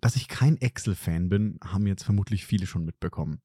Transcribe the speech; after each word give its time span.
Dass 0.00 0.16
ich 0.16 0.28
kein 0.28 0.56
Excel-Fan 0.56 1.28
bin, 1.28 1.58
haben 1.62 1.86
jetzt 1.86 2.04
vermutlich 2.04 2.46
viele 2.46 2.66
schon 2.66 2.84
mitbekommen. 2.84 3.40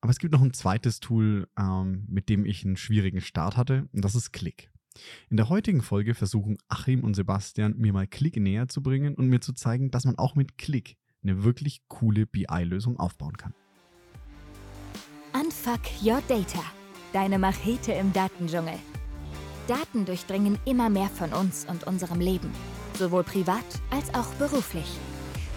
Aber 0.00 0.10
es 0.10 0.18
gibt 0.18 0.32
noch 0.32 0.42
ein 0.42 0.52
zweites 0.52 1.00
Tool, 1.00 1.48
ähm, 1.58 2.04
mit 2.08 2.28
dem 2.28 2.44
ich 2.44 2.64
einen 2.64 2.76
schwierigen 2.76 3.20
Start 3.20 3.56
hatte, 3.56 3.88
und 3.92 4.04
das 4.04 4.14
ist 4.14 4.32
Click. 4.32 4.70
In 5.28 5.36
der 5.36 5.48
heutigen 5.48 5.82
Folge 5.82 6.14
versuchen 6.14 6.58
Achim 6.68 7.02
und 7.02 7.14
Sebastian, 7.14 7.76
mir 7.76 7.92
mal 7.92 8.06
Click 8.06 8.36
näher 8.36 8.68
zu 8.68 8.82
bringen 8.82 9.14
und 9.14 9.28
mir 9.28 9.40
zu 9.40 9.52
zeigen, 9.52 9.90
dass 9.90 10.04
man 10.04 10.16
auch 10.16 10.36
mit 10.36 10.58
Click 10.58 10.96
eine 11.22 11.42
wirklich 11.42 11.82
coole 11.88 12.26
BI-Lösung 12.26 12.98
aufbauen 12.98 13.36
kann. 13.36 13.52
Unfuck 15.34 15.80
Your 16.02 16.22
Data. 16.28 16.62
Deine 17.12 17.38
Machete 17.38 17.92
im 17.92 18.12
Datendschungel. 18.12 18.78
Daten 19.66 20.04
durchdringen 20.04 20.58
immer 20.64 20.88
mehr 20.88 21.08
von 21.08 21.32
uns 21.32 21.66
und 21.66 21.84
unserem 21.84 22.20
Leben, 22.20 22.50
sowohl 22.94 23.24
privat 23.24 23.64
als 23.90 24.14
auch 24.14 24.32
beruflich. 24.34 24.86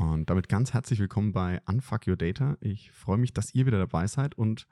Und 0.00 0.30
damit 0.30 0.48
ganz 0.48 0.72
herzlich 0.72 0.98
willkommen 0.98 1.32
bei 1.32 1.60
Unfuck 1.66 2.08
Your 2.08 2.16
Data. 2.16 2.56
Ich 2.62 2.90
freue 2.90 3.18
mich, 3.18 3.34
dass 3.34 3.54
ihr 3.54 3.66
wieder 3.66 3.76
dabei 3.76 4.06
seid 4.06 4.34
und 4.34 4.66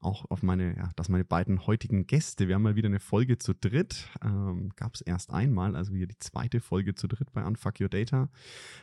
auch 0.00 0.30
auf 0.30 0.42
meine, 0.42 0.74
ja, 0.74 0.88
dass 0.96 1.10
meine 1.10 1.26
beiden 1.26 1.66
heutigen 1.66 2.06
Gäste, 2.06 2.48
wir 2.48 2.54
haben 2.54 2.62
mal 2.62 2.76
wieder 2.76 2.88
eine 2.88 2.98
Folge 2.98 3.36
zu 3.36 3.52
dritt, 3.52 4.08
ähm, 4.24 4.70
gab 4.76 4.94
es 4.94 5.02
erst 5.02 5.32
einmal, 5.32 5.76
also 5.76 5.92
hier 5.92 6.06
die 6.06 6.18
zweite 6.18 6.60
Folge 6.60 6.94
zu 6.94 7.08
dritt 7.08 7.30
bei 7.34 7.44
Unfuck 7.44 7.78
Your 7.78 7.90
Data, 7.90 8.30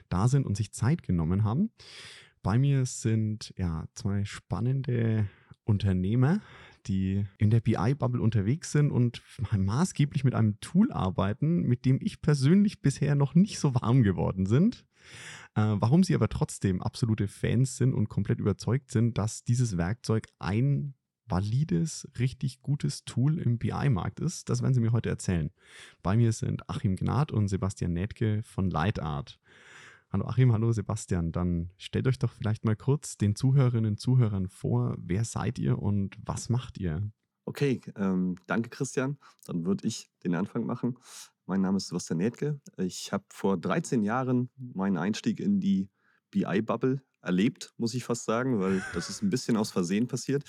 da 0.07 0.27
sind 0.27 0.45
und 0.45 0.55
sich 0.55 0.71
Zeit 0.71 1.01
genommen 1.01 1.43
haben. 1.43 1.71
Bei 2.43 2.59
mir 2.59 2.85
sind 2.85 3.55
ja 3.57 3.85
zwei 3.95 4.23
spannende 4.23 5.27
Unternehmer, 5.63 6.41
die 6.85 7.25
in 7.39 7.49
der 7.49 7.59
BI-Bubble 7.59 8.21
unterwegs 8.21 8.71
sind 8.71 8.91
und 8.91 9.23
maßgeblich 9.51 10.23
mit 10.23 10.35
einem 10.35 10.59
Tool 10.59 10.91
arbeiten, 10.91 11.63
mit 11.63 11.85
dem 11.85 11.97
ich 12.03 12.21
persönlich 12.21 12.83
bisher 12.83 13.15
noch 13.15 13.33
nicht 13.33 13.57
so 13.57 13.73
warm 13.73 14.03
geworden 14.03 14.45
sind. 14.45 14.85
Äh, 15.57 15.81
warum 15.81 16.03
sie 16.03 16.13
aber 16.13 16.29
trotzdem 16.29 16.83
absolute 16.83 17.27
Fans 17.27 17.77
sind 17.77 17.95
und 17.95 18.09
komplett 18.09 18.39
überzeugt 18.39 18.91
sind, 18.91 19.17
dass 19.17 19.43
dieses 19.43 19.75
Werkzeug 19.75 20.27
ein 20.37 20.93
valides, 21.25 22.07
richtig 22.19 22.61
gutes 22.61 23.05
Tool 23.05 23.39
im 23.39 23.57
BI-Markt 23.57 24.19
ist, 24.19 24.49
das 24.49 24.61
werden 24.61 24.75
sie 24.75 24.81
mir 24.81 24.91
heute 24.91 25.09
erzählen. 25.09 25.49
Bei 26.03 26.15
mir 26.15 26.31
sind 26.31 26.69
Achim 26.69 26.95
Gnad 26.95 27.31
und 27.31 27.47
Sebastian 27.47 27.91
Nädke 27.91 28.43
von 28.43 28.69
Lightart. 28.69 29.39
Hallo 30.11 30.27
Achim, 30.27 30.53
hallo 30.53 30.71
Sebastian. 30.71 31.31
Dann 31.31 31.71
stellt 31.77 32.07
euch 32.07 32.19
doch 32.19 32.33
vielleicht 32.33 32.63
mal 32.63 32.75
kurz 32.75 33.17
den 33.17 33.35
Zuhörerinnen 33.35 33.93
und 33.93 33.99
Zuhörern 33.99 34.49
vor, 34.49 34.95
wer 34.99 35.25
seid 35.25 35.57
ihr 35.57 35.79
und 35.79 36.15
was 36.23 36.49
macht 36.49 36.77
ihr? 36.77 37.11
Okay, 37.45 37.81
ähm, 37.95 38.35
danke 38.45 38.69
Christian. 38.69 39.17
Dann 39.47 39.65
würde 39.65 39.87
ich 39.87 40.11
den 40.23 40.35
Anfang 40.35 40.67
machen. 40.67 40.99
Mein 41.49 41.61
Name 41.61 41.77
ist 41.77 41.87
Sebastian 41.87 42.17
Nädke. 42.17 42.59
Ich 42.75 43.13
habe 43.13 43.23
vor 43.29 43.57
13 43.57 44.03
Jahren 44.03 44.49
meinen 44.57 44.97
Einstieg 44.97 45.39
in 45.39 45.61
die 45.61 45.89
BI-Bubble 46.29 47.01
erlebt, 47.21 47.73
muss 47.77 47.93
ich 47.93 48.03
fast 48.03 48.25
sagen, 48.25 48.59
weil 48.59 48.83
das 48.93 49.09
ist 49.09 49.23
ein 49.23 49.29
bisschen 49.29 49.55
aus 49.55 49.71
Versehen 49.71 50.07
passiert. 50.07 50.43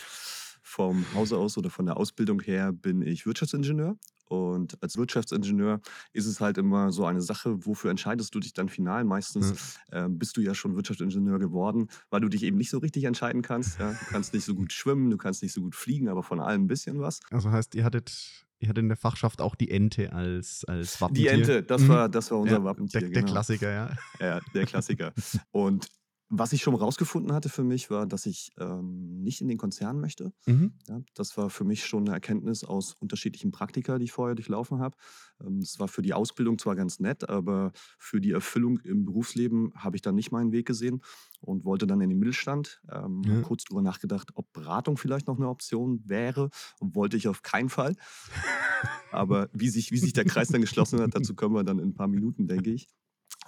Vom 0.60 1.06
Hause 1.14 1.38
aus 1.38 1.56
oder 1.56 1.70
von 1.70 1.86
der 1.86 1.96
Ausbildung 1.96 2.40
her 2.40 2.72
bin 2.72 3.00
ich 3.02 3.26
Wirtschaftsingenieur 3.26 3.96
und 4.28 4.82
als 4.82 4.96
Wirtschaftsingenieur 4.96 5.80
ist 6.12 6.26
es 6.26 6.40
halt 6.40 6.58
immer 6.58 6.92
so 6.92 7.04
eine 7.06 7.20
Sache, 7.20 7.66
wofür 7.66 7.90
entscheidest 7.90 8.34
du 8.34 8.40
dich 8.40 8.52
dann 8.52 8.68
final? 8.68 9.04
Meistens 9.04 9.78
ja. 9.90 10.06
äh, 10.06 10.08
bist 10.08 10.36
du 10.36 10.40
ja 10.40 10.54
schon 10.54 10.76
Wirtschaftsingenieur 10.76 11.38
geworden, 11.38 11.88
weil 12.10 12.20
du 12.20 12.28
dich 12.28 12.42
eben 12.42 12.56
nicht 12.56 12.70
so 12.70 12.78
richtig 12.78 13.04
entscheiden 13.04 13.42
kannst. 13.42 13.78
Ja? 13.78 13.92
Du 13.92 14.06
kannst 14.10 14.34
nicht 14.34 14.44
so 14.44 14.54
gut 14.54 14.72
schwimmen, 14.72 15.10
du 15.10 15.16
kannst 15.16 15.42
nicht 15.42 15.52
so 15.52 15.60
gut 15.60 15.74
fliegen, 15.74 16.08
aber 16.08 16.22
von 16.22 16.40
allem 16.40 16.64
ein 16.64 16.68
bisschen 16.68 17.00
was. 17.00 17.20
Also 17.30 17.50
heißt, 17.50 17.74
ihr 17.74 17.84
hattet 17.84 18.46
Ihr 18.60 18.68
hattet 18.68 18.82
in 18.82 18.88
der 18.88 18.96
Fachschaft 18.96 19.40
auch 19.40 19.54
die 19.54 19.70
Ente 19.70 20.12
als, 20.12 20.64
als 20.64 21.00
Wappentier. 21.00 21.30
Die 21.30 21.40
Ente, 21.42 21.62
das 21.62 21.86
war, 21.86 22.08
das 22.08 22.32
war 22.32 22.38
unser 22.38 22.56
ja, 22.56 22.64
Wappentier. 22.64 23.00
Der, 23.00 23.10
der 23.10 23.22
genau. 23.22 23.32
Klassiker, 23.32 23.70
ja. 23.70 23.90
Ja, 24.18 24.40
der 24.52 24.66
Klassiker. 24.66 25.12
Und 25.52 25.86
was 26.30 26.52
ich 26.52 26.62
schon 26.62 26.74
rausgefunden 26.74 27.32
hatte 27.32 27.48
für 27.48 27.64
mich, 27.64 27.90
war, 27.90 28.06
dass 28.06 28.26
ich 28.26 28.50
ähm, 28.58 29.22
nicht 29.22 29.40
in 29.40 29.48
den 29.48 29.58
Konzern 29.58 30.00
möchte. 30.00 30.32
Mhm. 30.46 30.72
Ja, 30.86 31.00
das 31.14 31.36
war 31.36 31.48
für 31.48 31.64
mich 31.64 31.86
schon 31.86 32.04
eine 32.06 32.14
Erkenntnis 32.14 32.64
aus 32.64 32.94
unterschiedlichen 33.00 33.50
Praktika, 33.50 33.98
die 33.98 34.04
ich 34.04 34.12
vorher 34.12 34.34
durchlaufen 34.34 34.80
habe. 34.80 34.96
Ähm, 35.40 35.60
das 35.60 35.78
war 35.78 35.88
für 35.88 36.02
die 36.02 36.12
Ausbildung 36.12 36.58
zwar 36.58 36.76
ganz 36.76 37.00
nett, 37.00 37.28
aber 37.28 37.72
für 37.98 38.20
die 38.20 38.32
Erfüllung 38.32 38.78
im 38.80 39.04
Berufsleben 39.04 39.72
habe 39.74 39.96
ich 39.96 40.02
dann 40.02 40.14
nicht 40.14 40.30
meinen 40.30 40.52
Weg 40.52 40.66
gesehen 40.66 41.02
und 41.40 41.64
wollte 41.64 41.86
dann 41.86 42.00
in 42.00 42.10
den 42.10 42.18
Mittelstand. 42.18 42.82
Ähm, 42.90 43.22
ja. 43.24 43.40
Kurz 43.42 43.64
darüber 43.64 43.82
nachgedacht, 43.82 44.30
ob 44.34 44.52
Beratung 44.52 44.98
vielleicht 44.98 45.28
noch 45.28 45.36
eine 45.36 45.48
Option 45.48 46.02
wäre 46.06 46.50
wollte 46.80 47.16
ich 47.16 47.28
auf 47.28 47.42
keinen 47.42 47.68
Fall. 47.68 47.94
aber 49.12 49.48
wie 49.52 49.68
sich, 49.68 49.90
wie 49.90 49.98
sich 49.98 50.12
der 50.12 50.24
Kreis 50.24 50.48
dann 50.48 50.60
geschlossen 50.60 51.00
hat, 51.00 51.14
dazu 51.14 51.34
kommen 51.34 51.54
wir 51.54 51.64
dann 51.64 51.78
in 51.78 51.90
ein 51.90 51.94
paar 51.94 52.08
Minuten, 52.08 52.46
denke 52.46 52.70
ich. 52.70 52.88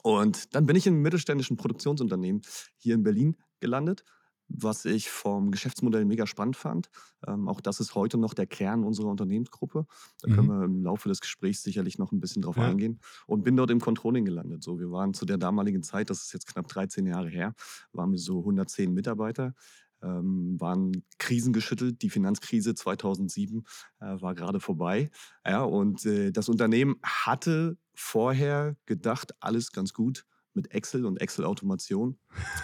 Und 0.02 0.54
dann 0.54 0.66
bin 0.66 0.76
ich 0.76 0.86
in 0.86 0.94
einem 0.94 1.02
mittelständischen 1.02 1.56
Produktionsunternehmen 1.56 2.42
hier 2.76 2.94
in 2.94 3.02
Berlin 3.02 3.36
gelandet, 3.60 4.04
was 4.48 4.84
ich 4.84 5.10
vom 5.10 5.50
Geschäftsmodell 5.50 6.04
mega 6.04 6.26
spannend 6.26 6.56
fand. 6.56 6.90
Ähm, 7.26 7.48
auch 7.48 7.60
das 7.60 7.80
ist 7.80 7.94
heute 7.94 8.18
noch 8.18 8.34
der 8.34 8.46
Kern 8.46 8.82
unserer 8.84 9.08
Unternehmensgruppe. 9.08 9.86
Da 10.20 10.28
mhm. 10.28 10.34
können 10.34 10.48
wir 10.48 10.64
im 10.64 10.82
Laufe 10.82 11.08
des 11.08 11.20
Gesprächs 11.20 11.62
sicherlich 11.62 11.98
noch 11.98 12.12
ein 12.12 12.20
bisschen 12.20 12.42
drauf 12.42 12.56
ja. 12.56 12.64
eingehen. 12.64 13.00
Und 13.26 13.44
bin 13.44 13.56
dort 13.56 13.70
im 13.70 13.80
Controlling 13.80 14.24
gelandet. 14.24 14.62
So, 14.62 14.80
wir 14.80 14.90
waren 14.90 15.14
zu 15.14 15.24
der 15.24 15.38
damaligen 15.38 15.82
Zeit, 15.82 16.10
das 16.10 16.22
ist 16.22 16.32
jetzt 16.32 16.46
knapp 16.46 16.66
13 16.68 17.06
Jahre 17.06 17.28
her, 17.28 17.54
waren 17.92 18.10
wir 18.10 18.18
so 18.18 18.40
110 18.40 18.92
Mitarbeiter. 18.92 19.54
Ähm, 20.02 20.60
waren 20.60 21.04
krisengeschüttelt. 21.18 22.00
Die 22.02 22.10
Finanzkrise 22.10 22.74
2007 22.74 23.64
äh, 24.00 24.20
war 24.20 24.34
gerade 24.34 24.60
vorbei. 24.60 25.10
Ja, 25.46 25.62
und 25.62 26.06
äh, 26.06 26.32
das 26.32 26.48
Unternehmen 26.48 26.96
hatte 27.02 27.76
vorher 27.94 28.76
gedacht, 28.86 29.34
alles 29.40 29.72
ganz 29.72 29.92
gut 29.92 30.24
mit 30.54 30.72
Excel 30.72 31.04
und 31.04 31.20
Excel-Automation 31.20 32.18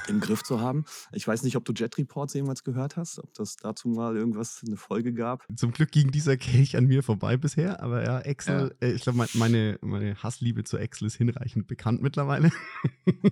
im 0.08 0.20
Griff 0.20 0.42
zu 0.42 0.60
haben. 0.60 0.84
Ich 1.12 1.26
weiß 1.26 1.42
nicht, 1.42 1.56
ob 1.56 1.64
du 1.64 1.72
Jet 1.72 1.98
Reports 1.98 2.34
jemals 2.34 2.64
gehört 2.64 2.96
hast, 2.96 3.18
ob 3.18 3.32
das 3.34 3.56
dazu 3.56 3.88
mal 3.88 4.16
irgendwas, 4.16 4.62
eine 4.66 4.76
Folge 4.76 5.12
gab. 5.12 5.44
Zum 5.56 5.72
Glück 5.72 5.92
ging 5.92 6.10
dieser 6.10 6.36
Kelch 6.36 6.76
an 6.76 6.86
mir 6.86 7.02
vorbei 7.02 7.36
bisher, 7.36 7.82
aber 7.82 8.04
ja, 8.04 8.20
Excel, 8.20 8.74
ja. 8.80 8.88
Äh, 8.88 8.92
ich 8.92 9.02
glaube, 9.02 9.26
meine, 9.34 9.78
meine 9.80 10.22
Hassliebe 10.22 10.64
zu 10.64 10.78
Excel 10.78 11.06
ist 11.06 11.16
hinreichend 11.16 11.66
bekannt 11.66 12.02
mittlerweile. 12.02 12.50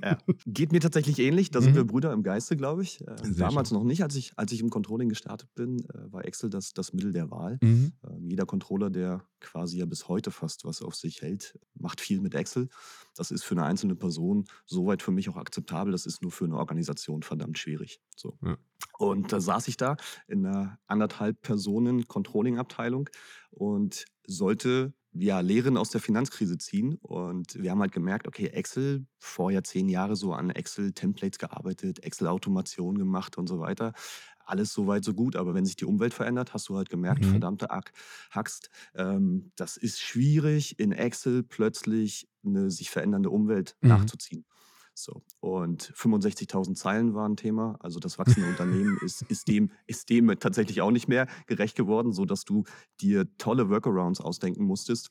Ja. 0.02 0.18
Geht 0.46 0.72
mir 0.72 0.80
tatsächlich 0.80 1.18
ähnlich, 1.18 1.50
da 1.50 1.60
mhm. 1.60 1.64
sind 1.64 1.74
wir 1.74 1.84
Brüder 1.84 2.12
im 2.12 2.22
Geiste, 2.22 2.56
glaube 2.56 2.82
ich. 2.82 3.00
Äh, 3.00 3.16
damals 3.36 3.68
schön. 3.68 3.78
noch 3.78 3.84
nicht, 3.84 4.02
als 4.02 4.14
ich, 4.16 4.32
als 4.36 4.52
ich 4.52 4.60
im 4.60 4.70
Controlling 4.70 5.08
gestartet 5.08 5.54
bin, 5.54 5.80
äh, 5.80 6.12
war 6.12 6.24
Excel 6.24 6.50
das, 6.50 6.72
das 6.72 6.92
Mittel 6.92 7.12
der 7.12 7.30
Wahl. 7.30 7.58
Mhm. 7.60 7.92
Ähm, 8.08 8.28
jeder 8.28 8.46
Controller, 8.46 8.90
der 8.90 9.24
quasi 9.40 9.78
ja 9.78 9.86
bis 9.86 10.08
heute 10.08 10.30
fast 10.30 10.64
was 10.64 10.82
auf 10.82 10.94
sich 10.94 11.22
hält, 11.22 11.58
macht 11.74 12.00
viel 12.00 12.20
mit 12.20 12.34
Excel. 12.34 12.68
Das 13.14 13.30
ist 13.30 13.44
für 13.44 13.54
eine 13.54 13.64
einzelne 13.64 13.94
Person 13.94 14.44
soweit 14.66 15.02
für 15.02 15.12
mich 15.12 15.28
auch 15.28 15.36
akzeptabel. 15.36 15.92
Das 15.92 16.06
ist 16.06 16.22
nur 16.24 16.32
für 16.32 16.46
eine 16.46 16.56
Organisation 16.56 17.22
verdammt 17.22 17.58
schwierig. 17.58 18.00
So. 18.16 18.36
Ja. 18.42 18.56
Und 18.98 19.32
da 19.32 19.40
saß 19.40 19.68
ich 19.68 19.76
da 19.76 19.96
in 20.26 20.44
einer 20.46 20.78
anderthalb 20.86 21.40
Personen 21.42 22.08
Controlling-Abteilung 22.08 23.08
und 23.50 24.06
sollte 24.26 24.94
ja, 25.16 25.40
Lehren 25.40 25.76
aus 25.76 25.90
der 25.90 26.00
Finanzkrise 26.00 26.58
ziehen. 26.58 26.96
Und 27.02 27.60
wir 27.60 27.70
haben 27.70 27.80
halt 27.80 27.92
gemerkt, 27.92 28.26
okay, 28.26 28.48
Excel, 28.48 29.06
vorher 29.18 29.62
zehn 29.62 29.88
Jahre 29.88 30.16
so 30.16 30.32
an 30.32 30.50
Excel-Templates 30.50 31.38
gearbeitet, 31.38 32.02
Excel-Automation 32.02 32.98
gemacht 32.98 33.38
und 33.38 33.48
so 33.48 33.60
weiter. 33.60 33.92
Alles 34.46 34.72
so 34.72 34.86
weit, 34.86 35.04
so 35.04 35.14
gut. 35.14 35.36
Aber 35.36 35.54
wenn 35.54 35.64
sich 35.64 35.76
die 35.76 35.84
Umwelt 35.86 36.14
verändert, 36.14 36.52
hast 36.52 36.68
du 36.68 36.76
halt 36.76 36.90
gemerkt, 36.90 37.24
mhm. 37.24 37.30
verdammte 37.30 37.68
Haxt, 38.30 38.70
ähm, 38.94 39.52
das 39.56 39.76
ist 39.76 40.00
schwierig, 40.00 40.78
in 40.78 40.92
Excel 40.92 41.42
plötzlich 41.42 42.28
eine 42.44 42.70
sich 42.70 42.90
verändernde 42.90 43.30
Umwelt 43.30 43.76
mhm. 43.80 43.90
nachzuziehen. 43.90 44.44
So. 44.94 45.22
Und 45.40 45.92
65.000 45.94 46.74
Zeilen 46.74 47.14
waren 47.14 47.32
ein 47.32 47.36
Thema. 47.36 47.76
Also 47.80 47.98
das 47.98 48.18
wachsende 48.18 48.48
Unternehmen 48.48 48.98
ist, 49.04 49.22
ist, 49.22 49.48
dem, 49.48 49.72
ist 49.86 50.08
dem 50.08 50.28
tatsächlich 50.38 50.80
auch 50.80 50.90
nicht 50.90 51.08
mehr 51.08 51.26
gerecht 51.46 51.76
geworden, 51.76 52.12
sodass 52.12 52.44
du 52.44 52.64
dir 53.00 53.26
tolle 53.36 53.68
Workarounds 53.68 54.20
ausdenken 54.20 54.64
musstest, 54.64 55.10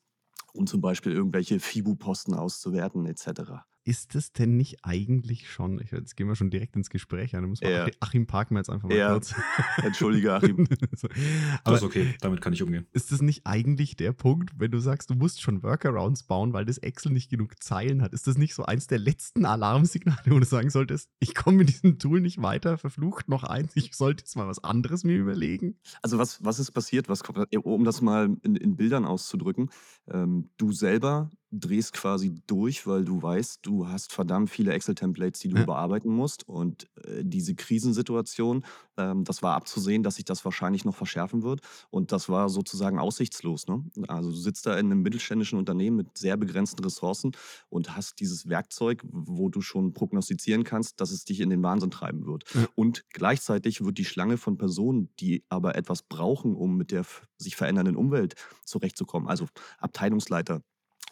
um 0.54 0.68
zum 0.68 0.82
Beispiel 0.82 1.12
irgendwelche 1.12 1.60
FIBU-Posten 1.60 2.34
auszuwerten 2.34 3.06
etc. 3.06 3.64
ist 3.86 4.16
es 4.16 4.32
denn 4.32 4.56
nicht 4.56 4.78
eigentlich 4.84 5.50
schon, 5.52 5.82
ich, 5.82 5.92
jetzt 5.92 6.16
gehen 6.16 6.28
wir 6.28 6.36
schon 6.36 6.50
direkt 6.50 6.76
ins 6.76 6.90
Gespräch, 6.90 7.32
da 7.32 7.42
muss 7.42 7.62
man 7.62 7.72
Ja. 7.72 7.88
Achim 8.00 8.26
parken 8.28 8.56
wir 8.56 8.60
jetzt 8.60 8.70
einfach 8.70 8.88
mal 8.88 8.96
Ja. 8.98 9.12
kurz. 9.12 9.36
Entschuldige, 9.84 10.34
Achim. 10.36 10.66
so. 10.96 11.08
Das 11.10 11.20
Aber 11.66 11.76
ist 11.78 11.84
okay, 11.84 12.16
damit 12.22 12.40
kann 12.42 12.54
ich 12.54 12.64
umgehen. 12.64 12.88
ist 12.94 13.12
das 13.12 13.22
nicht 13.22 13.42
eigentlich 13.46 13.96
der 13.98 14.14
Punkt, 14.14 14.52
wenn 14.58 14.72
du 14.72 14.80
sagst, 14.80 15.10
du 15.10 15.16
musst 15.16 15.42
schon 15.42 15.64
Workarounds 15.64 16.24
bauen, 16.24 16.54
weil 16.54 16.66
das 16.66 16.78
Excel 16.78 17.12
nicht 17.12 17.30
genug 17.30 17.62
Zeilen 17.62 18.02
hat? 18.02 18.14
Ist 18.14 18.26
das 18.28 18.38
nicht 18.38 18.56
so 18.56 18.64
eins 18.64 18.88
der 18.88 19.00
letzten 19.00 19.46
Alarmsignale, 19.46 20.20
wo 20.28 20.40
du 20.40 20.46
sagen 20.46 20.70
solltest, 20.70 21.10
ich 21.20 21.36
komme 21.36 21.58
mit 21.58 21.70
diesem 21.70 22.00
Tool 22.00 22.22
nicht 22.22 22.42
weiter, 22.42 22.78
verflucht 22.78 23.28
noch 23.28 23.44
eins, 23.44 23.72
ich 23.76 23.94
sollte 23.96 24.22
jetzt 24.22 24.36
mal 24.36 24.48
was 24.48 24.64
anderes 24.64 25.04
mir 25.04 25.18
überlegen? 25.18 25.78
Also 26.02 26.18
was, 26.18 26.44
was 26.44 26.60
ist 26.60 26.72
passiert, 26.72 27.10
was, 27.10 27.24
kommt- 27.24 27.54
um 27.66 27.84
das 27.84 28.02
mal 28.02 28.36
in, 28.44 28.56
in 28.56 28.76
Bildern 28.78 29.06
auszudrücken, 29.06 29.70
ähm, 30.10 30.50
du 30.58 30.72
selber 30.72 31.30
drehst 31.60 31.94
quasi 31.94 32.34
durch, 32.48 32.88
weil 32.88 33.06
du 33.06 33.22
weißt, 33.22 33.60
du 33.64 33.88
hast 33.88 34.12
verdammt 34.14 34.50
viele 34.50 34.74
Excel-Templates, 34.74 35.40
die 35.42 35.50
du 35.50 35.58
Ja. 35.58 35.64
überarbeiten 35.64 36.12
musst 36.12 36.48
und 36.48 36.88
äh, 37.06 37.24
diese 37.24 37.56
Krisensituation, 37.56 38.66
ähm, 38.98 39.24
das 39.24 39.44
war 39.44 39.56
abzusehen, 39.56 40.04
dass 40.04 40.16
sich 40.16 40.26
das 40.26 40.44
wahrscheinlich 40.46 40.86
noch 40.86 40.96
verschärfen 40.96 41.44
wird 41.44 41.62
und 41.92 42.12
das 42.12 42.28
war 42.30 42.50
sozusagen 42.50 43.00
aussichtslos. 43.00 43.68
Ne? 43.68 43.84
Also 44.08 44.32
du 44.32 44.36
sitzt 44.36 44.66
da 44.66 44.74
in 44.78 44.88
einem 44.88 45.02
mittelständischen 45.04 45.60
Unternehmen 45.60 45.98
mit 45.98 46.18
sehr 46.18 46.38
begrenzten 46.38 46.84
Ressourcen 46.84 47.32
und 47.70 47.96
hast 47.96 48.20
dieses 48.20 48.50
Werkzeug, 48.50 49.04
wo 49.12 49.50
du 49.50 49.62
schon 49.62 49.94
prognostizieren 49.94 50.64
kannst, 50.64 51.00
dass 51.02 51.12
es 51.12 51.26
dich 51.26 51.40
in 51.40 51.50
den 51.50 51.64
Wahnsinn 51.64 51.92
treiben 51.92 52.26
wird. 52.26 52.44
Ja. 52.54 52.68
Und 52.76 53.06
gleichzeitig 53.10 53.84
wird 53.84 53.98
die 53.98 54.06
Schlange 54.06 54.38
von 54.38 54.58
Personen, 54.58 55.10
die 55.20 55.44
aber 55.50 55.76
etwas 55.76 56.04
brauchen, 56.04 56.56
um 56.56 56.78
mit 56.78 56.92
der 56.92 57.06
sich 57.38 57.56
verändernden 57.56 57.96
Umwelt 57.96 58.36
zurechtzukommen, 58.66 59.28
also 59.28 59.48
Abteilungsleiter, 59.80 60.62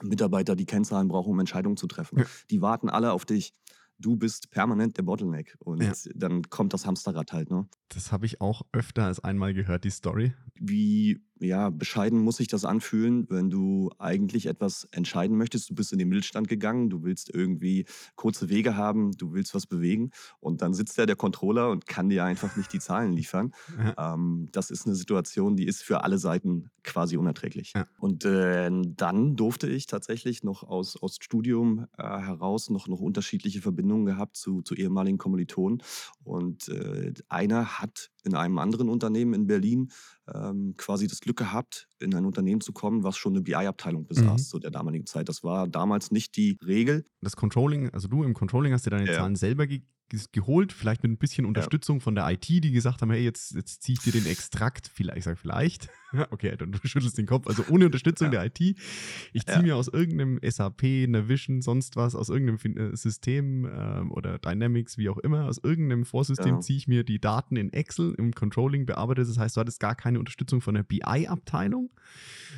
Mitarbeiter, 0.03 0.56
die 0.56 0.65
Kennzahlen 0.65 1.07
brauchen, 1.07 1.31
um 1.31 1.39
Entscheidungen 1.39 1.77
zu 1.77 1.88
treffen, 1.88 2.19
Ja. 2.19 2.25
die 2.50 2.62
warten 2.62 2.89
alle 2.89 3.12
auf 3.13 3.25
dich. 3.25 3.53
Du 4.00 4.15
bist 4.18 4.50
permanent 4.51 4.98
der 4.98 5.03
Bottleneck 5.03 5.56
und 5.59 5.81
Ja. 5.83 5.94
dann 6.15 6.44
kommt 6.50 6.74
das 6.74 6.86
Hamsterrad 6.88 7.33
halt. 7.33 7.51
Ne? 7.51 7.68
Das 7.89 8.12
habe 8.12 8.25
ich 8.25 8.42
auch 8.42 8.63
öfter 8.71 9.06
als 9.06 9.19
einmal 9.19 9.53
gehört, 9.53 9.83
die 9.83 9.92
Story. 9.92 10.33
wie 10.56 11.21
ja, 11.41 11.69
bescheiden 11.69 12.19
muss 12.19 12.38
sich 12.38 12.47
das 12.47 12.65
anfühlen, 12.65 13.25
wenn 13.29 13.49
du 13.49 13.89
eigentlich 13.97 14.45
etwas 14.45 14.88
entscheiden 14.91 15.38
möchtest. 15.38 15.69
Du 15.69 15.75
bist 15.75 15.91
in 15.91 15.99
den 15.99 16.09
Mittelstand 16.09 16.47
gegangen, 16.47 16.89
du 16.89 17.03
willst 17.03 17.33
irgendwie 17.33 17.85
kurze 18.15 18.49
Wege 18.49 18.75
haben, 18.75 19.11
du 19.11 19.33
willst 19.33 19.55
was 19.55 19.65
bewegen 19.65 20.11
und 20.39 20.61
dann 20.61 20.73
sitzt 20.73 20.97
da 20.97 21.05
der 21.05 21.15
Controller 21.15 21.69
und 21.69 21.88
kann 21.88 22.09
dir 22.09 22.23
einfach 22.23 22.55
nicht 22.55 22.71
die 22.73 22.79
Zahlen 22.79 23.13
liefern. 23.13 23.51
Ja. 23.81 24.13
Ähm, 24.13 24.49
das 24.51 24.69
ist 24.69 24.85
eine 24.85 24.95
Situation, 24.95 25.55
die 25.55 25.65
ist 25.65 25.81
für 25.81 26.03
alle 26.03 26.19
Seiten 26.19 26.69
quasi 26.83 27.17
unerträglich. 27.17 27.73
Ja. 27.73 27.88
Und 27.99 28.25
äh, 28.25 28.69
dann 28.71 29.35
durfte 29.35 29.67
ich 29.67 29.88
tatsächlich 29.88 30.43
noch 30.43 30.63
aus, 30.63 31.01
aus 31.01 31.17
Studium 31.19 31.88
äh, 31.97 32.03
heraus 32.03 32.69
noch, 32.69 32.88
noch 32.88 32.99
unterschiedliche 32.99 33.61
Verbindungen 33.61 34.05
gehabt 34.05 34.35
zu, 34.38 34.61
zu 34.61 34.75
ehemaligen 34.75 35.17
Kommilitonen. 35.17 35.81
Und 36.23 36.67
äh, 36.69 37.13
einer 37.27 37.79
hat 37.79 38.11
in 38.23 38.35
einem 38.35 38.57
anderen 38.59 38.89
Unternehmen 38.89 39.33
in 39.33 39.47
Berlin 39.47 39.91
ähm, 40.33 40.75
quasi 40.77 41.07
das 41.07 41.19
Glück 41.21 41.38
gehabt, 41.38 41.88
in 42.00 42.13
ein 42.13 42.25
Unternehmen 42.25 42.62
zu 42.62 42.71
kommen, 42.73 43.03
was 43.03 43.18
schon 43.18 43.33
eine 43.33 43.41
BI-Abteilung 43.41 44.06
besaß 44.07 44.41
Mhm. 44.41 44.45
zu 44.45 44.59
der 44.59 44.71
damaligen 44.71 45.06
Zeit. 45.06 45.27
Das 45.29 45.44
war 45.44 45.68
damals 45.68 46.12
nicht 46.12 46.35
die 46.38 46.57
Regel. 46.65 47.06
Das 47.21 47.35
Controlling, 47.35 47.89
also 47.89 48.07
du 48.07 48.23
im 48.23 48.33
Controlling 48.33 48.73
hast 48.73 48.85
dir 48.85 48.91
deine 48.91 49.07
Ja. 49.07 49.13
Zahlen 49.18 49.35
selber 49.35 49.68
ge 49.68 49.79
ge- 49.79 49.88
geholt, 50.31 50.73
vielleicht 50.73 51.03
mit 51.03 51.11
ein 51.11 51.17
bisschen 51.17 51.45
Unterstützung 51.45 52.01
von 52.01 52.15
der 52.15 52.29
IT, 52.29 52.47
die 52.47 52.71
gesagt 52.71 53.01
haben, 53.01 53.11
hey, 53.11 53.23
jetzt, 53.23 53.53
jetzt 53.55 53.83
ziehe 53.83 53.93
ich 53.95 54.01
dir 54.01 54.11
den 54.11 54.25
Extrakt, 54.25 54.89
vielleicht, 54.93 55.17
ich 55.19 55.23
sage 55.23 55.37
vielleicht, 55.37 55.89
okay, 56.31 56.55
dann 56.57 56.71
du 56.73 56.79
schüttelst 56.83 57.17
den 57.17 57.25
Kopf, 57.25 57.47
also 57.47 57.65
ohne 57.67 57.85
Unterstützung 57.85 58.31
Ja. 58.31 58.43
der 58.43 58.45
IT, 58.47 58.59
ich 58.59 59.45
ziehe 59.45 59.57
Ja. 59.57 59.61
mir 59.61 59.75
aus 59.77 59.87
irgendeinem 59.87 60.39
SAP, 60.43 60.83
Navision, 61.07 61.61
sonst 61.61 61.95
was, 61.95 62.15
aus 62.15 62.29
irgendeinem 62.29 62.77
äh, 62.77 62.95
System 62.97 63.65
ähm, 63.73 64.11
oder 64.11 64.37
Dynamics, 64.39 64.97
wie 64.97 65.09
auch 65.09 65.17
immer, 65.19 65.45
aus 65.45 65.59
irgendeinem 65.63 66.05
Vorsystem 66.05 66.55
Ja. 66.55 66.59
ziehe 66.61 66.77
ich 66.77 66.87
mir 66.87 67.03
die 67.03 67.19
Daten 67.19 67.55
in 67.55 67.71
Excel 67.71 68.13
im 68.17 68.33
Controlling 68.33 68.85
bearbeitet, 68.85 69.29
das 69.29 69.37
heißt, 69.37 69.55
du 69.55 69.61
hattest 69.61 69.79
gar 69.79 69.95
keine 69.95 70.19
Unterstützung 70.19 70.61
von 70.61 70.75
der 70.75 70.83
BI-Abteilung, 70.83 71.89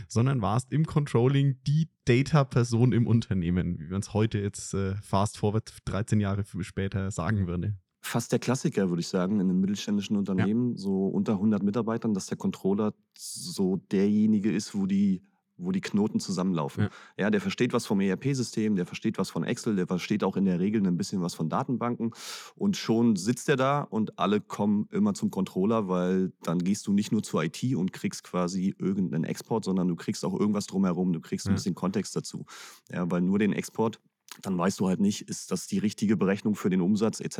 sondern 0.07 0.41
warst 0.41 0.71
im 0.71 0.85
Controlling 0.85 1.57
die 1.67 1.89
Data-Person 2.05 2.91
im 2.91 3.07
Unternehmen, 3.07 3.79
wie 3.79 3.87
man 3.87 4.01
es 4.01 4.13
heute 4.13 4.39
jetzt 4.39 4.73
äh, 4.73 4.95
fast 5.01 5.37
forward 5.37 5.71
13 5.85 6.19
Jahre 6.19 6.43
später 6.61 7.11
sagen 7.11 7.42
würde. 7.47 7.75
Fast 8.05 8.31
der 8.33 8.39
Klassiker, 8.39 8.89
würde 8.89 8.99
ich 8.99 9.07
sagen, 9.07 9.35
in 9.39 9.49
einem 9.49 9.61
mittelständischen 9.61 10.17
Unternehmen, 10.17 10.75
so 10.75 11.07
unter 11.07 11.33
100 11.33 11.63
Mitarbeitern, 11.63 12.13
dass 12.13 12.25
der 12.25 12.37
Controller 12.37 12.93
so 13.17 13.77
derjenige 13.91 14.51
ist, 14.51 14.75
wo 14.75 14.85
die, 14.87 15.23
wo 15.55 15.71
die 15.71 15.79
Knoten 15.79 16.19
zusammenlaufen. 16.19 16.83
Ja. 16.83 16.89
Ja. 17.25 17.29
der 17.29 17.39
versteht 17.39 17.71
was 17.71 17.85
vom 17.85 18.01
ERP-System, 18.01 18.75
der 18.75 18.85
versteht 18.85 19.17
was 19.19 19.29
von 19.29 19.45
Excel, 19.45 19.77
der 19.77 19.87
versteht 19.87 20.25
auch 20.25 20.35
in 20.35 20.43
der 20.43 20.59
Regel 20.59 20.85
ein 20.85 20.97
bisschen 20.97 21.21
was 21.21 21.33
von 21.33 21.47
Datenbanken. 21.47 22.11
Und 22.55 22.75
schon 22.75 23.15
sitzt 23.15 23.47
er 23.47 23.55
da 23.55 23.81
und 23.81 24.19
alle 24.19 24.41
kommen 24.41 24.89
immer 24.91 25.13
zum 25.13 25.31
Controller, 25.31 25.87
weil 25.87 26.33
dann 26.41 26.59
gehst 26.59 26.87
du 26.87 26.91
nicht 26.91 27.13
nur 27.13 27.23
zur 27.23 27.43
IT 27.45 27.63
und 27.75 27.93
kriegst 27.93 28.23
quasi 28.25 28.75
irgendeinen 28.79 29.23
Export, 29.23 29.63
sondern 29.63 29.87
du 29.87 29.95
kriegst 29.95 30.25
auch 30.25 30.37
irgendwas 30.37 30.65
drumherum, 30.65 31.13
du 31.13 31.21
kriegst 31.21 31.45
ein 31.45 31.51
Ja. 31.51 31.55
bisschen 31.55 31.75
Kontext 31.75 32.15
dazu. 32.17 32.45
Ja, 32.91 33.09
weil 33.09 33.21
nur 33.21 33.39
den 33.39 33.53
Export 33.53 34.01
dann 34.41 34.57
weißt 34.57 34.79
du 34.79 34.87
halt 34.87 34.99
nicht, 34.99 35.29
ist 35.29 35.51
das 35.51 35.67
die 35.67 35.77
richtige 35.79 36.17
Berechnung 36.17 36.55
für 36.55 36.69
den 36.69 36.81
Umsatz 36.81 37.19
etc. 37.19 37.37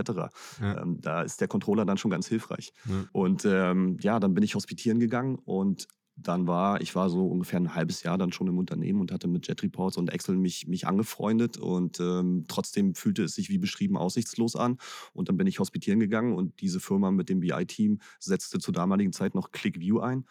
Ja. 0.61 0.81
Ähm, 0.81 1.01
da 1.01 1.21
ist 1.23 1.41
der 1.41 1.47
Controller 1.47 1.85
dann 1.85 1.97
schon 1.97 2.11
ganz 2.11 2.27
hilfreich. 2.27 2.73
Ja. 2.85 3.05
Und 3.11 3.45
ähm, 3.45 3.97
ja, 4.01 4.19
dann 4.19 4.33
bin 4.33 4.43
ich 4.43 4.55
hospitieren 4.55 4.99
gegangen 4.99 5.39
und 5.43 5.87
dann 6.15 6.45
war, 6.45 6.79
ich 6.79 6.93
war 6.93 7.09
so 7.09 7.25
ungefähr 7.25 7.59
ein 7.59 7.73
halbes 7.73 8.03
Jahr 8.03 8.19
dann 8.19 8.31
schon 8.31 8.45
im 8.45 8.59
Unternehmen 8.59 9.01
und 9.01 9.11
hatte 9.11 9.27
mit 9.27 9.47
Jet 9.47 9.63
Reports 9.63 9.97
und 9.97 10.11
Excel 10.11 10.37
mich, 10.37 10.67
mich 10.67 10.85
angefreundet 10.85 11.57
und 11.57 11.99
ähm, 11.99 12.45
trotzdem 12.47 12.93
fühlte 12.93 13.23
es 13.23 13.33
sich 13.33 13.49
wie 13.49 13.57
beschrieben 13.57 13.97
aussichtslos 13.97 14.55
an. 14.55 14.77
Und 15.13 15.27
dann 15.27 15.37
bin 15.37 15.47
ich 15.47 15.59
hospitieren 15.59 15.99
gegangen 15.99 16.33
und 16.35 16.61
diese 16.61 16.79
Firma 16.79 17.09
mit 17.09 17.29
dem 17.29 17.39
BI-Team 17.39 17.99
setzte 18.19 18.59
zur 18.59 18.75
damaligen 18.75 19.11
Zeit 19.11 19.33
noch 19.33 19.51
ClickView 19.51 20.01
ein, 20.01 20.25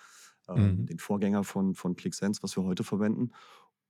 ähm, 0.48 0.82
Mhm. 0.82 0.86
den 0.86 0.98
Vorgänger 1.00 1.42
von, 1.42 1.74
von 1.74 1.96
ClickSense, 1.96 2.44
was 2.44 2.56
wir 2.56 2.62
heute 2.62 2.84
verwenden. 2.84 3.32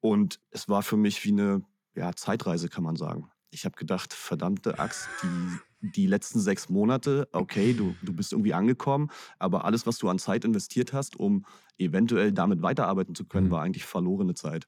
Und 0.01 0.41
es 0.51 0.71
war 0.71 0.83
für 0.83 0.97
mich 0.97 1.23
wie 1.25 1.33
eine 1.33 1.63
ja, 1.95 2.13
Zeitreise, 2.15 2.69
kann 2.69 2.85
man 2.85 2.97
sagen. 2.97 3.31
Ich 3.51 3.65
habe 3.65 3.77
gedacht, 3.77 4.15
verdammte 4.15 4.79
Axt, 4.79 5.09
die, 5.23 5.89
die 5.95 6.07
letzten 6.07 6.41
sechs 6.41 6.69
Monate, 6.71 7.29
okay, 7.33 7.75
du, 7.75 7.95
du 8.03 8.13
bist 8.15 8.33
irgendwie 8.33 8.55
angekommen, 8.55 9.11
aber 9.39 9.65
alles, 9.67 9.87
was 9.87 9.99
du 9.99 10.09
an 10.09 10.19
Zeit 10.19 10.45
investiert 10.45 10.93
hast, 10.95 11.17
um 11.17 11.45
eventuell 11.77 12.33
damit 12.33 12.63
weiterarbeiten 12.63 13.15
zu 13.15 13.27
können, 13.27 13.49
Mhm. 13.49 13.51
war 13.51 13.63
eigentlich 13.63 13.85
verlorene 13.85 14.35
Zeit. 14.35 14.67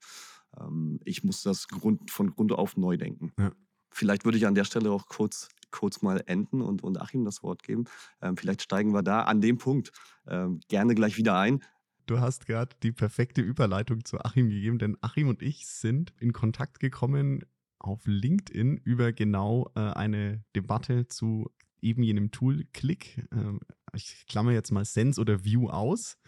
Ähm, 0.61 1.01
ich 1.05 1.25
muss 1.25 1.43
das 1.43 1.69
Grund, 1.69 2.11
von 2.11 2.31
Grund 2.35 2.53
auf 2.53 2.77
neu 2.77 2.97
denken. 2.99 3.33
Ja. 3.39 3.53
Vielleicht 3.91 4.25
würde 4.25 4.37
ich 4.39 4.47
an 4.47 4.55
der 4.55 4.65
Stelle 4.65 4.91
auch 4.91 5.07
kurz, 5.07 5.49
kurz 5.71 6.03
mal 6.03 6.23
enden 6.27 6.61
und, 6.61 6.83
und 6.83 7.01
Achim 7.01 7.25
das 7.25 7.43
Wort 7.43 7.63
geben. 7.63 7.85
Ähm, 8.21 8.37
vielleicht 8.37 8.61
steigen 8.63 8.93
wir 8.93 9.03
da 9.03 9.23
an 9.23 9.41
dem 9.41 9.57
Punkt 9.57 9.93
ähm, 10.27 10.61
gerne 10.69 10.95
gleich 10.95 11.17
wieder 11.17 11.39
ein. 11.39 11.63
Du 12.07 12.21
hast 12.21 12.47
gerade 12.47 12.77
die 12.83 12.93
perfekte 12.93 13.41
Überleitung 13.41 14.05
zu 14.05 14.21
Achim 14.21 14.49
gegeben, 14.49 14.79
denn 14.79 14.99
Achim 15.01 15.29
und 15.29 15.43
ich 15.43 15.67
sind 15.67 16.13
in 16.21 16.33
Kontakt 16.33 16.81
gekommen 16.81 17.45
auf 17.79 18.01
LinkedIn 18.05 18.77
über 18.79 19.13
genau 19.13 19.71
äh, 19.75 19.81
eine 19.81 20.43
Debatte 20.55 21.07
zu 21.07 21.51
eben 21.85 22.03
jenem 22.03 22.31
Tool 22.31 22.65
Click. 22.73 23.27
Ähm, 23.33 23.61
ich 23.95 24.27
klammer 24.27 24.53
jetzt 24.53 24.73
mal 24.73 24.85
Sense 24.85 25.21
oder 25.21 25.45
View 25.45 25.69
aus. 25.69 26.19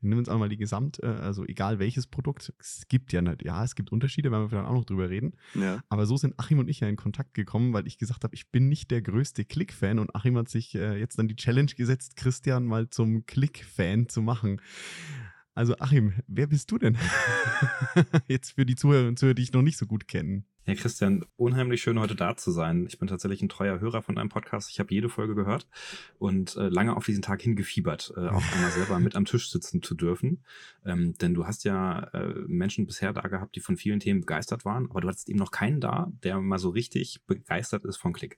Wir 0.00 0.10
nehmen 0.10 0.18
uns 0.18 0.28
einmal 0.28 0.48
die 0.48 0.56
Gesamt, 0.56 1.02
äh, 1.02 1.06
also 1.06 1.44
egal 1.46 1.78
welches 1.78 2.06
Produkt. 2.06 2.52
Es 2.58 2.82
gibt 2.88 3.12
ja 3.12 3.22
nicht, 3.22 3.42
ja, 3.42 3.64
es 3.64 3.74
gibt 3.74 3.92
Unterschiede, 3.92 4.30
werden 4.30 4.44
wir 4.44 4.48
vielleicht 4.50 4.68
auch 4.68 4.74
noch 4.74 4.84
drüber 4.84 5.08
reden. 5.08 5.32
Ja. 5.54 5.82
Aber 5.88 6.06
so 6.06 6.16
sind 6.16 6.34
Achim 6.38 6.58
und 6.58 6.68
ich 6.68 6.80
ja 6.80 6.88
in 6.88 6.96
Kontakt 6.96 7.34
gekommen, 7.34 7.72
weil 7.72 7.86
ich 7.86 7.98
gesagt 7.98 8.24
habe, 8.24 8.34
ich 8.34 8.50
bin 8.50 8.68
nicht 8.68 8.90
der 8.90 9.02
größte 9.02 9.44
Click-Fan 9.44 9.98
und 9.98 10.14
Achim 10.14 10.36
hat 10.36 10.48
sich 10.48 10.74
äh, 10.74 10.98
jetzt 10.98 11.18
dann 11.18 11.28
die 11.28 11.36
Challenge 11.36 11.72
gesetzt, 11.74 12.16
Christian 12.16 12.66
mal 12.66 12.90
zum 12.90 13.24
Click-Fan 13.26 14.08
zu 14.08 14.22
machen. 14.22 14.60
Also 15.54 15.74
Achim, 15.78 16.12
wer 16.26 16.48
bist 16.48 16.70
du 16.70 16.78
denn? 16.78 16.98
jetzt 18.28 18.52
für 18.52 18.66
die 18.66 18.76
Zuhörer 18.76 19.08
und 19.08 19.18
Zuhörer, 19.18 19.34
die 19.34 19.42
ich 19.42 19.52
noch 19.52 19.62
nicht 19.62 19.78
so 19.78 19.86
gut 19.86 20.06
kennen. 20.06 20.44
Ja, 20.68 20.74
Christian, 20.74 21.24
unheimlich 21.36 21.80
schön 21.80 22.00
heute 22.00 22.16
da 22.16 22.36
zu 22.36 22.50
sein. 22.50 22.86
Ich 22.88 22.98
bin 22.98 23.06
tatsächlich 23.06 23.40
ein 23.40 23.48
treuer 23.48 23.78
Hörer 23.78 24.02
von 24.02 24.16
deinem 24.16 24.30
Podcast. 24.30 24.68
Ich 24.68 24.80
habe 24.80 24.92
jede 24.92 25.08
Folge 25.08 25.36
gehört 25.36 25.68
und 26.18 26.56
äh, 26.56 26.66
lange 26.66 26.96
auf 26.96 27.06
diesen 27.06 27.22
Tag 27.22 27.40
hingefiebert, 27.40 28.12
äh, 28.16 28.26
auch 28.26 28.42
einmal 28.52 28.72
selber 28.72 28.98
mit 28.98 29.14
am 29.14 29.26
Tisch 29.26 29.48
sitzen 29.48 29.80
zu 29.80 29.94
dürfen. 29.94 30.42
Ähm, 30.84 31.14
denn 31.18 31.34
du 31.34 31.46
hast 31.46 31.62
ja 31.62 32.00
äh, 32.12 32.34
Menschen 32.48 32.84
bisher 32.84 33.12
da 33.12 33.20
gehabt, 33.28 33.54
die 33.54 33.60
von 33.60 33.76
vielen 33.76 34.00
Themen 34.00 34.22
begeistert 34.22 34.64
waren, 34.64 34.90
aber 34.90 35.02
du 35.02 35.08
hattest 35.08 35.28
eben 35.28 35.38
noch 35.38 35.52
keinen 35.52 35.80
da, 35.80 36.10
der 36.24 36.40
mal 36.40 36.58
so 36.58 36.70
richtig 36.70 37.20
begeistert 37.28 37.84
ist 37.84 37.98
von 37.98 38.12
Klick. 38.12 38.36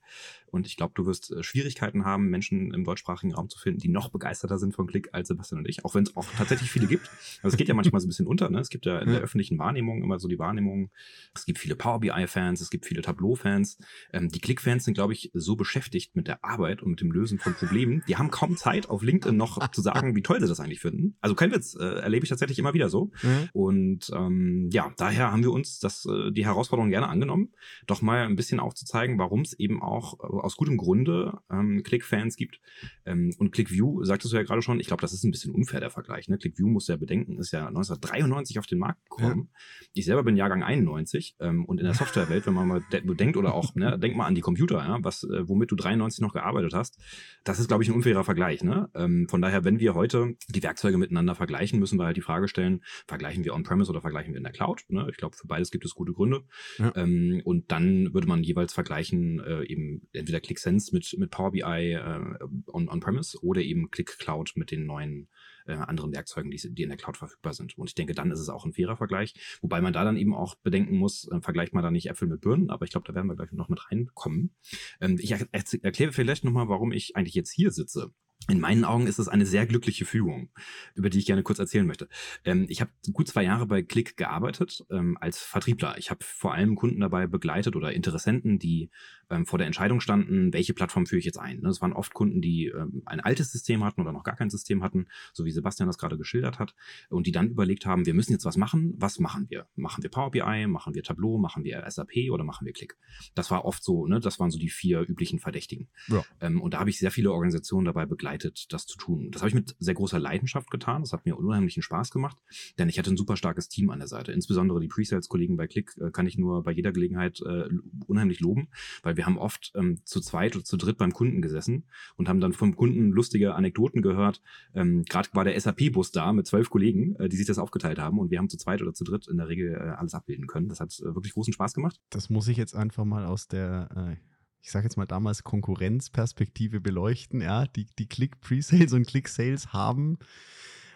Und 0.50 0.66
ich 0.66 0.76
glaube, 0.76 0.92
du 0.94 1.06
wirst 1.06 1.32
äh, 1.32 1.42
Schwierigkeiten 1.42 2.04
haben, 2.04 2.28
Menschen 2.28 2.74
im 2.74 2.84
deutschsprachigen 2.84 3.32
Raum 3.32 3.48
zu 3.48 3.58
finden, 3.58 3.80
die 3.80 3.88
noch 3.88 4.10
begeisterter 4.10 4.58
sind 4.58 4.74
von 4.74 4.86
Klick 4.86 5.08
als 5.12 5.28
Sebastian 5.28 5.60
und 5.60 5.68
ich, 5.68 5.82
auch 5.86 5.94
wenn 5.94 6.02
es 6.02 6.14
auch 6.14 6.26
tatsächlich 6.36 6.70
viele 6.70 6.88
gibt. 6.88 7.08
Also 7.42 7.54
es 7.54 7.56
geht 7.56 7.68
ja 7.68 7.74
manchmal 7.74 8.02
so 8.02 8.06
ein 8.06 8.10
bisschen 8.10 8.26
unter. 8.26 8.50
Ne? 8.50 8.60
Es 8.60 8.68
gibt 8.68 8.84
ja 8.84 8.98
in 8.98 9.08
der 9.08 9.22
öffentlichen 9.22 9.58
Wahrnehmung 9.58 10.02
immer 10.02 10.18
so 10.18 10.28
die 10.28 10.38
Wahrnehmung, 10.38 10.90
es 11.34 11.46
gibt 11.46 11.58
viele 11.58 11.74
Power 11.74 12.00
BI 12.00 12.17
BI-Fans, 12.18 12.60
es 12.60 12.70
gibt 12.70 12.86
viele 12.86 13.02
Tableau-Fans. 13.02 13.78
Ähm, 14.12 14.28
die 14.28 14.40
Click-Fans 14.40 14.84
sind, 14.84 14.94
glaube 14.94 15.12
ich, 15.12 15.30
so 15.34 15.56
beschäftigt 15.56 16.16
mit 16.16 16.26
der 16.26 16.44
Arbeit 16.44 16.82
und 16.82 16.90
mit 16.90 17.00
dem 17.00 17.12
Lösen 17.12 17.38
von 17.38 17.54
Problemen, 17.54 18.02
die 18.08 18.16
haben 18.16 18.30
kaum 18.30 18.56
Zeit, 18.56 18.88
auf 18.88 19.02
LinkedIn 19.02 19.36
noch 19.36 19.68
zu 19.72 19.80
sagen, 19.80 20.16
wie 20.16 20.22
toll 20.22 20.40
sie 20.40 20.48
das 20.48 20.60
eigentlich 20.60 20.80
finden. 20.80 21.16
Also 21.20 21.34
kein 21.34 21.52
Witz, 21.52 21.74
äh, 21.74 21.84
erlebe 21.84 22.24
ich 22.24 22.30
tatsächlich 22.30 22.58
immer 22.58 22.74
wieder 22.74 22.88
so. 22.88 23.10
Mhm. 23.22 23.48
Und 23.52 24.10
ähm, 24.14 24.68
ja, 24.72 24.92
daher 24.96 25.32
haben 25.32 25.42
wir 25.42 25.52
uns 25.52 25.78
das, 25.78 26.06
äh, 26.06 26.32
die 26.32 26.44
Herausforderung 26.44 26.90
gerne 26.90 27.08
angenommen, 27.08 27.52
doch 27.86 28.02
mal 28.02 28.24
ein 28.24 28.36
bisschen 28.36 28.60
aufzuzeigen, 28.60 29.18
warum 29.18 29.42
es 29.42 29.58
eben 29.58 29.82
auch 29.82 30.18
äh, 30.20 30.26
aus 30.26 30.56
gutem 30.56 30.76
Grunde 30.76 31.38
ähm, 31.50 31.82
Click-Fans 31.82 32.36
gibt. 32.36 32.60
Ähm, 33.06 33.34
und 33.38 33.52
ClickView, 33.52 34.04
sagtest 34.04 34.32
du 34.32 34.36
ja 34.36 34.42
gerade 34.42 34.62
schon, 34.62 34.80
ich 34.80 34.86
glaube, 34.86 35.00
das 35.00 35.12
ist 35.12 35.24
ein 35.24 35.30
bisschen 35.30 35.54
unfair, 35.54 35.80
der 35.80 35.90
Vergleich. 35.90 36.28
Ne? 36.28 36.38
ClickView 36.38 36.68
muss 36.68 36.88
ja 36.88 36.96
bedenken, 36.96 37.38
ist 37.38 37.52
ja 37.52 37.66
1993 37.66 38.58
auf 38.58 38.66
den 38.66 38.78
Markt 38.78 39.02
gekommen. 39.08 39.50
Ja. 39.52 39.58
Ich 39.94 40.04
selber 40.04 40.22
bin 40.22 40.36
Jahrgang 40.36 40.62
91 40.62 41.36
ähm, 41.40 41.64
und 41.64 41.80
in 41.80 41.84
der 41.84 41.94
Softwarewelt, 42.08 42.46
wenn 42.46 42.54
man 42.54 42.68
mal 42.68 42.84
de 42.92 43.02
denkt 43.14 43.36
oder 43.36 43.54
auch, 43.54 43.74
ne, 43.74 43.98
denk 43.98 44.16
mal 44.16 44.26
an 44.26 44.34
die 44.34 44.40
Computer, 44.40 44.78
ja, 44.78 44.98
was, 45.02 45.24
äh, 45.24 45.48
womit 45.48 45.70
du 45.70 45.76
93 45.76 46.20
noch 46.20 46.32
gearbeitet 46.32 46.72
hast, 46.74 46.98
das 47.44 47.58
ist, 47.58 47.68
glaube 47.68 47.82
ich, 47.82 47.90
ein 47.90 47.94
unfairer 47.94 48.24
Vergleich. 48.24 48.62
Ne? 48.62 48.88
Ähm, 48.94 49.28
von 49.28 49.42
daher, 49.42 49.64
wenn 49.64 49.78
wir 49.78 49.94
heute 49.94 50.34
die 50.48 50.62
Werkzeuge 50.62 50.98
miteinander 50.98 51.34
vergleichen, 51.34 51.78
müssen 51.78 51.98
wir 51.98 52.06
halt 52.06 52.16
die 52.16 52.22
Frage 52.22 52.48
stellen, 52.48 52.82
vergleichen 53.06 53.44
wir 53.44 53.54
on-premise 53.54 53.90
oder 53.90 54.00
vergleichen 54.00 54.32
wir 54.32 54.38
in 54.38 54.44
der 54.44 54.52
Cloud? 54.52 54.84
Ne? 54.88 55.06
Ich 55.10 55.16
glaube, 55.16 55.36
für 55.36 55.46
beides 55.46 55.70
gibt 55.70 55.84
es 55.84 55.94
gute 55.94 56.12
Gründe. 56.12 56.44
Ja. 56.78 56.92
Ähm, 56.96 57.42
und 57.44 57.70
dann 57.70 58.14
würde 58.14 58.26
man 58.26 58.42
jeweils 58.42 58.72
vergleichen, 58.72 59.40
äh, 59.40 59.64
eben 59.64 60.08
entweder 60.12 60.40
ClickSense 60.40 60.94
mit, 60.94 61.14
mit 61.18 61.30
Power 61.30 61.52
BI 61.52 61.62
äh, 61.62 62.20
on-premise 62.66 63.38
on 63.38 63.48
oder 63.48 63.60
eben 63.60 63.90
Click 63.90 64.18
Cloud 64.18 64.52
mit 64.56 64.70
den 64.70 64.86
neuen 64.86 65.28
äh, 65.68 65.74
anderen 65.74 66.12
Werkzeugen, 66.12 66.50
die, 66.50 66.74
die 66.74 66.82
in 66.82 66.88
der 66.88 66.98
Cloud 66.98 67.16
verfügbar 67.16 67.54
sind. 67.54 67.78
Und 67.78 67.88
ich 67.88 67.94
denke, 67.94 68.14
dann 68.14 68.30
ist 68.30 68.40
es 68.40 68.48
auch 68.48 68.64
ein 68.64 68.72
fairer 68.72 68.96
Vergleich. 68.96 69.34
Wobei 69.60 69.80
man 69.80 69.92
da 69.92 70.04
dann 70.04 70.16
eben 70.16 70.34
auch 70.34 70.56
bedenken 70.56 70.96
muss, 70.96 71.28
äh, 71.30 71.40
vergleicht 71.40 71.74
man 71.74 71.82
da 71.82 71.90
nicht 71.90 72.08
Äpfel 72.08 72.28
mit 72.28 72.40
Birnen, 72.40 72.70
aber 72.70 72.84
ich 72.84 72.90
glaube, 72.90 73.06
da 73.06 73.14
werden 73.14 73.28
wir 73.28 73.36
gleich 73.36 73.52
noch 73.52 73.68
mit 73.68 73.90
reinkommen. 73.90 74.54
Ähm, 75.00 75.18
ich 75.20 75.32
er 75.32 75.46
erkläre 75.82 76.12
vielleicht 76.12 76.44
nochmal, 76.44 76.68
warum 76.68 76.92
ich 76.92 77.16
eigentlich 77.16 77.34
jetzt 77.34 77.52
hier 77.52 77.70
sitze. 77.70 78.12
In 78.46 78.60
meinen 78.60 78.84
Augen 78.84 79.06
ist 79.06 79.18
es 79.18 79.28
eine 79.28 79.44
sehr 79.44 79.66
glückliche 79.66 80.04
Fügung, 80.04 80.48
über 80.94 81.10
die 81.10 81.18
ich 81.18 81.26
gerne 81.26 81.42
kurz 81.42 81.58
erzählen 81.58 81.86
möchte. 81.86 82.08
Ähm, 82.44 82.66
ich 82.68 82.80
habe 82.80 82.90
gut 83.12 83.28
zwei 83.28 83.42
Jahre 83.42 83.66
bei 83.66 83.82
Click 83.82 84.16
gearbeitet 84.16 84.86
ähm, 84.90 85.18
als 85.20 85.42
Vertriebler. 85.42 85.98
Ich 85.98 86.10
habe 86.10 86.24
vor 86.24 86.54
allem 86.54 86.76
Kunden 86.76 87.00
dabei 87.00 87.26
begleitet 87.26 87.76
oder 87.76 87.92
Interessenten, 87.92 88.58
die 88.58 88.90
ähm, 89.30 89.46
vor 89.46 89.58
der 89.58 89.66
Entscheidung 89.66 90.00
standen, 90.00 90.52
welche 90.52 90.74
Plattform 90.74 91.06
führe 91.06 91.18
ich 91.18 91.24
jetzt 91.24 91.38
ein. 91.38 91.62
Das 91.62 91.80
waren 91.80 91.92
oft 91.92 92.14
Kunden, 92.14 92.40
die 92.40 92.66
ähm, 92.66 93.02
ein 93.06 93.20
altes 93.20 93.52
System 93.52 93.84
hatten 93.84 94.00
oder 94.00 94.12
noch 94.12 94.24
gar 94.24 94.36
kein 94.36 94.50
System 94.50 94.82
hatten, 94.82 95.06
so 95.32 95.44
wie 95.44 95.50
Sebastian 95.50 95.86
das 95.86 95.98
gerade 95.98 96.16
geschildert 96.16 96.58
hat, 96.58 96.74
und 97.10 97.26
die 97.26 97.32
dann 97.32 97.48
überlegt 97.48 97.86
haben, 97.86 98.06
wir 98.06 98.14
müssen 98.14 98.32
jetzt 98.32 98.44
was 98.44 98.56
machen. 98.56 98.94
Was 98.96 99.18
machen 99.18 99.46
wir? 99.48 99.66
Machen 99.76 100.02
wir 100.02 100.10
Power 100.10 100.30
BI, 100.30 100.66
machen 100.66 100.94
wir 100.94 101.02
Tableau, 101.02 101.38
machen 101.38 101.64
wir 101.64 101.84
SAP 101.88 102.30
oder 102.30 102.44
machen 102.44 102.66
wir 102.66 102.72
Click? 102.72 102.96
Das 103.34 103.50
war 103.50 103.64
oft 103.64 103.82
so, 103.82 104.06
ne, 104.06 104.20
das 104.20 104.40
waren 104.40 104.50
so 104.50 104.58
die 104.58 104.70
vier 104.70 105.08
üblichen 105.08 105.38
Verdächtigen. 105.38 105.88
Ja. 106.08 106.24
Ähm, 106.40 106.60
und 106.60 106.74
da 106.74 106.80
habe 106.80 106.90
ich 106.90 106.98
sehr 106.98 107.10
viele 107.10 107.32
Organisationen 107.32 107.84
dabei 107.84 108.06
begleitet, 108.06 108.72
das 108.72 108.86
zu 108.86 108.96
tun. 108.96 109.30
Das 109.30 109.42
habe 109.42 109.48
ich 109.48 109.54
mit 109.54 109.76
sehr 109.78 109.94
großer 109.94 110.18
Leidenschaft 110.18 110.70
getan. 110.70 111.02
Das 111.02 111.12
hat 111.12 111.26
mir 111.26 111.36
unheimlichen 111.36 111.82
Spaß 111.82 112.10
gemacht, 112.10 112.38
denn 112.78 112.88
ich 112.88 112.98
hatte 112.98 113.10
ein 113.10 113.16
super 113.16 113.36
starkes 113.36 113.68
Team 113.68 113.90
an 113.90 113.98
der 113.98 114.08
Seite. 114.08 114.32
Insbesondere 114.32 114.80
die 114.80 114.88
Pre-Sales-Kollegen 114.88 115.56
bei 115.56 115.66
Click 115.66 115.94
äh, 116.00 116.10
kann 116.10 116.26
ich 116.26 116.38
nur 116.38 116.62
bei 116.62 116.72
jeder 116.72 116.92
Gelegenheit 116.92 117.40
äh, 117.42 117.68
unheimlich 118.06 118.40
loben, 118.40 118.68
weil 119.02 119.16
wir 119.18 119.26
haben 119.26 119.36
oft 119.36 119.72
ähm, 119.74 120.00
zu 120.04 120.20
zweit 120.20 120.56
oder 120.56 120.64
zu 120.64 120.78
dritt 120.78 120.96
beim 120.96 121.12
Kunden 121.12 121.42
gesessen 121.42 121.84
und 122.16 122.28
haben 122.28 122.40
dann 122.40 122.54
vom 122.54 122.74
Kunden 122.74 123.10
lustige 123.10 123.54
Anekdoten 123.54 124.00
gehört. 124.00 124.40
Ähm, 124.74 125.04
Gerade 125.04 125.28
war 125.32 125.44
der 125.44 125.60
SAP-Bus 125.60 126.12
da 126.12 126.32
mit 126.32 126.46
zwölf 126.46 126.70
Kollegen, 126.70 127.16
äh, 127.16 127.28
die 127.28 127.36
sich 127.36 127.46
das 127.46 127.58
aufgeteilt 127.58 127.98
haben 127.98 128.18
und 128.18 128.30
wir 128.30 128.38
haben 128.38 128.48
zu 128.48 128.56
zweit 128.56 128.80
oder 128.80 128.94
zu 128.94 129.04
dritt 129.04 129.28
in 129.28 129.36
der 129.36 129.48
Regel 129.48 129.74
äh, 129.74 129.90
alles 129.90 130.14
abbilden 130.14 130.46
können. 130.46 130.68
Das 130.68 130.80
hat 130.80 130.98
äh, 131.00 131.14
wirklich 131.14 131.34
großen 131.34 131.52
Spaß 131.52 131.74
gemacht. 131.74 132.00
Das 132.08 132.30
muss 132.30 132.48
ich 132.48 132.56
jetzt 132.56 132.74
einfach 132.74 133.04
mal 133.04 133.26
aus 133.26 133.48
der 133.48 133.88
äh, 133.94 134.16
ich 134.60 134.72
sage 134.72 134.84
jetzt 134.84 134.96
mal 134.96 135.06
damals 135.06 135.44
Konkurrenzperspektive 135.44 136.80
beleuchten, 136.80 137.40
ja, 137.40 137.66
die, 137.66 137.86
die 137.98 138.08
Click-Pre-Sales 138.08 138.92
und 138.92 139.06
Click-Sales 139.06 139.72
haben 139.72 140.18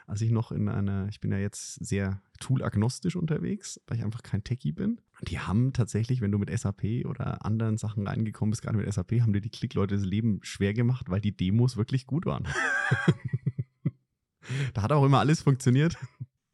als 0.06 0.20
ich 0.20 0.30
noch 0.30 0.52
in 0.52 0.68
einer, 0.68 1.08
ich 1.08 1.20
bin 1.20 1.32
ja 1.32 1.38
jetzt 1.38 1.84
sehr 1.84 2.20
tool-agnostisch 2.40 3.16
unterwegs, 3.16 3.80
weil 3.86 3.98
ich 3.98 4.04
einfach 4.04 4.22
kein 4.22 4.44
Techie 4.44 4.72
bin. 4.72 5.00
Die 5.22 5.38
haben 5.38 5.72
tatsächlich, 5.72 6.20
wenn 6.20 6.32
du 6.32 6.38
mit 6.38 6.56
SAP 6.56 7.04
oder 7.04 7.44
anderen 7.44 7.78
Sachen 7.78 8.06
reingekommen 8.06 8.50
bist, 8.50 8.62
gerade 8.62 8.76
mit 8.76 8.92
SAP, 8.92 9.20
haben 9.20 9.32
dir 9.32 9.40
die 9.40 9.50
Klickleute 9.50 9.96
das 9.96 10.04
Leben 10.04 10.40
schwer 10.42 10.74
gemacht, 10.74 11.10
weil 11.10 11.20
die 11.20 11.36
Demos 11.36 11.76
wirklich 11.76 12.06
gut 12.06 12.26
waren. 12.26 12.46
da 14.74 14.82
hat 14.82 14.92
auch 14.92 15.04
immer 15.04 15.20
alles 15.20 15.42
funktioniert 15.42 15.96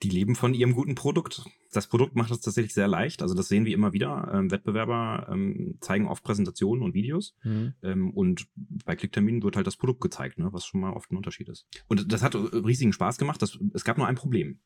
die 0.02 0.10
leben 0.10 0.36
von 0.36 0.54
ihrem 0.54 0.74
guten 0.74 0.94
Produkt. 0.94 1.44
Das 1.72 1.88
Produkt 1.88 2.14
macht 2.14 2.30
es 2.30 2.40
tatsächlich 2.40 2.72
sehr 2.72 2.88
leicht. 2.88 3.20
Also 3.20 3.34
das 3.34 3.48
sehen 3.48 3.64
wir 3.64 3.74
immer 3.74 3.92
wieder. 3.92 4.30
Ähm, 4.32 4.50
Wettbewerber 4.50 5.28
ähm, 5.30 5.76
zeigen 5.80 6.06
oft 6.06 6.22
Präsentationen 6.22 6.84
und 6.84 6.94
Videos. 6.94 7.34
Mhm. 7.42 7.74
Ähm, 7.82 8.10
und 8.10 8.46
bei 8.84 8.94
Klickterminen 8.94 9.42
wird 9.42 9.56
halt 9.56 9.66
das 9.66 9.76
Produkt 9.76 10.00
gezeigt, 10.00 10.38
ne? 10.38 10.52
was 10.52 10.66
schon 10.66 10.80
mal 10.80 10.92
oft 10.92 11.10
ein 11.10 11.16
Unterschied 11.16 11.48
ist. 11.48 11.66
Und 11.88 12.12
das 12.12 12.22
hat 12.22 12.36
riesigen 12.36 12.92
Spaß 12.92 13.18
gemacht. 13.18 13.42
Das, 13.42 13.58
es 13.74 13.84
gab 13.84 13.98
nur 13.98 14.06
ein 14.06 14.14
Problem. 14.14 14.60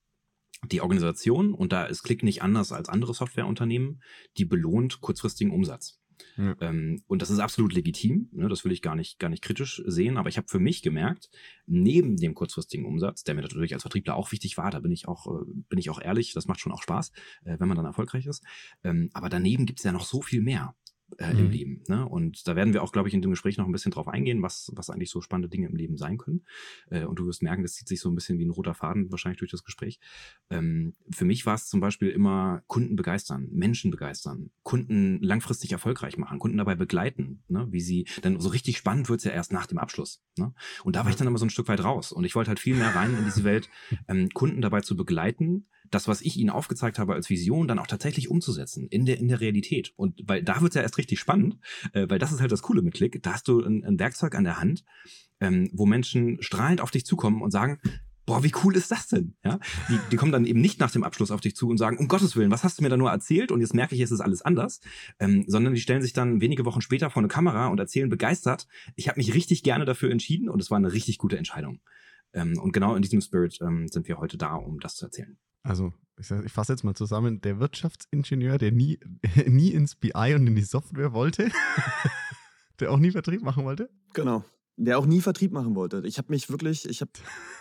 Die 0.70 0.80
Organisation, 0.80 1.54
und 1.54 1.72
da 1.72 1.84
ist 1.84 2.02
Klick 2.02 2.22
nicht 2.22 2.42
anders 2.42 2.72
als 2.72 2.88
andere 2.88 3.14
Softwareunternehmen, 3.14 4.02
die 4.36 4.44
belohnt 4.44 5.00
kurzfristigen 5.00 5.52
Umsatz. 5.52 6.02
Ja. 6.36 6.54
Ähm, 6.60 7.02
und 7.06 7.22
das 7.22 7.30
ist 7.30 7.38
absolut 7.38 7.72
legitim, 7.72 8.28
ne? 8.32 8.48
das 8.48 8.64
will 8.64 8.72
ich 8.72 8.82
gar 8.82 8.94
nicht, 8.94 9.18
gar 9.18 9.28
nicht 9.28 9.42
kritisch 9.42 9.82
sehen, 9.86 10.16
aber 10.16 10.28
ich 10.28 10.36
habe 10.36 10.48
für 10.48 10.60
mich 10.60 10.82
gemerkt, 10.82 11.30
neben 11.66 12.16
dem 12.16 12.34
kurzfristigen 12.34 12.86
Umsatz, 12.86 13.24
der 13.24 13.34
mir 13.34 13.42
natürlich 13.42 13.74
als 13.74 13.82
Vertriebler 13.82 14.16
auch 14.16 14.32
wichtig 14.32 14.56
war, 14.56 14.70
da 14.70 14.80
bin 14.80 14.92
ich 14.92 15.08
auch, 15.08 15.26
äh, 15.26 15.44
bin 15.68 15.78
ich 15.78 15.90
auch 15.90 16.00
ehrlich, 16.00 16.32
das 16.32 16.46
macht 16.46 16.60
schon 16.60 16.72
auch 16.72 16.82
Spaß, 16.82 17.10
äh, 17.44 17.56
wenn 17.58 17.68
man 17.68 17.76
dann 17.76 17.86
erfolgreich 17.86 18.26
ist. 18.26 18.44
Ähm, 18.84 19.10
aber 19.12 19.28
daneben 19.28 19.66
gibt 19.66 19.80
es 19.80 19.84
ja 19.84 19.92
noch 19.92 20.04
so 20.04 20.22
viel 20.22 20.42
mehr 20.42 20.74
äh, 21.18 21.32
mhm. 21.32 21.38
im 21.38 21.50
Leben. 21.50 21.84
Ne? 21.88 22.08
Und 22.08 22.46
da 22.46 22.56
werden 22.56 22.72
wir 22.72 22.82
auch, 22.82 22.92
glaube 22.92 23.08
ich, 23.08 23.14
in 23.14 23.22
dem 23.22 23.30
Gespräch 23.30 23.56
noch 23.56 23.66
ein 23.66 23.72
bisschen 23.72 23.92
drauf 23.92 24.08
eingehen, 24.08 24.42
was, 24.42 24.70
was 24.74 24.90
eigentlich 24.90 25.10
so 25.10 25.20
spannende 25.20 25.48
Dinge 25.48 25.68
im 25.68 25.76
Leben 25.76 25.96
sein 25.96 26.18
können. 26.18 26.44
Äh, 26.90 27.04
und 27.04 27.18
du 27.18 27.26
wirst 27.26 27.42
merken, 27.42 27.62
das 27.62 27.74
zieht 27.74 27.88
sich 27.88 28.00
so 28.00 28.08
ein 28.08 28.14
bisschen 28.14 28.38
wie 28.38 28.44
ein 28.44 28.50
roter 28.50 28.74
Faden 28.74 29.10
wahrscheinlich 29.10 29.38
durch 29.38 29.50
das 29.50 29.64
Gespräch. 29.64 29.98
Ähm, 30.50 30.94
für 31.10 31.24
mich 31.24 31.46
war 31.46 31.54
es 31.54 31.68
zum 31.68 31.80
Beispiel 31.80 32.08
immer 32.08 32.62
Kunden 32.66 32.96
begeistern, 32.96 33.48
Menschen 33.52 33.90
begeistern, 33.90 34.50
Kunden 34.62 35.20
langfristig 35.22 35.72
erfolgreich 35.72 36.16
machen, 36.18 36.38
Kunden 36.38 36.58
dabei 36.58 36.74
begleiten, 36.74 37.42
ne? 37.48 37.66
wie 37.70 37.80
sie, 37.80 38.06
denn 38.24 38.40
so 38.40 38.48
richtig 38.48 38.76
spannend 38.76 39.08
wird 39.08 39.18
es 39.18 39.24
ja 39.24 39.32
erst 39.32 39.52
nach 39.52 39.66
dem 39.66 39.78
Abschluss. 39.78 40.22
Ne? 40.38 40.54
Und 40.84 40.96
da 40.96 41.04
war 41.04 41.10
ich 41.10 41.16
dann 41.16 41.26
immer 41.26 41.38
so 41.38 41.46
ein 41.46 41.50
Stück 41.50 41.68
weit 41.68 41.84
raus. 41.84 42.12
Und 42.12 42.24
ich 42.24 42.34
wollte 42.34 42.48
halt 42.48 42.60
viel 42.60 42.76
mehr 42.76 42.94
rein 42.94 43.16
in 43.16 43.24
diese 43.24 43.44
Welt, 43.44 43.68
ähm, 44.08 44.28
Kunden 44.30 44.60
dabei 44.60 44.80
zu 44.80 44.96
begleiten, 44.96 45.66
das, 45.94 46.08
was 46.08 46.20
ich 46.22 46.36
ihnen 46.36 46.50
aufgezeigt 46.50 46.98
habe 46.98 47.14
als 47.14 47.30
Vision, 47.30 47.68
dann 47.68 47.78
auch 47.78 47.86
tatsächlich 47.86 48.28
umzusetzen 48.28 48.88
in 48.88 49.04
der, 49.04 49.18
in 49.18 49.28
der 49.28 49.40
Realität. 49.40 49.92
Und 49.96 50.20
weil 50.26 50.42
da 50.42 50.60
wird 50.60 50.72
es 50.72 50.76
ja 50.76 50.82
erst 50.82 50.98
richtig 50.98 51.20
spannend, 51.20 51.58
äh, 51.92 52.08
weil 52.08 52.18
das 52.18 52.32
ist 52.32 52.40
halt 52.40 52.50
das 52.50 52.62
Coole 52.62 52.82
mit 52.82 52.94
Klick. 52.94 53.22
Da 53.22 53.34
hast 53.34 53.46
du 53.48 53.62
ein, 53.62 53.84
ein 53.84 53.98
Werkzeug 53.98 54.34
an 54.34 54.44
der 54.44 54.58
Hand, 54.58 54.84
ähm, 55.40 55.70
wo 55.72 55.86
Menschen 55.86 56.42
strahlend 56.42 56.80
auf 56.80 56.90
dich 56.90 57.04
zukommen 57.04 57.42
und 57.42 57.50
sagen, 57.50 57.78
boah, 58.24 58.42
wie 58.44 58.52
cool 58.64 58.76
ist 58.76 58.90
das 58.90 59.08
denn? 59.08 59.34
Ja, 59.44 59.58
die, 59.88 59.98
die 60.10 60.16
kommen 60.16 60.32
dann 60.32 60.46
eben 60.46 60.60
nicht 60.60 60.80
nach 60.80 60.90
dem 60.90 61.04
Abschluss 61.04 61.30
auf 61.30 61.40
dich 61.40 61.56
zu 61.56 61.68
und 61.68 61.76
sagen, 61.76 61.98
um 61.98 62.08
Gottes 62.08 62.36
Willen, 62.36 62.50
was 62.50 62.64
hast 62.64 62.78
du 62.78 62.82
mir 62.82 62.88
da 62.88 62.96
nur 62.96 63.10
erzählt? 63.10 63.50
Und 63.50 63.60
jetzt 63.60 63.74
merke 63.74 63.94
ich, 63.94 64.00
es 64.00 64.12
ist 64.12 64.20
alles 64.20 64.42
anders. 64.42 64.80
Ähm, 65.18 65.44
sondern 65.46 65.74
die 65.74 65.80
stellen 65.80 66.02
sich 66.02 66.12
dann 66.12 66.40
wenige 66.40 66.64
Wochen 66.64 66.80
später 66.80 67.10
vor 67.10 67.20
eine 67.20 67.28
Kamera 67.28 67.66
und 67.66 67.78
erzählen 67.78 68.08
begeistert, 68.08 68.66
ich 68.96 69.08
habe 69.08 69.18
mich 69.18 69.34
richtig 69.34 69.62
gerne 69.62 69.84
dafür 69.84 70.10
entschieden 70.10 70.48
und 70.48 70.62
es 70.62 70.70
war 70.70 70.78
eine 70.78 70.92
richtig 70.92 71.18
gute 71.18 71.36
Entscheidung. 71.36 71.80
Ähm, 72.32 72.58
und 72.58 72.72
genau 72.72 72.94
in 72.94 73.02
diesem 73.02 73.20
Spirit 73.20 73.58
ähm, 73.60 73.88
sind 73.88 74.08
wir 74.08 74.18
heute 74.18 74.38
da, 74.38 74.54
um 74.54 74.80
das 74.80 74.96
zu 74.96 75.06
erzählen 75.06 75.36
also 75.62 75.92
ich, 76.18 76.30
ich 76.30 76.52
fasse 76.52 76.72
jetzt 76.72 76.84
mal 76.84 76.94
zusammen, 76.94 77.40
der 77.40 77.58
Wirtschaftsingenieur, 77.58 78.58
der 78.58 78.72
nie, 78.72 78.98
nie 79.46 79.70
ins 79.70 79.94
BI 79.94 80.34
und 80.34 80.46
in 80.46 80.54
die 80.54 80.62
Software 80.62 81.12
wollte, 81.12 81.50
der 82.80 82.90
auch 82.90 82.98
nie 82.98 83.10
Vertrieb 83.10 83.42
machen 83.42 83.64
wollte. 83.64 83.90
Genau. 84.12 84.44
Der 84.76 84.98
auch 84.98 85.04
nie 85.04 85.20
Vertrieb 85.20 85.52
machen 85.52 85.76
wollte. 85.76 86.02
Ich 86.06 86.16
habe 86.16 86.28
mich 86.30 86.48
wirklich, 86.48 86.88
ich 86.88 87.02
habe 87.02 87.10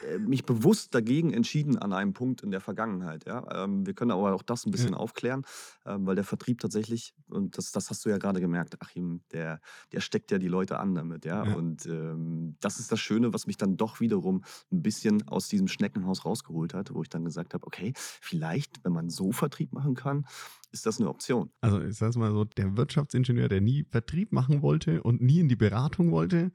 äh, 0.10 0.18
mich 0.18 0.46
bewusst 0.46 0.96
dagegen 0.96 1.34
entschieden 1.34 1.78
an 1.78 1.92
einem 1.92 2.14
Punkt 2.14 2.42
in 2.42 2.52
der 2.52 2.62
Vergangenheit. 2.62 3.26
Ja? 3.26 3.64
Ähm, 3.64 3.86
wir 3.86 3.94
können 3.94 4.12
aber 4.12 4.34
auch 4.34 4.44
das 4.44 4.66
ein 4.66 4.72
bisschen 4.72 4.94
ja. 4.94 4.98
aufklären, 4.98 5.44
ähm, 5.86 6.06
weil 6.06 6.16
der 6.16 6.24
Vertrieb 6.24 6.60
tatsächlich, 6.60 7.14
und 7.28 7.58
das, 7.58 7.72
das 7.72 7.90
hast 7.90 8.06
du 8.06 8.10
ja 8.10 8.18
gerade 8.18 8.40
gemerkt, 8.40 8.82
Achim, 8.82 9.22
der, 9.34 9.60
der 9.92 10.00
steckt 10.00 10.32
ja 10.32 10.38
die 10.38 10.48
Leute 10.48 10.80
an 10.80 10.96
damit. 10.96 11.26
Ja? 11.26 11.46
ja. 11.46 11.54
Und 11.54 11.86
ähm, 11.86 12.56
das 12.62 12.80
ist 12.80 12.92
das 12.92 13.00
Schöne, 13.00 13.34
was 13.34 13.46
mich 13.46 13.58
dann 13.58 13.76
doch 13.76 14.00
wiederum 14.00 14.44
ein 14.72 14.82
bisschen 14.82 15.28
aus 15.28 15.50
diesem 15.50 15.68
Schneckenhaus 15.68 16.24
rausgeholt 16.24 16.74
hat, 16.74 16.94
wo 16.94 17.02
ich 17.02 17.10
dann 17.10 17.26
gesagt 17.26 17.54
habe, 17.54 17.68
okay, 17.68 17.92
vielleicht, 17.96 18.84
wenn 18.86 18.94
man 18.94 19.10
so 19.10 19.34
Vertrieb 19.34 19.74
machen 19.74 19.96
kann, 19.96 20.26
ist 20.72 20.86
das 20.86 21.00
eine 21.00 21.10
Option. 21.10 21.52
Also 21.60 21.82
ich 21.82 21.98
sage 21.98 22.18
mal 22.18 22.32
so, 22.32 22.46
der 22.46 22.78
Wirtschaftsingenieur, 22.78 23.50
der 23.50 23.62
nie 23.62 23.86
Vertrieb 23.90 24.32
machen 24.32 24.62
wollte 24.62 25.04
und 25.04 25.22
nie 25.22 25.40
in 25.40 25.50
die 25.50 25.56
Beratung 25.56 26.12
wollte, 26.12 26.52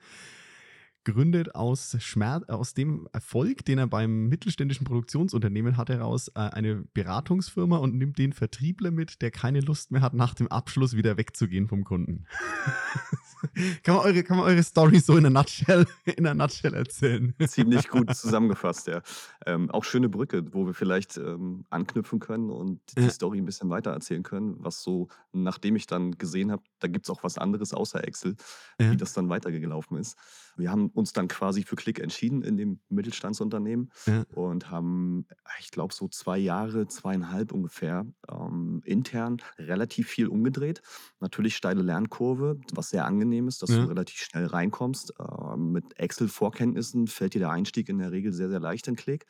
gründet 1.06 1.54
aus 1.54 1.96
Schmerz, 2.00 2.48
aus 2.48 2.74
dem 2.74 3.08
Erfolg, 3.12 3.64
den 3.64 3.78
er 3.78 3.86
beim 3.86 4.26
mittelständischen 4.28 4.84
Produktionsunternehmen 4.84 5.76
hat, 5.76 5.88
heraus 5.88 6.28
äh, 6.34 6.40
eine 6.40 6.84
Beratungsfirma 6.94 7.76
und 7.78 7.94
nimmt 7.94 8.18
den 8.18 8.32
Vertriebler 8.32 8.90
mit, 8.90 9.22
der 9.22 9.30
keine 9.30 9.60
Lust 9.60 9.92
mehr 9.92 10.02
hat, 10.02 10.14
nach 10.14 10.34
dem 10.34 10.48
Abschluss 10.48 10.96
wieder 10.96 11.16
wegzugehen 11.16 11.68
vom 11.68 11.84
Kunden. 11.84 12.26
kann, 13.84 13.94
man 13.94 14.04
eure, 14.04 14.24
kann 14.24 14.36
man 14.36 14.46
eure 14.46 14.62
Story 14.64 14.98
so 14.98 15.16
in 15.16 15.26
einer 15.26 15.40
Nutshell, 15.40 15.86
in 16.04 16.24
Nutshell 16.24 16.74
erzählen? 16.74 17.34
Ziemlich 17.46 17.88
gut 17.88 18.12
zusammengefasst, 18.16 18.88
ja. 18.88 19.00
Ähm, 19.46 19.70
auch 19.70 19.84
schöne 19.84 20.08
Brücke, 20.08 20.52
wo 20.52 20.66
wir 20.66 20.74
vielleicht 20.74 21.16
ähm, 21.18 21.66
anknüpfen 21.70 22.18
können 22.18 22.50
und 22.50 22.80
die 22.96 23.02
ja. 23.02 23.10
Story 23.10 23.38
ein 23.38 23.46
bisschen 23.46 23.70
weiter 23.70 23.92
erzählen 23.92 24.24
können, 24.24 24.56
was 24.58 24.82
so, 24.82 25.06
nachdem 25.32 25.76
ich 25.76 25.86
dann 25.86 26.18
gesehen 26.18 26.50
habe, 26.50 26.64
da 26.80 26.88
gibt 26.88 27.06
es 27.06 27.10
auch 27.10 27.22
was 27.22 27.38
anderes 27.38 27.72
außer 27.72 28.02
Excel, 28.02 28.34
ja. 28.80 28.90
wie 28.90 28.96
das 28.96 29.12
dann 29.12 29.28
weitergelaufen 29.28 29.98
ist. 29.98 30.16
Wir 30.56 30.70
haben 30.70 30.88
uns 30.88 31.12
dann 31.12 31.28
quasi 31.28 31.62
für 31.62 31.76
Klick 31.76 31.98
entschieden 32.00 32.42
in 32.42 32.56
dem 32.56 32.80
Mittelstandsunternehmen 32.88 33.90
ja. 34.06 34.24
und 34.34 34.70
haben, 34.70 35.26
ich 35.60 35.70
glaube, 35.70 35.94
so 35.94 36.08
zwei 36.08 36.38
Jahre, 36.38 36.86
zweieinhalb 36.86 37.52
ungefähr 37.52 38.06
ähm, 38.30 38.82
intern 38.84 39.38
relativ 39.58 40.08
viel 40.08 40.28
umgedreht. 40.28 40.82
Natürlich 41.20 41.56
steile 41.56 41.82
Lernkurve, 41.82 42.58
was 42.72 42.90
sehr 42.90 43.04
angenehm 43.04 43.48
ist, 43.48 43.62
dass 43.62 43.70
ja. 43.70 43.82
du 43.82 43.88
relativ 43.88 44.18
schnell 44.18 44.46
reinkommst. 44.46 45.14
Ähm, 45.20 45.72
mit 45.72 45.98
Excel-Vorkenntnissen 45.98 47.06
fällt 47.06 47.34
dir 47.34 47.40
der 47.40 47.50
Einstieg 47.50 47.88
in 47.88 47.98
der 47.98 48.12
Regel 48.12 48.32
sehr, 48.32 48.48
sehr 48.48 48.60
leicht 48.60 48.88
in 48.88 48.96
Klick. 48.96 49.26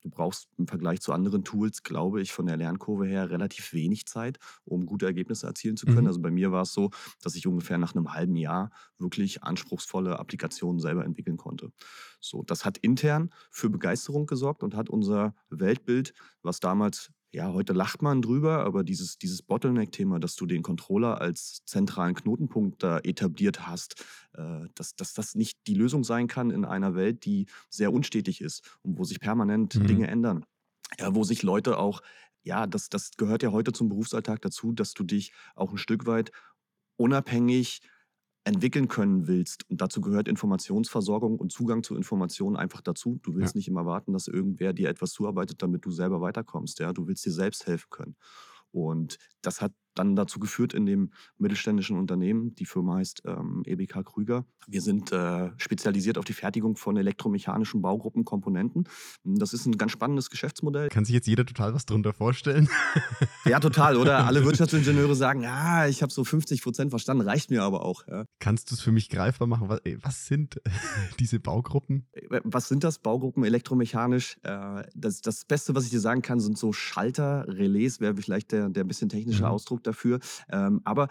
Du 0.00 0.08
brauchst 0.08 0.48
im 0.56 0.66
Vergleich 0.66 1.00
zu 1.00 1.12
anderen 1.12 1.44
Tools, 1.44 1.82
glaube 1.82 2.22
ich, 2.22 2.32
von 2.32 2.46
der 2.46 2.56
Lernkurve 2.56 3.06
her 3.06 3.30
relativ 3.30 3.72
wenig 3.72 4.06
Zeit, 4.06 4.38
um 4.64 4.86
gute 4.86 5.06
Ergebnisse 5.06 5.46
erzielen 5.46 5.76
zu 5.76 5.86
können. 5.86 6.02
Mhm. 6.02 6.06
Also 6.06 6.20
bei 6.20 6.30
mir 6.30 6.52
war 6.52 6.62
es 6.62 6.72
so, 6.72 6.90
dass 7.22 7.34
ich 7.34 7.46
ungefähr 7.46 7.78
nach 7.78 7.94
einem 7.94 8.12
halben 8.14 8.36
Jahr 8.36 8.70
wirklich 8.98 9.42
anspruchsvolle 9.42 10.18
Applikationen 10.18 10.80
selber 10.80 11.04
entwickeln 11.04 11.36
konnte. 11.36 11.70
So, 12.20 12.42
das 12.42 12.64
hat 12.64 12.78
intern 12.78 13.30
für 13.50 13.68
Begeisterung 13.68 14.26
gesorgt 14.26 14.62
und 14.62 14.74
hat 14.74 14.88
unser 14.88 15.34
Weltbild, 15.50 16.14
was 16.42 16.60
damals 16.60 17.12
ja, 17.34 17.52
heute 17.52 17.72
lacht 17.72 18.00
man 18.00 18.22
drüber, 18.22 18.64
aber 18.64 18.84
dieses, 18.84 19.18
dieses 19.18 19.42
Bottleneck-Thema, 19.42 20.20
dass 20.20 20.36
du 20.36 20.46
den 20.46 20.62
Controller 20.62 21.20
als 21.20 21.64
zentralen 21.64 22.14
Knotenpunkt 22.14 22.80
da 22.80 23.00
etabliert 23.00 23.66
hast, 23.66 24.04
äh, 24.34 24.68
dass, 24.76 24.94
dass 24.94 25.14
das 25.14 25.34
nicht 25.34 25.58
die 25.66 25.74
Lösung 25.74 26.04
sein 26.04 26.28
kann 26.28 26.50
in 26.50 26.64
einer 26.64 26.94
Welt, 26.94 27.24
die 27.24 27.46
sehr 27.68 27.92
unstetig 27.92 28.40
ist 28.40 28.78
und 28.82 28.98
wo 28.98 29.04
sich 29.04 29.18
permanent 29.18 29.74
mhm. 29.74 29.86
Dinge 29.88 30.06
ändern. 30.06 30.46
Ja, 31.00 31.12
wo 31.16 31.24
sich 31.24 31.42
Leute 31.42 31.76
auch, 31.76 32.02
ja, 32.44 32.68
das, 32.68 32.88
das 32.88 33.10
gehört 33.16 33.42
ja 33.42 33.50
heute 33.50 33.72
zum 33.72 33.88
Berufsalltag 33.88 34.40
dazu, 34.42 34.72
dass 34.72 34.94
du 34.94 35.02
dich 35.02 35.32
auch 35.56 35.72
ein 35.72 35.78
Stück 35.78 36.06
weit 36.06 36.30
unabhängig 36.96 37.80
entwickeln 38.44 38.88
können 38.88 39.26
willst. 39.26 39.68
Und 39.70 39.80
dazu 39.80 40.00
gehört 40.00 40.28
Informationsversorgung 40.28 41.38
und 41.38 41.50
Zugang 41.50 41.82
zu 41.82 41.96
Informationen 41.96 42.56
einfach 42.56 42.82
dazu. 42.82 43.18
Du 43.22 43.34
willst 43.34 43.54
ja. 43.54 43.58
nicht 43.58 43.68
immer 43.68 43.86
warten, 43.86 44.12
dass 44.12 44.28
irgendwer 44.28 44.72
dir 44.72 44.90
etwas 44.90 45.12
zuarbeitet, 45.12 45.62
damit 45.62 45.84
du 45.84 45.90
selber 45.90 46.20
weiterkommst. 46.20 46.78
Ja? 46.78 46.92
Du 46.92 47.06
willst 47.06 47.24
dir 47.24 47.32
selbst 47.32 47.66
helfen 47.66 47.88
können. 47.90 48.16
Und 48.70 49.18
das 49.40 49.60
hat 49.62 49.72
dann 49.94 50.16
dazu 50.16 50.38
geführt 50.38 50.74
in 50.74 50.86
dem 50.86 51.12
mittelständischen 51.38 51.98
Unternehmen, 51.98 52.54
die 52.54 52.66
Firma 52.66 52.96
heißt 52.96 53.22
ähm, 53.26 53.62
EBK 53.64 54.04
Krüger. 54.04 54.44
Wir 54.66 54.80
sind 54.80 55.12
äh, 55.12 55.50
spezialisiert 55.56 56.18
auf 56.18 56.24
die 56.24 56.32
Fertigung 56.32 56.76
von 56.76 56.96
elektromechanischen 56.96 57.82
Baugruppenkomponenten. 57.82 58.88
Das 59.24 59.52
ist 59.52 59.66
ein 59.66 59.76
ganz 59.76 59.92
spannendes 59.92 60.30
Geschäftsmodell. 60.30 60.88
Kann 60.88 61.04
sich 61.04 61.14
jetzt 61.14 61.26
jeder 61.26 61.44
total 61.44 61.74
was 61.74 61.86
darunter 61.86 62.12
vorstellen? 62.12 62.68
ja, 63.44 63.60
total, 63.60 63.96
oder? 63.96 64.26
Alle 64.26 64.44
Wirtschaftsingenieure 64.44 65.14
sagen, 65.14 65.42
ja, 65.42 65.86
ich 65.86 66.02
habe 66.02 66.12
so 66.12 66.24
50 66.24 66.62
Prozent 66.62 66.90
verstanden, 66.90 67.26
reicht 67.26 67.50
mir 67.50 67.62
aber 67.62 67.84
auch. 67.84 68.06
Ja. 68.06 68.24
Kannst 68.40 68.70
du 68.70 68.74
es 68.74 68.80
für 68.80 68.92
mich 68.92 69.08
greifbar 69.08 69.46
machen? 69.46 69.68
Was, 69.68 69.80
was 70.00 70.26
sind 70.26 70.60
diese 71.20 71.40
Baugruppen? 71.40 72.06
Äh, 72.12 72.40
was 72.44 72.68
sind 72.68 72.84
das? 72.84 72.98
Baugruppen 72.98 73.44
elektromechanisch? 73.44 74.38
Äh, 74.42 74.84
das, 74.94 75.20
das 75.20 75.44
Beste, 75.44 75.74
was 75.74 75.84
ich 75.84 75.90
dir 75.90 76.00
sagen 76.00 76.22
kann, 76.22 76.40
sind 76.40 76.58
so 76.58 76.72
Schalter, 76.72 77.46
Relais, 77.48 78.00
wäre 78.00 78.16
vielleicht 78.16 78.52
der, 78.52 78.70
der 78.70 78.84
bisschen 78.84 79.08
technische 79.08 79.42
mhm. 79.42 79.48
Ausdruck 79.48 79.83
dafür. 79.86 80.20
Ähm, 80.50 80.80
aber 80.84 81.08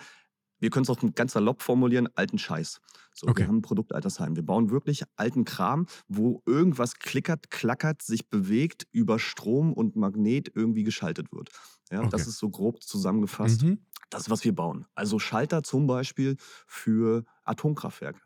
wir 0.59 0.69
können 0.69 0.83
es 0.83 0.89
auch 0.89 0.99
ganz 1.13 1.33
salopp 1.33 1.61
formulieren, 1.61 2.07
alten 2.15 2.37
Scheiß. 2.37 2.79
So, 3.13 3.27
okay. 3.27 3.41
Wir 3.41 3.47
haben 3.49 3.57
ein 3.57 3.61
Produktaltersheim. 3.61 4.35
Wir 4.35 4.45
bauen 4.45 4.69
wirklich 4.69 5.03
alten 5.17 5.43
Kram, 5.43 5.87
wo 6.07 6.41
irgendwas 6.45 6.95
klickert, 6.99 7.51
klackert, 7.51 8.01
sich 8.01 8.29
bewegt, 8.29 8.87
über 8.91 9.19
Strom 9.19 9.73
und 9.73 9.97
Magnet 9.97 10.51
irgendwie 10.55 10.83
geschaltet 10.83 11.33
wird. 11.33 11.49
Ja, 11.91 11.99
okay. 11.99 12.09
Das 12.11 12.27
ist 12.27 12.39
so 12.39 12.49
grob 12.49 12.81
zusammengefasst 12.81 13.63
mhm. 13.63 13.79
das, 14.09 14.29
was 14.29 14.43
wir 14.45 14.55
bauen. 14.55 14.85
Also 14.95 15.19
Schalter 15.19 15.63
zum 15.63 15.85
Beispiel 15.85 16.37
für 16.65 17.25
Atomkraftwerke. 17.43 18.21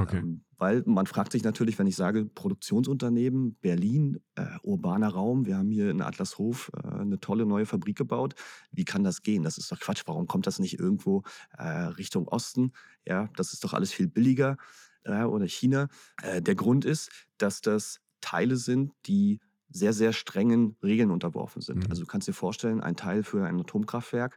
Okay. 0.00 0.18
Ähm, 0.18 0.44
weil 0.58 0.82
man 0.84 1.06
fragt 1.06 1.32
sich 1.32 1.42
natürlich, 1.42 1.78
wenn 1.78 1.86
ich 1.86 1.96
sage 1.96 2.26
Produktionsunternehmen, 2.26 3.54
Berlin, 3.62 4.20
äh, 4.34 4.44
urbaner 4.62 5.08
Raum, 5.08 5.46
wir 5.46 5.56
haben 5.56 5.70
hier 5.70 5.90
in 5.90 6.02
Atlashof 6.02 6.70
äh, 6.76 6.86
eine 6.86 7.18
tolle 7.18 7.46
neue 7.46 7.64
Fabrik 7.64 7.96
gebaut. 7.96 8.34
Wie 8.70 8.84
kann 8.84 9.02
das 9.02 9.22
gehen? 9.22 9.42
Das 9.42 9.56
ist 9.56 9.72
doch 9.72 9.80
Quatsch. 9.80 10.02
Warum 10.06 10.26
kommt 10.26 10.46
das 10.46 10.58
nicht 10.58 10.78
irgendwo 10.78 11.22
äh, 11.56 11.66
Richtung 11.66 12.28
Osten? 12.28 12.72
Ja, 13.06 13.30
das 13.36 13.52
ist 13.54 13.64
doch 13.64 13.72
alles 13.72 13.92
viel 13.92 14.06
billiger. 14.08 14.58
Äh, 15.04 15.22
oder 15.22 15.46
China. 15.46 15.88
Äh, 16.22 16.42
der 16.42 16.54
Grund 16.54 16.84
ist, 16.84 17.10
dass 17.38 17.60
das 17.62 18.00
Teile 18.20 18.56
sind, 18.56 18.92
die 19.06 19.40
sehr, 19.70 19.92
sehr 19.92 20.12
strengen 20.12 20.76
Regeln 20.82 21.10
unterworfen 21.10 21.62
sind. 21.62 21.84
Mhm. 21.84 21.90
Also 21.90 22.02
du 22.02 22.06
kannst 22.06 22.28
dir 22.28 22.32
vorstellen, 22.32 22.80
ein 22.80 22.96
Teil 22.96 23.22
für 23.22 23.46
ein 23.46 23.60
Atomkraftwerk, 23.60 24.36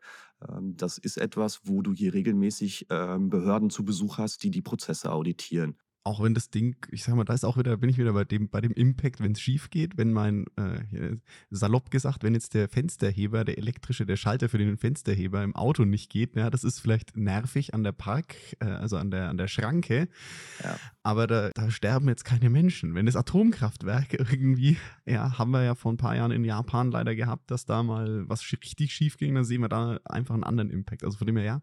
das 0.76 0.98
ist 0.98 1.18
etwas, 1.18 1.62
wo 1.64 1.82
du 1.82 1.94
hier 1.94 2.14
regelmäßig 2.14 2.88
ähm, 2.90 3.30
Behörden 3.30 3.70
zu 3.70 3.84
Besuch 3.86 4.18
hast, 4.18 4.44
die 4.44 4.52
die 4.52 4.62
Prozesse 4.62 5.12
auditieren 5.12 5.78
auch 6.05 6.22
wenn 6.22 6.33
das 6.33 6.50
Ding, 6.50 6.75
ich 6.91 7.03
sag 7.03 7.15
mal, 7.15 7.24
da 7.24 7.33
ist 7.33 7.45
auch 7.45 7.57
wieder, 7.57 7.77
bin 7.77 7.89
ich 7.89 7.98
wieder 7.98 8.13
bei 8.13 8.25
dem, 8.25 8.50
bei 8.50 8.60
dem 8.60 8.74
Impact, 8.74 9.22
wenn 9.22 9.31
es 9.31 9.39
schief 9.39 9.69
geht, 9.69 9.98
wenn 9.98 10.11
mein, 10.11 10.46
äh, 10.57 11.16
salopp 11.50 11.92
gesagt, 11.92 12.24
wenn 12.24 12.33
jetzt 12.33 12.53
der 12.53 12.68
Fensterheber, 12.68 13.46
der 13.46 13.57
elektrische, 13.57 14.05
der 14.05 14.18
Schalter 14.18 14.50
für 14.50 14.57
den 14.57 14.77
Fensterheber 14.77 15.44
im 15.44 15.55
Auto 15.55 15.85
nicht 15.85 16.09
geht, 16.11 16.35
ja, 16.35 16.50
das 16.50 16.66
ist 16.66 16.79
vielleicht 16.79 17.16
nervig 17.16 17.74
an 17.74 17.83
der 17.83 17.94
Park, 17.94 18.35
äh, 18.59 18.66
also 18.66 18.98
an 18.98 19.11
der, 19.11 19.29
an 19.29 19.37
der 19.37 19.48
Schranke, 19.48 20.09
ja. 20.61 20.77
aber 21.03 21.25
da, 21.25 21.51
da 21.55 21.72
sterben 21.72 22.09
jetzt 22.09 22.25
keine 22.25 22.50
Menschen. 22.50 22.96
Wenn 22.96 23.05
das 23.05 23.16
Atomkraftwerk 23.16 24.13
irgendwie, 24.31 24.77
ja, 25.05 25.37
haben 25.37 25.51
wir 25.51 25.63
ja 25.63 25.75
vor 25.75 25.94
ein 25.94 25.98
paar 25.98 26.16
Jahren 26.16 26.31
in 26.31 26.44
Japan 26.44 26.92
leider 26.92 27.16
gehabt, 27.16 27.50
dass 27.50 27.66
da 27.66 27.81
mal 27.81 28.27
was 28.27 28.44
richtig 28.51 28.94
schief 28.94 29.18
ging, 29.18 29.35
dann 29.35 29.46
sehen 29.46 29.61
wir 29.61 29.70
da 29.70 30.00
einfach 30.03 30.33
einen 30.33 30.44
anderen 30.44 30.70
Impact. 30.70 31.05
Also 31.05 31.18
von 31.18 31.27
dem 31.27 31.37
her, 31.37 31.46
ja 31.46 31.61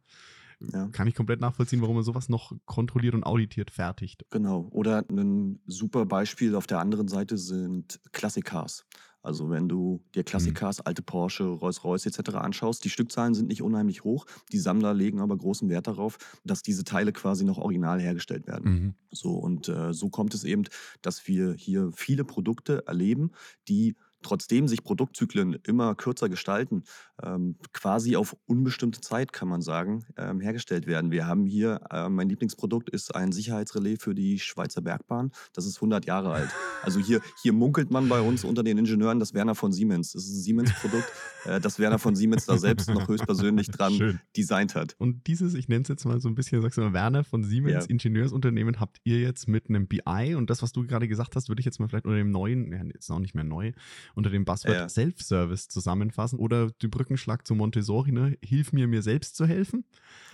ja. 0.72 0.88
kann 0.88 1.06
ich 1.06 1.14
komplett 1.14 1.40
nachvollziehen, 1.40 1.80
warum 1.80 1.96
man 1.96 2.04
sowas 2.04 2.28
noch 2.28 2.52
kontrolliert 2.66 3.14
und 3.14 3.24
auditiert 3.24 3.70
fertigt. 3.70 4.24
Genau. 4.30 4.68
Oder 4.70 5.04
ein 5.08 5.60
super 5.66 6.06
Beispiel 6.06 6.54
auf 6.54 6.66
der 6.66 6.78
anderen 6.78 7.08
Seite 7.08 7.38
sind 7.38 8.00
Klassikcars. 8.12 8.84
Also 9.22 9.50
wenn 9.50 9.68
du 9.68 10.02
dir 10.14 10.24
Klassikcars, 10.24 10.78
mhm. 10.78 10.82
alte 10.86 11.02
Porsche, 11.02 11.44
Rolls-Royce 11.44 12.06
etc. 12.06 12.36
anschaust, 12.36 12.84
die 12.84 12.90
Stückzahlen 12.90 13.34
sind 13.34 13.48
nicht 13.48 13.62
unheimlich 13.62 14.02
hoch. 14.02 14.24
Die 14.52 14.58
Sammler 14.58 14.94
legen 14.94 15.20
aber 15.20 15.36
großen 15.36 15.68
Wert 15.68 15.86
darauf, 15.86 16.16
dass 16.44 16.62
diese 16.62 16.84
Teile 16.84 17.12
quasi 17.12 17.44
noch 17.44 17.58
original 17.58 18.00
hergestellt 18.00 18.46
werden. 18.46 18.72
Mhm. 18.72 18.94
So 19.10 19.34
und 19.34 19.68
äh, 19.68 19.92
so 19.92 20.08
kommt 20.08 20.34
es 20.34 20.44
eben, 20.44 20.64
dass 21.02 21.28
wir 21.28 21.52
hier 21.52 21.90
viele 21.92 22.24
Produkte 22.24 22.86
erleben, 22.86 23.32
die 23.68 23.96
trotzdem 24.22 24.68
sich 24.68 24.82
Produktzyklen 24.82 25.58
immer 25.64 25.94
kürzer 25.94 26.28
gestalten, 26.28 26.84
ähm, 27.22 27.56
quasi 27.72 28.16
auf 28.16 28.36
unbestimmte 28.46 29.00
Zeit, 29.00 29.32
kann 29.32 29.48
man 29.48 29.62
sagen, 29.62 30.04
ähm, 30.16 30.40
hergestellt 30.40 30.86
werden. 30.86 31.10
Wir 31.10 31.26
haben 31.26 31.46
hier, 31.46 31.80
äh, 31.90 32.08
mein 32.08 32.28
Lieblingsprodukt 32.28 32.90
ist 32.90 33.14
ein 33.14 33.32
Sicherheitsrelais 33.32 33.96
für 33.98 34.14
die 34.14 34.38
Schweizer 34.38 34.80
Bergbahn. 34.80 35.32
Das 35.52 35.66
ist 35.66 35.76
100 35.76 36.06
Jahre 36.06 36.32
alt. 36.32 36.50
Also 36.82 37.00
hier, 37.00 37.20
hier 37.42 37.52
munkelt 37.52 37.90
man 37.90 38.08
bei 38.08 38.20
uns 38.20 38.44
unter 38.44 38.62
den 38.62 38.78
Ingenieuren 38.78 39.18
das 39.20 39.34
Werner 39.34 39.54
von 39.54 39.72
Siemens. 39.72 40.12
Das 40.12 40.24
ist 40.24 40.30
ein 40.30 40.40
Siemens-Produkt, 40.40 41.12
äh, 41.44 41.60
das 41.60 41.78
Werner 41.78 41.98
von 41.98 42.16
Siemens 42.16 42.46
da 42.46 42.58
selbst 42.58 42.90
noch 42.90 43.08
höchstpersönlich 43.08 43.68
dran 43.68 43.92
Schön. 43.92 44.20
designt 44.36 44.74
hat. 44.74 44.94
Und 44.98 45.26
dieses, 45.26 45.54
ich 45.54 45.68
nenne 45.68 45.82
es 45.82 45.88
jetzt 45.88 46.04
mal 46.04 46.20
so 46.20 46.28
ein 46.28 46.34
bisschen, 46.34 46.62
sagst 46.62 46.78
du 46.78 46.82
mal, 46.82 46.92
Werner 46.92 47.24
von 47.24 47.44
Siemens, 47.44 47.84
ja. 47.84 47.90
Ingenieursunternehmen, 47.90 48.80
habt 48.80 48.98
ihr 49.04 49.20
jetzt 49.20 49.48
mit 49.48 49.68
einem 49.68 49.86
BI 49.86 50.34
und 50.34 50.50
das, 50.50 50.62
was 50.62 50.72
du 50.72 50.86
gerade 50.86 51.08
gesagt 51.08 51.36
hast, 51.36 51.48
würde 51.48 51.60
ich 51.60 51.66
jetzt 51.66 51.80
mal 51.80 51.88
vielleicht 51.88 52.06
unter 52.06 52.16
dem 52.16 52.30
neuen, 52.30 52.72
ja, 52.72 52.82
ist 52.94 53.10
auch 53.10 53.18
nicht 53.18 53.34
mehr 53.34 53.44
neu, 53.44 53.72
unter 54.14 54.30
dem 54.30 54.44
Buzzword 54.44 54.76
ja. 54.76 54.88
Self-Service 54.88 55.68
zusammenfassen 55.68 56.38
oder 56.38 56.70
den 56.70 56.90
Brückenschlag 56.90 57.46
zu 57.46 57.54
Montessori, 57.54 58.12
ne? 58.12 58.36
Hilf 58.42 58.72
mir, 58.72 58.86
mir 58.86 59.02
selbst 59.02 59.36
zu 59.36 59.46
helfen. 59.46 59.84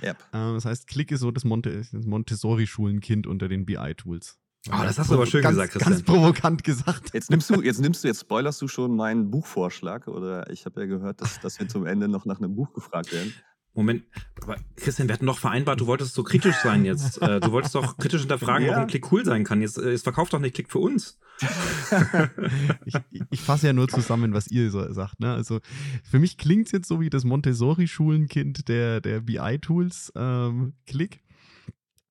Yep. 0.03 0.17
Äh, 0.33 0.53
das 0.55 0.65
heißt, 0.65 0.87
Klick 0.87 1.11
ist 1.11 1.21
so 1.21 1.31
das, 1.31 1.45
Monte 1.45 1.85
das 1.93 2.07
Montessori-Schulenkind 2.07 3.27
unter 3.27 3.49
den 3.49 3.67
BI-Tools. 3.67 4.39
Oh, 4.69 4.83
das 4.83 4.99
hast 4.99 5.11
du 5.11 5.15
aber 5.15 5.27
schön 5.27 5.43
ganz, 5.43 5.55
gesagt, 5.55 5.73
Christian. 5.73 5.93
Ganz 5.93 6.05
provokant 6.05 6.65
gesagt. 6.65 7.15
Jetzt 7.15 7.31
nimmst 7.31 7.51
du, 7.51 7.63
jetzt 7.63 7.81
nimmst 7.81 8.03
du, 8.03 8.09
jetzt 8.09 8.21
spoilerst 8.21 8.61
du 8.61 8.69
schon 8.69 8.97
meinen 8.97 9.31
Buchvorschlag 9.31 10.09
oder 10.09 10.51
ich 10.51 10.67
habe 10.67 10.81
ja 10.81 10.87
gehört, 10.87 11.21
dass, 11.21 11.39
dass 11.41 11.61
wir 11.61 11.69
zum 11.69 11.87
Ende 11.87 12.09
noch 12.09 12.25
nach 12.25 12.39
einem 12.39 12.57
Buch 12.57 12.73
gefragt 12.73 13.13
werden. 13.13 13.33
Moment, 13.77 14.05
aber 14.43 14.57
Christian, 14.77 15.07
wir 15.07 15.13
hatten 15.13 15.27
doch 15.27 15.39
vereinbart, 15.39 15.81
du 15.81 15.87
wolltest 15.87 16.15
so 16.15 16.23
kritisch 16.23 16.57
sein 16.63 16.87
jetzt. 16.87 17.21
Äh, 17.21 17.41
du 17.41 17.53
wolltest 17.53 17.75
doch 17.75 17.99
kritisch 17.99 18.23
hinterfragen, 18.23 18.67
ja. 18.67 18.73
warum 18.73 18.89
Klick 18.89 19.13
cool 19.13 19.23
sein 19.25 19.45
kann. 19.45 19.61
Jetzt, 19.61 19.77
äh, 19.77 19.91
jetzt 19.91 20.05
verkauft 20.05 20.33
doch 20.33 20.39
nicht 20.39 20.55
Klick 20.55 20.71
für 20.71 20.79
uns. 20.79 21.19
ich, 22.87 22.95
ich 23.31 23.41
fasse 23.43 23.67
ja 23.67 23.75
nur 23.75 23.87
zusammen, 23.89 24.33
was 24.33 24.47
ihr 24.47 24.71
so 24.71 24.91
sagt. 24.93 25.21
Ne? 25.21 25.35
Also 25.35 25.61
für 26.03 26.19
mich 26.19 26.39
klingt 26.39 26.67
es 26.67 26.73
jetzt 26.73 26.89
so 26.89 27.01
wie 27.01 27.11
das 27.11 27.25
Montessori-Schulenkind 27.25 28.67
der, 28.69 29.03
der 29.03 29.21
BI-Tools 29.21 30.13
ähm, 30.17 30.73
Klick. 30.87 31.21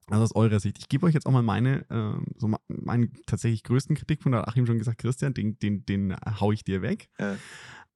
Also 0.08 0.24
aus 0.24 0.36
eurer 0.36 0.60
Sicht. 0.60 0.78
Ich 0.78 0.88
gebe 0.88 1.08
euch 1.08 1.16
jetzt 1.16 1.26
auch 1.26 1.32
mal 1.32 1.42
meine, 1.42 1.90
äh, 1.90 2.24
so 2.38 2.48
meinen 2.68 3.14
tatsächlich 3.26 3.64
größten 3.64 3.96
Kritikpunkt, 3.96 4.38
hat 4.38 4.48
Achim 4.48 4.68
schon 4.68 4.78
gesagt, 4.78 5.00
Christian, 5.00 5.34
den, 5.34 5.58
den, 5.58 5.84
den 5.84 6.16
hau 6.40 6.52
ich 6.52 6.64
dir 6.64 6.84
weg. 6.84 7.10
Äh 7.18 7.34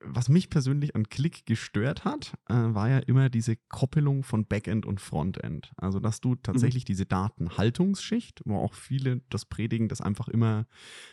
was 0.01 0.29
mich 0.29 0.49
persönlich 0.49 0.95
an 0.95 1.09
Click 1.09 1.45
gestört 1.45 2.05
hat, 2.05 2.33
äh, 2.47 2.53
war 2.53 2.89
ja 2.89 2.99
immer 2.99 3.29
diese 3.29 3.55
Koppelung 3.55 4.23
von 4.23 4.45
Backend 4.45 4.85
und 4.85 5.01
Frontend. 5.01 5.71
Also, 5.75 5.99
dass 5.99 6.21
du 6.21 6.35
tatsächlich 6.35 6.83
mhm. 6.83 6.87
diese 6.87 7.05
Datenhaltungsschicht, 7.05 8.41
wo 8.45 8.57
auch 8.57 8.73
viele 8.73 9.21
das 9.29 9.45
predigen, 9.45 9.89
dass 9.89 10.01
einfach 10.01 10.27
immer 10.27 10.67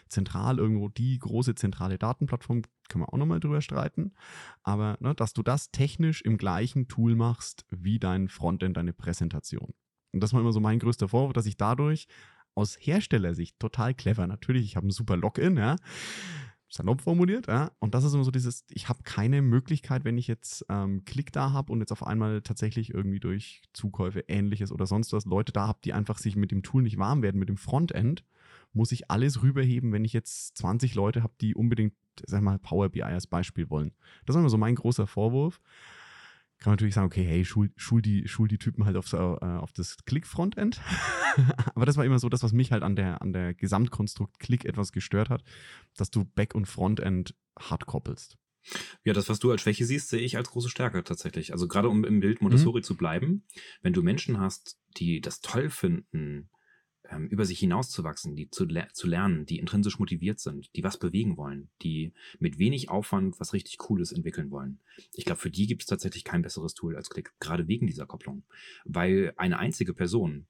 zentral 0.09 0.59
irgendwo 0.59 0.89
die 0.89 1.19
große 1.19 1.55
zentrale 1.57 1.99
Datenplattform, 1.99 2.63
können 2.89 3.03
wir 3.03 3.13
auch 3.13 3.19
nochmal 3.19 3.41
drüber 3.41 3.61
streiten, 3.61 4.13
aber 4.63 4.97
ne, 5.01 5.15
dass 5.15 5.33
du 5.33 5.43
das 5.43 5.73
technisch 5.73 6.23
im 6.23 6.39
gleichen 6.39 6.87
Tool 6.87 7.17
machst 7.17 7.67
wie 7.71 7.99
dein 7.99 8.29
Frontend, 8.29 8.77
deine 8.77 8.93
Präsentation. 8.93 9.75
Und 10.13 10.23
das 10.23 10.33
war 10.33 10.41
immer 10.41 10.53
so 10.53 10.61
mein 10.61 10.79
größter 10.79 11.09
Vorwurf, 11.09 11.33
dass 11.33 11.47
ich 11.47 11.57
dadurch 11.57 12.07
aus 12.55 12.77
Herstellersicht 12.81 13.59
total 13.59 13.95
clever, 13.95 14.27
natürlich, 14.27 14.65
ich 14.65 14.77
habe 14.77 14.87
ein 14.87 14.91
super 14.91 15.17
Login, 15.17 15.57
ja, 15.57 15.77
salopp 16.69 17.01
formuliert, 17.01 17.47
ja. 17.47 17.71
Und 17.79 17.95
das 17.95 18.05
ist 18.05 18.15
immer 18.15 18.25
so 18.25 18.31
dieses, 18.31 18.65
ich 18.71 18.89
habe 18.89 19.03
keine 19.05 19.43
Möglichkeit, 19.43 20.05
wenn 20.05 20.19
ich 20.19 20.27
jetzt 20.27 20.65
ähm, 20.69 21.05
Klick 21.05 21.33
da 21.33 21.53
habe 21.53 21.73
und 21.73 21.81
jetzt 21.81 21.93
auf 21.93 22.07
einmal 22.07 22.43
tatsächlich 22.43 22.93
irgendwie 22.93 23.21
durch 23.21 23.63
Zukäufe 23.73 24.25
ähnliches 24.29 24.73
oder 24.73 24.87
sonst 24.87 25.13
was 25.13 25.25
Leute 25.25 25.53
da 25.53 25.67
habe, 25.67 25.79
die 25.85 25.93
einfach 25.93 26.19
sich 26.19 26.37
mit 26.37 26.51
dem 26.51 26.63
Tool 26.63 26.83
nicht 26.83 26.99
warm 26.99 27.23
werden, 27.23 27.39
mit 27.39 27.49
dem 27.49 27.57
Frontend, 27.57 28.25
muss 28.73 28.93
ich 28.93 29.11
alles 29.11 29.43
rüberheben, 29.43 29.93
wenn 29.93 30.05
ich 30.05 30.13
jetzt 30.13 30.59
20 30.59 30.95
Leute 30.95 31.23
habe, 31.23 31.35
die 31.41 31.55
unbedingt, 31.55 31.95
sag 32.27 32.43
mal, 32.43 32.59
Power 32.59 32.89
BI 32.89 33.03
als 33.03 33.27
Beispiel 33.27 33.71
wollen. 33.71 33.93
Das 34.25 34.37
ist 34.37 34.41
immer 34.41 34.51
so 34.51 34.59
mein 34.59 34.75
großer 34.75 35.07
Vorwurf 35.07 35.61
kann 36.59 36.71
man 36.71 36.75
natürlich 36.75 36.95
sagen, 36.95 37.07
okay, 37.07 37.25
hey, 37.25 37.45
schul, 37.45 37.71
schul, 37.77 38.01
die, 38.01 38.27
schul 38.29 38.49
die 38.49 38.59
Typen 38.59 38.87
halt 38.87 38.97
aufs, 38.97 39.13
äh, 39.13 39.17
auf 39.17 39.73
das 39.73 39.97
Click-Frontend. 40.07 40.81
Aber 41.75 41.87
das 41.87 41.97
war 41.97 42.05
immer 42.05 42.19
so 42.19 42.29
das, 42.29 42.43
was 42.43 42.53
mich 42.53 42.73
halt 42.73 42.83
an 42.83 42.97
der, 42.97 43.21
an 43.21 43.33
der 43.33 43.55
Gesamtkonstrukt 43.55 44.39
Click 44.39 44.65
etwas 44.65 44.93
gestört 44.93 45.29
hat, 45.29 45.45
dass 45.97 46.11
du 46.11 46.25
Back- 46.25 46.55
und 46.55 46.67
Frontend 46.67 47.35
hart 47.59 47.87
koppelst. 47.87 48.39
Ja, 49.05 49.13
das, 49.13 49.29
was 49.29 49.39
du 49.39 49.51
als 49.51 49.63
Schwäche 49.63 49.85
siehst, 49.85 50.09
sehe 50.09 50.21
ich 50.21 50.37
als 50.37 50.51
große 50.51 50.71
Stärke 50.71 51.05
tatsächlich. 51.05 51.53
Also 51.53 51.69
gerade 51.69 51.89
um 51.89 52.05
im 52.05 52.21
Bild 52.21 52.43
Montessori 52.43 52.81
mhm. 52.81 52.85
zu 52.85 52.97
bleiben, 52.97 53.45
wenn 53.83 53.93
du 53.93 54.03
Menschen 54.03 54.41
hast, 54.41 54.79
die 54.97 55.21
das 55.21 55.41
toll 55.41 55.71
finden, 55.71 56.51
ähm, 57.11 57.29
über 57.29 57.45
sich 57.45 57.59
hinauszuwachsen, 57.59 58.37
die 58.37 58.51
zu, 58.51 58.65
le 58.65 58.89
zu 58.93 59.07
lernen, 59.07 59.47
die 59.47 59.59
intrinsisch 59.59 59.99
motiviert 59.99 60.41
sind, 60.41 60.75
die 60.77 60.85
was 60.85 60.99
bewegen 60.99 61.37
wollen, 61.37 61.69
die 61.83 62.13
mit 62.39 62.59
wenig 62.59 62.89
Aufwand 62.89 63.39
was 63.41 63.53
richtig 63.53 63.79
Cooles 63.79 64.13
entwickeln 64.13 64.51
wollen. 64.51 64.81
Ich 65.13 65.25
glaube, 65.25 65.41
für 65.41 65.51
die 65.51 65.67
gibt 65.67 65.83
es 65.83 65.89
tatsächlich 65.89 66.25
kein 66.25 66.43
besseres 66.43 66.75
Tool 66.75 66.97
als 66.97 67.11
Click, 67.11 67.33
gerade 67.41 67.69
wegen 67.69 67.87
dieser 67.87 68.07
Kopplung. 68.07 68.45
Weil 68.85 69.33
eine 69.37 69.59
einzige 69.59 69.95
Person, 69.95 70.47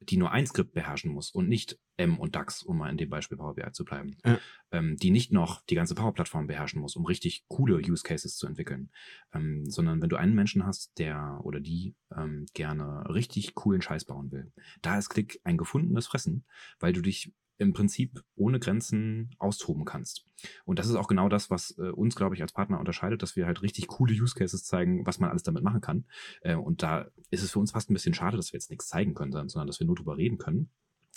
die 0.00 0.16
nur 0.16 0.30
ein 0.30 0.46
Skript 0.46 0.72
beherrschen 0.72 1.12
muss 1.12 1.30
und 1.30 1.48
nicht 1.48 1.78
M 1.96 2.18
und 2.18 2.36
DAX, 2.36 2.62
um 2.62 2.78
mal 2.78 2.90
in 2.90 2.96
dem 2.96 3.10
Beispiel 3.10 3.36
Power 3.36 3.54
BI 3.54 3.72
zu 3.72 3.84
bleiben, 3.84 4.16
ja. 4.24 4.38
ähm, 4.70 4.96
die 4.96 5.10
nicht 5.10 5.32
noch 5.32 5.62
die 5.62 5.74
ganze 5.74 5.94
Power-Plattform 5.94 6.46
beherrschen 6.46 6.80
muss, 6.80 6.94
um 6.96 7.04
richtig 7.04 7.44
coole 7.48 7.76
Use 7.76 8.04
Cases 8.04 8.36
zu 8.36 8.46
entwickeln, 8.46 8.90
ähm, 9.32 9.68
sondern 9.68 10.00
wenn 10.00 10.08
du 10.08 10.16
einen 10.16 10.34
Menschen 10.34 10.64
hast, 10.64 10.98
der 10.98 11.40
oder 11.42 11.60
die 11.60 11.96
ähm, 12.16 12.46
gerne 12.54 13.04
richtig 13.12 13.54
coolen 13.54 13.82
Scheiß 13.82 14.04
bauen 14.04 14.30
will, 14.30 14.52
da 14.82 14.98
ist 14.98 15.08
Klick 15.08 15.40
ein 15.44 15.58
gefundenes 15.58 16.06
Fressen, 16.06 16.44
weil 16.78 16.92
du 16.92 17.02
dich 17.02 17.32
im 17.58 17.72
Prinzip 17.72 18.22
ohne 18.36 18.60
Grenzen 18.60 19.30
austoben 19.38 19.84
kannst. 19.84 20.24
Und 20.64 20.78
das 20.78 20.86
ist 20.86 20.94
auch 20.94 21.08
genau 21.08 21.28
das, 21.28 21.50
was 21.50 21.76
äh, 21.78 21.90
uns, 21.90 22.14
glaube 22.14 22.34
ich, 22.34 22.42
als 22.42 22.52
Partner 22.52 22.78
unterscheidet, 22.78 23.22
dass 23.22 23.36
wir 23.36 23.46
halt 23.46 23.62
richtig 23.62 23.88
coole 23.88 24.14
Use 24.14 24.34
Cases 24.34 24.64
zeigen, 24.64 25.04
was 25.04 25.18
man 25.18 25.30
alles 25.30 25.42
damit 25.42 25.64
machen 25.64 25.80
kann. 25.80 26.06
Äh, 26.40 26.54
und 26.54 26.82
da 26.82 27.10
ist 27.30 27.42
es 27.42 27.50
für 27.50 27.58
uns 27.58 27.72
fast 27.72 27.90
ein 27.90 27.94
bisschen 27.94 28.14
schade, 28.14 28.36
dass 28.36 28.52
wir 28.52 28.58
jetzt 28.58 28.70
nichts 28.70 28.88
zeigen 28.88 29.14
können, 29.14 29.32
sondern 29.32 29.66
dass 29.66 29.80
wir 29.80 29.86
nur 29.86 29.96
drüber 29.96 30.16
reden 30.16 30.38
können. 30.38 30.70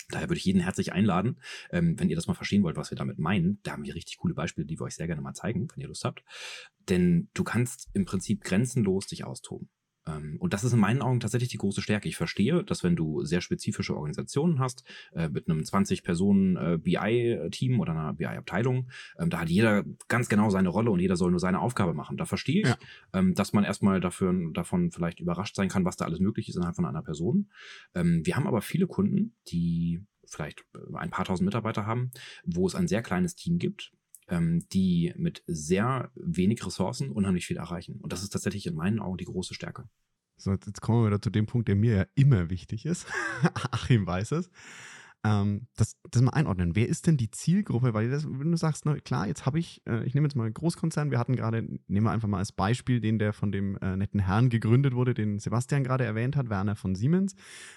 Daher 0.08 0.28
würde 0.28 0.38
ich 0.38 0.44
jeden 0.44 0.60
herzlich 0.60 0.92
einladen, 0.92 1.40
ähm, 1.70 1.98
wenn 1.98 2.10
ihr 2.10 2.16
das 2.16 2.26
mal 2.26 2.34
verstehen 2.34 2.64
wollt, 2.64 2.76
was 2.76 2.90
wir 2.90 2.98
damit 2.98 3.18
meinen. 3.18 3.60
Da 3.62 3.72
haben 3.72 3.84
wir 3.84 3.94
richtig 3.94 4.18
coole 4.18 4.34
Beispiele, 4.34 4.66
die 4.66 4.78
wir 4.78 4.84
euch 4.84 4.96
sehr 4.96 5.06
gerne 5.06 5.22
mal 5.22 5.34
zeigen, 5.34 5.68
wenn 5.72 5.80
ihr 5.80 5.88
Lust 5.88 6.04
habt. 6.04 6.24
Denn 6.88 7.30
du 7.34 7.44
kannst 7.44 7.88
im 7.94 8.04
Prinzip 8.04 8.42
grenzenlos 8.42 9.06
dich 9.06 9.24
austoben. 9.24 9.70
Ähm, 10.06 10.36
und 10.38 10.52
das 10.52 10.64
ist 10.64 10.72
in 10.72 10.80
meinen 10.80 11.02
Augen 11.02 11.20
tatsächlich 11.20 11.50
die 11.50 11.58
große 11.58 11.82
Stärke. 11.82 12.08
Ich 12.08 12.16
verstehe, 12.16 12.64
dass 12.64 12.82
wenn 12.82 12.96
du 12.96 13.24
sehr 13.24 13.40
spezifische 13.40 13.96
Organisationen 13.96 14.58
hast, 14.58 14.82
äh, 15.14 15.28
mit 15.28 15.48
einem 15.48 15.60
20-Personen-BI-Team 15.60 17.72
äh, 17.72 17.78
oder 17.78 17.92
einer 17.92 18.14
BI-Abteilung, 18.14 18.90
ähm, 19.18 19.30
da 19.30 19.40
hat 19.40 19.48
jeder 19.48 19.84
ganz 20.08 20.28
genau 20.28 20.50
seine 20.50 20.68
Rolle 20.68 20.90
und 20.90 21.00
jeder 21.00 21.16
soll 21.16 21.30
nur 21.30 21.40
seine 21.40 21.60
Aufgabe 21.60 21.94
machen. 21.94 22.16
Da 22.16 22.24
verstehe 22.24 22.62
ich, 22.62 22.68
ja. 22.68 22.76
Ähm, 23.12 23.34
dass 23.34 23.52
man 23.52 23.64
erstmal 23.64 24.00
dafür, 24.00 24.34
davon 24.52 24.90
vielleicht 24.90 25.20
überrascht 25.20 25.56
sein 25.56 25.68
kann, 25.68 25.84
was 25.84 25.96
da 25.96 26.04
alles 26.04 26.20
möglich 26.20 26.48
ist 26.48 26.56
innerhalb 26.56 26.76
von 26.76 26.86
einer 26.86 27.02
Person. 27.02 27.50
wir 27.94 28.36
haben 28.36 28.46
aber 28.46 28.62
viele 28.62 28.86
Kunden, 28.86 29.34
die 29.48 30.00
vielleicht 30.26 30.64
ein 30.94 31.10
paar 31.10 31.24
tausend 31.24 31.44
Mitarbeiter 31.44 31.86
haben, 31.86 32.12
wo 32.44 32.66
es 32.66 32.74
ein 32.74 32.88
sehr 32.88 33.02
kleines 33.02 33.34
Team 33.34 33.58
gibt, 33.58 33.92
die 34.72 35.12
mit 35.16 35.42
sehr 35.46 36.10
wenig 36.14 36.64
Ressourcen 36.64 37.10
unheimlich 37.10 37.46
viel 37.46 37.56
erreichen. 37.56 38.00
Und 38.00 38.12
das 38.12 38.22
ist 38.22 38.30
tatsächlich 38.30 38.66
in 38.66 38.74
meinen 38.74 39.00
Augen 39.00 39.18
die 39.18 39.24
große 39.24 39.54
Stärke. 39.54 39.88
So, 40.36 40.52
jetzt 40.52 40.80
kommen 40.80 41.02
wir 41.02 41.06
wieder 41.08 41.22
zu 41.22 41.30
dem 41.30 41.46
Punkt, 41.46 41.68
der 41.68 41.76
mir 41.76 41.96
ja 41.96 42.06
immer 42.14 42.50
wichtig 42.50 42.84
ist. 42.84 43.06
Achim 43.70 44.06
weiß 44.06 44.32
es. 44.32 44.50
Ähm, 45.24 45.68
das, 45.76 45.96
das 46.10 46.20
mal 46.20 46.32
einordnen. 46.32 46.74
Wer 46.74 46.88
ist 46.88 47.06
denn 47.06 47.16
die 47.16 47.30
Zielgruppe? 47.30 47.94
Weil 47.94 48.10
das, 48.10 48.26
wenn 48.26 48.50
du 48.50 48.56
sagst, 48.56 48.84
na 48.86 48.96
klar, 48.96 49.28
jetzt 49.28 49.46
habe 49.46 49.60
ich, 49.60 49.80
äh, 49.86 50.04
ich 50.04 50.14
nehme 50.14 50.26
jetzt 50.26 50.34
mal 50.34 50.44
einen 50.44 50.54
Großkonzern, 50.54 51.12
wir 51.12 51.18
hatten 51.18 51.36
gerade, 51.36 51.62
nehmen 51.86 52.06
wir 52.06 52.10
einfach 52.10 52.26
mal 52.26 52.38
als 52.38 52.50
Beispiel 52.50 53.00
den, 53.00 53.20
der 53.20 53.32
von 53.32 53.52
dem 53.52 53.76
äh, 53.76 53.96
netten 53.96 54.20
Herrn 54.20 54.48
gegründet 54.48 54.94
wurde, 54.94 55.14
den 55.14 55.38
Sebastian 55.38 55.84
gerade 55.84 56.04
erwähnt 56.04 56.34
hat, 56.34 56.50
Werner 56.50 56.74
von 56.74 56.96
Siemens. 56.96 57.36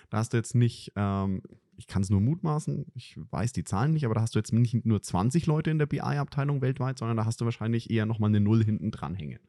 Da 0.10 0.18
hast 0.18 0.34
du 0.34 0.38
jetzt 0.38 0.56
nicht, 0.56 0.92
ähm, 0.96 1.44
ich 1.78 1.86
kann 1.86 2.02
es 2.02 2.10
nur 2.10 2.22
mutmaßen, 2.22 2.88
ich 2.96 3.20
weiß 3.30 3.54
die 3.54 3.64
Zahlen 3.64 3.92
nicht, 3.92 4.06
aber 4.06 4.16
da 4.16 4.22
hast 4.22 4.34
du 4.34 4.40
jetzt 4.40 4.52
nicht 4.52 4.84
nur 4.84 5.04
20 5.04 5.46
Leute 5.46 5.70
in 5.70 5.78
der 5.78 5.86
BI-Abteilung 5.86 6.62
weltweit, 6.62 6.98
sondern 6.98 7.18
da 7.18 7.26
hast 7.26 7.42
du 7.42 7.46
wahrscheinlich 7.46 7.92
eher 7.92 8.08
nochmal 8.08 8.30
eine 8.30 8.40
Null 8.40 8.64
hinten 8.64 8.90
dran 8.90 9.14
hängen. 9.14 9.40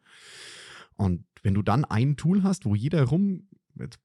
Und 0.96 1.24
wenn 1.42 1.54
du 1.54 1.62
dann 1.62 1.84
ein 1.84 2.16
Tool 2.16 2.42
hast, 2.42 2.64
wo 2.66 2.74
jeder 2.74 3.04
rum 3.04 3.46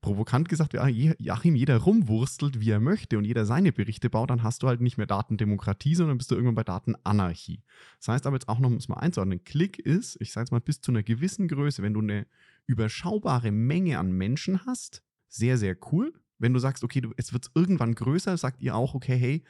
provokant 0.02 0.50
gesagt, 0.50 0.74
ja, 0.74 0.88
Joachim, 0.88 1.56
jeder 1.56 1.78
rumwurstelt, 1.78 2.60
wie 2.60 2.72
er 2.72 2.80
möchte 2.80 3.18
und 3.18 3.26
jeder 3.26 3.46
seine 3.46 3.72
Berichte 3.72 4.10
baut, 4.10 4.30
dann 4.30 4.44
hast 4.44 4.64
du 4.64 4.68
halt 4.68 4.82
nicht 4.82 4.98
mehr 4.98 5.08
Datendemokratie, 5.08 5.96
sondern 5.96 6.18
bist 6.18 6.30
du 6.32 6.36
irgendwann 6.36 6.56
bei 6.56 6.64
Datenanarchie. 6.64 7.64
Das 8.00 8.10
heißt 8.10 8.28
aber 8.28 8.36
jetzt 8.36 8.50
auch 8.50 8.60
noch, 8.60 8.70
um 8.70 8.76
es 8.76 8.90
mal 8.90 8.98
einzuordnen, 8.98 9.44
Klick 9.44 9.80
ist, 9.80 10.18
ich 10.20 10.32
sage 10.34 10.46
es 10.46 10.52
mal, 10.52 10.60
bis 10.60 10.82
zu 10.82 10.92
einer 10.92 11.04
gewissen 11.04 11.48
Größe, 11.48 11.82
wenn 11.84 11.94
du 11.94 12.02
eine 12.02 12.28
überschaubare 12.66 13.52
Menge 13.52 13.98
an 13.98 14.12
Menschen 14.12 14.66
hast, 14.66 15.04
sehr, 15.28 15.58
sehr 15.58 15.78
cool. 15.92 16.14
Wenn 16.38 16.54
du 16.54 16.60
sagst, 16.60 16.84
okay, 16.84 17.02
du, 17.02 17.14
es 17.18 17.34
wird 17.34 17.52
irgendwann 17.56 17.96
größer, 17.96 18.36
sagt 18.38 18.62
ihr 18.62 18.76
auch, 18.76 18.94
okay, 18.94 19.18
hey, 19.18 19.44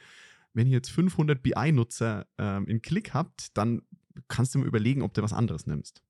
wenn 0.54 0.66
ihr 0.66 0.74
jetzt 0.74 0.90
500 0.90 1.42
BI-Nutzer 1.42 2.26
ähm, 2.38 2.66
in 2.66 2.82
Klick 2.82 3.14
habt, 3.14 3.56
dann 3.56 3.82
kannst 4.28 4.54
du 4.54 4.58
mir 4.58 4.66
überlegen, 4.66 5.02
ob 5.02 5.14
du 5.14 5.22
was 5.22 5.32
anderes 5.32 5.66
nimmst. 5.66 6.02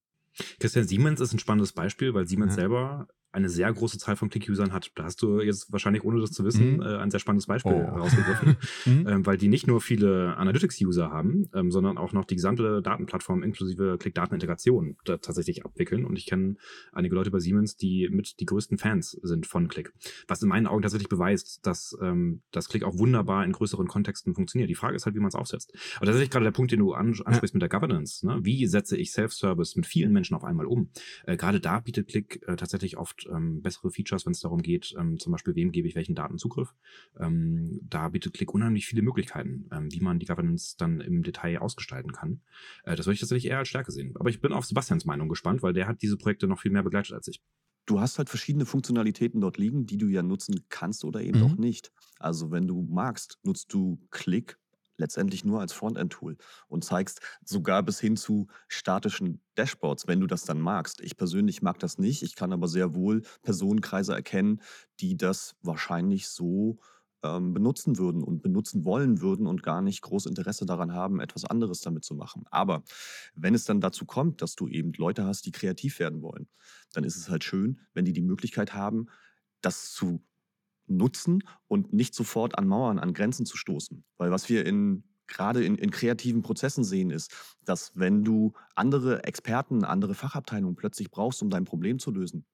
Christian 0.58 0.86
Siemens 0.86 1.20
ist 1.20 1.32
ein 1.32 1.38
spannendes 1.38 1.72
Beispiel, 1.72 2.14
weil 2.14 2.26
Siemens 2.26 2.52
ja. 2.52 2.62
selber 2.62 3.08
eine 3.32 3.48
sehr 3.48 3.72
große 3.72 3.98
Zahl 3.98 4.16
von 4.16 4.28
Click-Usern 4.28 4.72
hat. 4.72 4.92
Da 4.94 5.04
hast 5.04 5.22
du 5.22 5.40
jetzt 5.40 5.72
wahrscheinlich, 5.72 6.04
ohne 6.04 6.20
das 6.20 6.32
zu 6.32 6.44
wissen, 6.44 6.76
mhm. 6.76 6.82
äh, 6.82 6.96
ein 6.98 7.10
sehr 7.10 7.20
spannendes 7.20 7.46
Beispiel 7.46 7.72
oh. 7.72 7.98
rausgegriffen, 7.98 8.56
mhm. 8.84 9.06
ähm, 9.08 9.26
weil 9.26 9.38
die 9.38 9.48
nicht 9.48 9.66
nur 9.66 9.80
viele 9.80 10.36
Analytics-User 10.36 11.10
haben, 11.10 11.48
ähm, 11.54 11.70
sondern 11.70 11.96
auch 11.96 12.12
noch 12.12 12.26
die 12.26 12.34
gesamte 12.34 12.82
Datenplattform 12.82 13.42
inklusive 13.42 13.96
Click-Datenintegration 13.98 14.96
tatsächlich 15.04 15.64
abwickeln. 15.64 16.04
Und 16.04 16.16
ich 16.16 16.26
kenne 16.26 16.56
einige 16.92 17.14
Leute 17.14 17.30
bei 17.30 17.38
Siemens, 17.38 17.76
die 17.76 18.08
mit 18.10 18.38
die 18.40 18.46
größten 18.46 18.78
Fans 18.78 19.12
sind 19.22 19.46
von 19.46 19.68
Click. 19.68 19.92
Was 20.28 20.42
in 20.42 20.48
meinen 20.48 20.66
Augen 20.66 20.82
tatsächlich 20.82 21.08
beweist, 21.08 21.66
dass 21.66 21.96
ähm, 22.02 22.42
das 22.50 22.68
Click 22.68 22.84
auch 22.84 22.98
wunderbar 22.98 23.44
in 23.44 23.52
größeren 23.52 23.88
Kontexten 23.88 24.34
funktioniert. 24.34 24.68
Die 24.68 24.74
Frage 24.74 24.96
ist 24.96 25.06
halt, 25.06 25.14
wie 25.14 25.20
man 25.20 25.28
es 25.28 25.34
aufsetzt. 25.34 25.72
Aber 25.96 26.06
tatsächlich 26.06 26.30
gerade 26.30 26.44
der 26.44 26.52
Punkt, 26.52 26.70
den 26.72 26.80
du 26.80 26.92
ansprichst 26.92 27.54
ja. 27.54 27.56
mit 27.56 27.62
der 27.62 27.68
Governance. 27.68 28.26
Ne? 28.26 28.40
Wie 28.42 28.66
setze 28.66 28.96
ich 28.96 29.12
Self-Service 29.12 29.76
mit 29.76 29.86
vielen 29.86 30.12
Menschen 30.12 30.36
auf 30.36 30.44
einmal 30.44 30.66
um? 30.66 30.90
Äh, 31.24 31.36
gerade 31.36 31.60
da 31.60 31.80
bietet 31.80 32.08
Click 32.08 32.42
äh, 32.46 32.56
tatsächlich 32.56 32.98
oft 32.98 33.21
ähm, 33.30 33.62
bessere 33.62 33.90
Features, 33.90 34.26
wenn 34.26 34.32
es 34.32 34.40
darum 34.40 34.62
geht, 34.62 34.94
ähm, 34.98 35.18
zum 35.18 35.32
Beispiel, 35.32 35.54
wem 35.54 35.72
gebe 35.72 35.88
ich 35.88 35.94
welchen 35.94 36.14
Datenzugriff. 36.14 36.74
Ähm, 37.18 37.80
da 37.82 38.08
bietet 38.08 38.34
Click 38.34 38.52
unheimlich 38.52 38.86
viele 38.86 39.02
Möglichkeiten, 39.02 39.68
ähm, 39.72 39.92
wie 39.92 40.00
man 40.00 40.18
die 40.18 40.26
Governance 40.26 40.76
dann 40.78 41.00
im 41.00 41.22
Detail 41.22 41.58
ausgestalten 41.58 42.12
kann. 42.12 42.40
Äh, 42.84 42.96
das 42.96 43.06
würde 43.06 43.14
ich 43.14 43.20
tatsächlich 43.20 43.50
eher 43.50 43.58
als 43.58 43.68
Stärke 43.68 43.92
sehen. 43.92 44.14
Aber 44.18 44.30
ich 44.30 44.40
bin 44.40 44.52
auf 44.52 44.64
Sebastians 44.64 45.04
Meinung 45.04 45.28
gespannt, 45.28 45.62
weil 45.62 45.72
der 45.72 45.88
hat 45.88 46.02
diese 46.02 46.16
Projekte 46.16 46.46
noch 46.46 46.60
viel 46.60 46.70
mehr 46.70 46.82
begleitet 46.82 47.14
als 47.14 47.28
ich. 47.28 47.42
Du 47.84 48.00
hast 48.00 48.18
halt 48.18 48.28
verschiedene 48.28 48.64
Funktionalitäten 48.64 49.40
dort 49.40 49.58
liegen, 49.58 49.86
die 49.86 49.98
du 49.98 50.06
ja 50.06 50.22
nutzen 50.22 50.64
kannst 50.68 51.04
oder 51.04 51.20
eben 51.20 51.40
mhm. 51.40 51.44
auch 51.44 51.56
nicht. 51.56 51.92
Also 52.18 52.52
wenn 52.52 52.68
du 52.68 52.82
magst, 52.82 53.38
nutzt 53.42 53.72
du 53.72 54.00
Click 54.10 54.58
letztendlich 55.02 55.44
nur 55.44 55.60
als 55.60 55.72
Frontend-Tool 55.72 56.36
und 56.68 56.84
zeigst 56.84 57.20
sogar 57.44 57.82
bis 57.82 58.00
hin 58.00 58.16
zu 58.16 58.46
statischen 58.68 59.42
Dashboards, 59.56 60.06
wenn 60.06 60.20
du 60.20 60.26
das 60.26 60.44
dann 60.44 60.60
magst. 60.60 61.00
Ich 61.00 61.16
persönlich 61.16 61.60
mag 61.60 61.78
das 61.78 61.98
nicht. 61.98 62.22
Ich 62.22 62.34
kann 62.36 62.52
aber 62.52 62.68
sehr 62.68 62.94
wohl 62.94 63.22
Personenkreise 63.42 64.14
erkennen, 64.14 64.62
die 65.00 65.16
das 65.16 65.56
wahrscheinlich 65.62 66.28
so 66.28 66.78
ähm, 67.22 67.52
benutzen 67.54 67.98
würden 67.98 68.22
und 68.22 68.42
benutzen 68.42 68.84
wollen 68.84 69.20
würden 69.20 69.46
und 69.46 69.62
gar 69.62 69.82
nicht 69.82 70.02
groß 70.02 70.26
Interesse 70.26 70.66
daran 70.66 70.92
haben, 70.92 71.20
etwas 71.20 71.44
anderes 71.44 71.80
damit 71.80 72.04
zu 72.04 72.14
machen. 72.14 72.44
Aber 72.50 72.82
wenn 73.34 73.54
es 73.54 73.64
dann 73.64 73.80
dazu 73.80 74.06
kommt, 74.06 74.42
dass 74.42 74.54
du 74.54 74.68
eben 74.68 74.92
Leute 74.94 75.24
hast, 75.24 75.46
die 75.46 75.52
kreativ 75.52 75.98
werden 75.98 76.22
wollen, 76.22 76.48
dann 76.92 77.04
ist 77.04 77.16
es 77.16 77.28
halt 77.28 77.44
schön, 77.44 77.80
wenn 77.94 78.04
die 78.04 78.12
die 78.12 78.22
Möglichkeit 78.22 78.74
haben, 78.74 79.06
das 79.60 79.92
zu 79.92 80.24
nutzen 80.86 81.42
und 81.68 81.92
nicht 81.92 82.14
sofort 82.14 82.58
an 82.58 82.66
Mauern, 82.66 82.98
an 82.98 83.14
Grenzen 83.14 83.46
zu 83.46 83.56
stoßen. 83.56 84.04
Weil 84.18 84.30
was 84.30 84.48
wir 84.48 84.66
in 84.66 85.04
gerade 85.28 85.64
in, 85.64 85.76
in, 85.76 85.90
kreativen 85.90 86.42
Prozessen 86.42 86.84
sehen, 86.84 87.10
ist, 87.10 87.32
dass 87.64 87.92
wenn 87.94 88.22
du 88.22 88.52
andere 88.74 89.24
Experten, 89.24 89.84
andere 89.84 90.14
Fachabteilungen 90.14 90.76
plötzlich 90.76 91.10
brauchst, 91.10 91.42
um 91.42 91.48
dein 91.48 91.64
Problem 91.64 91.98
zu 91.98 92.10
lösen, 92.10 92.44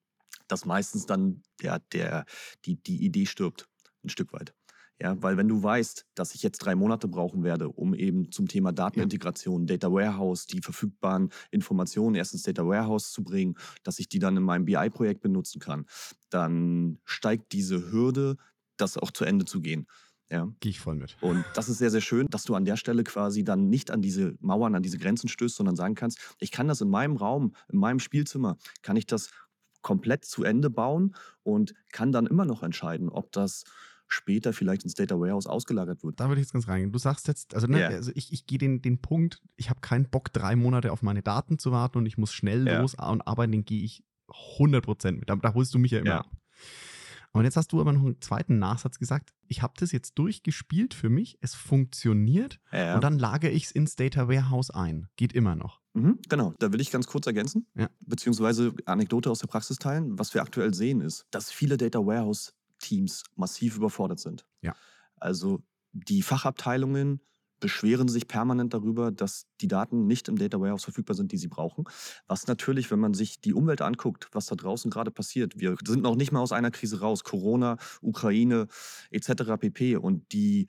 dass 0.47 0.65
meistens 0.65 1.05
dann 1.07 1.43
der, 1.61 1.81
der, 1.93 2.25
die, 2.65 2.77
die 2.77 3.05
Idee 3.05 3.27
stirbt, 3.27 3.69
ein 4.05 4.09
Stück 4.11 4.33
weit. 4.33 4.55
Ja, 5.01 5.21
weil 5.23 5.37
wenn 5.37 5.47
du 5.47 5.63
weißt, 5.63 6.07
dass 6.17 6.35
ich 6.35 6.43
jetzt 6.43 6.59
drei 6.59 6.75
Monate 6.75 7.07
brauchen 7.07 7.45
werde, 7.45 7.69
um 7.69 7.95
eben 7.95 8.33
zum 8.33 8.49
Thema 8.49 8.73
Datenintegration, 8.73 9.67
Data 9.67 9.93
Warehouse, 9.93 10.47
die 10.47 10.61
verfügbaren 10.61 11.31
Informationen 11.53 12.17
erst 12.17 12.33
ins 12.33 12.43
Data 12.43 12.67
Warehouse 12.67 13.13
zu 13.13 13.23
bringen, 13.23 13.57
dass 13.85 14.01
ich 14.01 14.09
die 14.09 14.19
dann 14.19 14.37
in 14.37 14.43
meinem 14.43 14.65
BI-Projekt 14.65 15.21
benutzen 15.21 15.61
kann, 15.61 15.87
dann 16.31 16.99
steigt 17.05 17.53
diese 17.53 17.93
Hürde, 17.93 18.39
das 18.77 18.99
auch 18.99 19.13
zu 19.13 19.25
Ende 19.25 19.45
zu 19.45 19.61
gehen. 19.61 19.87
Ja. 20.31 20.53
Gehe 20.61 20.71
ich 20.71 20.81
voll 20.81 20.97
mit. 20.97 21.17
Und 21.21 21.45
das 21.55 21.69
ist 21.69 21.79
sehr, 21.79 21.91
sehr 21.91 22.01
schön, 22.01 22.27
dass 22.29 22.45
du 22.45 22.55
an 22.55 22.65
der 22.65 22.77
Stelle 22.77 23.05
quasi 23.05 23.45
dann 23.45 23.69
nicht 23.71 23.91
an 23.91 24.03
diese 24.03 24.37
Mauern, 24.41 24.75
an 24.75 24.83
diese 24.83 24.99
Grenzen 24.99 25.29
stößt, 25.29 25.57
sondern 25.57 25.77
sagen 25.77 25.95
kannst, 25.95 26.19
ich 26.39 26.51
kann 26.51 26.69
das 26.69 26.81
in 26.81 26.91
meinem 26.91 27.17
Raum, 27.17 27.55
in 27.69 27.79
meinem 27.79 27.99
Spielzimmer, 27.99 28.59
kann 28.83 28.97
ich 28.97 29.07
das 29.07 29.31
komplett 29.81 30.25
zu 30.25 30.45
Ende 30.45 30.71
bauen 30.71 31.15
und 31.45 31.73
kann 31.93 32.13
dann 32.13 32.27
immer 32.27 32.45
noch 32.45 32.63
entscheiden, 32.63 33.09
ob 33.09 33.33
das 33.33 33.65
später 34.09 34.53
vielleicht 34.53 34.85
ins 34.85 34.95
Data 34.95 35.19
Warehouse 35.21 35.47
ausgelagert 35.47 36.03
wird. 36.03 36.19
Da 36.19 36.29
würde 36.29 36.41
ich 36.41 36.47
jetzt 36.47 36.53
ganz 36.53 36.67
reingehen. 36.67 36.93
Du 36.93 36.99
sagst 36.99 37.29
jetzt, 37.29 37.55
also, 37.55 37.67
ne, 37.67 37.79
yeah. 37.79 37.89
also 37.91 38.11
ich, 38.15 38.33
ich 38.33 38.47
gehe 38.47 38.59
den, 38.59 38.83
den 38.83 39.01
Punkt, 39.01 39.43
ich 39.57 39.71
habe 39.71 39.81
keinen 39.81 40.09
Bock, 40.09 40.33
drei 40.33 40.57
Monate 40.57 40.93
auf 40.93 41.03
meine 41.03 41.23
Daten 41.23 41.59
zu 41.59 41.71
warten 41.71 41.99
und 41.99 42.07
ich 42.07 42.19
muss 42.19 42.33
schnell 42.33 42.67
yeah. 42.67 42.81
los 42.81 42.95
und 42.95 43.21
arbeiten, 43.23 43.53
den 43.53 43.65
gehe 43.65 43.85
ich 43.85 44.03
100% 44.29 45.13
mit. 45.13 45.29
Da, 45.29 45.37
da 45.37 45.55
holst 45.55 45.75
du 45.75 45.79
mich 45.79 45.93
ja 45.93 46.01
immer 46.01 46.09
ja. 46.09 46.21
ab. 46.21 46.31
Und 47.33 47.45
jetzt 47.45 47.57
hast 47.57 47.73
du 47.73 47.81
aber 47.81 47.93
noch 47.93 48.01
einen 48.01 48.21
zweiten 48.21 48.59
Nachsatz 48.59 48.99
gesagt. 48.99 49.35
Ich 49.47 49.63
habe 49.63 49.75
das 49.79 49.93
jetzt 49.93 50.15
durchgespielt 50.19 50.95
für 50.95 51.11
mich, 51.11 51.39
es 51.41 51.55
funktioniert 51.55 52.59
ja. 52.73 52.95
und 52.95 53.05
dann 53.05 53.19
lagere 53.19 53.51
ich 53.51 53.65
es 53.65 53.71
ins 53.71 53.97
Data 53.97 54.29
Warehouse 54.29 54.71
ein. 54.71 55.09
Geht 55.17 55.35
immer 55.35 55.55
noch. 55.55 55.81
Mhm, 55.93 56.19
genau, 56.29 56.55
da 56.59 56.73
will 56.73 56.81
ich 56.81 56.91
ganz 56.91 57.07
kurz 57.07 57.27
ergänzen, 57.27 57.67
ja. 57.75 57.89
beziehungsweise 58.01 58.73
Anekdote 58.87 59.31
aus 59.31 59.41
der 59.41 59.49
Praxis 59.49 59.77
teilen. 59.79 60.19
Was 60.19 60.33
wir 60.35 60.43
aktuell 60.43 60.73
sehen, 60.75 61.01
ist, 61.01 61.27
dass 61.31 61.51
viele 61.51 61.77
Data 61.77 61.99
Warehouse 61.99 62.55
Teams 62.79 63.25
massiv 63.37 63.77
überfordert 63.77 64.21
sind. 64.21 64.47
Ja. 64.63 64.75
Also 65.17 65.63
die 65.93 66.23
Fachabteilungen 66.23 67.21
beschweren 67.61 68.09
sich 68.09 68.29
permanent 68.29 68.73
darüber, 68.75 69.11
dass 69.11 69.47
die 69.61 69.69
Daten 69.69 70.07
nicht 70.07 70.29
im 70.29 70.39
Data 70.39 70.61
Warehouse 70.61 70.85
verfügbar 70.85 71.17
sind, 71.17 71.33
die 71.33 71.39
sie 71.39 71.49
brauchen. 71.49 71.85
Was 72.27 72.47
natürlich, 72.47 72.91
wenn 72.91 73.01
man 73.01 73.15
sich 73.15 73.41
die 73.41 73.53
Umwelt 73.53 73.83
anguckt, 73.83 74.29
was 74.33 74.47
da 74.47 74.55
draußen 74.55 74.91
gerade 74.91 75.11
passiert, 75.11 75.59
wir 75.59 75.77
sind 75.85 76.03
noch 76.03 76.15
nicht 76.15 76.33
mal 76.33 76.41
aus 76.41 76.53
einer 76.53 76.71
Krise 76.71 77.01
raus, 77.01 77.25
Corona, 77.25 77.77
Ukraine 78.01 78.69
etc. 79.11 79.57
pp. 79.59 79.97
Und 79.97 80.33
die 80.33 80.69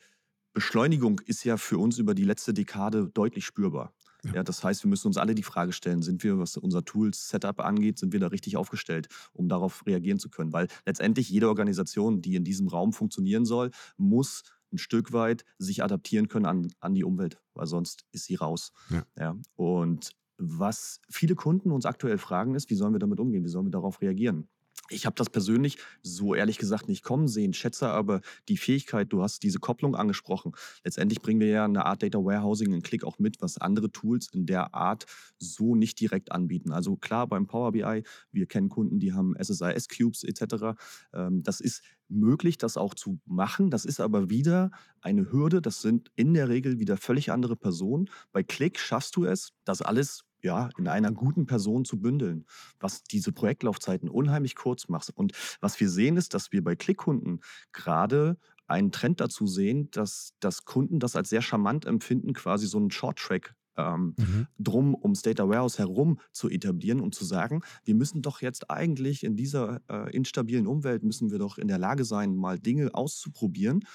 Beschleunigung 0.53 1.21
ist 1.25 1.43
ja 1.43 1.57
für 1.57 1.77
uns 1.77 1.99
über 1.99 2.15
die 2.15 2.23
letzte 2.23 2.53
Dekade 2.53 3.07
deutlich 3.13 3.45
spürbar. 3.45 3.93
Ja. 4.23 4.35
ja. 4.35 4.43
das 4.43 4.63
heißt, 4.63 4.83
wir 4.83 4.89
müssen 4.89 5.07
uns 5.07 5.17
alle 5.17 5.35
die 5.35 5.43
Frage 5.43 5.71
stellen, 5.71 6.01
sind 6.01 6.23
wir, 6.23 6.39
was 6.39 6.57
unser 6.57 6.83
Tools-Setup 6.83 7.59
angeht, 7.59 7.99
sind 7.99 8.13
wir 8.13 8.19
da 8.19 8.27
richtig 8.27 8.57
aufgestellt, 8.57 9.07
um 9.33 9.49
darauf 9.49 9.85
reagieren 9.85 10.19
zu 10.19 10.29
können? 10.29 10.53
Weil 10.53 10.67
letztendlich 10.85 11.29
jede 11.29 11.47
Organisation, 11.47 12.21
die 12.21 12.35
in 12.35 12.43
diesem 12.43 12.67
Raum 12.67 12.93
funktionieren 12.93 13.45
soll, 13.45 13.71
muss 13.97 14.43
ein 14.71 14.77
Stück 14.77 15.13
weit 15.13 15.45
sich 15.57 15.83
adaptieren 15.83 16.27
können 16.27 16.45
an, 16.45 16.67
an 16.79 16.93
die 16.93 17.03
Umwelt, 17.03 17.41
weil 17.53 17.65
sonst 17.65 18.05
ist 18.11 18.25
sie 18.25 18.35
raus. 18.35 18.71
Ja. 18.89 19.03
ja. 19.17 19.35
Und 19.55 20.11
was 20.37 21.01
viele 21.09 21.35
Kunden 21.35 21.71
uns 21.71 21.85
aktuell 21.85 22.17
fragen, 22.17 22.55
ist, 22.55 22.69
wie 22.69 22.75
sollen 22.75 22.93
wir 22.93 22.99
damit 22.99 23.19
umgehen? 23.19 23.43
Wie 23.43 23.49
sollen 23.49 23.65
wir 23.65 23.71
darauf 23.71 24.01
reagieren? 24.01 24.47
Ich 24.89 25.05
habe 25.05 25.15
das 25.15 25.29
persönlich 25.29 25.77
so 26.01 26.33
ehrlich 26.33 26.57
gesagt 26.57 26.87
nicht 26.87 27.03
kommen 27.03 27.27
sehen, 27.27 27.53
schätze 27.53 27.89
aber 27.89 28.21
die 28.47 28.57
Fähigkeit, 28.57 29.11
du 29.11 29.21
hast 29.21 29.43
diese 29.43 29.59
Kopplung 29.59 29.95
angesprochen. 29.95 30.53
Letztendlich 30.83 31.21
bringen 31.21 31.39
wir 31.39 31.47
ja 31.47 31.65
eine 31.65 31.85
Art 31.85 32.01
Data 32.01 32.17
Warehousing 32.17 32.73
einen 32.73 32.81
Klick 32.81 33.03
auch 33.03 33.19
mit, 33.19 33.41
was 33.41 33.57
andere 33.57 33.91
Tools 33.91 34.27
in 34.31 34.45
der 34.45 34.73
Art 34.73 35.05
so 35.37 35.75
nicht 35.75 35.99
direkt 35.99 36.31
anbieten. 36.31 36.71
Also 36.71 36.95
klar, 36.95 37.27
beim 37.27 37.45
Power 37.45 37.71
BI, 37.71 38.03
wir 38.31 38.45
kennen 38.47 38.69
Kunden, 38.69 38.99
die 38.99 39.13
haben 39.13 39.35
SSIS 39.39 39.87
Cubes 39.89 40.23
etc. 40.23 40.79
Ähm, 41.13 41.43
das 41.43 41.59
ist 41.61 41.83
möglich, 42.07 42.57
das 42.57 42.75
auch 42.75 42.95
zu 42.95 43.19
machen. 43.25 43.69
Das 43.69 43.85
ist 43.85 43.99
aber 43.99 44.29
wieder 44.29 44.71
eine 45.01 45.31
Hürde. 45.31 45.61
Das 45.61 45.81
sind 45.81 46.11
in 46.15 46.33
der 46.33 46.49
Regel 46.49 46.79
wieder 46.79 46.97
völlig 46.97 47.31
andere 47.31 47.55
Personen. 47.55 48.09
Bei 48.31 48.43
Click 48.43 48.79
schaffst 48.79 49.15
du 49.15 49.25
es, 49.25 49.53
das 49.63 49.81
alles 49.81 50.25
ja, 50.41 50.69
in 50.77 50.87
einer 50.87 51.11
guten 51.11 51.45
Person 51.45 51.85
zu 51.85 51.99
bündeln, 51.99 52.45
was 52.79 53.03
diese 53.03 53.31
Projektlaufzeiten 53.31 54.09
unheimlich 54.09 54.55
kurz 54.55 54.87
macht. 54.87 55.09
Und 55.09 55.33
was 55.61 55.79
wir 55.79 55.89
sehen, 55.89 56.17
ist, 56.17 56.33
dass 56.33 56.51
wir 56.51 56.63
bei 56.63 56.75
Klickkunden 56.75 57.41
gerade 57.71 58.37
einen 58.67 58.91
Trend 58.91 59.19
dazu 59.19 59.47
sehen, 59.47 59.89
dass, 59.91 60.33
dass 60.39 60.65
Kunden 60.65 60.99
das 60.99 61.15
als 61.15 61.29
sehr 61.29 61.41
charmant 61.41 61.85
empfinden, 61.85 62.33
quasi 62.33 62.67
so 62.67 62.77
einen 62.77 62.91
Short-Track 62.91 63.55
ähm, 63.77 64.13
mhm. 64.17 64.47
drum 64.59 64.95
ums 64.95 65.21
Data 65.21 65.47
Warehouse 65.47 65.79
herum 65.79 66.19
zu 66.31 66.49
etablieren 66.49 66.99
und 66.99 67.15
zu 67.15 67.25
sagen, 67.25 67.61
wir 67.85 67.95
müssen 67.95 68.21
doch 68.21 68.41
jetzt 68.41 68.69
eigentlich 68.69 69.23
in 69.23 69.35
dieser 69.35 69.81
äh, 69.89 70.15
instabilen 70.15 70.67
Umwelt, 70.67 71.03
müssen 71.03 71.31
wir 71.31 71.39
doch 71.39 71.57
in 71.57 71.67
der 71.67 71.79
Lage 71.79 72.05
sein, 72.05 72.35
mal 72.35 72.59
Dinge 72.59 72.93
auszuprobieren, 72.93 73.85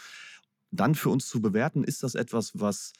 dann 0.71 0.95
für 0.95 1.11
uns 1.11 1.29
zu 1.29 1.41
bewerten, 1.41 1.85
ist 1.85 2.03
das 2.03 2.15
etwas, 2.15 2.53
was 2.55 2.93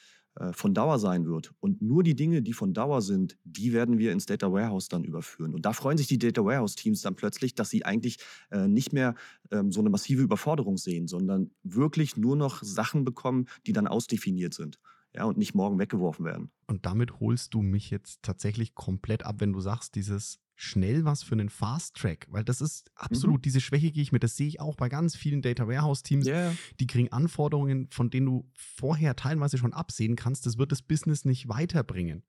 von 0.53 0.75
Dauer 0.75 0.99
sein 0.99 1.27
wird. 1.27 1.53
Und 1.61 1.81
nur 1.81 2.03
die 2.03 2.17
Dinge, 2.17 2.43
die 2.43 2.53
von 2.53 2.75
Dauer 2.75 3.03
sind, 3.03 3.39
die 3.45 3.73
werden 3.73 3.99
wir 3.99 4.13
ins 4.13 4.27
Data 4.27 4.53
Warehouse 4.53 4.89
dann 4.89 5.05
überführen. 5.05 5.55
Und 5.55 5.65
da 5.65 5.73
freuen 5.73 5.97
sich 5.97 6.09
die 6.09 6.19
Data 6.19 6.45
Warehouse 6.45 6.75
Teams 6.75 7.03
dann 7.03 7.15
plötzlich, 7.15 7.55
dass 7.55 7.71
sie 7.71 7.85
eigentlich 7.85 8.19
äh, 8.51 8.67
nicht 8.67 8.93
mehr 8.93 9.15
ähm, 9.53 9.71
so 9.71 9.81
eine 9.81 9.91
massive 9.91 10.23
Überforderung 10.23 10.77
sehen, 10.77 11.07
sondern 11.07 11.53
wirklich 11.63 12.17
nur 12.17 12.35
noch 12.37 12.63
Sachen 12.63 13.05
bekommen, 13.05 13.47
die 13.67 13.73
dann 13.73 13.87
ausdefiniert 13.87 14.55
sind. 14.55 14.81
Ja, 15.15 15.25
und 15.25 15.39
nicht 15.39 15.55
morgen 15.55 15.79
weggeworfen 15.79 16.25
werden. 16.25 16.51
Und 16.67 16.87
damit 16.87 17.21
holst 17.21 17.55
du 17.55 17.63
mich 17.63 17.91
jetzt 17.91 18.25
tatsächlich 18.25 18.75
komplett 18.75 19.25
ab, 19.25 19.37
wenn 19.39 19.53
du 19.53 19.61
sagst, 19.61 19.95
dieses 19.95 20.41
schnell 20.57 21.05
was 21.05 21.23
für 21.23 21.35
einen 21.35 21.49
Fast 21.49 21.97
Track, 21.97 22.27
weil 22.31 22.45
das 22.45 22.61
ist 22.61 22.91
absolut 22.95 23.39
mhm. 23.39 23.43
diese 23.43 23.61
Schwäche, 23.61 23.91
gehe 23.91 24.03
ich 24.03 24.13
mit. 24.13 24.23
Das 24.23 24.37
sehe 24.37 24.47
ich 24.47 24.61
auch 24.61 24.77
bei 24.77 24.89
ganz 24.89 25.17
vielen 25.17 25.43
Data 25.43 25.67
Warehouse 25.67 26.03
Teams. 26.03 26.27
Yeah. 26.27 26.55
Die 26.81 26.87
kriegen 26.87 27.11
Anforderungen, 27.13 27.89
von 27.91 28.11
denen 28.11 28.27
du 28.27 28.51
vorher 28.55 29.17
teilweise 29.17 29.59
schon 29.59 29.73
absehen 29.73 30.17
kannst. 30.17 30.47
Das 30.47 30.59
wird 30.59 30.73
das 30.73 30.83
Business 30.83 31.25
nicht 31.25 31.49
weiterbringen. 31.49 32.25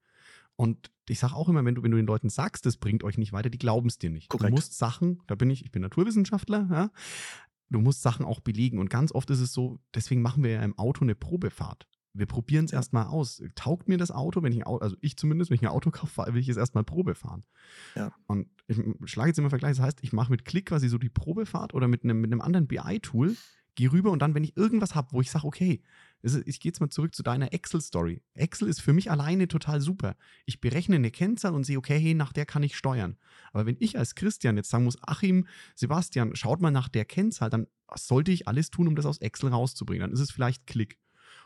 Und 0.55 0.91
ich 1.09 1.19
sage 1.19 1.35
auch 1.35 1.49
immer, 1.49 1.63
wenn 1.65 1.75
du, 1.75 1.83
wenn 1.83 1.91
du 1.91 1.97
den 1.97 2.07
Leuten 2.07 2.29
sagst, 2.29 2.65
das 2.65 2.77
bringt 2.77 3.03
euch 3.03 3.17
nicht 3.17 3.33
weiter, 3.33 3.49
die 3.49 3.57
glauben 3.57 3.87
es 3.87 3.97
dir 3.97 4.09
nicht. 4.09 4.29
Korrekt. 4.29 4.49
Du 4.49 4.55
musst 4.55 4.77
Sachen, 4.77 5.21
da 5.27 5.35
bin 5.35 5.49
ich, 5.49 5.63
ich 5.63 5.71
bin 5.71 5.81
Naturwissenschaftler, 5.81 6.67
ja, 6.71 6.91
du 7.69 7.79
musst 7.81 8.01
Sachen 8.01 8.25
auch 8.25 8.39
belegen. 8.39 8.79
Und 8.79 8.89
ganz 8.89 9.11
oft 9.11 9.29
ist 9.29 9.41
es 9.41 9.53
so, 9.53 9.79
deswegen 9.93 10.21
machen 10.21 10.43
wir 10.43 10.51
ja 10.51 10.63
im 10.63 10.77
Auto 10.77 11.03
eine 11.03 11.15
Probefahrt 11.15 11.87
wir 12.15 12.25
probieren 12.25 12.65
es 12.65 12.71
ja. 12.71 12.77
erstmal 12.77 13.05
aus. 13.05 13.43
Taugt 13.55 13.87
mir 13.87 13.97
das 13.97 14.11
Auto, 14.11 14.41
wenn 14.41 14.53
ich 14.53 14.59
ein 14.59 14.63
Auto, 14.63 14.83
also 14.83 14.95
ich 15.01 15.17
zumindest, 15.17 15.51
wenn 15.51 15.55
ich 15.55 15.61
ein 15.61 15.67
Auto 15.67 15.91
kaufe, 15.91 16.25
will 16.33 16.41
ich 16.41 16.49
es 16.49 16.57
erstmal 16.57 16.83
Probe 16.83 17.15
fahren. 17.15 17.43
Ja. 17.95 18.13
Und 18.27 18.47
ich 18.67 18.77
schlage 19.05 19.29
jetzt 19.29 19.39
immer 19.39 19.49
Vergleich, 19.49 19.77
das 19.77 19.85
heißt, 19.85 19.99
ich 20.01 20.13
mache 20.13 20.31
mit 20.31 20.45
Klick 20.45 20.67
quasi 20.67 20.87
so 20.87 20.97
die 20.97 21.09
Probefahrt 21.09 21.73
oder 21.73 21.87
mit 21.87 22.03
einem, 22.03 22.21
mit 22.21 22.31
einem 22.31 22.41
anderen 22.41 22.67
BI-Tool, 22.67 23.35
gehe 23.75 23.91
rüber 23.91 24.11
und 24.11 24.19
dann, 24.19 24.33
wenn 24.33 24.43
ich 24.43 24.55
irgendwas 24.55 24.95
habe, 24.95 25.11
wo 25.11 25.21
ich 25.21 25.29
sage, 25.29 25.45
okay, 25.45 25.81
ich 26.45 26.59
gehe 26.59 26.69
jetzt 26.71 26.79
mal 26.79 26.89
zurück 26.89 27.13
zu 27.13 27.21
deiner 27.21 27.53
Excel-Story. 27.53 28.23
Excel 28.33 28.69
ist 28.69 28.81
für 28.81 28.93
mich 28.93 29.11
alleine 29.11 29.47
total 29.47 29.81
super. 29.81 30.15
Ich 30.45 30.61
berechne 30.61 30.95
eine 30.95 31.11
Kennzahl 31.11 31.53
und 31.53 31.65
sehe, 31.65 31.77
okay, 31.77 31.99
hey, 31.99 32.13
nach 32.15 32.33
der 32.33 32.45
kann 32.45 32.63
ich 32.63 32.77
steuern. 32.77 33.17
Aber 33.51 33.65
wenn 33.65 33.75
ich 33.79 33.97
als 33.99 34.15
Christian 34.15 34.55
jetzt 34.55 34.69
sagen 34.69 34.85
muss, 34.85 34.97
Achim, 35.03 35.45
Sebastian, 35.75 36.35
schaut 36.35 36.61
mal 36.61 36.71
nach 36.71 36.87
der 36.87 37.05
Kennzahl, 37.05 37.49
dann 37.49 37.67
sollte 37.93 38.31
ich 38.31 38.47
alles 38.47 38.71
tun, 38.71 38.87
um 38.87 38.95
das 38.95 39.05
aus 39.05 39.19
Excel 39.19 39.49
rauszubringen. 39.49 40.01
Dann 40.01 40.13
ist 40.13 40.21
es 40.21 40.31
vielleicht 40.31 40.65
Klick. 40.65 40.97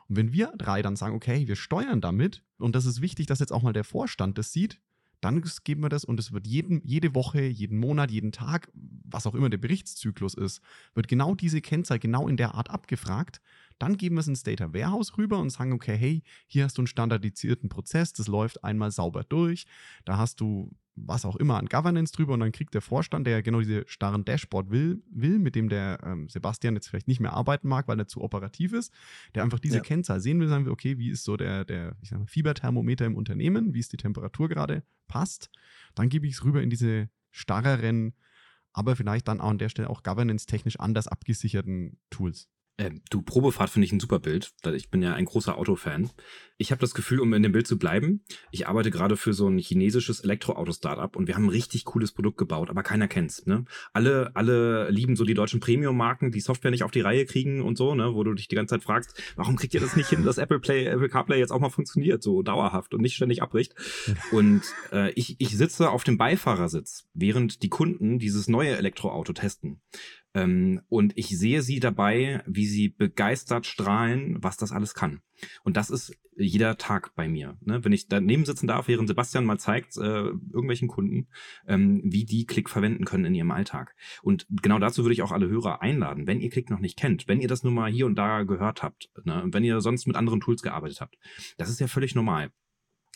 Und 0.10 0.18
wenn 0.18 0.34
wir 0.34 0.52
drei 0.58 0.82
dann 0.82 0.96
sagen, 0.96 1.16
okay, 1.16 1.48
wir 1.48 1.56
steuern 1.56 2.02
damit, 2.02 2.44
und 2.58 2.76
das 2.76 2.86
ist 2.86 3.02
wichtig, 3.02 3.28
dass 3.28 3.40
jetzt 3.40 3.54
auch 3.54 3.62
mal 3.62 3.74
der 3.74 3.84
Vorstand 3.84 4.38
das 4.38 4.52
sieht, 4.52 4.82
dann 5.22 5.44
geben 5.64 5.82
wir 5.82 5.90
das 5.90 6.06
und 6.06 6.20
es 6.20 6.32
wird 6.32 6.48
jeden, 6.48 6.82
jede 6.86 7.14
Woche, 7.14 7.42
jeden 7.42 7.78
Monat, 7.78 8.10
jeden 8.10 8.32
Tag, 8.32 8.72
was 8.74 9.28
auch 9.28 9.36
immer 9.36 9.50
der 9.50 9.58
Berichtszyklus 9.58 10.34
ist, 10.34 10.62
wird 10.94 11.08
genau 11.08 11.36
diese 11.36 11.62
Kennzahl 11.62 12.00
genau 12.00 12.28
in 12.28 12.38
der 12.38 12.56
Art 12.56 12.70
abgefragt. 12.70 13.42
Dann 13.80 13.98
geben 13.98 14.16
wir 14.16 14.20
es 14.22 14.28
ins 14.28 14.44
Data 14.44 14.74
Warehouse 14.74 15.18
rüber 15.18 15.40
und 15.40 15.50
sagen, 15.50 15.74
okay, 15.74 15.98
hey, 15.98 16.24
hier 16.48 16.66
hast 16.66 16.78
du 16.78 16.82
einen 16.82 16.88
standardisierten 16.88 17.70
Prozess, 17.70 18.14
das 18.14 18.28
läuft 18.28 18.64
einmal 18.64 18.92
sauber 18.92 19.24
durch. 19.24 19.66
Da 20.06 20.18
hast 20.18 20.42
du 20.42 20.72
was 21.08 21.26
auch 21.26 21.36
immer 21.36 21.58
an 21.58 21.68
Governance 21.68 22.14
drüber 22.14 22.34
und 22.34 22.42
dann 22.42 22.52
kriegt 22.52 22.74
der 22.74 22.82
Vorstand, 22.82 23.26
der 23.26 23.42
genau 23.42 23.60
diese 23.60 23.84
starren 23.88 24.26
Dashboard 24.26 24.70
will, 24.70 25.02
will 25.10 25.40
mit 25.40 25.56
dem 25.56 25.70
der 25.70 26.00
ähm, 26.04 26.28
Sebastian 26.30 26.76
jetzt 26.76 26.88
vielleicht 26.90 27.08
nicht 27.08 27.20
mehr 27.20 27.34
arbeiten 27.34 27.68
mag, 27.68 27.88
weil 27.88 28.00
er 28.00 28.08
zu 28.08 28.22
operativ 28.22 28.74
ist, 28.74 28.94
der 29.36 29.44
einfach 29.44 29.60
diese 29.60 29.78
ja. 29.78 29.82
Kennzahl 29.82 30.20
sehen 30.20 30.40
will, 30.40 30.48
sagen 30.48 30.66
wir, 30.66 30.72
okay, 30.72 30.98
wie 30.98 31.10
ist 31.10 31.24
so 31.24 31.38
der, 31.38 31.66
der 31.66 31.96
ich 32.02 32.10
sag 32.10 32.20
mal, 32.20 32.28
Fieberthermometer 32.28 33.06
im 33.06 33.16
Unternehmen, 33.16 33.74
wie 33.74 33.80
ist 33.80 33.94
die 33.94 33.98
Temperatur 33.98 34.50
gerade, 34.50 34.84
passt, 35.08 35.50
dann 35.96 36.10
gebe 36.10 36.28
ich 36.28 36.34
es 36.34 36.44
rüber 36.44 36.62
in 36.62 36.70
diese 36.70 37.10
starreren, 37.32 38.14
aber 38.74 38.96
vielleicht 38.96 39.28
dann 39.28 39.42
auch 39.42 39.50
an 39.50 39.58
der 39.58 39.70
Stelle 39.70 39.90
auch 39.90 40.04
governance-technisch 40.04 40.80
anders 40.80 41.08
abgesicherten 41.08 41.98
Tools. 42.10 42.48
Äh, 42.80 42.92
du, 43.10 43.22
Probefahrt 43.22 43.70
finde 43.70 43.86
ich 43.86 43.92
ein 43.92 44.00
super 44.00 44.20
Bild. 44.20 44.54
Ich 44.74 44.90
bin 44.90 45.02
ja 45.02 45.14
ein 45.14 45.26
großer 45.26 45.58
Autofan. 45.58 46.10
Ich 46.58 46.72
habe 46.72 46.80
das 46.80 46.94
Gefühl, 46.94 47.20
um 47.20 47.34
in 47.34 47.44
dem 47.44 47.52
Bild 47.52 47.68
zu 47.68 47.78
bleiben, 47.78 48.24
ich 48.52 48.68
arbeite 48.68 48.90
gerade 48.90 49.18
für 49.18 49.34
so 49.34 49.48
ein 49.48 49.58
chinesisches 49.58 50.22
Elektroauto-Startup 50.22 51.16
und 51.16 51.28
wir 51.28 51.36
haben 51.36 51.46
ein 51.46 51.50
richtig 51.50 51.86
cooles 51.86 52.12
Produkt 52.14 52.38
gebaut, 52.38 52.70
aber 52.70 52.84
keiner 52.84 53.08
kennt's. 53.08 53.46
Ne? 53.46 53.66
Alle, 53.92 54.32
alle 54.34 54.90
lieben 54.90 55.16
so 55.16 55.26
die 55.26 55.34
deutschen 55.34 55.60
Premium-Marken, 55.60 56.32
die 56.32 56.40
Software 56.40 56.72
nicht 56.72 56.84
auf 56.84 56.92
die 56.92 57.02
Reihe 57.02 57.26
kriegen 57.26 57.62
und 57.62 57.78
so, 57.78 57.96
ne? 57.96 58.14
wo 58.14 58.24
du 58.24 58.34
dich 58.34 58.48
die 58.48 58.56
ganze 58.56 58.76
Zeit 58.76 58.84
fragst, 58.84 59.22
warum 59.36 59.58
kriegt 59.58 59.74
ihr 59.74 59.82
das 59.82 59.96
nicht 59.98 60.10
hin, 60.10 60.24
dass 60.24 60.38
Apple 60.38 60.60
Play, 60.60 60.86
Apple 60.86 61.10
CarPlay 61.10 61.40
jetzt 61.40 61.52
auch 61.52 61.60
mal 61.60 61.70
funktioniert, 61.70 62.24
so 62.24 62.44
dauerhaft 62.44 62.94
und 62.94 63.02
nicht 63.02 63.16
ständig 63.16 63.42
abbricht. 63.42 63.76
und 64.32 64.62
äh, 64.92 65.12
ich, 65.14 65.36
ich 65.40 65.58
sitze 65.58 65.90
auf 65.90 66.06
dem 66.06 66.18
Beifahrersitz, 66.18 67.08
während 67.14 67.62
die 67.64 67.70
Kunden 67.70 68.20
dieses 68.20 68.48
neue 68.48 68.78
Elektroauto 68.78 69.34
testen. 69.34 69.82
Ähm, 70.40 70.82
und 70.90 71.18
ich 71.18 71.28
sehe 71.38 71.62
sie 71.62 71.80
dabei, 71.80 72.44
wie 72.46 72.66
sie 72.66 72.90
begeistert 72.90 73.66
strahlen, 73.66 74.38
was 74.42 74.58
das 74.58 74.72
alles 74.72 74.94
kann. 74.94 75.22
Und 75.64 75.78
das 75.78 75.90
ist 75.90 76.18
jeder 76.36 76.78
Tag 76.78 77.14
bei 77.16 77.28
mir. 77.28 77.58
Ne? 77.62 77.84
Wenn 77.84 77.92
ich 77.92 78.08
daneben 78.08 78.46
sitzen 78.46 78.68
darf, 78.68 78.88
während 78.88 79.08
Sebastian 79.08 79.46
mal 79.46 79.60
zeigt, 79.60 79.98
äh, 79.98 80.00
irgendwelchen 80.02 80.88
Kunden, 80.88 81.28
ähm, 81.68 82.02
wie 82.04 82.26
die 82.26 82.46
Klick 82.46 82.70
verwenden 82.70 83.06
können 83.06 83.26
in 83.26 83.36
ihrem 83.36 83.52
Alltag. 83.52 83.96
Und 84.22 84.48
genau 84.50 84.80
dazu 84.80 85.04
würde 85.04 85.14
ich 85.14 85.22
auch 85.22 85.32
alle 85.32 85.50
Hörer 85.50 85.82
einladen, 85.82 86.28
wenn 86.28 86.40
ihr 86.40 86.50
Klick 86.50 86.70
noch 86.70 86.80
nicht 86.80 86.98
kennt, 86.98 87.28
wenn 87.28 87.42
ihr 87.42 87.48
das 87.48 87.64
nur 87.64 87.74
mal 87.74 87.92
hier 87.92 88.06
und 88.06 88.16
da 88.16 88.44
gehört 88.44 88.84
habt, 88.84 89.10
ne? 89.26 89.44
wenn 89.48 89.64
ihr 89.64 89.82
sonst 89.82 90.08
mit 90.08 90.16
anderen 90.16 90.40
Tools 90.40 90.62
gearbeitet 90.62 91.02
habt. 91.02 91.18
Das 91.58 91.70
ist 91.70 91.80
ja 91.80 91.88
völlig 91.88 92.16
normal. 92.16 92.52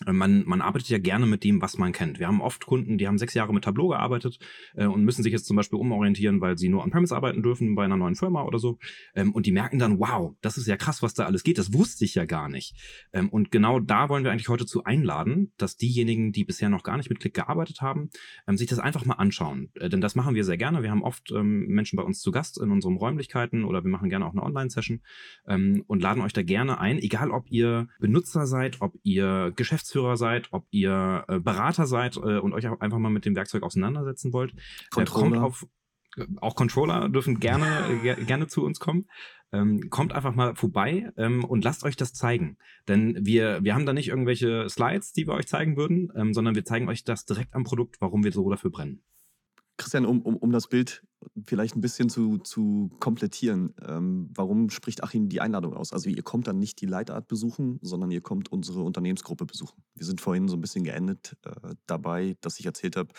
Man, 0.06 0.44
man 0.46 0.62
arbeitet 0.62 0.90
ja 0.90 0.98
gerne 0.98 1.28
mit 1.28 1.44
dem, 1.44 1.62
was 1.62 1.78
man 1.78 1.92
kennt. 1.92 2.18
Wir 2.20 2.28
haben 2.28 2.42
oft 2.42 2.66
Kunden, 2.66 2.98
die 2.98 3.08
haben 3.08 3.20
sechs 3.20 3.36
Jahre 3.36 3.54
mit 3.54 3.64
Tableau 3.64 3.90
gearbeitet 3.90 4.40
äh, 4.76 4.88
und 4.88 5.04
müssen 5.04 5.22
sich 5.22 5.32
jetzt 5.32 5.46
zum 5.46 5.56
Beispiel 5.56 5.78
umorientieren, 5.78 6.42
weil 6.42 6.58
sie 6.58 6.68
nur 6.68 6.84
on-premise 6.84 7.16
arbeiten 7.16 7.44
dürfen 7.44 7.76
bei 7.76 7.86
einer 7.86 7.96
neuen 7.96 8.16
Firma 8.16 8.44
oder 8.44 8.58
so. 8.58 8.80
Ähm, 9.14 9.32
und 9.34 9.46
die 9.46 9.52
merken 9.52 9.78
dann, 9.78 10.00
wow, 10.00 10.36
das 10.42 10.58
ist 10.58 10.68
ja 10.68 10.78
krass, 10.78 11.04
was 11.04 11.14
da 11.14 11.26
alles 11.26 11.44
geht. 11.44 11.60
Das 11.60 11.74
wusste 11.74 12.06
ich 12.06 12.16
ja 12.16 12.26
gar 12.26 12.50
nicht. 12.50 12.76
Ähm, 13.14 13.30
und 13.30 13.52
genau 13.52 13.80
da 13.80 14.10
wollen 14.10 14.24
wir 14.24 14.32
eigentlich 14.32 14.50
heute 14.50 14.66
zu 14.66 14.84
einladen, 14.84 15.54
dass 15.58 15.78
diejenigen, 15.78 16.32
die 16.32 16.44
bisher 16.44 16.70
noch 16.70 16.82
gar 16.82 16.98
nicht 16.98 17.10
mit 17.10 17.20
Click 17.20 17.36
gearbeitet 17.36 17.82
haben, 17.82 18.10
ähm, 18.48 18.58
sich 18.58 18.68
das 18.68 18.80
einfach 18.80 19.06
mal 19.06 19.16
anschauen. 19.16 19.70
Äh, 19.76 19.90
denn 19.90 20.02
das 20.02 20.16
machen 20.16 20.34
wir 20.34 20.44
sehr 20.44 20.58
gerne. 20.58 20.82
Wir 20.82 20.90
haben 20.90 21.04
oft 21.04 21.32
ähm, 21.32 21.68
Menschen 21.68 21.98
bei 21.98 22.04
uns 22.04 22.20
zu 22.20 22.32
Gast 22.32 22.60
in 22.60 22.72
unseren 22.72 22.98
Räumlichkeiten 22.98 23.64
oder 23.64 23.84
wir 23.84 23.92
machen 23.92 24.10
gerne 24.10 24.26
auch 24.26 24.32
eine 24.32 24.44
Online-Session 24.44 25.02
ähm, 25.48 25.84
und 25.86 26.02
laden 26.02 26.24
euch 26.24 26.34
da 26.34 26.42
gerne 26.42 26.80
ein, 26.80 26.98
egal 26.98 27.30
ob 27.30 27.46
ihr 27.52 27.90
Benutzer 28.00 28.48
seid, 28.48 28.82
ob 28.82 28.96
ihr 29.04 29.54
Geschäftsführer 29.56 29.83
Geschäftsführer 29.84 30.18
seid, 30.18 30.48
ob 30.52 30.66
ihr 30.72 31.26
äh, 31.28 31.40
Berater 31.40 31.86
seid 31.86 32.16
äh, 32.18 32.40
und 32.40 32.54
euch 32.54 32.66
einfach 32.68 32.98
mal 33.00 33.10
mit 33.10 33.26
dem 33.26 33.36
Werkzeug 33.36 33.64
auseinandersetzen 33.64 34.32
wollt. 34.32 34.54
Controller. 34.90 35.30
Kommt 35.30 35.44
auf, 35.44 35.68
äh, 36.18 36.26
auch 36.38 36.56
Controller 36.56 37.10
dürfen 37.10 37.40
gerne, 37.40 37.66
äh, 38.04 38.24
gerne 38.24 38.48
zu 38.48 38.64
uns 38.64 38.80
kommen. 38.80 39.10
Ähm, 39.52 39.90
kommt 39.90 40.14
einfach 40.14 40.34
mal 40.34 40.56
vorbei 40.56 41.12
ähm, 41.18 41.44
und 41.44 41.64
lasst 41.64 41.84
euch 41.84 41.96
das 41.96 42.14
zeigen. 42.14 42.58
Denn 42.88 43.18
wir, 43.22 43.64
wir 43.64 43.76
haben 43.76 43.86
da 43.86 43.94
nicht 43.94 44.08
irgendwelche 44.08 44.68
Slides, 44.68 45.12
die 45.12 45.28
wir 45.28 45.34
euch 45.34 45.48
zeigen 45.48 45.78
würden, 45.78 46.12
ähm, 46.16 46.34
sondern 46.34 46.56
wir 46.56 46.66
zeigen 46.66 46.90
euch 46.90 47.04
das 47.04 47.26
direkt 47.26 47.54
am 47.54 47.64
Produkt, 47.64 47.98
warum 48.00 48.24
wir 48.24 48.32
so 48.32 48.50
dafür 48.50 48.72
brennen. 48.72 49.04
Christian, 49.78 50.06
um, 50.06 50.22
um, 50.22 50.36
um 50.38 50.52
das 50.52 50.68
Bild 50.68 51.04
vielleicht 51.46 51.76
ein 51.76 51.82
bisschen 51.82 52.10
zu, 52.10 52.38
zu 52.38 52.92
komplettieren, 53.00 53.74
ähm, 53.86 54.30
warum 54.36 54.70
spricht 54.70 55.04
Achim 55.04 55.30
die 55.30 55.42
Einladung 55.42 55.74
aus? 55.74 55.94
Also 55.94 56.10
ihr 56.10 56.22
kommt 56.22 56.48
dann 56.48 56.60
nicht 56.60 56.82
die 56.82 56.86
Leitart 56.86 57.28
besuchen, 57.28 57.80
sondern 57.82 58.12
ihr 58.12 58.22
kommt 58.22 58.52
unsere 58.52 58.82
Unternehmensgruppe 58.82 59.46
besuchen. 59.46 59.82
Wir 59.96 60.06
sind 60.06 60.22
vorhin 60.22 60.48
so 60.48 60.58
ein 60.58 60.62
bisschen 60.62 60.84
geendet 60.84 61.36
äh, 61.46 61.76
dabei, 61.88 62.36
dass 62.42 62.60
ich 62.60 62.66
erzählt 62.66 62.98
habe, 62.98 63.10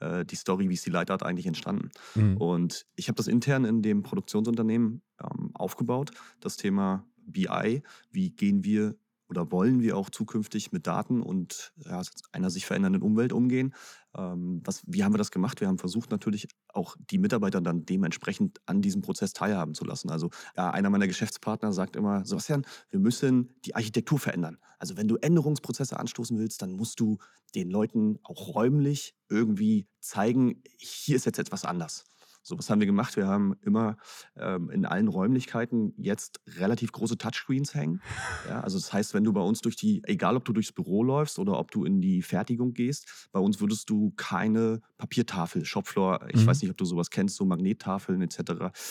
äh, 0.00 0.24
die 0.24 0.36
Story, 0.36 0.68
wie 0.68 0.74
ist 0.74 0.86
die 0.86 0.90
Leitart 0.90 1.22
eigentlich 1.22 1.46
entstanden. 1.46 1.90
Mhm. 2.14 2.36
Und 2.36 2.86
ich 2.96 3.08
habe 3.08 3.16
das 3.16 3.26
intern 3.26 3.64
in 3.64 3.82
dem 3.82 4.02
Produktionsunternehmen 4.02 5.02
ähm, 5.20 5.50
aufgebaut, 5.54 6.12
das 6.40 6.56
Thema 6.56 7.06
BI, 7.26 7.82
wie 8.10 8.30
gehen 8.30 8.64
wir 8.64 8.96
oder 9.28 9.50
wollen 9.50 9.80
wir 9.80 9.96
auch 9.96 10.10
zukünftig 10.10 10.70
mit 10.72 10.86
Daten 10.86 11.22
und 11.22 11.72
ja, 11.76 12.02
einer 12.32 12.50
sich 12.50 12.66
verändernden 12.66 13.02
Umwelt 13.02 13.32
umgehen. 13.32 13.74
Ähm, 14.16 14.60
was, 14.64 14.82
wie 14.86 15.04
haben 15.04 15.12
wir 15.12 15.18
das 15.18 15.30
gemacht? 15.30 15.60
Wir 15.60 15.68
haben 15.68 15.78
versucht 15.78 16.10
natürlich 16.10 16.48
auch 16.68 16.96
die 17.10 17.18
Mitarbeiter 17.18 17.60
dann 17.60 17.84
dementsprechend 17.84 18.60
an 18.66 18.82
diesem 18.82 19.02
Prozess 19.02 19.32
teilhaben 19.32 19.74
zu 19.74 19.84
lassen. 19.84 20.10
Also 20.10 20.30
einer 20.54 20.90
meiner 20.90 21.06
Geschäftspartner 21.06 21.72
sagt 21.72 21.96
immer, 21.96 22.24
Sebastian, 22.24 22.66
wir 22.90 23.00
müssen 23.00 23.54
die 23.64 23.74
Architektur 23.74 24.18
verändern. 24.18 24.58
Also 24.78 24.96
wenn 24.96 25.08
du 25.08 25.16
Änderungsprozesse 25.16 25.98
anstoßen 25.98 26.38
willst, 26.38 26.62
dann 26.62 26.72
musst 26.72 27.00
du 27.00 27.18
den 27.54 27.70
Leuten 27.70 28.18
auch 28.22 28.54
räumlich 28.54 29.14
irgendwie 29.28 29.86
zeigen, 30.00 30.62
hier 30.76 31.16
ist 31.16 31.26
jetzt 31.26 31.38
etwas 31.38 31.64
anders. 31.64 32.04
So, 32.46 32.58
was 32.58 32.68
haben 32.68 32.78
wir 32.78 32.86
gemacht? 32.86 33.16
Wir 33.16 33.26
haben 33.26 33.54
immer 33.62 33.96
ähm, 34.36 34.68
in 34.68 34.84
allen 34.84 35.08
Räumlichkeiten 35.08 35.94
jetzt 35.96 36.40
relativ 36.58 36.92
große 36.92 37.16
Touchscreens 37.16 37.74
hängen. 37.74 38.02
Ja, 38.46 38.60
also 38.60 38.78
das 38.78 38.92
heißt, 38.92 39.14
wenn 39.14 39.24
du 39.24 39.32
bei 39.32 39.40
uns 39.40 39.62
durch 39.62 39.76
die, 39.76 40.02
egal 40.04 40.36
ob 40.36 40.44
du 40.44 40.52
durchs 40.52 40.70
Büro 40.70 41.02
läufst 41.02 41.38
oder 41.38 41.58
ob 41.58 41.70
du 41.70 41.86
in 41.86 42.02
die 42.02 42.20
Fertigung 42.20 42.74
gehst, 42.74 43.28
bei 43.32 43.40
uns 43.40 43.60
würdest 43.60 43.88
du 43.88 44.12
keine 44.16 44.82
Papiertafel, 44.98 45.64
Shopfloor, 45.64 46.28
ich 46.28 46.42
mhm. 46.42 46.46
weiß 46.46 46.60
nicht, 46.60 46.70
ob 46.70 46.76
du 46.76 46.84
sowas 46.84 47.08
kennst, 47.08 47.36
so 47.36 47.46
Magnettafeln 47.46 48.20
etc. 48.20 48.38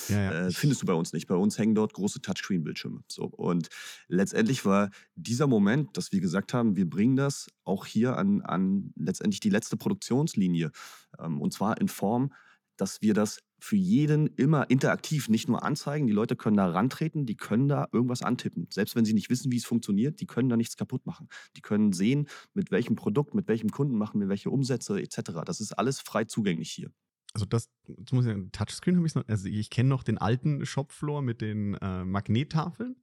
Ja, 0.10 0.18
ja. 0.18 0.32
Äh, 0.32 0.52
findest 0.52 0.82
du 0.82 0.88
bei 0.88 0.94
uns 0.94 1.14
nicht. 1.14 1.28
Bei 1.28 1.36
uns 1.36 1.60
hängen 1.60 1.76
dort 1.76 1.94
große 1.94 2.22
Touchscreen-Bildschirme. 2.22 3.04
So, 3.08 3.26
und 3.26 3.70
letztendlich 4.08 4.66
war 4.66 4.90
dieser 5.14 5.46
Moment, 5.46 5.96
dass 5.96 6.12
wir 6.12 6.22
gesagt 6.22 6.56
haben, 6.56 6.76
wir 6.76 6.90
bringen 6.90 7.18
das 7.18 7.50
auch 7.66 7.86
hier 7.86 8.18
an, 8.18 8.42
an 8.42 8.94
letztendlich 8.96 9.42
die 9.42 9.52
letzte 9.52 9.78
Produktionslinie. 9.78 10.72
Ähm, 11.20 11.40
und 11.40 11.54
zwar 11.54 11.80
in 11.80 11.88
Form 11.88 12.32
dass 12.78 13.02
wir 13.02 13.14
das 13.14 13.40
für 13.60 13.76
jeden 13.78 14.28
immer 14.28 14.70
interaktiv 14.70 15.30
nicht 15.30 15.48
nur 15.48 15.64
anzeigen. 15.64 16.06
Die 16.06 16.14
Leute 16.14 16.36
können 16.36 16.58
da 16.58 16.68
rantreten, 16.68 17.26
die 17.26 17.38
können 17.38 17.70
da 17.70 17.88
irgendwas 17.94 18.22
antippen. 18.22 18.68
Selbst 18.70 18.96
wenn 18.96 19.06
sie 19.06 19.14
nicht 19.14 19.30
wissen, 19.30 19.52
wie 19.52 19.58
es 19.58 19.66
funktioniert, 19.66 20.20
die 20.20 20.26
können 20.26 20.50
da 20.50 20.58
nichts 20.58 20.76
kaputt 20.76 21.06
machen. 21.06 21.30
Die 21.56 21.62
können 21.62 21.94
sehen, 21.94 22.28
mit 22.54 22.72
welchem 22.72 22.96
Produkt, 22.96 23.36
mit 23.36 23.48
welchem 23.48 23.70
Kunden 23.70 23.98
machen 23.98 24.20
wir 24.20 24.28
welche 24.28 24.50
Umsätze 24.50 25.02
etc. 25.02 25.44
Das 25.46 25.62
ist 25.62 25.72
alles 25.74 26.02
frei 26.02 26.26
zugänglich 26.26 26.72
hier. 26.72 26.92
Also 27.34 27.46
das, 27.48 27.70
das 27.88 28.12
muss 28.12 28.28
ich 28.28 28.36
Touchscreen 28.52 28.98
habe 28.98 29.08
ich 29.08 29.16
noch, 29.16 29.28
also 29.28 29.48
ich 29.48 29.70
kenne 29.72 29.90
noch 29.90 30.04
den 30.04 30.20
alten 30.20 30.66
Shopfloor 30.66 31.24
mit 31.24 31.42
den 31.42 31.74
äh, 31.76 32.06
Magnettafeln. 32.06 32.98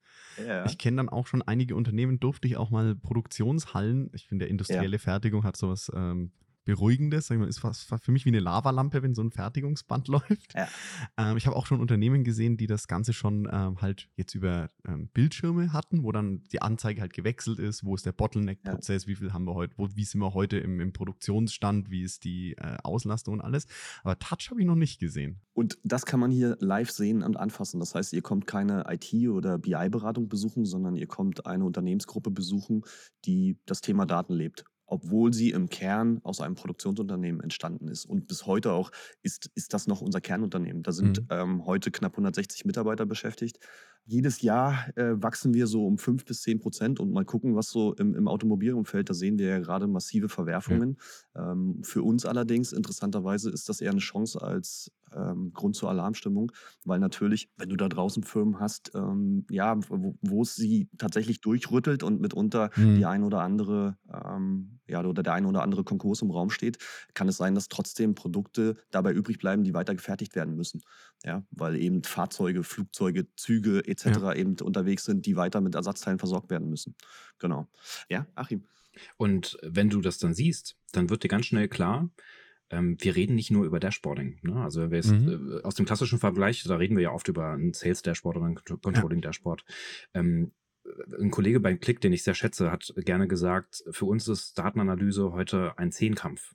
Ja. 0.47 0.65
Ich 0.67 0.79
kenne 0.79 0.99
dann 0.99 1.09
auch 1.09 1.27
schon 1.27 1.43
einige 1.43 1.75
Unternehmen, 1.75 2.21
durfte 2.21 2.47
ich 2.47 2.57
auch 2.57 2.71
mal 2.71 2.95
Produktionshallen, 2.95 4.11
ich 4.15 4.29
finde, 4.29 4.45
der 4.45 4.51
industrielle 4.51 4.97
ja. 4.97 4.99
Fertigung 4.99 5.43
hat 5.43 5.57
sowas 5.57 5.91
ähm, 5.95 6.31
Beruhigendes. 6.71 7.27
Sag 7.27 7.35
ich 7.37 7.41
mal, 7.41 7.49
ist 7.49 7.59
fast 7.59 7.89
für 8.05 8.13
mich 8.13 8.25
wie 8.25 8.31
eine 8.31 8.41
Lavalampe, 8.41 9.03
wenn 9.03 9.15
so 9.15 9.23
ein 9.23 9.31
Fertigungsband 9.31 10.09
läuft. 10.09 10.55
Ja. 10.55 10.69
Ähm, 11.17 11.37
ich 11.37 11.47
habe 11.47 11.57
auch 11.57 11.67
schon 11.67 11.81
Unternehmen 11.81 12.25
gesehen, 12.25 12.57
die 12.57 12.67
das 12.67 12.87
Ganze 12.87 13.13
schon 13.13 13.49
ähm, 13.51 13.81
halt 13.81 14.09
jetzt 14.17 14.35
über 14.35 14.69
ähm, 14.87 15.09
Bildschirme 15.09 15.73
hatten, 15.73 16.05
wo 16.05 16.13
dann 16.13 16.45
die 16.53 16.63
Anzeige 16.63 17.01
halt 17.01 17.13
gewechselt 17.13 17.59
ist, 17.59 17.85
wo 17.85 17.95
ist 17.95 18.07
der 18.07 18.13
Bottleneck-Prozess, 18.13 19.05
ja. 19.05 19.09
wie 19.09 19.17
viel 19.17 19.33
haben 19.33 19.45
wir 19.45 19.55
heute, 19.55 19.75
wo, 19.77 19.89
wie 19.95 20.05
sind 20.05 20.21
wir 20.21 20.35
heute 20.35 20.59
im, 20.59 20.81
im 20.81 20.93
Produktionsstand, 20.93 21.91
wie 21.91 22.03
ist 22.03 22.25
die 22.25 22.53
äh, 22.53 22.77
Auslastung 22.83 23.35
und 23.35 23.41
alles. 23.41 23.67
Aber 24.03 24.19
Touch 24.19 24.51
habe 24.51 24.61
ich 24.61 24.67
noch 24.67 24.77
nicht 24.77 25.01
gesehen. 25.01 25.41
Und 25.53 25.79
das 25.83 26.07
kann 26.07 26.21
man 26.21 26.31
hier 26.31 26.57
live 26.61 26.91
sehen 26.91 27.23
und 27.23 27.37
anfassen. 27.37 27.81
Das 27.81 27.95
heißt, 27.95 28.13
ihr 28.13 28.23
kommt 28.23 28.47
keine 28.47 28.85
IT- 28.89 29.29
oder 29.29 29.59
BI-Beratung 29.59 30.29
besuchen, 30.29 30.65
sondern 30.65 30.97
ihr 30.97 31.07
kommt 31.07 31.47
eine 31.47 31.65
Unternehmensgruppe 31.65 32.31
besuchen, 32.31 32.83
die 33.25 33.59
das 33.67 33.81
Thema 33.81 34.07
Daten 34.07 34.33
lebt 34.33 34.65
obwohl 34.91 35.33
sie 35.33 35.51
im 35.51 35.69
Kern 35.69 36.21
aus 36.25 36.41
einem 36.41 36.57
Produktionsunternehmen 36.57 37.41
entstanden 37.41 37.89
ist. 37.89 38.05
Und 38.05 38.27
bis 38.27 38.47
heute 38.47 38.73
auch 38.73 38.91
ist, 39.23 39.51
ist 39.55 39.73
das 39.73 39.87
noch 39.87 40.01
unser 40.01 40.21
Kernunternehmen. 40.21 40.83
Da 40.83 40.93
sind 40.93 41.21
mhm. 41.21 41.27
ähm, 41.31 41.67
heute 41.67 41.91
knapp 41.91 42.13
160 42.13 42.65
Mitarbeiter 42.65 43.07
beschäftigt. 43.07 43.61
Jedes 44.07 44.43
Jahr 44.43 44.87
äh, 44.97 45.13
wachsen 45.23 45.55
wir 45.55 45.67
so 45.67 45.87
um 45.87 45.99
5 45.99 46.25
bis 46.25 46.43
10 46.43 46.59
Prozent 46.59 47.01
und 47.01 47.13
mal 47.13 47.25
gucken, 47.25 47.55
was 47.55 47.69
so 47.69 47.95
im, 47.95 48.15
im 48.15 48.29
Automobilumfeld, 48.29 49.09
da 49.09 49.15
sehen 49.15 49.39
wir 49.39 49.49
ja 49.49 49.59
gerade 49.61 49.87
massive 49.87 50.29
Verwerfungen. 50.29 50.97
Ja. 51.35 51.53
Ähm, 51.53 51.81
für 51.83 52.03
uns 52.03 52.27
allerdings, 52.27 52.73
interessanterweise, 52.73 53.51
ist 53.51 53.69
das 53.69 53.81
eher 53.81 53.93
eine 53.93 54.01
Chance 54.01 54.43
als 54.43 54.91
ähm, 55.15 55.53
Grund 55.53 55.77
zur 55.77 55.91
Alarmstimmung, 55.91 56.53
weil 56.85 56.99
natürlich, 56.99 57.51
wenn 57.57 57.69
du 57.69 57.77
da 57.77 57.89
draußen 57.89 58.23
Firmen 58.23 58.61
hast, 58.61 58.93
ähm, 58.95 59.45
ja, 59.51 59.79
wo, 59.89 60.43
es 60.43 60.55
sie 60.55 60.89
tatsächlich 60.99 61.41
durchrüttelt 61.41 62.03
und 62.03 62.21
mitunter 62.21 62.71
mhm. 62.77 62.97
die 62.97 63.07
ein 63.07 63.25
oder 63.25 63.41
andere 63.41 63.97
ähm, 64.13 64.81
ja, 64.91 65.01
oder 65.05 65.23
der 65.23 65.35
eine 65.35 65.47
oder 65.47 65.63
andere 65.63 65.85
Konkurs 65.85 66.21
im 66.23 66.31
Raum 66.31 66.51
steht, 66.51 66.79
kann 67.15 67.29
es 67.29 67.37
sein, 67.37 67.55
dass 67.55 67.69
trotzdem 67.69 68.15
Produkte 68.15 68.77
dabei 68.91 69.13
übrig 69.13 69.39
bleiben, 69.39 69.63
die 69.63 69.73
weiter 69.73 69.95
gefertigt 69.95 70.35
werden 70.35 70.57
müssen. 70.57 70.83
Ja, 71.25 71.45
weil 71.51 71.77
eben 71.77 72.03
Fahrzeuge, 72.03 72.65
Flugzeuge, 72.65 73.27
Züge 73.37 73.81
etc. 73.91 74.07
Ja. 74.07 74.35
eben 74.35 74.57
unterwegs 74.61 75.05
sind, 75.05 75.27
die 75.27 75.37
weiter 75.37 75.61
mit 75.61 75.75
Ersatzteilen 75.75 76.19
versorgt 76.19 76.51
werden 76.51 76.69
müssen. 76.69 76.95
Genau. 77.39 77.69
Ja, 78.09 78.27
Achim. 78.35 78.65
Und 79.17 79.59
wenn 79.63 79.91
du 79.91 80.01
das 80.01 80.19
dann 80.19 80.35
siehst, 80.35 80.77
dann 80.93 81.11
wird 81.11 81.23
dir 81.23 81.29
ganz 81.29 81.47
schnell 81.47 81.69
klar, 81.69 82.11
ähm, 82.71 82.97
wir 83.01 83.17
reden 83.17 83.35
nicht 83.35 83.51
nur 83.51 83.65
über 83.65 83.81
Dashboarding. 83.81 84.39
Ne? 84.43 84.63
Also 84.63 84.85
jetzt, 84.85 85.11
mhm. 85.11 85.59
äh, 85.59 85.63
aus 85.63 85.75
dem 85.75 85.87
klassischen 85.87 86.19
Vergleich, 86.19 86.63
da 86.63 86.77
reden 86.77 86.97
wir 86.97 87.03
ja 87.03 87.13
oft 87.13 87.29
über 87.29 87.53
ein 87.53 87.73
Sales 87.73 88.03
Dashboard 88.03 88.37
oder 88.37 88.47
ein 88.47 88.55
Controlling 88.55 89.21
Dashboard. 89.21 89.65
Ähm, 90.15 90.53
ein 91.21 91.31
Kollege 91.31 91.61
beim 91.61 91.81
Klick, 91.81 92.01
den 92.01 92.13
ich 92.13 92.23
sehr 92.23 92.35
schätze, 92.35 92.71
hat 92.71 92.93
gerne 92.97 93.29
gesagt, 93.29 93.85
für 93.91 94.07
uns 94.07 94.29
ist 94.29 94.59
Datenanalyse 94.59 95.33
heute 95.33 95.77
ein 95.79 95.93
Zehnkampf. 95.93 96.55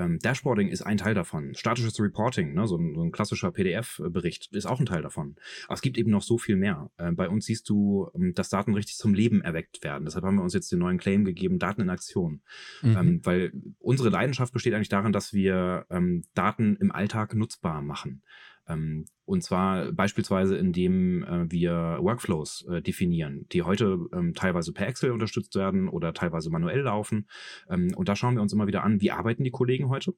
Ähm, 0.00 0.18
Dashboarding 0.18 0.68
ist 0.68 0.82
ein 0.82 0.96
Teil 0.96 1.14
davon. 1.14 1.54
Statisches 1.54 2.00
Reporting, 2.00 2.54
ne, 2.54 2.66
so, 2.66 2.76
ein, 2.76 2.94
so 2.94 3.02
ein 3.02 3.12
klassischer 3.12 3.50
PDF-Bericht, 3.52 4.54
ist 4.54 4.66
auch 4.66 4.80
ein 4.80 4.86
Teil 4.86 5.02
davon. 5.02 5.36
Aber 5.66 5.74
es 5.74 5.82
gibt 5.82 5.98
eben 5.98 6.10
noch 6.10 6.22
so 6.22 6.38
viel 6.38 6.56
mehr. 6.56 6.90
Äh, 6.96 7.12
bei 7.12 7.28
uns 7.28 7.46
siehst 7.46 7.68
du, 7.68 8.08
ähm, 8.14 8.34
dass 8.34 8.48
Daten 8.48 8.74
richtig 8.74 8.96
zum 8.96 9.14
Leben 9.14 9.42
erweckt 9.42 9.84
werden. 9.84 10.04
Deshalb 10.04 10.24
haben 10.24 10.36
wir 10.36 10.42
uns 10.42 10.54
jetzt 10.54 10.72
den 10.72 10.78
neuen 10.78 10.98
Claim 10.98 11.24
gegeben, 11.24 11.58
Daten 11.58 11.82
in 11.82 11.90
Aktion. 11.90 12.40
Mhm. 12.82 12.96
Ähm, 12.96 13.20
weil 13.24 13.52
unsere 13.78 14.08
Leidenschaft 14.08 14.52
besteht 14.52 14.74
eigentlich 14.74 14.88
darin, 14.88 15.12
dass 15.12 15.32
wir 15.32 15.86
ähm, 15.90 16.24
Daten 16.34 16.76
im 16.76 16.90
Alltag 16.92 17.34
nutzbar 17.34 17.82
machen. 17.82 18.22
Ähm, 18.68 19.06
und 19.24 19.42
zwar 19.42 19.92
beispielsweise, 19.92 20.56
indem 20.56 21.22
äh, 21.24 21.50
wir 21.50 21.98
Workflows 22.00 22.66
äh, 22.68 22.82
definieren, 22.82 23.46
die 23.52 23.62
heute 23.62 23.98
ähm, 24.12 24.34
teilweise 24.34 24.72
per 24.72 24.88
Excel 24.88 25.12
unterstützt 25.12 25.54
werden 25.54 25.88
oder 25.88 26.12
teilweise 26.12 26.50
manuell 26.50 26.80
laufen. 26.80 27.28
Ähm, 27.68 27.92
und 27.96 28.08
da 28.08 28.16
schauen 28.16 28.34
wir 28.34 28.42
uns 28.42 28.52
immer 28.52 28.66
wieder 28.66 28.82
an, 28.82 29.00
wie 29.00 29.10
arbeiten 29.10 29.44
die 29.44 29.50
Kollegen 29.50 29.88
heute? 29.88 30.14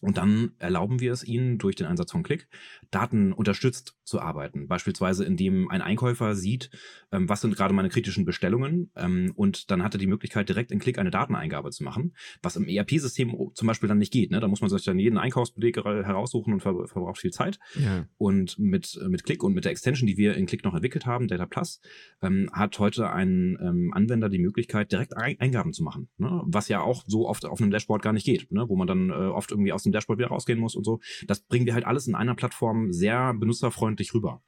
Und 0.00 0.16
dann 0.16 0.52
erlauben 0.58 1.00
wir 1.00 1.12
es 1.12 1.24
ihnen 1.24 1.58
durch 1.58 1.76
den 1.76 1.86
Einsatz 1.86 2.12
von 2.12 2.22
Click, 2.22 2.48
Daten 2.90 3.32
unterstützt 3.32 3.96
zu 4.04 4.20
arbeiten. 4.20 4.68
Beispielsweise, 4.68 5.24
indem 5.24 5.68
ein 5.68 5.82
Einkäufer 5.82 6.34
sieht, 6.34 6.70
ähm, 7.12 7.28
was 7.28 7.40
sind 7.40 7.56
gerade 7.56 7.74
meine 7.74 7.88
kritischen 7.88 8.24
Bestellungen. 8.24 8.90
Ähm, 8.96 9.32
und 9.34 9.70
dann 9.70 9.82
hat 9.82 9.94
er 9.94 9.98
die 9.98 10.06
Möglichkeit, 10.06 10.48
direkt 10.48 10.70
in 10.70 10.78
Click 10.78 10.98
eine 10.98 11.10
Dateneingabe 11.10 11.70
zu 11.70 11.84
machen, 11.84 12.14
was 12.42 12.56
im 12.56 12.68
ERP-System 12.68 13.34
zum 13.54 13.66
Beispiel 13.66 13.88
dann 13.88 13.98
nicht 13.98 14.12
geht. 14.12 14.30
Ne? 14.30 14.40
Da 14.40 14.48
muss 14.48 14.60
man 14.60 14.70
sich 14.70 14.84
dann 14.84 14.98
jeden 14.98 15.18
Einkaufsbeleg 15.18 15.76
heraussuchen 15.76 16.54
und 16.54 16.60
ver 16.60 16.86
verbraucht 16.86 17.18
viel 17.18 17.32
Zeit. 17.32 17.58
Ja. 17.74 18.06
Und 18.16 18.58
mit, 18.58 18.98
mit 19.08 19.24
Click 19.24 19.42
und 19.42 19.54
mit 19.54 19.64
der 19.64 19.72
Extension, 19.72 20.06
die 20.06 20.16
wir 20.16 20.36
in 20.36 20.46
Click 20.46 20.64
noch 20.64 20.74
entwickelt 20.74 21.06
haben, 21.06 21.28
Data 21.28 21.46
Plus, 21.46 21.80
ähm, 22.22 22.48
hat 22.52 22.78
heute 22.78 23.10
ein 23.10 23.58
ähm, 23.60 23.92
Anwender 23.92 24.28
die 24.28 24.38
Möglichkeit, 24.38 24.92
direkt 24.92 25.16
Eingaben 25.16 25.72
zu 25.72 25.82
machen. 25.82 26.08
Ne? 26.18 26.42
Was 26.46 26.68
ja 26.68 26.80
auch 26.80 27.04
so 27.06 27.28
oft 27.28 27.44
auf 27.44 27.60
einem 27.60 27.70
Dashboard 27.70 28.02
gar 28.02 28.12
nicht 28.12 28.24
geht, 28.24 28.50
ne? 28.52 28.68
wo 28.68 28.76
man 28.76 28.86
dann 28.86 29.10
äh, 29.10 29.12
oft 29.12 29.50
irgendwie 29.50 29.72
aus 29.72 29.87
dem 29.88 29.92
Dashboard 29.92 30.18
wieder 30.18 30.28
rausgehen 30.28 30.58
muss 30.58 30.76
und 30.76 30.84
so. 30.84 31.00
Das 31.26 31.40
bringen 31.40 31.66
wir 31.66 31.74
halt 31.74 31.84
alles 31.84 32.06
in 32.06 32.14
einer 32.14 32.34
Plattform 32.34 32.92
sehr 32.92 33.34
benutzerfreundlich 33.34 34.14
rüber. 34.14 34.42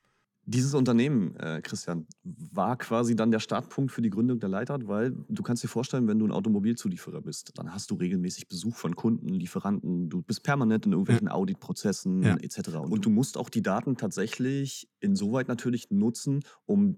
Dieses 0.47 0.75
Unternehmen, 0.75 1.37
äh, 1.37 1.61
Christian, 1.63 2.07
war 2.25 2.77
quasi 2.77 3.15
dann 3.15 3.31
der 3.31 3.41
Startpunkt 3.41 3.93
für 3.93 4.03
die 4.03 4.11
Gründung 4.11 4.41
der 4.41 4.49
Leitart, 4.49 4.89
weil 4.89 5.13
du 5.29 5.43
kannst 5.43 5.63
dir 5.63 5.69
vorstellen, 5.69 6.09
wenn 6.09 6.19
du 6.19 6.27
ein 6.27 6.33
Automobilzulieferer 6.33 7.21
bist, 7.21 7.53
dann 7.57 7.73
hast 7.73 7.91
du 7.91 7.95
regelmäßig 7.95 8.49
Besuch 8.49 8.75
von 8.75 8.97
Kunden, 8.97 9.29
Lieferanten, 9.29 10.09
du 10.09 10.23
bist 10.23 10.43
permanent 10.43 10.87
in 10.87 10.93
irgendwelchen 10.93 11.29
ja. 11.29 11.35
Auditprozessen 11.35 12.23
ja. 12.23 12.37
etc. 12.37 12.79
Und 12.79 13.05
du 13.05 13.11
musst 13.11 13.37
auch 13.37 13.51
die 13.51 13.63
Daten 13.63 13.97
tatsächlich 13.97 14.89
insoweit 14.99 15.47
natürlich 15.47 15.91
nutzen, 15.91 16.41
um 16.65 16.97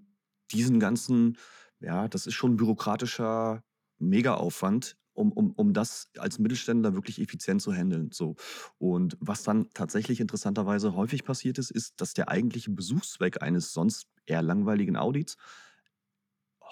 diesen 0.53 0.79
ganzen, 0.81 1.37
ja, 1.81 2.09
das 2.09 2.27
ist 2.27 2.35
schon 2.35 2.57
bürokratischer 2.57 3.63
Megaaufwand, 3.99 4.97
um, 5.23 5.33
um, 5.33 5.53
um 5.53 5.73
das 5.73 6.11
als 6.19 6.39
Mittelständler 6.39 6.95
wirklich 6.95 7.21
effizient 7.21 7.63
zu 7.63 7.73
handeln. 7.73 8.11
So. 8.13 8.35
Und 8.79 9.17
was 9.21 9.45
dann 9.45 9.71
tatsächlich 9.73 10.21
interessanterweise 10.21 10.95
häufig 10.95 11.25
passiert 11.25 11.59
ist, 11.59 11.71
ist, 11.71 12.01
dass 12.01 12.13
der 12.13 12.29
eigentliche 12.29 12.71
Besuchszweck 12.71 13.41
eines 13.43 13.73
sonst 13.73 14.09
eher 14.27 14.43
langweiligen 14.43 14.97
Audits 14.97 15.37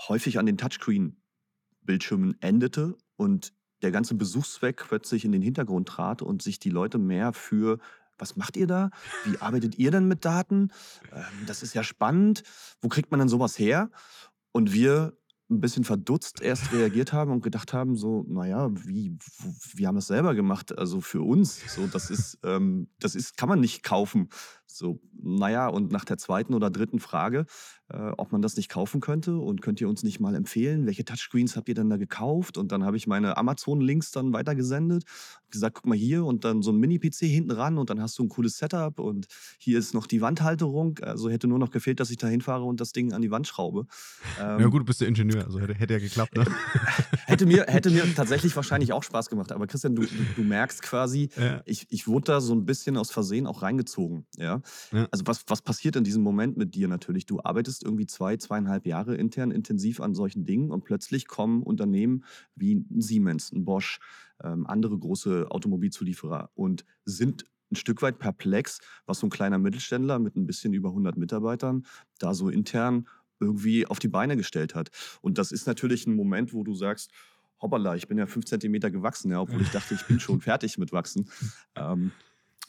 häufig 0.08 0.38
an 0.38 0.46
den 0.46 0.58
Touchscreen-Bildschirmen 0.58 2.36
endete 2.40 2.96
und 3.16 3.52
der 3.82 3.92
ganze 3.92 4.14
Besuchszweck 4.14 4.84
plötzlich 4.88 5.24
in 5.24 5.32
den 5.32 5.42
Hintergrund 5.42 5.88
trat 5.88 6.20
und 6.20 6.42
sich 6.42 6.58
die 6.58 6.70
Leute 6.70 6.98
mehr 6.98 7.32
für 7.32 7.78
was 8.18 8.36
macht 8.36 8.58
ihr 8.58 8.66
da? 8.66 8.90
Wie 9.24 9.38
arbeitet 9.38 9.78
ihr 9.78 9.90
denn 9.90 10.06
mit 10.06 10.26
Daten? 10.26 10.68
Ähm, 11.10 11.46
das 11.46 11.62
ist 11.62 11.72
ja 11.74 11.82
spannend. 11.82 12.42
Wo 12.82 12.88
kriegt 12.88 13.10
man 13.10 13.20
denn 13.20 13.30
sowas 13.30 13.58
her? 13.58 13.90
Und 14.52 14.74
wir 14.74 15.16
ein 15.50 15.60
bisschen 15.60 15.84
verdutzt 15.84 16.40
erst 16.40 16.72
reagiert 16.72 17.12
haben 17.12 17.32
und 17.32 17.42
gedacht 17.42 17.72
haben, 17.72 17.96
so, 17.96 18.24
naja, 18.28 18.70
wie, 18.86 19.16
wir 19.74 19.88
haben 19.88 19.96
das 19.96 20.06
selber 20.06 20.34
gemacht, 20.34 20.76
also 20.78 21.00
für 21.00 21.22
uns. 21.22 21.60
So, 21.74 21.86
das 21.86 22.10
ist, 22.10 22.38
ähm, 22.44 22.88
das 23.00 23.14
ist, 23.14 23.36
kann 23.36 23.48
man 23.48 23.60
nicht 23.60 23.82
kaufen. 23.82 24.28
So, 24.66 25.00
naja, 25.12 25.66
und 25.68 25.90
nach 25.90 26.04
der 26.04 26.18
zweiten 26.18 26.54
oder 26.54 26.70
dritten 26.70 27.00
Frage, 27.00 27.46
äh, 27.92 28.12
ob 28.16 28.32
man 28.32 28.42
das 28.42 28.56
nicht 28.56 28.68
kaufen 28.68 29.00
könnte 29.00 29.36
und 29.36 29.62
könnt 29.62 29.80
ihr 29.80 29.88
uns 29.88 30.02
nicht 30.02 30.20
mal 30.20 30.34
empfehlen, 30.34 30.86
welche 30.86 31.04
Touchscreens 31.04 31.56
habt 31.56 31.68
ihr 31.68 31.74
denn 31.74 31.90
da 31.90 31.96
gekauft? 31.96 32.56
Und 32.56 32.72
dann 32.72 32.84
habe 32.84 32.96
ich 32.96 33.06
meine 33.06 33.36
Amazon-Links 33.36 34.12
dann 34.12 34.32
weitergesendet, 34.32 35.04
gesagt, 35.50 35.76
guck 35.76 35.86
mal 35.86 35.98
hier 35.98 36.24
und 36.24 36.44
dann 36.44 36.62
so 36.62 36.70
ein 36.70 36.78
Mini-PC 36.78 37.26
hinten 37.26 37.50
ran 37.50 37.78
und 37.78 37.90
dann 37.90 38.00
hast 38.00 38.18
du 38.18 38.24
ein 38.24 38.28
cooles 38.28 38.58
Setup 38.58 38.98
und 38.98 39.26
hier 39.58 39.78
ist 39.78 39.94
noch 39.94 40.06
die 40.06 40.20
Wandhalterung. 40.20 40.98
Also 41.00 41.28
hätte 41.30 41.48
nur 41.48 41.58
noch 41.58 41.70
gefehlt, 41.70 42.00
dass 42.00 42.10
ich 42.10 42.16
da 42.16 42.28
hinfahre 42.28 42.64
und 42.64 42.80
das 42.80 42.92
Ding 42.92 43.12
an 43.12 43.22
die 43.22 43.30
Wand 43.30 43.46
schraube. 43.46 43.86
Ähm, 44.40 44.60
ja 44.60 44.66
gut, 44.68 44.82
du 44.82 44.84
bist 44.84 45.00
der 45.00 45.08
Ingenieur, 45.08 45.44
also 45.44 45.58
hätte, 45.60 45.74
hätte 45.74 45.94
ja 45.94 45.98
geklappt. 45.98 46.36
Ne? 46.36 46.44
hätte, 47.26 47.46
mir, 47.46 47.66
hätte 47.66 47.90
mir 47.90 48.04
tatsächlich 48.14 48.54
wahrscheinlich 48.54 48.92
auch 48.92 49.02
Spaß 49.02 49.28
gemacht. 49.28 49.52
Aber 49.52 49.66
Christian, 49.66 49.96
du, 49.96 50.02
du, 50.02 50.08
du 50.36 50.42
merkst 50.42 50.82
quasi, 50.82 51.30
ja. 51.36 51.62
ich, 51.64 51.86
ich 51.90 52.06
wurde 52.06 52.26
da 52.26 52.40
so 52.40 52.54
ein 52.54 52.64
bisschen 52.64 52.96
aus 52.96 53.10
Versehen 53.10 53.46
auch 53.46 53.62
reingezogen. 53.62 54.26
Ja? 54.36 54.62
ja. 54.92 55.08
Also 55.10 55.26
was, 55.26 55.44
was 55.48 55.62
passiert 55.62 55.96
in 55.96 56.04
diesem 56.04 56.22
Moment 56.22 56.56
mit 56.56 56.74
dir 56.74 56.88
natürlich? 56.88 57.26
Du 57.26 57.40
arbeitest 57.42 57.79
irgendwie 57.82 58.06
zwei, 58.06 58.36
zweieinhalb 58.36 58.86
Jahre 58.86 59.14
intern 59.14 59.50
intensiv 59.50 60.00
an 60.00 60.14
solchen 60.14 60.44
Dingen 60.44 60.70
und 60.70 60.84
plötzlich 60.84 61.26
kommen 61.26 61.62
Unternehmen 61.62 62.24
wie 62.54 62.84
Siemens, 62.98 63.52
ein 63.52 63.64
Bosch, 63.64 64.00
ähm, 64.42 64.66
andere 64.66 64.98
große 64.98 65.46
Automobilzulieferer 65.50 66.50
und 66.54 66.84
sind 67.04 67.44
ein 67.70 67.76
Stück 67.76 68.02
weit 68.02 68.18
perplex, 68.18 68.80
was 69.06 69.20
so 69.20 69.26
ein 69.26 69.30
kleiner 69.30 69.58
Mittelständler 69.58 70.18
mit 70.18 70.36
ein 70.36 70.46
bisschen 70.46 70.72
über 70.72 70.88
100 70.88 71.16
Mitarbeitern 71.16 71.86
da 72.18 72.34
so 72.34 72.48
intern 72.48 73.06
irgendwie 73.38 73.86
auf 73.86 73.98
die 73.98 74.08
Beine 74.08 74.36
gestellt 74.36 74.74
hat. 74.74 74.90
Und 75.22 75.38
das 75.38 75.52
ist 75.52 75.66
natürlich 75.66 76.06
ein 76.06 76.14
Moment, 76.14 76.52
wo 76.52 76.62
du 76.62 76.74
sagst, 76.74 77.10
hoppala, 77.60 77.94
ich 77.94 78.08
bin 78.08 78.18
ja 78.18 78.26
fünf 78.26 78.46
Zentimeter 78.46 78.90
gewachsen, 78.90 79.30
ja, 79.30 79.40
obwohl 79.40 79.62
ich 79.62 79.70
dachte, 79.70 79.94
ich 79.94 80.06
bin 80.06 80.20
schon 80.20 80.40
fertig 80.40 80.78
mit 80.78 80.92
Wachsen. 80.92 81.28
Ähm, 81.74 82.12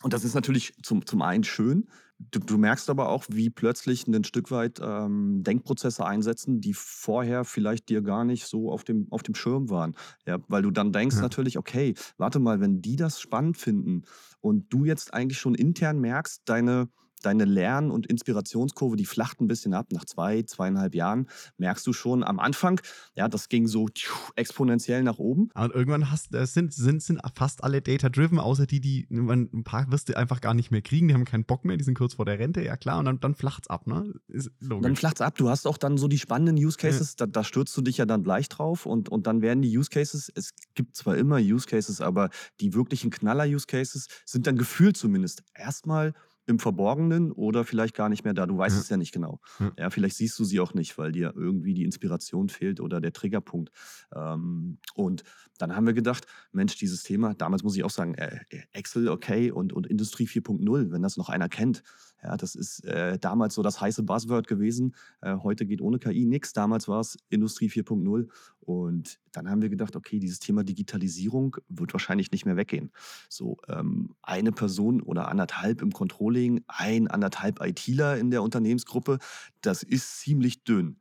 und 0.02 0.14
das 0.14 0.24
ist 0.24 0.36
natürlich 0.36 0.74
zum, 0.84 1.06
zum 1.06 1.22
einen 1.22 1.44
schön. 1.44 1.88
Du, 2.30 2.40
du, 2.40 2.58
merkst 2.58 2.90
aber 2.90 3.10
auch, 3.10 3.26
wie 3.30 3.50
plötzlich 3.50 4.06
ein 4.06 4.24
Stück 4.24 4.52
weit 4.52 4.80
ähm, 4.80 5.44
Denkprozesse 5.44 6.06
einsetzen, 6.06 6.62
die 6.62 6.74
vorher 6.76 7.46
vielleicht 7.46 7.90
dir 7.90 8.04
gar 8.04 8.26
nicht 8.26 8.46
so 8.46 8.72
auf 8.72 8.84
dem, 8.84 9.08
auf 9.10 9.24
dem 9.24 9.34
Schirm 9.34 9.72
waren. 9.72 9.96
Ja, 10.28 10.38
weil 10.48 10.62
du 10.62 10.70
dann 10.70 10.92
denkst 10.92 11.16
ja. 11.16 11.22
natürlich, 11.24 11.58
okay, 11.58 11.96
warte 12.18 12.40
mal, 12.40 12.60
wenn 12.60 12.82
die 12.82 12.96
das 12.96 13.20
spannend 13.20 13.58
finden 13.58 14.04
und 14.40 14.72
du 14.72 14.86
jetzt 14.86 15.14
eigentlich 15.16 15.40
schon 15.40 15.56
intern 15.56 16.00
merkst, 16.00 16.44
deine, 16.46 16.90
deine 17.22 17.46
Lern- 17.46 17.92
und 17.92 18.08
Inspirationskurve, 18.08 18.96
die 18.96 19.06
flacht 19.06 19.42
ein 19.42 19.48
bisschen 19.48 19.74
ab. 19.74 19.88
Nach 19.92 20.06
zwei, 20.06 20.44
zweieinhalb 20.44 20.96
Jahren 20.96 21.28
merkst 21.58 21.86
du 21.88 21.94
schon 21.94 22.24
am 22.24 22.40
Anfang, 22.40 22.82
ja, 23.16 23.28
das 23.28 23.50
ging 23.50 23.68
so 23.68 23.88
exponentiell 24.36 25.04
nach 25.04 25.18
oben. 25.18 25.50
Und 25.54 25.74
irgendwann 25.74 26.12
hast, 26.12 26.30
sind, 26.32 26.74
sind, 26.74 27.02
sind 27.02 27.22
fast 27.36 27.64
alle 27.64 27.82
data-driven, 27.82 28.40
außer 28.40 28.66
die, 28.66 28.82
die, 28.82 29.08
ein 29.10 29.64
paar 29.64 29.92
wirst 29.92 30.10
du 30.10 30.18
einfach 30.18 30.42
gar 30.42 30.54
nicht 30.54 30.72
mehr 30.72 30.82
kriegen, 30.82 31.08
die 31.08 31.14
haben 31.14 31.26
keinen 31.26 31.46
Bock 31.46 31.66
mehr, 31.66 31.78
die 31.78 31.84
sind 31.84 31.98
kurz 31.98 32.16
vor 32.16 32.26
der 32.26 32.40
Rente, 32.40 32.64
ja 32.64 32.78
klar, 32.78 33.00
und 33.00 33.06
dann, 33.06 33.20
dann 33.20 33.36
flacht 33.36 33.64
es 33.64 33.70
ab, 33.70 33.88
ne? 33.88 34.14
Ist 34.28 34.52
logisch. 34.60 34.84
Dann 34.84 34.96
flacht 34.96 35.16
es 35.16 35.22
ab. 35.22 35.36
Du 35.38 35.50
hast 35.50 35.68
auch 35.68 35.78
dann 35.78 35.98
so 35.98 36.08
die 36.08 36.20
spannenden 36.20 36.56
Use 36.56 36.78
Cases, 36.78 37.16
ja. 37.20 37.26
da, 37.26 37.32
da, 37.32 37.44
stürzt 37.44 37.76
du 37.76 37.82
dich 37.82 37.98
ja 37.98 38.06
dann 38.06 38.24
gleich 38.24 38.50
drauf 38.50 38.86
und, 38.86 39.10
und 39.10 39.28
dann 39.28 39.42
werden 39.42 39.62
die 39.62 39.78
Use 39.78 39.90
Cases, 39.90 40.32
es 40.34 40.54
gibt 40.76 40.96
zwar 40.96 41.18
immer 41.18 41.38
Use 41.38 41.68
Cases, 41.68 42.02
aber 42.02 42.30
die 42.60 42.74
wirklichen 42.74 43.10
Knaller-Use 43.12 43.68
Cases 43.68 44.08
sind 44.26 44.48
dann 44.48 44.58
gefühlt 44.58 44.98
zumindest 44.98 45.44
erstmal 45.54 46.14
im 46.52 46.60
Verborgenen 46.60 47.32
oder 47.32 47.64
vielleicht 47.64 47.96
gar 47.96 48.10
nicht 48.10 48.24
mehr 48.24 48.34
da. 48.34 48.46
Du 48.46 48.58
weißt 48.58 48.76
ja. 48.76 48.82
es 48.82 48.90
ja 48.90 48.98
nicht 48.98 49.12
genau. 49.12 49.40
Ja. 49.60 49.72
ja. 49.78 49.90
vielleicht 49.90 50.18
siehst 50.18 50.38
du 50.38 50.44
sie 50.44 50.60
auch 50.60 50.74
nicht, 50.74 50.98
weil 50.98 51.12
dir 51.12 51.34
irgendwie 51.36 51.74
die 51.74 51.84
Inspiration 51.84 52.50
fehlt 52.50 52.80
oder 52.80 53.02
der 53.02 53.14
Triggerpunkt. 53.14 53.72
Ähm, 54.14 54.78
und 54.94 55.24
dann 55.58 55.76
haben 55.76 55.86
wir 55.86 55.94
gedacht, 55.94 56.28
Mensch, 56.52 56.76
dieses 56.76 57.04
Thema, 57.04 57.34
damals 57.34 57.64
muss 57.64 57.76
ich 57.76 57.84
auch 57.84 57.90
sagen, 57.90 58.16
äh, 58.16 58.40
Excel, 58.74 59.10
okay, 59.10 59.52
und, 59.52 59.74
und 59.74 59.88
Industrie 59.88 60.28
4.0, 60.28 60.92
wenn 60.92 61.02
das 61.02 61.18
noch 61.18 61.30
einer 61.30 61.50
kennt, 61.50 61.84
ja, 62.24 62.38
das 62.38 62.56
ist 62.56 62.86
äh, 62.86 63.18
damals 63.18 63.56
so 63.56 63.64
das 63.64 63.82
heiße 63.82 64.04
Buzzword 64.04 64.48
gewesen. 64.48 64.96
Äh, 65.22 65.38
heute 65.38 65.66
geht 65.66 65.82
ohne 65.82 65.98
KI 65.98 66.26
nichts. 66.26 66.54
Damals 66.54 66.88
war 66.88 67.00
es 67.00 67.18
Industrie 67.30 67.70
4.0. 67.70 68.28
Und 68.60 69.20
dann 69.32 69.50
haben 69.50 69.62
wir 69.62 69.70
gedacht, 69.70 69.96
okay, 69.96 70.20
dieses 70.20 70.40
Thema 70.40 70.64
Digitalisierung 70.64 71.58
wird 71.68 71.94
wahrscheinlich 71.94 72.32
nicht 72.32 72.46
mehr 72.46 72.58
weggehen. 72.58 72.92
So 73.28 73.58
ähm, 73.68 74.14
eine 74.22 74.52
Person 74.52 75.02
oder 75.02 75.30
anderthalb 75.30 75.82
im 75.82 75.92
Controlling, 75.92 76.41
ein 76.68 77.08
anderthalb 77.08 77.62
ITler 77.62 78.18
in 78.18 78.32
der 78.32 78.44
Unternehmensgruppe, 78.44 79.20
das 79.62 79.84
ist 79.84 80.20
ziemlich 80.20 80.64
dünn. 80.64 80.98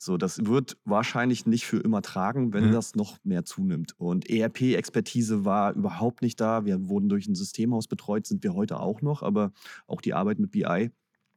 So, 0.00 0.16
das 0.16 0.46
wird 0.46 0.76
wahrscheinlich 0.84 1.44
nicht 1.44 1.66
für 1.66 1.78
immer 1.78 2.02
tragen, 2.02 2.52
wenn 2.52 2.68
mhm. 2.68 2.72
das 2.72 2.94
noch 2.94 3.18
mehr 3.24 3.44
zunimmt. 3.44 3.94
Und 3.98 4.30
ERP-Expertise 4.30 5.44
war 5.44 5.74
überhaupt 5.74 6.22
nicht 6.22 6.40
da. 6.40 6.64
Wir 6.64 6.88
wurden 6.88 7.08
durch 7.08 7.26
ein 7.26 7.34
Systemhaus 7.34 7.88
betreut, 7.88 8.24
sind 8.26 8.44
wir 8.44 8.54
heute 8.54 8.78
auch 8.78 9.02
noch, 9.02 9.22
aber 9.22 9.52
auch 9.88 10.00
die 10.00 10.14
Arbeit 10.14 10.38
mit 10.38 10.52
BI 10.52 10.90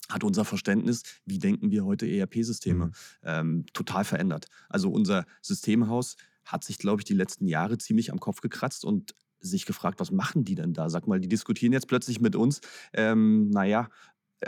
hat 0.10 0.24
unser 0.24 0.46
Verständnis, 0.46 1.04
wie 1.26 1.40
denken 1.40 1.72
wir 1.72 1.86
heute 1.86 2.06
ERP-Systeme, 2.06 2.88
mhm. 2.88 2.92
ähm, 3.24 3.66
total 3.74 4.04
verändert. 4.04 4.48
Also 4.70 4.92
unser 4.92 5.26
Systemhaus 5.42 6.18
hat 6.46 6.64
sich, 6.64 6.78
glaube 6.78 7.02
ich, 7.02 7.06
die 7.06 7.14
letzten 7.14 7.48
Jahre 7.48 7.78
ziemlich 7.78 8.12
am 8.12 8.20
Kopf 8.20 8.42
gekratzt 8.42 8.86
und 8.86 9.16
sich 9.42 9.66
gefragt, 9.66 10.00
was 10.00 10.12
machen 10.12 10.44
die 10.44 10.56
denn 10.56 10.74
da? 10.74 10.90
Sag 10.90 11.08
mal, 11.08 11.20
die 11.20 11.28
diskutieren 11.28 11.74
jetzt 11.74 11.88
plötzlich 11.88 12.22
mit 12.22 12.36
uns. 12.36 12.62
Ähm, 12.94 13.50
naja, 13.50 13.90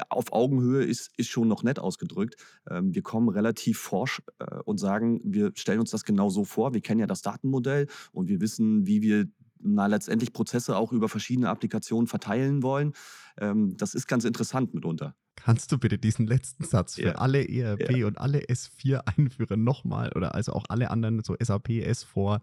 auf 0.09 0.31
Augenhöhe 0.31 0.83
ist, 0.83 1.11
ist 1.17 1.29
schon 1.29 1.47
noch 1.47 1.63
nett 1.63 1.79
ausgedrückt. 1.79 2.35
Ähm, 2.69 2.93
wir 2.93 3.01
kommen 3.01 3.29
relativ 3.29 3.79
forsch 3.79 4.21
äh, 4.39 4.59
und 4.65 4.77
sagen, 4.77 5.21
wir 5.23 5.51
stellen 5.55 5.79
uns 5.79 5.91
das 5.91 6.03
genau 6.03 6.29
so 6.29 6.45
vor. 6.45 6.73
Wir 6.73 6.81
kennen 6.81 6.99
ja 6.99 7.07
das 7.07 7.21
Datenmodell 7.21 7.87
und 8.11 8.27
wir 8.27 8.41
wissen, 8.41 8.87
wie 8.87 9.01
wir 9.01 9.27
na, 9.65 9.87
letztendlich 9.87 10.33
Prozesse 10.33 10.75
auch 10.75 10.91
über 10.91 11.09
verschiedene 11.09 11.49
Applikationen 11.49 12.07
verteilen 12.07 12.63
wollen. 12.63 12.93
Ähm, 13.37 13.77
das 13.77 13.95
ist 13.95 14.07
ganz 14.07 14.25
interessant 14.25 14.73
mitunter. 14.73 15.15
Kannst 15.35 15.71
du 15.71 15.77
bitte 15.77 15.97
diesen 15.97 16.27
letzten 16.27 16.63
Satz 16.63 16.95
für 16.95 17.01
ja. 17.03 17.15
alle 17.15 17.47
ERP 17.47 17.97
ja. 17.97 18.07
und 18.07 18.17
alle 18.17 18.39
S4-Einführer 18.39 19.57
nochmal 19.57 20.11
oder 20.15 20.35
also 20.35 20.53
auch 20.53 20.65
alle 20.69 20.91
anderen, 20.91 21.23
so 21.23 21.35
SAP, 21.39 21.69
S4, 21.69 22.41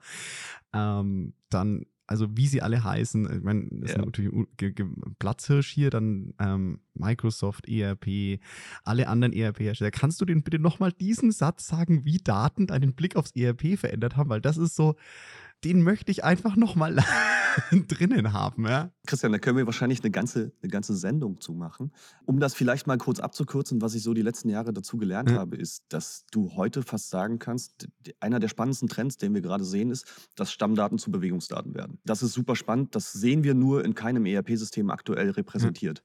ähm, 0.72 1.34
dann 1.50 1.86
also 2.10 2.26
wie 2.36 2.48
sie 2.48 2.60
alle 2.60 2.82
heißen, 2.82 3.36
ich 3.36 3.42
meine, 3.44 3.68
das 3.70 3.92
ja. 3.92 3.96
ist 3.98 4.04
natürlich 4.04 4.32
Platzhirsch 5.20 5.70
hier, 5.70 5.90
dann 5.90 6.34
ähm, 6.40 6.80
Microsoft, 6.94 7.68
ERP, 7.68 8.40
alle 8.82 9.06
anderen 9.06 9.32
ERP-Hersteller. 9.32 9.92
Kannst 9.92 10.20
du 10.20 10.24
den 10.24 10.42
bitte 10.42 10.58
nochmal 10.58 10.90
diesen 10.90 11.30
Satz 11.30 11.68
sagen, 11.68 12.04
wie 12.04 12.18
Daten 12.18 12.66
deinen 12.66 12.94
Blick 12.94 13.14
aufs 13.14 13.30
ERP 13.36 13.78
verändert 13.78 14.16
haben? 14.16 14.28
Weil 14.28 14.40
das 14.40 14.56
ist 14.56 14.74
so, 14.74 14.96
den 15.64 15.82
möchte 15.82 16.10
ich 16.10 16.24
einfach 16.24 16.56
nochmal 16.56 16.96
drinnen 17.88 18.32
haben. 18.32 18.66
Ja? 18.66 18.90
Christian, 19.06 19.32
da 19.32 19.38
können 19.38 19.58
wir 19.58 19.66
wahrscheinlich 19.66 20.02
eine 20.02 20.10
ganze, 20.10 20.52
eine 20.62 20.70
ganze 20.70 20.96
Sendung 20.96 21.40
zu 21.40 21.52
machen. 21.52 21.92
Um 22.24 22.40
das 22.40 22.54
vielleicht 22.54 22.86
mal 22.86 22.98
kurz 22.98 23.20
abzukürzen, 23.20 23.82
was 23.82 23.94
ich 23.94 24.02
so 24.02 24.14
die 24.14 24.22
letzten 24.22 24.48
Jahre 24.48 24.72
dazu 24.72 24.96
gelernt 24.96 25.30
ja. 25.30 25.36
habe, 25.36 25.56
ist, 25.56 25.84
dass 25.88 26.24
du 26.30 26.54
heute 26.56 26.82
fast 26.82 27.10
sagen 27.10 27.38
kannst, 27.38 27.88
einer 28.20 28.40
der 28.40 28.48
spannendsten 28.48 28.88
Trends, 28.88 29.18
den 29.18 29.34
wir 29.34 29.42
gerade 29.42 29.64
sehen, 29.64 29.90
ist, 29.90 30.06
dass 30.36 30.52
Stammdaten 30.52 30.98
zu 30.98 31.10
Bewegungsdaten 31.10 31.74
werden. 31.74 31.98
Das 32.04 32.22
ist 32.22 32.32
super 32.32 32.56
spannend. 32.56 32.94
Das 32.94 33.12
sehen 33.12 33.44
wir 33.44 33.54
nur 33.54 33.84
in 33.84 33.94
keinem 33.94 34.26
ERP-System 34.26 34.90
aktuell 34.90 35.30
repräsentiert. 35.30 36.02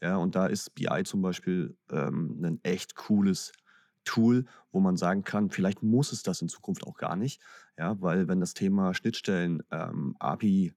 Ja. 0.00 0.10
ja, 0.10 0.16
und 0.16 0.34
da 0.34 0.46
ist 0.46 0.74
BI 0.74 1.04
zum 1.04 1.22
Beispiel 1.22 1.76
ähm, 1.90 2.38
ein 2.42 2.60
echt 2.62 2.94
cooles 2.94 3.52
Tool, 4.08 4.46
wo 4.72 4.80
man 4.80 4.96
sagen 4.96 5.22
kann, 5.22 5.50
vielleicht 5.50 5.82
muss 5.82 6.12
es 6.12 6.22
das 6.22 6.40
in 6.40 6.48
Zukunft 6.48 6.86
auch 6.86 6.96
gar 6.96 7.14
nicht. 7.14 7.40
Ja, 7.76 8.00
weil 8.00 8.26
wenn 8.26 8.40
das 8.40 8.54
Thema 8.54 8.94
Schnittstellen, 8.94 9.62
ähm, 9.70 10.16
API 10.18 10.74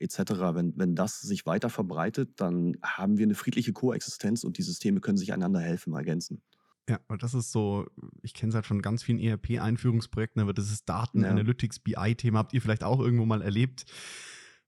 etc., 0.00 0.18
wenn, 0.54 0.76
wenn 0.76 0.96
das 0.96 1.20
sich 1.20 1.46
weiter 1.46 1.70
verbreitet, 1.70 2.40
dann 2.40 2.76
haben 2.82 3.18
wir 3.18 3.24
eine 3.24 3.36
friedliche 3.36 3.72
Koexistenz 3.72 4.42
und 4.42 4.58
die 4.58 4.62
Systeme 4.62 5.00
können 5.00 5.16
sich 5.16 5.32
einander 5.32 5.60
helfen, 5.60 5.94
ergänzen. 5.94 6.42
Ja, 6.88 6.98
und 7.06 7.22
das 7.22 7.34
ist 7.34 7.52
so, 7.52 7.86
ich 8.22 8.34
kenne 8.34 8.50
es 8.50 8.56
halt 8.56 8.66
von 8.66 8.82
ganz 8.82 9.04
vielen 9.04 9.20
ERP-Einführungsprojekten, 9.20 10.42
aber 10.42 10.52
das 10.52 10.72
ist 10.72 10.88
Daten, 10.88 11.22
ja. 11.22 11.30
Analytics, 11.30 11.78
BI-Thema, 11.78 12.40
habt 12.40 12.52
ihr 12.52 12.60
vielleicht 12.60 12.82
auch 12.82 12.98
irgendwo 12.98 13.24
mal 13.24 13.42
erlebt 13.42 13.86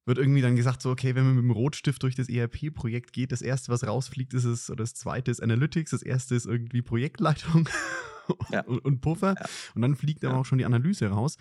wird 0.07 0.19
irgendwie 0.19 0.43
dann 0.43 0.57
gesagt, 0.57 0.83
so, 0.83 0.91
okay, 0.91 1.15
wenn 1.15 1.25
man 1.25 1.35
mit 1.37 1.45
dem 1.45 1.51
Rotstift 1.51 2.03
durch 2.03 2.15
das 2.15 2.29
ERP-Projekt 2.29 3.13
geht, 3.13 3.33
das 3.33 3.43
erste, 3.43 3.73
was 3.73 3.87
rausfliegt, 3.87 4.35
ist 4.35 4.45
es, 4.45 4.71
oder 4.71 4.83
das 4.85 4.95
zweite 4.95 5.31
ist 5.31 5.43
Analytics, 5.43 5.93
das 5.93 6.03
erste 6.03 6.35
ist 6.35 6.47
irgendwie 6.47 6.83
Projektleitung 6.83 7.69
ja. 8.51 8.63
und, 8.65 8.79
und, 8.85 9.01
Puffer. 9.01 9.35
Ja. 9.39 9.47
Und 9.75 9.83
dann 9.83 9.97
fliegt 9.97 10.23
ja. 10.23 10.31
aber 10.31 10.41
auch 10.41 10.45
schon 10.45 10.59
die 10.59 10.67
Analyse 10.67 11.09
raus. 11.09 11.37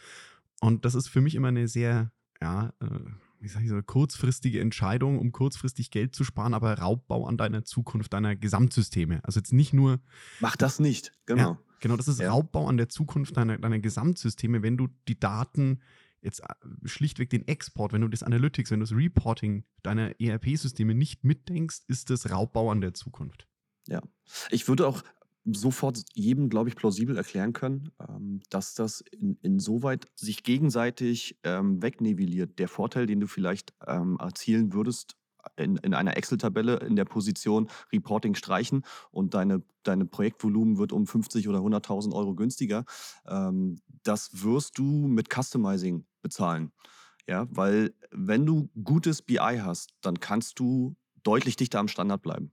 Und 0.62 0.86
das 0.86 0.96
ist 0.96 1.10
für 1.10 1.22
mich 1.22 1.36
immer 1.36 1.50
eine 1.50 1.68
sehr, 1.68 2.12
ja, 2.42 2.74
äh, 2.80 3.00
wie 3.42 3.50
sag 3.50 3.64
ich 3.64 3.70
so, 3.70 3.82
kurzfristige 3.82 4.62
Entscheidung, 4.62 5.20
um 5.20 5.34
kurzfristig 5.34 5.92
Geld 5.92 6.16
zu 6.16 6.24
sparen, 6.24 6.54
aber 6.54 6.80
Raubbau 6.80 7.28
an 7.28 7.36
deiner 7.36 7.66
Zukunft, 7.66 8.14
deiner 8.14 8.38
Gesamtsysteme. 8.38 9.20
Also 9.26 9.42
jetzt 9.42 9.52
nicht 9.52 9.74
nur. 9.74 10.00
Mach 10.40 10.56
das 10.56 10.80
nicht, 10.80 11.12
genau. 11.26 11.42
Ja, 11.42 11.60
genau, 11.82 11.98
das 11.98 12.08
ist 12.08 12.22
Raubbau 12.22 12.68
an 12.68 12.78
der 12.78 12.88
Zukunft 12.88 13.36
deiner, 13.36 13.58
deiner 13.58 13.80
Gesamtsysteme, 13.80 14.64
wenn 14.64 14.78
du 14.78 14.88
die 15.10 15.20
Daten 15.20 15.82
jetzt 16.24 16.42
äh, 16.42 16.88
schlichtweg 16.88 17.30
den 17.30 17.48
Export, 17.48 17.94
wenn 17.94 18.02
du 18.02 18.08
das 18.08 18.24
Analytics, 18.24 18.72
wenn 18.72 18.80
du 18.80 18.86
das 18.86 18.96
Reporting 18.96 19.64
deiner 19.82 20.20
ERP-Systeme 20.20 20.94
nicht 20.94 21.24
mitdenkst, 21.24 21.82
ist 21.88 22.10
das 22.10 22.32
Raubbau 22.32 22.72
an 22.72 22.82
der 22.82 22.94
Zukunft. 22.94 23.48
Ja, 23.88 24.02
ich 24.50 24.68
würde 24.68 24.88
auch 24.88 25.04
sofort 25.46 26.02
jedem, 26.14 26.50
glaube 26.50 26.70
ich, 26.70 26.76
plausibel 26.76 27.18
erklären 27.18 27.54
können, 27.54 27.92
ähm, 28.00 28.42
dass 28.50 28.76
das 28.76 29.02
in, 29.02 29.38
insoweit 29.42 30.08
sich 30.16 30.44
gegenseitig 30.44 31.38
ähm, 31.44 31.82
wegnivelliert. 31.82 32.60
Der 32.60 32.70
Vorteil, 32.70 33.08
den 33.08 33.20
du 33.20 33.28
vielleicht 33.28 33.74
ähm, 33.86 34.18
erzielen 34.20 34.74
würdest, 34.74 35.18
in, 35.56 35.78
in 35.78 35.94
einer 35.94 36.18
Excel-Tabelle 36.18 36.78
in 36.78 36.96
der 36.96 37.06
Position 37.06 37.70
Reporting 37.92 38.36
streichen 38.36 38.84
und 39.12 39.34
deine, 39.34 39.64
deine 39.84 40.06
Projektvolumen 40.06 40.78
wird 40.78 40.92
um 40.92 41.06
50 41.06 41.48
oder 41.48 41.60
100.000 41.60 42.14
Euro 42.14 42.36
günstiger. 42.36 42.86
Ähm, 43.28 43.82
das 44.04 44.44
wirst 44.44 44.78
du 44.78 44.84
mit 44.84 45.34
Customizing 45.34 46.06
bezahlen. 46.22 46.72
Ja, 47.28 47.48
weil 47.50 47.94
wenn 48.12 48.46
du 48.46 48.70
gutes 48.84 49.22
BI 49.22 49.38
hast, 49.62 49.94
dann 50.02 50.20
kannst 50.20 50.60
du 50.60 50.96
deutlich 51.24 51.56
dichter 51.56 51.80
am 51.80 51.88
Standard 51.88 52.22
bleiben. 52.22 52.52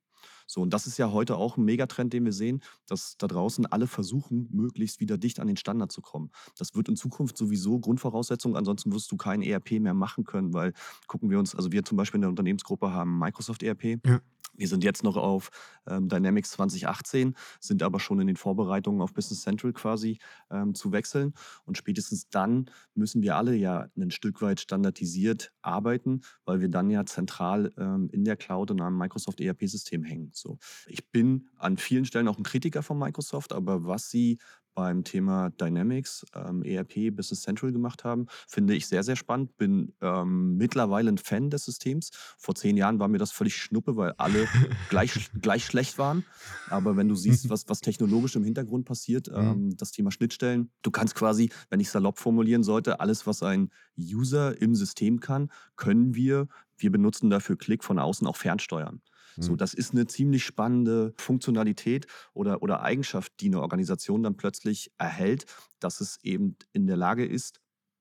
So, 0.50 0.62
und 0.62 0.74
das 0.74 0.86
ist 0.86 0.98
ja 0.98 1.12
heute 1.12 1.36
auch 1.36 1.56
ein 1.56 1.64
Megatrend, 1.64 2.12
den 2.12 2.24
wir 2.24 2.32
sehen, 2.32 2.60
dass 2.86 3.16
da 3.18 3.28
draußen 3.28 3.66
alle 3.66 3.86
versuchen, 3.86 4.48
möglichst 4.50 4.98
wieder 4.98 5.16
dicht 5.16 5.38
an 5.38 5.46
den 5.46 5.56
Standard 5.56 5.92
zu 5.92 6.00
kommen. 6.00 6.30
Das 6.58 6.74
wird 6.74 6.88
in 6.88 6.96
Zukunft 6.96 7.36
sowieso 7.36 7.78
Grundvoraussetzung, 7.78 8.56
ansonsten 8.56 8.92
wirst 8.92 9.12
du 9.12 9.16
kein 9.16 9.42
ERP 9.42 9.72
mehr 9.78 9.94
machen 9.94 10.24
können, 10.24 10.52
weil 10.52 10.72
gucken 11.06 11.30
wir 11.30 11.38
uns, 11.38 11.54
also 11.54 11.70
wir 11.70 11.84
zum 11.84 11.96
Beispiel 11.96 12.18
in 12.18 12.22
der 12.22 12.30
Unternehmensgruppe 12.30 12.92
haben 12.92 13.18
Microsoft 13.18 13.62
ERP. 13.62 14.00
Ja. 14.04 14.20
Wir 14.54 14.68
sind 14.68 14.84
jetzt 14.84 15.02
noch 15.02 15.16
auf 15.16 15.50
ähm, 15.86 16.08
Dynamics 16.08 16.52
2018, 16.52 17.34
sind 17.60 17.82
aber 17.82 18.00
schon 18.00 18.20
in 18.20 18.26
den 18.26 18.36
Vorbereitungen 18.36 19.00
auf 19.00 19.12
Business 19.12 19.42
Central 19.42 19.72
quasi 19.72 20.18
ähm, 20.50 20.74
zu 20.74 20.92
wechseln. 20.92 21.34
Und 21.64 21.78
spätestens 21.78 22.28
dann 22.28 22.70
müssen 22.94 23.22
wir 23.22 23.36
alle 23.36 23.54
ja 23.54 23.88
ein 23.96 24.10
Stück 24.10 24.42
weit 24.42 24.60
standardisiert 24.60 25.52
arbeiten, 25.62 26.20
weil 26.44 26.60
wir 26.60 26.68
dann 26.68 26.90
ja 26.90 27.06
zentral 27.06 27.72
ähm, 27.78 28.08
in 28.12 28.24
der 28.24 28.36
Cloud 28.36 28.70
und 28.70 28.80
einem 28.80 28.98
Microsoft 28.98 29.40
ERP-System 29.40 30.02
hängen. 30.02 30.30
So. 30.34 30.58
Ich 30.86 31.08
bin 31.10 31.48
an 31.56 31.76
vielen 31.76 32.04
Stellen 32.04 32.28
auch 32.28 32.38
ein 32.38 32.44
Kritiker 32.44 32.82
von 32.82 32.98
Microsoft, 32.98 33.52
aber 33.52 33.84
was 33.84 34.10
sie 34.10 34.38
beim 34.74 35.04
Thema 35.04 35.50
Dynamics, 35.50 36.24
ähm, 36.34 36.62
ERP, 36.62 37.10
Business 37.14 37.42
Central 37.42 37.72
gemacht 37.72 38.04
haben. 38.04 38.26
Finde 38.46 38.74
ich 38.74 38.86
sehr, 38.86 39.02
sehr 39.02 39.16
spannend. 39.16 39.56
Bin 39.56 39.92
ähm, 40.00 40.56
mittlerweile 40.56 41.10
ein 41.10 41.18
Fan 41.18 41.50
des 41.50 41.64
Systems. 41.64 42.10
Vor 42.38 42.54
zehn 42.54 42.76
Jahren 42.76 42.98
war 42.98 43.08
mir 43.08 43.18
das 43.18 43.32
völlig 43.32 43.56
schnuppe, 43.56 43.96
weil 43.96 44.12
alle 44.18 44.46
gleich, 44.88 45.30
gleich 45.40 45.64
schlecht 45.64 45.98
waren. 45.98 46.24
Aber 46.68 46.96
wenn 46.96 47.08
du 47.08 47.14
siehst, 47.14 47.50
was, 47.50 47.68
was 47.68 47.80
technologisch 47.80 48.36
im 48.36 48.44
Hintergrund 48.44 48.84
passiert, 48.84 49.28
mhm. 49.30 49.36
ähm, 49.36 49.76
das 49.76 49.92
Thema 49.92 50.10
Schnittstellen, 50.10 50.70
du 50.82 50.90
kannst 50.90 51.14
quasi, 51.14 51.50
wenn 51.68 51.80
ich 51.80 51.90
salopp 51.90 52.18
formulieren 52.18 52.62
sollte, 52.62 53.00
alles, 53.00 53.26
was 53.26 53.42
ein 53.42 53.70
User 53.98 54.60
im 54.60 54.74
System 54.74 55.20
kann, 55.20 55.50
können 55.76 56.14
wir, 56.14 56.48
wir 56.76 56.90
benutzen 56.90 57.30
dafür 57.30 57.56
Klick 57.56 57.84
von 57.84 57.98
außen 57.98 58.26
auch 58.26 58.36
fernsteuern. 58.36 59.02
So, 59.36 59.52
mhm. 59.52 59.56
das 59.56 59.74
ist 59.74 59.92
eine 59.92 60.06
ziemlich 60.06 60.44
spannende 60.44 61.14
Funktionalität 61.16 62.06
oder, 62.34 62.62
oder 62.62 62.82
Eigenschaft, 62.82 63.32
die 63.40 63.46
eine 63.46 63.60
Organisation 63.60 64.22
dann 64.22 64.36
plötzlich 64.36 64.92
erhält, 64.98 65.46
dass 65.78 66.00
es 66.00 66.18
eben 66.22 66.56
in 66.72 66.86
der 66.86 66.96
Lage 66.96 67.24
ist, 67.24 67.60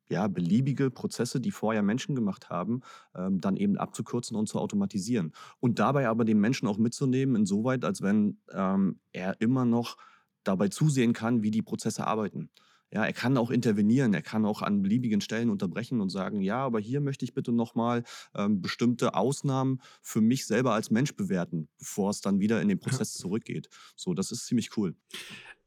ja, 0.10 0.28
beliebige 0.28 0.90
Prozesse, 0.90 1.40
die 1.40 1.52
vorher 1.52 1.84
Menschen 1.84 2.16
gemacht 2.16 2.50
haben, 2.50 2.82
ähm, 3.16 3.40
dann 3.40 3.56
eben 3.58 3.78
abzukürzen 3.78 4.36
und 4.36 4.48
zu 4.48 4.60
automatisieren. 4.60 5.34
Und 5.60 5.80
dabei 5.80 6.08
aber 6.08 6.26
den 6.26 6.40
Menschen 6.40 6.68
auch 6.68 6.78
mitzunehmen, 6.78 7.36
insoweit, 7.36 7.86
als 7.86 8.02
wenn 8.02 8.40
ähm, 8.52 9.00
er 9.12 9.40
immer 9.40 9.66
noch 9.66 9.98
dabei 10.44 10.70
zusehen 10.70 11.14
kann, 11.14 11.44
wie 11.44 11.52
die 11.52 11.62
Prozesse 11.62 12.08
arbeiten. 12.08 12.50
Ja, 12.92 13.06
er 13.06 13.14
kann 13.14 13.38
auch 13.38 13.52
intervenieren, 13.52 14.14
er 14.14 14.22
kann 14.24 14.46
auch 14.46 14.62
an 14.62 14.82
beliebigen 14.82 15.22
Stellen 15.22 15.50
unterbrechen 15.50 16.02
und 16.02 16.10
sagen, 16.10 16.42
ja, 16.42 16.58
aber 16.58 16.80
hier 16.80 17.02
möchte 17.02 17.24
ich 17.24 17.34
bitte 17.34 17.52
nochmal 17.52 18.04
ähm, 18.36 18.62
bestimmte 18.62 19.14
Ausnahmen 19.14 19.82
für 20.02 20.22
mich 20.22 20.48
selber 20.48 20.74
als 20.74 20.90
Mensch 20.90 21.16
bewerten, 21.16 21.70
bevor 21.78 22.10
es 22.10 22.22
dann 22.22 22.40
wieder 22.40 22.62
in 22.62 22.68
den 22.68 22.80
Prozess 22.80 23.14
zurückgeht. 23.14 23.70
So, 23.96 24.14
das 24.14 24.32
ist 24.32 24.48
ziemlich 24.48 24.76
cool. 24.78 24.96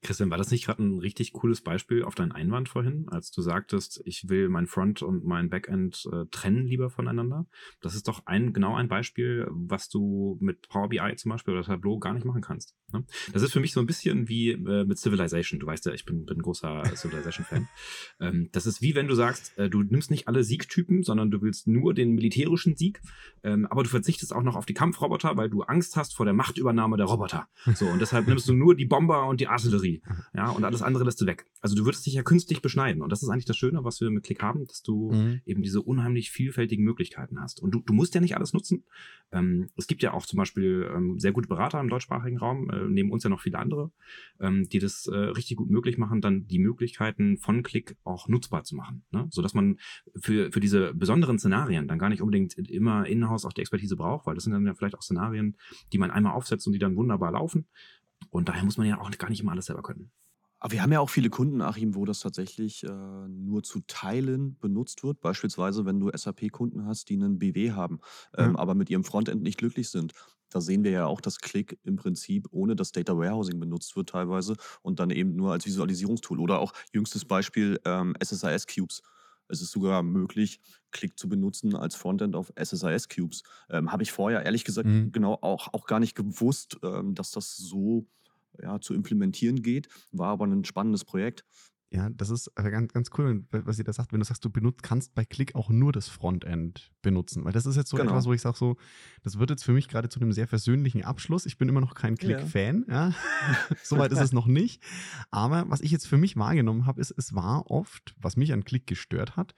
Christian, 0.02 0.30
war 0.30 0.38
das 0.38 0.50
nicht 0.50 0.64
gerade 0.64 0.82
ein 0.82 0.98
richtig 0.98 1.32
cooles 1.32 1.60
Beispiel 1.60 2.02
auf 2.02 2.16
deinen 2.16 2.32
Einwand 2.32 2.68
vorhin, 2.68 3.06
als 3.08 3.30
du 3.30 3.40
sagtest, 3.40 4.02
ich 4.04 4.28
will 4.28 4.48
mein 4.48 4.66
Front 4.66 5.02
und 5.02 5.24
mein 5.24 5.48
Backend 5.48 6.08
äh, 6.12 6.26
trennen 6.30 6.66
lieber 6.66 6.90
voneinander? 6.90 7.46
Das 7.80 7.94
ist 7.94 8.08
doch 8.08 8.26
ein 8.26 8.52
genau 8.52 8.74
ein 8.74 8.88
Beispiel, 8.88 9.46
was 9.50 9.88
du 9.88 10.38
mit 10.40 10.68
Power 10.68 10.88
BI 10.88 11.14
zum 11.16 11.30
Beispiel 11.30 11.54
oder 11.54 11.62
Tableau 11.62 12.00
gar 12.00 12.14
nicht 12.14 12.24
machen 12.24 12.42
kannst. 12.42 12.74
Ne? 12.92 13.04
Das 13.32 13.42
ist 13.42 13.52
für 13.52 13.60
mich 13.60 13.72
so 13.72 13.78
ein 13.78 13.86
bisschen 13.86 14.28
wie 14.28 14.50
äh, 14.50 14.84
mit 14.84 14.98
Civilization. 14.98 15.60
Du 15.60 15.66
weißt 15.66 15.86
ja, 15.86 15.92
ich 15.92 16.04
bin, 16.04 16.24
bin 16.24 16.38
ein 16.38 16.42
großer 16.42 16.82
Civilization-Fan. 16.96 17.68
ähm, 18.20 18.48
das 18.50 18.66
ist 18.66 18.82
wie 18.82 18.96
wenn 18.96 19.06
du 19.06 19.14
sagst, 19.14 19.56
äh, 19.56 19.70
du 19.70 19.82
nimmst 19.82 20.10
nicht 20.10 20.26
alle 20.26 20.42
Siegtypen, 20.42 21.04
sondern 21.04 21.30
du 21.30 21.42
willst 21.42 21.68
nur 21.68 21.94
den 21.94 22.12
militärischen 22.12 22.76
Sieg, 22.76 23.00
ähm, 23.44 23.66
aber 23.66 23.84
du 23.84 23.88
verzichtest 23.88 24.34
auch 24.34 24.42
noch 24.42 24.56
auf 24.56 24.66
die 24.66 24.74
Kampfroboter, 24.74 25.36
weil 25.36 25.48
du 25.48 25.62
Angst 25.62 25.96
hast 25.96 26.16
vor 26.16 26.26
der 26.26 26.34
Machtübernahme 26.34 26.96
der 26.96 27.06
Roboter. 27.06 27.46
So, 27.74 27.86
und 27.86 28.00
deshalb 28.00 28.26
nimmst 28.26 28.48
du 28.48 28.54
nur 28.54 28.74
die 28.74 28.84
Bomber 28.84 29.26
und 29.26 29.40
die 29.40 29.46
Artillerie. 29.46 29.91
Theorie. 30.00 30.28
Ja, 30.34 30.50
und 30.50 30.64
alles 30.64 30.82
andere 30.82 31.04
lässt 31.04 31.20
du 31.20 31.26
weg. 31.26 31.46
Also 31.60 31.74
du 31.76 31.84
würdest 31.84 32.06
dich 32.06 32.14
ja 32.14 32.22
künstlich 32.22 32.62
beschneiden. 32.62 33.02
Und 33.02 33.10
das 33.10 33.22
ist 33.22 33.28
eigentlich 33.28 33.44
das 33.44 33.56
Schöne, 33.56 33.84
was 33.84 34.00
wir 34.00 34.10
mit 34.10 34.24
Klick 34.24 34.42
haben, 34.42 34.66
dass 34.66 34.82
du 34.82 35.12
mhm. 35.12 35.40
eben 35.44 35.62
diese 35.62 35.82
unheimlich 35.82 36.30
vielfältigen 36.30 36.84
Möglichkeiten 36.84 37.40
hast. 37.40 37.60
Und 37.60 37.72
du, 37.72 37.80
du 37.80 37.92
musst 37.92 38.14
ja 38.14 38.20
nicht 38.20 38.36
alles 38.36 38.52
nutzen. 38.52 38.84
Ähm, 39.32 39.68
es 39.76 39.86
gibt 39.86 40.02
ja 40.02 40.12
auch 40.12 40.26
zum 40.26 40.36
Beispiel 40.36 40.88
ähm, 40.94 41.18
sehr 41.18 41.32
gute 41.32 41.48
Berater 41.48 41.80
im 41.80 41.88
deutschsprachigen 41.88 42.38
Raum, 42.38 42.70
äh, 42.70 42.88
neben 42.88 43.10
uns 43.10 43.24
ja 43.24 43.30
noch 43.30 43.40
viele 43.40 43.58
andere, 43.58 43.90
ähm, 44.40 44.68
die 44.68 44.78
das 44.78 45.06
äh, 45.06 45.16
richtig 45.16 45.56
gut 45.56 45.70
möglich 45.70 45.98
machen, 45.98 46.20
dann 46.20 46.46
die 46.46 46.58
Möglichkeiten 46.58 47.38
von 47.38 47.62
Klick 47.62 47.96
auch 48.04 48.28
nutzbar 48.28 48.64
zu 48.64 48.76
machen. 48.76 49.04
Ne? 49.10 49.28
Sodass 49.30 49.54
man 49.54 49.78
für, 50.20 50.52
für 50.52 50.60
diese 50.60 50.94
besonderen 50.94 51.38
Szenarien 51.38 51.88
dann 51.88 51.98
gar 51.98 52.08
nicht 52.08 52.22
unbedingt 52.22 52.54
immer 52.70 53.06
in-house 53.06 53.44
auch 53.44 53.52
die 53.52 53.60
Expertise 53.60 53.96
braucht, 53.96 54.26
weil 54.26 54.34
das 54.34 54.44
sind 54.44 54.52
dann 54.52 54.66
ja 54.66 54.74
vielleicht 54.74 54.96
auch 54.96 55.02
Szenarien, 55.02 55.56
die 55.92 55.98
man 55.98 56.10
einmal 56.10 56.32
aufsetzt 56.32 56.66
und 56.66 56.72
die 56.72 56.78
dann 56.78 56.96
wunderbar 56.96 57.32
laufen. 57.32 57.66
Und 58.30 58.48
daher 58.48 58.64
muss 58.64 58.76
man 58.78 58.86
ja 58.86 59.00
auch 59.00 59.10
gar 59.12 59.28
nicht 59.30 59.40
immer 59.40 59.52
alles 59.52 59.66
selber 59.66 59.82
können. 59.82 60.10
Aber 60.60 60.72
wir 60.72 60.82
haben 60.82 60.92
ja 60.92 61.00
auch 61.00 61.10
viele 61.10 61.28
Kunden, 61.28 61.60
Achim, 61.60 61.96
wo 61.96 62.04
das 62.04 62.20
tatsächlich 62.20 62.84
äh, 62.84 62.88
nur 62.88 63.64
zu 63.64 63.80
Teilen 63.88 64.56
benutzt 64.60 65.02
wird. 65.02 65.20
Beispielsweise, 65.20 65.84
wenn 65.86 65.98
du 65.98 66.10
SAP-Kunden 66.10 66.86
hast, 66.86 67.08
die 67.08 67.14
einen 67.16 67.38
BW 67.40 67.72
haben, 67.72 67.98
ähm, 68.36 68.54
Ja. 68.54 68.56
aber 68.56 68.74
mit 68.76 68.88
ihrem 68.88 69.02
Frontend 69.02 69.42
nicht 69.42 69.58
glücklich 69.58 69.88
sind. 69.90 70.12
Da 70.50 70.60
sehen 70.60 70.84
wir 70.84 70.92
ja 70.92 71.06
auch, 71.06 71.20
dass 71.20 71.38
Click 71.40 71.80
im 71.82 71.96
Prinzip 71.96 72.46
ohne 72.52 72.76
das 72.76 72.92
Data 72.92 73.16
Warehousing 73.16 73.58
benutzt 73.58 73.96
wird 73.96 74.10
teilweise 74.10 74.54
und 74.82 75.00
dann 75.00 75.10
eben 75.10 75.34
nur 75.34 75.50
als 75.52 75.66
Visualisierungstool. 75.66 76.38
Oder 76.38 76.60
auch 76.60 76.72
jüngstes 76.92 77.24
Beispiel 77.24 77.80
ähm, 77.84 78.14
SSIS 78.22 78.66
Cubes. 78.68 79.02
Es 79.52 79.60
ist 79.62 79.70
sogar 79.72 80.02
möglich, 80.02 80.60
Click 80.90 81.18
zu 81.18 81.28
benutzen 81.28 81.76
als 81.76 81.94
Frontend 81.94 82.34
auf 82.36 82.52
SSIS 82.56 83.08
Cubes. 83.08 83.42
Ähm, 83.70 83.92
Habe 83.92 84.02
ich 84.02 84.12
vorher 84.12 84.42
ehrlich 84.44 84.64
gesagt 84.64 84.88
Mhm. 84.88 85.12
genau 85.12 85.38
auch, 85.42 85.68
auch 85.72 85.86
gar 85.86 86.00
nicht 86.00 86.14
gewusst, 86.16 86.78
ähm, 86.82 87.14
dass 87.14 87.30
das 87.30 87.56
so 87.56 88.06
ja, 88.62 88.80
zu 88.80 88.94
implementieren 88.94 89.62
geht. 89.62 89.88
War 90.12 90.28
aber 90.30 90.46
ein 90.46 90.64
spannendes 90.64 91.04
Projekt. 91.04 91.44
Ja, 91.94 92.08
das 92.08 92.30
ist 92.30 92.50
äh, 92.56 92.70
ganz, 92.70 92.92
ganz 92.94 93.10
cool, 93.18 93.44
was 93.50 93.78
ihr 93.78 93.84
da 93.84 93.92
sagt, 93.92 94.12
wenn 94.12 94.20
du 94.20 94.24
sagst, 94.24 94.42
du 94.44 94.48
benutzt, 94.50 94.82
kannst 94.82 95.14
bei 95.14 95.26
Click 95.26 95.54
auch 95.54 95.68
nur 95.68 95.92
das 95.92 96.08
Frontend 96.08 96.90
benutzen. 97.02 97.44
Weil 97.44 97.52
das 97.52 97.66
ist 97.66 97.76
jetzt 97.76 97.90
so 97.90 97.98
Genau. 97.98 98.10
etwas, 98.12 98.24
wo 98.24 98.32
ich 98.32 98.40
sage, 98.40 98.56
so, 98.56 98.76
das 99.22 99.38
wird 99.38 99.50
jetzt 99.50 99.62
für 99.62 99.72
mich 99.72 99.88
gerade 99.88 100.08
zu 100.08 100.18
einem 100.18 100.32
sehr 100.32 100.48
versöhnlichen 100.48 101.04
Abschluss. 101.04 101.44
Ich 101.44 101.58
bin 101.58 101.68
immer 101.68 101.82
noch 101.82 101.94
kein 101.94 102.14
Ja. 102.16 102.36
Click-Fan, 102.38 102.86
ja. 102.88 103.12
Soweit 103.82 104.10
ist 104.10 104.20
es 104.20 104.32
noch 104.32 104.46
nicht. 104.46 104.82
Aber 105.30 105.68
was 105.68 105.82
ich 105.82 105.90
jetzt 105.90 106.06
für 106.06 106.16
mich 106.16 106.36
wahrgenommen 106.36 106.86
habe, 106.86 107.00
ist, 107.00 107.10
es 107.16 107.34
war 107.34 107.70
oft, 107.70 108.14
was 108.18 108.36
mich 108.36 108.54
an 108.54 108.64
Click 108.64 108.86
gestört 108.86 109.36
hat, 109.36 109.54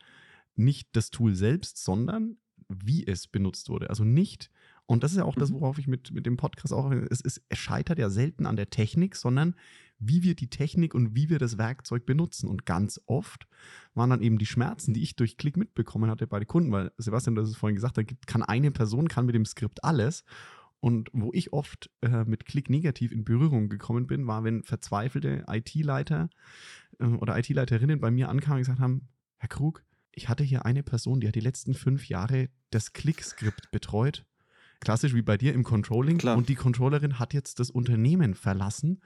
nicht 0.57 0.89
das 0.97 1.11
Tool 1.11 1.35
selbst, 1.37 1.82
sondern 1.85 2.37
wie 2.68 3.07
es 3.07 3.28
benutzt 3.28 3.68
wurde. 3.68 3.91
Also 3.91 4.05
nicht, 4.05 4.51
und 4.87 5.03
das 5.03 5.12
ist 5.12 5.18
ja 5.18 5.24
auch 5.24 5.37
das, 5.37 5.51
Mhm. 5.51 5.55
worauf 5.55 5.78
ich 5.78 5.87
mit, 5.87 6.12
mit 6.12 6.26
dem 6.26 6.37
Podcast 6.37 6.72
auch, 6.72 6.91
es, 6.91 7.20
ist, 7.20 7.43
es 7.49 7.59
scheitert 7.59 7.99
ja 7.99 8.11
selten 8.11 8.47
an 8.47 8.57
der 8.57 8.70
Technik, 8.70 9.16
sondern 9.16 9.55
wie 9.99 10.22
wir 10.22 10.35
die 10.35 10.51
Technik 10.51 10.95
und 10.95 11.14
wie 11.14 11.30
wir 11.30 11.39
das 11.39 11.57
Werkzeug 11.57 12.05
benutzen. 12.05 12.49
Und 12.49 12.66
ganz 12.66 13.01
oft 13.07 13.47
waren 13.95 14.11
dann 14.11 14.20
eben 14.22 14.39
die 14.39 14.47
Schmerzen, 14.47 14.93
die 14.93 15.03
ich 15.03 15.16
durch 15.16 15.37
Klick 15.39 15.57
mitbekommen 15.57 16.11
hatte 16.11 16.26
bei 16.26 16.39
den 16.39 16.49
Kunden, 16.49 16.72
weil 16.72 16.93
Sebastian, 16.99 17.35
du 17.35 17.43
hast 17.43 17.51
es 17.51 17.57
vorhin 17.57 17.76
gesagt, 17.76 17.97
da 17.97 18.03
kann 18.26 18.43
eine 18.43 18.70
Person, 18.70 19.09
kann 19.09 19.26
mit 19.26 19.35
dem 19.35 19.47
Skript 19.47 19.85
alles. 19.85 20.24
Und 20.80 21.09
wo 21.14 21.30
ich 21.32 21.55
oft 21.55 21.91
äh, 22.03 22.24
mit 22.24 22.45
Klick 22.45 22.68
negativ 22.68 23.11
in 23.11 23.24
Berührung 23.24 23.70
gekommen 23.70 24.07
bin, 24.07 24.26
war, 24.26 24.45
wenn 24.45 24.64
verzweifelte 24.64 25.45
IT-Leiter 25.49 26.28
äh, 26.99 27.07
oder 27.07 27.39
IT-Leiterinnen 27.39 28.01
bei 28.01 28.11
mir 28.11 28.28
ankamen 28.28 28.59
und 28.59 28.62
gesagt 28.62 28.80
haben, 28.80 29.09
Herr 29.39 29.49
Krug, 29.49 29.82
ich 30.12 30.28
hatte 30.28 30.45
hier 30.45 30.66
eine 30.66 30.82
Person, 30.82 31.20
die 31.20 31.28
hat 31.28 31.37
die 31.37 31.41
letzten 31.41 31.72
fünf 31.72 32.09
Jahre 32.09 32.51
das 32.68 32.93
Klick-Skript 32.93 33.70
betreut. 33.70 34.26
Klassisch 34.85 35.14
wie 35.14 35.22
bei 35.22 35.37
dir 35.37 35.53
im 35.55 35.64
Controlling. 35.64 36.18
Klar. 36.18 36.37
Und 36.37 36.49
die 36.49 36.55
Controllerin 36.55 37.18
hat 37.18 37.35
jetzt 37.35 37.59
das 37.61 37.70
Unternehmen 37.70 38.35
verlassen. 38.35 39.01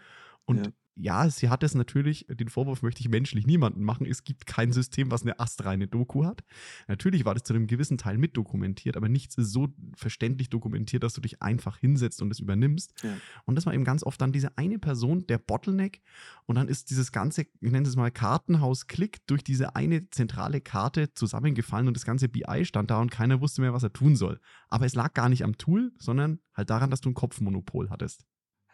Und 0.45 0.67
Ja. 0.67 0.73
Ja, 1.01 1.31
sie 1.31 1.49
hat 1.49 1.63
es 1.63 1.75
natürlich, 1.75 2.27
den 2.29 2.49
Vorwurf 2.49 2.83
möchte 2.83 3.01
ich 3.01 3.09
menschlich 3.09 3.47
niemanden 3.47 3.85
machen, 3.85 4.05
es 4.05 4.25
gibt 4.25 4.47
kein 4.47 4.73
System, 4.73 5.11
was 5.11 5.23
eine 5.23 5.39
astreine 5.39 5.87
Doku 5.87 6.25
hat. 6.25 6.43
Natürlich 6.89 7.25
war 7.25 7.35
das 7.35 7.45
zu 7.45 7.55
einem 7.55 7.69
gewissen 7.69 7.99
Teil 7.99 8.19
mitdokumentiert, 8.19 8.97
aber 8.97 9.09
nichts 9.09 9.37
ist 9.37 9.53
so 9.53 9.69
verständlich 9.97 10.51
dokumentiert, 10.51 11.05
dass 11.05 11.15
du 11.15 11.21
dich 11.21 11.41
einfach 11.41 11.79
hinsetzt 11.79 12.21
und 12.21 12.33
es 12.33 12.41
übernimmst. 12.41 12.95
Ja. 13.05 13.17
Und 13.45 13.55
das 13.55 13.65
war 13.65 13.75
eben 13.75 13.85
ganz 13.85 14.03
oft 14.03 14.21
dann 14.21 14.33
diese 14.33 14.59
eine 14.59 14.79
Person, 14.79 15.27
der 15.29 15.39
Bottleneck. 15.39 16.03
Und 16.47 16.57
dann 16.57 16.67
ist 16.67 16.91
dieses 16.91 17.13
ganze, 17.13 17.43
ich 17.43 17.71
nenne 17.71 17.87
es 17.87 17.95
mal 17.95 18.11
Kartenhaus-Klick, 18.11 19.27
durch 19.29 19.45
diese 19.45 19.77
eine 19.77 20.11
zentrale 20.11 20.61
Karte 20.61 21.15
zusammengefallen 21.15 21.87
und 21.87 21.97
das 21.97 22.05
ganze 22.05 22.29
BI 22.29 22.65
stand 22.65 22.91
da 22.91 23.01
und 23.01 23.11
keiner 23.11 23.41
wusste 23.41 23.61
mehr, 23.61 23.73
was 23.73 23.85
er 23.85 23.93
tun 23.93 24.17
soll. 24.17 24.41
Aber 24.69 24.87
es 24.87 24.95
lag 24.95 25.15
gar 25.15 25.29
nicht 25.29 25.45
am 25.45 25.57
Tool, 25.59 25.93
sondern 25.99 26.41
halt 26.55 26.71
daran, 26.71 26.91
dass 26.91 27.01
du 27.01 27.11
ein 27.11 27.15
Kopfmonopol 27.15 27.91
hattest. 27.91 28.27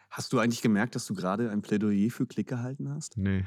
Hast 0.09 0.33
du 0.33 0.39
eigentlich 0.39 0.61
gemerkt, 0.61 0.95
dass 0.95 1.05
du 1.05 1.13
gerade 1.13 1.49
ein 1.49 1.61
Plädoyer 1.61 2.09
für 2.09 2.25
Klick 2.25 2.47
gehalten 2.47 2.89
hast? 2.89 3.17
Nee. 3.17 3.45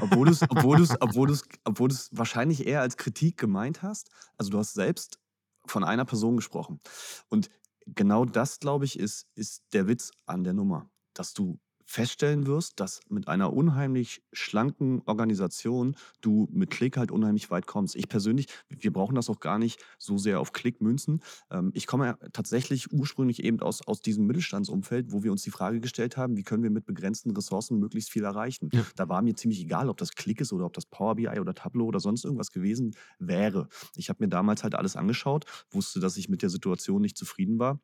Obwohl 0.00 0.26
du 0.26 0.32
es 0.32 0.42
obwohl 0.42 0.76
du's, 0.76 0.90
obwohl 1.00 1.28
du's, 1.28 1.42
obwohl 1.64 1.88
du's 1.88 2.10
wahrscheinlich 2.12 2.66
eher 2.66 2.80
als 2.80 2.96
Kritik 2.96 3.36
gemeint 3.36 3.82
hast. 3.82 4.10
Also 4.36 4.50
du 4.50 4.58
hast 4.58 4.74
selbst 4.74 5.18
von 5.66 5.84
einer 5.84 6.04
Person 6.04 6.36
gesprochen. 6.36 6.80
Und 7.28 7.50
genau 7.86 8.24
das, 8.24 8.60
glaube 8.60 8.84
ich, 8.84 8.98
ist, 8.98 9.26
ist 9.34 9.64
der 9.72 9.86
Witz 9.86 10.12
an 10.26 10.44
der 10.44 10.52
Nummer. 10.52 10.90
Dass 11.14 11.34
du 11.34 11.58
feststellen 11.88 12.46
wirst, 12.46 12.80
dass 12.80 13.00
mit 13.08 13.28
einer 13.28 13.54
unheimlich 13.54 14.22
schlanken 14.34 15.00
Organisation 15.06 15.96
du 16.20 16.46
mit 16.52 16.68
Klick 16.68 16.98
halt 16.98 17.10
unheimlich 17.10 17.50
weit 17.50 17.66
kommst. 17.66 17.96
Ich 17.96 18.10
persönlich, 18.10 18.46
wir 18.68 18.92
brauchen 18.92 19.14
das 19.14 19.30
auch 19.30 19.40
gar 19.40 19.58
nicht 19.58 19.82
so 19.96 20.18
sehr 20.18 20.38
auf 20.38 20.52
Klick 20.52 20.82
münzen. 20.82 21.22
Ähm, 21.50 21.70
ich 21.72 21.86
komme 21.86 22.06
ja 22.06 22.18
tatsächlich 22.34 22.92
ursprünglich 22.92 23.42
eben 23.42 23.60
aus, 23.60 23.80
aus 23.86 24.02
diesem 24.02 24.26
Mittelstandsumfeld, 24.26 25.12
wo 25.12 25.22
wir 25.22 25.32
uns 25.32 25.42
die 25.42 25.50
Frage 25.50 25.80
gestellt 25.80 26.18
haben, 26.18 26.36
wie 26.36 26.42
können 26.42 26.62
wir 26.62 26.70
mit 26.70 26.84
begrenzten 26.84 27.30
Ressourcen 27.30 27.78
möglichst 27.78 28.10
viel 28.10 28.24
erreichen. 28.24 28.68
Ja. 28.70 28.84
Da 28.94 29.08
war 29.08 29.22
mir 29.22 29.34
ziemlich 29.34 29.62
egal, 29.62 29.88
ob 29.88 29.96
das 29.96 30.12
Klick 30.12 30.42
ist 30.42 30.52
oder 30.52 30.66
ob 30.66 30.74
das 30.74 30.84
Power 30.84 31.14
BI 31.14 31.40
oder 31.40 31.54
Tableau 31.54 31.86
oder 31.86 32.00
sonst 32.00 32.22
irgendwas 32.22 32.52
gewesen 32.52 32.94
wäre. 33.18 33.66
Ich 33.96 34.10
habe 34.10 34.22
mir 34.22 34.28
damals 34.28 34.62
halt 34.62 34.74
alles 34.74 34.94
angeschaut, 34.94 35.46
wusste, 35.70 36.00
dass 36.00 36.18
ich 36.18 36.28
mit 36.28 36.42
der 36.42 36.50
Situation 36.50 37.00
nicht 37.00 37.16
zufrieden 37.16 37.58
war 37.58 37.80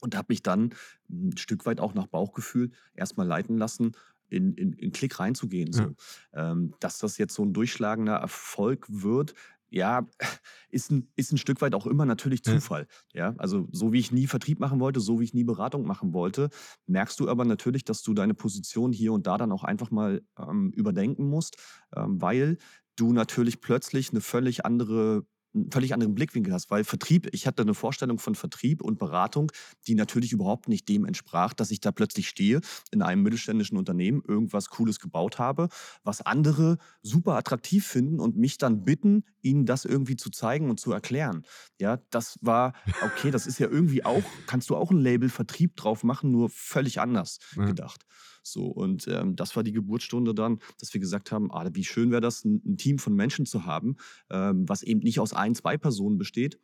und 0.00 0.16
habe 0.16 0.26
mich 0.30 0.42
dann 0.42 0.74
ein 1.10 1.36
Stück 1.36 1.66
weit 1.66 1.80
auch 1.80 1.94
nach 1.94 2.06
Bauchgefühl 2.06 2.70
erstmal 2.94 3.26
leiten 3.26 3.58
lassen, 3.58 3.92
in, 4.28 4.52
in, 4.54 4.72
in 4.74 4.92
Klick 4.92 5.18
reinzugehen. 5.18 5.72
So. 5.72 5.94
Ähm, 6.34 6.74
dass 6.80 6.98
das 6.98 7.18
jetzt 7.18 7.34
so 7.34 7.44
ein 7.44 7.52
durchschlagender 7.52 8.16
Erfolg 8.16 8.86
wird, 8.88 9.34
ja, 9.70 10.06
ist 10.70 10.90
ein, 10.90 11.10
ist 11.16 11.32
ein 11.32 11.38
Stück 11.38 11.60
weit 11.60 11.74
auch 11.74 11.86
immer 11.86 12.04
natürlich 12.04 12.40
Ja. 12.46 12.54
Zufall. 12.54 12.86
Ja, 13.12 13.34
also 13.38 13.68
so 13.72 13.92
wie 13.92 13.98
ich 13.98 14.12
nie 14.12 14.26
Vertrieb 14.26 14.60
machen 14.60 14.80
wollte, 14.80 15.00
so 15.00 15.20
wie 15.20 15.24
ich 15.24 15.34
nie 15.34 15.44
Beratung 15.44 15.86
machen 15.86 16.12
wollte, 16.12 16.50
merkst 16.86 17.18
du 17.20 17.28
aber 17.28 17.44
natürlich, 17.44 17.84
dass 17.84 18.02
du 18.02 18.14
deine 18.14 18.34
Position 18.34 18.92
hier 18.92 19.12
und 19.12 19.26
da 19.26 19.38
dann 19.38 19.52
auch 19.52 19.64
einfach 19.64 19.90
mal 19.90 20.22
ähm, 20.38 20.70
überdenken 20.70 21.28
musst, 21.28 21.56
ähm, 21.94 22.20
weil 22.20 22.58
du 22.96 23.12
natürlich 23.12 23.60
plötzlich 23.60 24.10
eine 24.10 24.20
völlig 24.20 24.64
andere 24.64 25.24
einen 25.62 25.70
völlig 25.72 25.94
anderen 25.94 26.14
Blickwinkel 26.14 26.52
hast, 26.52 26.70
weil 26.70 26.84
Vertrieb, 26.84 27.28
ich 27.32 27.46
hatte 27.46 27.62
eine 27.62 27.74
Vorstellung 27.74 28.18
von 28.18 28.34
Vertrieb 28.34 28.82
und 28.82 28.98
Beratung, 28.98 29.52
die 29.86 29.94
natürlich 29.94 30.32
überhaupt 30.32 30.68
nicht 30.68 30.88
dem 30.88 31.04
entsprach, 31.04 31.52
dass 31.52 31.70
ich 31.70 31.80
da 31.80 31.92
plötzlich 31.92 32.28
stehe 32.28 32.60
in 32.90 33.02
einem 33.02 33.22
mittelständischen 33.22 33.76
Unternehmen, 33.78 34.22
irgendwas 34.26 34.70
Cooles 34.70 35.00
gebaut 35.00 35.38
habe, 35.38 35.68
was 36.02 36.20
andere 36.20 36.78
super 37.02 37.36
attraktiv 37.36 37.86
finden 37.86 38.20
und 38.20 38.36
mich 38.36 38.58
dann 38.58 38.84
bitten, 38.84 39.24
ihnen 39.42 39.66
das 39.66 39.84
irgendwie 39.84 40.16
zu 40.16 40.30
zeigen 40.30 40.70
und 40.70 40.80
zu 40.80 40.92
erklären. 40.92 41.44
Ja, 41.80 41.98
das 42.10 42.38
war, 42.40 42.72
okay, 43.00 43.30
das 43.30 43.46
ist 43.46 43.58
ja 43.58 43.68
irgendwie 43.68 44.04
auch, 44.04 44.34
kannst 44.46 44.70
du 44.70 44.76
auch 44.76 44.90
ein 44.90 44.98
Label 44.98 45.28
Vertrieb 45.28 45.76
drauf 45.76 46.04
machen, 46.04 46.30
nur 46.30 46.50
völlig 46.50 47.00
anders 47.00 47.38
Ja. 47.56 47.66
gedacht. 47.66 48.04
So, 48.52 48.66
und 48.66 49.06
ähm, 49.08 49.36
das 49.36 49.54
war 49.56 49.62
die 49.62 49.72
Geburtsstunde 49.72 50.34
dann, 50.34 50.58
dass 50.80 50.92
wir 50.94 51.00
gesagt 51.00 51.32
haben, 51.32 51.50
ah, 51.52 51.68
wie 51.72 51.84
schön 51.84 52.10
wäre 52.10 52.20
das, 52.20 52.44
ein, 52.44 52.62
ein 52.64 52.76
Team 52.76 52.98
von 52.98 53.14
Menschen 53.14 53.46
zu 53.46 53.64
haben, 53.64 53.96
ähm, 54.30 54.68
was 54.68 54.82
eben 54.82 55.00
nicht 55.00 55.20
aus 55.20 55.32
ein, 55.32 55.54
zwei 55.54 55.76
Personen 55.76 56.18
besteht, 56.18 56.58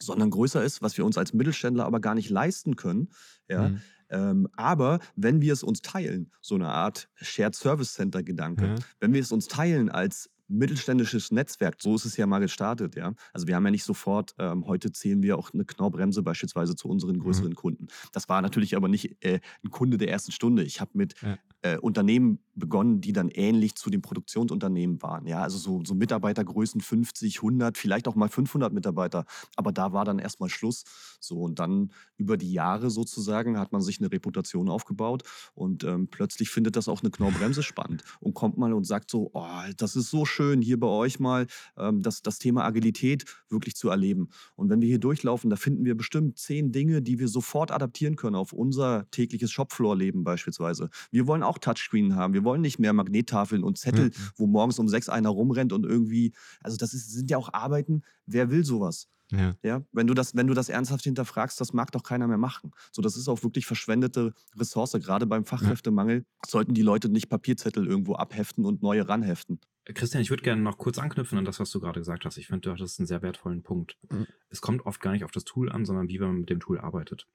sondern 0.00 0.30
größer 0.30 0.62
ist, 0.64 0.82
was 0.82 0.96
wir 0.98 1.04
uns 1.04 1.18
als 1.18 1.32
Mittelständler 1.34 1.84
aber 1.86 2.00
gar 2.00 2.14
nicht 2.14 2.30
leisten 2.30 2.76
können. 2.76 3.10
Ja, 3.48 3.68
Mhm. 3.68 3.80
ähm, 4.10 4.48
aber 4.56 4.98
wenn 5.16 5.40
wir 5.40 5.52
es 5.52 5.62
uns 5.62 5.82
teilen, 5.82 6.30
so 6.40 6.54
eine 6.56 6.68
Art 6.68 7.08
Shared 7.16 7.54
Service 7.54 7.94
Center 7.94 8.22
Gedanke, 8.22 8.66
Ja. 8.66 8.74
wenn 9.00 9.12
wir 9.12 9.20
es 9.20 9.32
uns 9.32 9.46
teilen 9.48 9.88
als 9.90 10.30
mittelständisches 10.48 11.30
Netzwerk, 11.30 11.76
so 11.80 11.94
ist 11.94 12.04
es 12.04 12.16
ja 12.16 12.26
mal 12.26 12.38
gestartet, 12.38 12.96
ja. 12.96 13.14
Also 13.32 13.46
wir 13.46 13.56
haben 13.56 13.64
ja 13.64 13.70
nicht 13.70 13.84
sofort, 13.84 14.34
ähm, 14.38 14.66
heute 14.66 14.92
zählen 14.92 15.22
wir 15.22 15.38
auch 15.38 15.52
eine 15.52 15.64
Knorrbremse 15.64 16.22
beispielsweise 16.22 16.76
zu 16.76 16.88
unseren 16.88 17.18
größeren 17.18 17.54
Kunden. 17.54 17.86
Das 18.12 18.28
war 18.28 18.42
natürlich 18.42 18.76
aber 18.76 18.88
nicht 18.88 19.22
äh, 19.24 19.40
ein 19.64 19.70
Kunde 19.70 19.96
der 19.98 20.10
ersten 20.10 20.32
Stunde. 20.32 20.62
Ich 20.64 20.80
habe 20.80 20.90
mit 20.94 21.14
Ja. 21.22 21.38
äh, 21.62 21.78
Unternehmen 21.78 22.38
begonnen, 22.54 23.00
die 23.00 23.12
dann 23.12 23.30
ähnlich 23.30 23.74
zu 23.74 23.90
den 23.90 24.00
Produktionsunternehmen 24.02 25.02
waren, 25.02 25.26
ja. 25.26 25.42
Also 25.42 25.58
so, 25.58 25.82
so 25.84 25.94
Mitarbeitergrößen 25.94 26.80
50, 26.80 27.36
100, 27.38 27.78
vielleicht 27.78 28.06
auch 28.06 28.14
mal 28.14 28.28
500 28.28 28.72
Mitarbeiter. 28.72 29.24
Aber 29.56 29.72
da 29.72 29.92
war 29.92 30.04
dann 30.04 30.18
erstmal 30.18 30.48
Schluss. 30.50 30.84
So 31.20 31.40
und 31.40 31.58
dann 31.58 31.90
über 32.16 32.36
die 32.36 32.52
Jahre 32.52 32.90
sozusagen 32.90 33.58
hat 33.58 33.72
man 33.72 33.80
sich 33.80 33.98
eine 33.98 34.12
Reputation 34.12 34.68
aufgebaut 34.68 35.22
und 35.54 35.84
ähm, 35.84 36.08
plötzlich 36.08 36.50
findet 36.50 36.76
das 36.76 36.86
auch 36.88 37.00
eine 37.02 37.10
Knorrbremse 37.10 37.62
spannend 37.62 38.04
und 38.20 38.34
kommt 38.34 38.58
mal 38.58 38.72
und 38.72 38.84
sagt 38.84 39.10
so, 39.10 39.30
oh, 39.32 39.46
das 39.76 39.96
ist 39.96 40.10
so 40.10 40.24
schön 40.34 40.60
hier 40.60 40.78
bei 40.78 40.86
euch 40.88 41.20
mal 41.20 41.46
ähm, 41.76 42.02
das, 42.02 42.22
das 42.22 42.38
Thema 42.38 42.64
Agilität 42.64 43.24
wirklich 43.48 43.74
zu 43.76 43.88
erleben. 43.88 44.28
Und 44.56 44.68
wenn 44.70 44.80
wir 44.80 44.88
hier 44.88 44.98
durchlaufen, 44.98 45.48
da 45.50 45.56
finden 45.56 45.84
wir 45.84 45.96
bestimmt 45.96 46.38
zehn 46.38 46.72
Dinge, 46.72 47.02
die 47.02 47.18
wir 47.18 47.28
sofort 47.28 47.70
adaptieren 47.70 48.16
können 48.16 48.36
auf 48.36 48.52
unser 48.52 49.08
tägliches 49.10 49.50
Shopfloor-Leben 49.52 50.24
beispielsweise. 50.24 50.90
Wir 51.10 51.26
wollen 51.26 51.42
auch 51.42 51.58
Touchscreen 51.58 52.16
haben. 52.16 52.34
Wir 52.34 52.44
wollen 52.44 52.60
nicht 52.60 52.78
mehr 52.78 52.92
Magnettafeln 52.92 53.62
und 53.62 53.78
Zettel, 53.78 54.06
Mhm. 54.06 54.12
wo 54.36 54.46
morgens 54.46 54.78
um 54.78 54.88
sechs 54.88 55.08
einer 55.08 55.28
rumrennt 55.30 55.72
und 55.72 55.84
irgendwie, 55.86 56.32
also 56.60 56.76
das 56.76 56.92
ist, 56.94 57.10
sind 57.12 57.30
ja 57.30 57.38
auch 57.38 57.52
Arbeiten. 57.52 58.02
Wer 58.26 58.50
will 58.50 58.64
sowas? 58.64 59.08
Ja. 59.30 59.54
Ja, 59.62 59.82
wenn 59.92 60.06
du 60.06 60.14
das, 60.14 60.34
wenn 60.36 60.46
du 60.46 60.54
das 60.54 60.68
ernsthaft 60.68 61.04
hinterfragst, 61.04 61.58
das 61.60 61.72
mag 61.72 61.90
doch 61.92 62.02
keiner 62.02 62.26
mehr 62.28 62.36
machen. 62.38 62.72
So, 62.92 63.00
das 63.02 63.16
ist 63.16 63.26
auch 63.28 63.42
wirklich 63.42 63.66
verschwendete 63.66 64.32
Ressource. 64.56 64.92
Gerade 64.92 65.26
beim 65.26 65.44
Fachkräftemangel 65.44 66.24
sollten 66.46 66.74
die 66.74 66.82
Leute 66.82 67.08
nicht 67.08 67.28
Papierzettel 67.30 67.86
irgendwo 67.86 68.14
abheften 68.16 68.64
und 68.66 68.82
neue 68.82 69.08
ranheften. 69.08 69.60
Christian, 69.92 70.22
ich 70.22 70.30
würde 70.30 70.42
gerne 70.42 70.62
noch 70.62 70.78
kurz 70.78 70.98
anknüpfen 70.98 71.36
an 71.36 71.44
das, 71.44 71.60
was 71.60 71.70
du 71.70 71.80
gerade 71.80 72.00
gesagt 72.00 72.24
hast. 72.24 72.38
Ich 72.38 72.46
finde, 72.46 72.62
du 72.62 72.72
hattest 72.72 72.98
einen 72.98 73.06
sehr 73.06 73.22
wertvollen 73.22 73.62
Punkt. 73.62 73.98
Mhm. 74.10 74.26
Es 74.48 74.60
kommt 74.60 74.86
oft 74.86 75.00
gar 75.00 75.12
nicht 75.12 75.24
auf 75.24 75.30
das 75.30 75.44
Tool 75.44 75.70
an, 75.70 75.84
sondern 75.84 76.08
wie 76.08 76.18
man 76.18 76.40
mit 76.40 76.50
dem 76.50 76.60
Tool 76.60 76.78
arbeitet. 76.78 77.26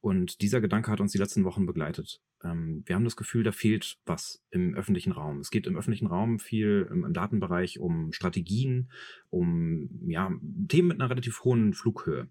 Und 0.00 0.40
dieser 0.40 0.60
Gedanke 0.60 0.90
hat 0.90 1.00
uns 1.00 1.12
die 1.12 1.18
letzten 1.18 1.44
Wochen 1.44 1.66
begleitet. 1.66 2.22
Ähm, 2.42 2.82
wir 2.86 2.96
haben 2.96 3.04
das 3.04 3.16
Gefühl, 3.16 3.42
da 3.42 3.52
fehlt 3.52 3.98
was 4.06 4.42
im 4.50 4.74
öffentlichen 4.74 5.12
Raum. 5.12 5.40
Es 5.40 5.50
geht 5.50 5.66
im 5.66 5.76
öffentlichen 5.76 6.06
Raum 6.06 6.38
viel 6.38 6.88
im, 6.90 7.04
im 7.04 7.12
Datenbereich 7.12 7.78
um 7.78 8.12
Strategien, 8.12 8.90
um 9.28 9.88
ja, 10.06 10.30
Themen 10.68 10.88
mit 10.88 11.00
einer 11.00 11.10
relativ 11.10 11.44
hohen 11.44 11.74
Flughöhe. 11.74 12.28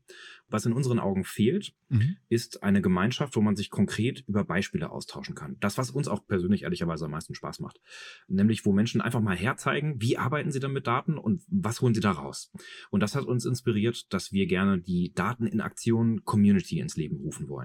Was 0.47 0.65
in 0.65 0.74
unseren 0.74 0.99
Augen 0.99 1.24
fehlt, 1.24 1.76
mhm. 1.89 2.17
ist 2.28 2.63
eine 2.63 2.82
Gemeinschaft, 2.82 3.36
wo 3.36 3.41
man 3.41 3.55
sich 3.55 3.70
konkret 3.70 4.24
über 4.28 4.43
Beispiele 4.43 4.89
austauschen 4.89 5.36
kann. 5.36 5.57
Das, 5.59 5.78
was 5.78 5.91
uns 5.91 6.07
auch 6.07 6.26
persönlich 6.26 6.63
ehrlicherweise 6.63 7.05
am 7.05 7.11
meisten 7.11 7.36
Spaß 7.36 7.59
macht. 7.59 7.80
Nämlich, 8.28 8.65
wo 8.65 8.74
Menschen 8.74 9.01
einfach 9.01 9.22
mal 9.22 9.38
herzeigen, 9.38 10.01
wie 10.01 10.17
arbeiten 10.17 10.51
sie 10.51 10.59
dann 10.59 10.74
mit 10.74 10.88
Daten 10.88 11.17
und 11.17 11.43
was 11.47 11.82
holen 11.82 11.93
sie 11.93 12.01
da 12.01 12.11
raus. 12.11 12.51
Und 12.89 13.01
das 13.01 13.15
hat 13.15 13.26
uns 13.26 13.45
inspiriert, 13.45 14.11
dass 14.11 14.32
wir 14.32 14.47
gerne 14.47 14.82
die 14.82 15.13
Daten 15.13 15.45
in 15.45 15.61
Aktion 15.61 16.24
Community 16.26 16.80
ins 16.80 16.97
Leben 16.97 17.17
rufen 17.17 17.47
wollen. 17.47 17.59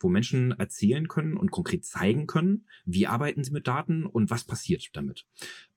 Wo 0.00 0.08
Menschen 0.08 0.52
erzählen 0.52 1.08
können 1.08 1.36
und 1.36 1.50
konkret 1.50 1.84
zeigen 1.84 2.26
können, 2.26 2.66
wie 2.84 3.06
arbeiten 3.06 3.44
sie 3.44 3.52
mit 3.52 3.66
Daten 3.66 4.06
und 4.06 4.30
was 4.30 4.44
passiert 4.44 4.90
damit. 4.94 5.26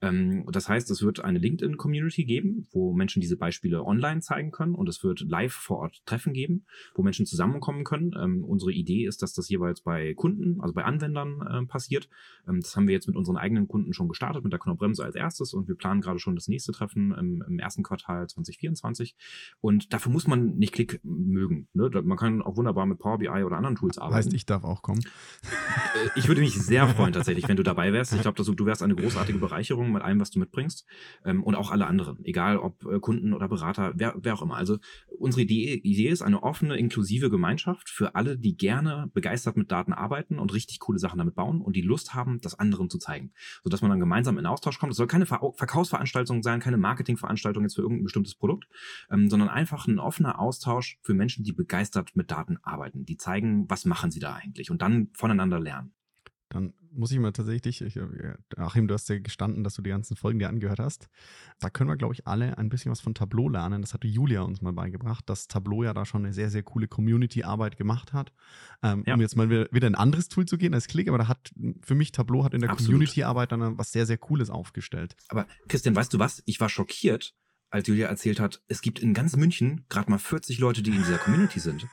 Ähm, 0.01 0.45
das 0.51 0.69
heißt, 0.69 0.89
es 0.91 1.01
wird 1.01 1.19
eine 1.21 1.39
LinkedIn-Community 1.39 2.25
geben, 2.25 2.67
wo 2.71 2.93
Menschen 2.93 3.21
diese 3.21 3.37
Beispiele 3.37 3.83
online 3.83 4.21
zeigen 4.21 4.51
können 4.51 4.75
und 4.75 4.87
es 4.89 5.03
wird 5.03 5.21
live 5.21 5.53
vor 5.53 5.77
Ort 5.79 6.01
Treffen 6.05 6.33
geben, 6.33 6.65
wo 6.95 7.03
Menschen 7.03 7.25
zusammenkommen 7.25 7.83
können. 7.83 8.13
Ähm, 8.19 8.43
unsere 8.43 8.71
Idee 8.71 9.05
ist, 9.05 9.21
dass 9.21 9.33
das 9.33 9.49
jeweils 9.49 9.81
bei 9.81 10.13
Kunden, 10.13 10.61
also 10.61 10.73
bei 10.73 10.83
Anwendern 10.83 11.41
äh, 11.41 11.65
passiert. 11.65 12.09
Ähm, 12.47 12.61
das 12.61 12.75
haben 12.75 12.87
wir 12.87 12.93
jetzt 12.93 13.07
mit 13.07 13.15
unseren 13.15 13.37
eigenen 13.37 13.67
Kunden 13.67 13.93
schon 13.93 14.07
gestartet, 14.07 14.43
mit 14.43 14.53
der 14.53 14.59
Knorrbremse 14.59 15.03
als 15.03 15.15
erstes 15.15 15.53
und 15.53 15.67
wir 15.67 15.75
planen 15.75 16.01
gerade 16.01 16.19
schon 16.19 16.35
das 16.35 16.47
nächste 16.47 16.71
Treffen 16.71 17.11
im, 17.13 17.43
im 17.47 17.59
ersten 17.59 17.83
Quartal 17.83 18.27
2024. 18.27 19.15
Und 19.61 19.93
dafür 19.93 20.11
muss 20.11 20.27
man 20.27 20.55
nicht 20.57 20.73
Klick 20.73 20.99
mögen. 21.03 21.67
Ne? 21.73 21.89
Man 22.03 22.17
kann 22.17 22.41
auch 22.41 22.57
wunderbar 22.57 22.85
mit 22.85 22.99
Power 22.99 23.17
BI 23.17 23.29
oder 23.29 23.56
anderen 23.57 23.75
Tools 23.75 23.97
arbeiten. 23.97 24.15
Heißt, 24.15 24.33
ich 24.33 24.45
darf 24.45 24.63
auch 24.63 24.81
kommen. 24.81 25.01
Äh, 25.43 26.09
ich 26.15 26.27
würde 26.27 26.41
mich 26.41 26.53
sehr 26.53 26.87
freuen 26.95 27.13
tatsächlich, 27.13 27.47
wenn 27.47 27.57
du 27.57 27.63
dabei 27.63 27.93
wärst. 27.93 28.13
Ich 28.13 28.21
glaube, 28.21 28.41
du 28.43 28.65
wärst 28.65 28.83
eine 28.83 28.95
großartige 28.95 29.39
Bereicherung 29.39 29.91
mit 29.91 30.01
allem, 30.01 30.19
was 30.19 30.31
du 30.31 30.39
mitbringst 30.39 30.85
ähm, 31.25 31.43
und 31.43 31.55
auch 31.55 31.71
alle 31.71 31.87
anderen, 31.87 32.23
egal 32.23 32.57
ob 32.57 32.85
äh, 32.85 32.99
Kunden 32.99 33.33
oder 33.33 33.47
Berater, 33.47 33.93
wer, 33.95 34.13
wer 34.17 34.35
auch 34.35 34.41
immer. 34.41 34.55
Also 34.55 34.77
unsere 35.07 35.41
Idee, 35.41 36.07
ist 36.07 36.21
eine 36.21 36.43
offene, 36.43 36.77
inklusive 36.77 37.29
Gemeinschaft 37.29 37.89
für 37.89 38.15
alle, 38.15 38.37
die 38.37 38.55
gerne 38.55 39.09
begeistert 39.13 39.57
mit 39.57 39.71
Daten 39.71 39.93
arbeiten 39.93 40.39
und 40.39 40.53
richtig 40.53 40.79
coole 40.79 40.99
Sachen 40.99 41.17
damit 41.17 41.35
bauen 41.35 41.61
und 41.61 41.75
die 41.75 41.81
Lust 41.81 42.13
haben, 42.13 42.39
das 42.41 42.57
anderen 42.57 42.89
zu 42.89 42.97
zeigen, 42.97 43.31
sodass 43.63 43.81
man 43.81 43.89
dann 43.89 43.99
gemeinsam 43.99 44.37
in 44.37 44.45
Austausch 44.45 44.79
kommt. 44.79 44.91
Es 44.91 44.97
soll 44.97 45.07
keine 45.07 45.25
Ver 45.25 45.37
Verkaufsveranstaltung 45.55 46.43
sein, 46.43 46.59
keine 46.59 46.77
Marketingveranstaltung 46.77 47.63
jetzt 47.63 47.75
für 47.75 47.81
irgendein 47.81 48.03
bestimmtes 48.03 48.35
Produkt, 48.35 48.67
ähm, 49.11 49.29
sondern 49.29 49.49
einfach 49.49 49.87
ein 49.87 49.99
offener 49.99 50.39
Austausch 50.39 50.97
für 51.01 51.13
Menschen, 51.13 51.43
die 51.43 51.53
begeistert 51.53 52.15
mit 52.15 52.31
Daten 52.31 52.57
arbeiten, 52.63 53.05
die 53.05 53.17
zeigen, 53.17 53.46
was 53.67 53.85
machen 53.85 54.11
sie 54.11 54.19
da 54.19 54.35
eigentlich 54.35 54.71
und 54.71 54.81
dann 54.81 55.09
voneinander 55.13 55.59
lernen. 55.59 55.93
Dann 56.49 56.73
muss 56.91 57.11
ich 57.11 57.19
mal 57.19 57.31
tatsächlich, 57.31 57.81
ich, 57.81 57.99
Achim, 58.57 58.87
du 58.87 58.93
hast 58.93 59.09
ja 59.09 59.19
gestanden, 59.19 59.63
dass 59.63 59.75
du 59.75 59.81
die 59.81 59.89
ganzen 59.89 60.15
Folgen 60.15 60.39
dir 60.39 60.47
angehört 60.47 60.79
hast. 60.79 61.09
Da 61.59 61.69
können 61.69 61.89
wir, 61.89 61.97
glaube 61.97 62.13
ich, 62.13 62.25
alle 62.25 62.57
ein 62.57 62.69
bisschen 62.69 62.91
was 62.91 63.01
von 63.01 63.13
Tableau 63.13 63.49
lernen. 63.49 63.81
Das 63.81 63.93
hatte 63.93 64.07
Julia 64.07 64.41
uns 64.41 64.61
mal 64.61 64.73
beigebracht, 64.73 65.29
dass 65.29 65.47
Tableau 65.47 65.83
ja 65.83 65.93
da 65.93 66.05
schon 66.05 66.23
eine 66.23 66.33
sehr, 66.33 66.49
sehr 66.49 66.63
coole 66.63 66.87
Community-Arbeit 66.87 67.77
gemacht 67.77 68.13
hat. 68.13 68.33
Ähm, 68.81 69.03
ja. 69.05 69.13
Um 69.13 69.21
jetzt 69.21 69.35
mal 69.35 69.49
wieder 69.49 69.87
ein 69.87 69.95
anderes 69.95 70.29
Tool 70.29 70.45
zu 70.45 70.57
gehen 70.57 70.73
als 70.73 70.87
Klick, 70.87 71.07
aber 71.09 71.17
da 71.17 71.27
hat 71.27 71.51
für 71.81 71.95
mich 71.95 72.11
Tableau 72.11 72.43
hat 72.43 72.53
in 72.53 72.61
der 72.61 72.69
Community-Arbeit 72.69 73.51
dann 73.51 73.77
was 73.77 73.91
sehr, 73.91 74.05
sehr 74.05 74.17
Cooles 74.17 74.49
aufgestellt. 74.49 75.15
Aber 75.29 75.45
Christian, 75.67 75.95
weißt 75.95 76.13
du 76.13 76.19
was? 76.19 76.41
Ich 76.45 76.59
war 76.59 76.69
schockiert, 76.69 77.35
als 77.69 77.87
Julia 77.87 78.07
erzählt 78.07 78.39
hat, 78.39 78.61
es 78.67 78.81
gibt 78.81 78.99
in 78.99 79.13
ganz 79.13 79.35
München 79.35 79.85
gerade 79.89 80.09
mal 80.09 80.17
40 80.17 80.59
Leute, 80.59 80.81
die 80.81 80.91
in 80.91 80.97
dieser 80.97 81.17
Community 81.17 81.59
sind. 81.59 81.87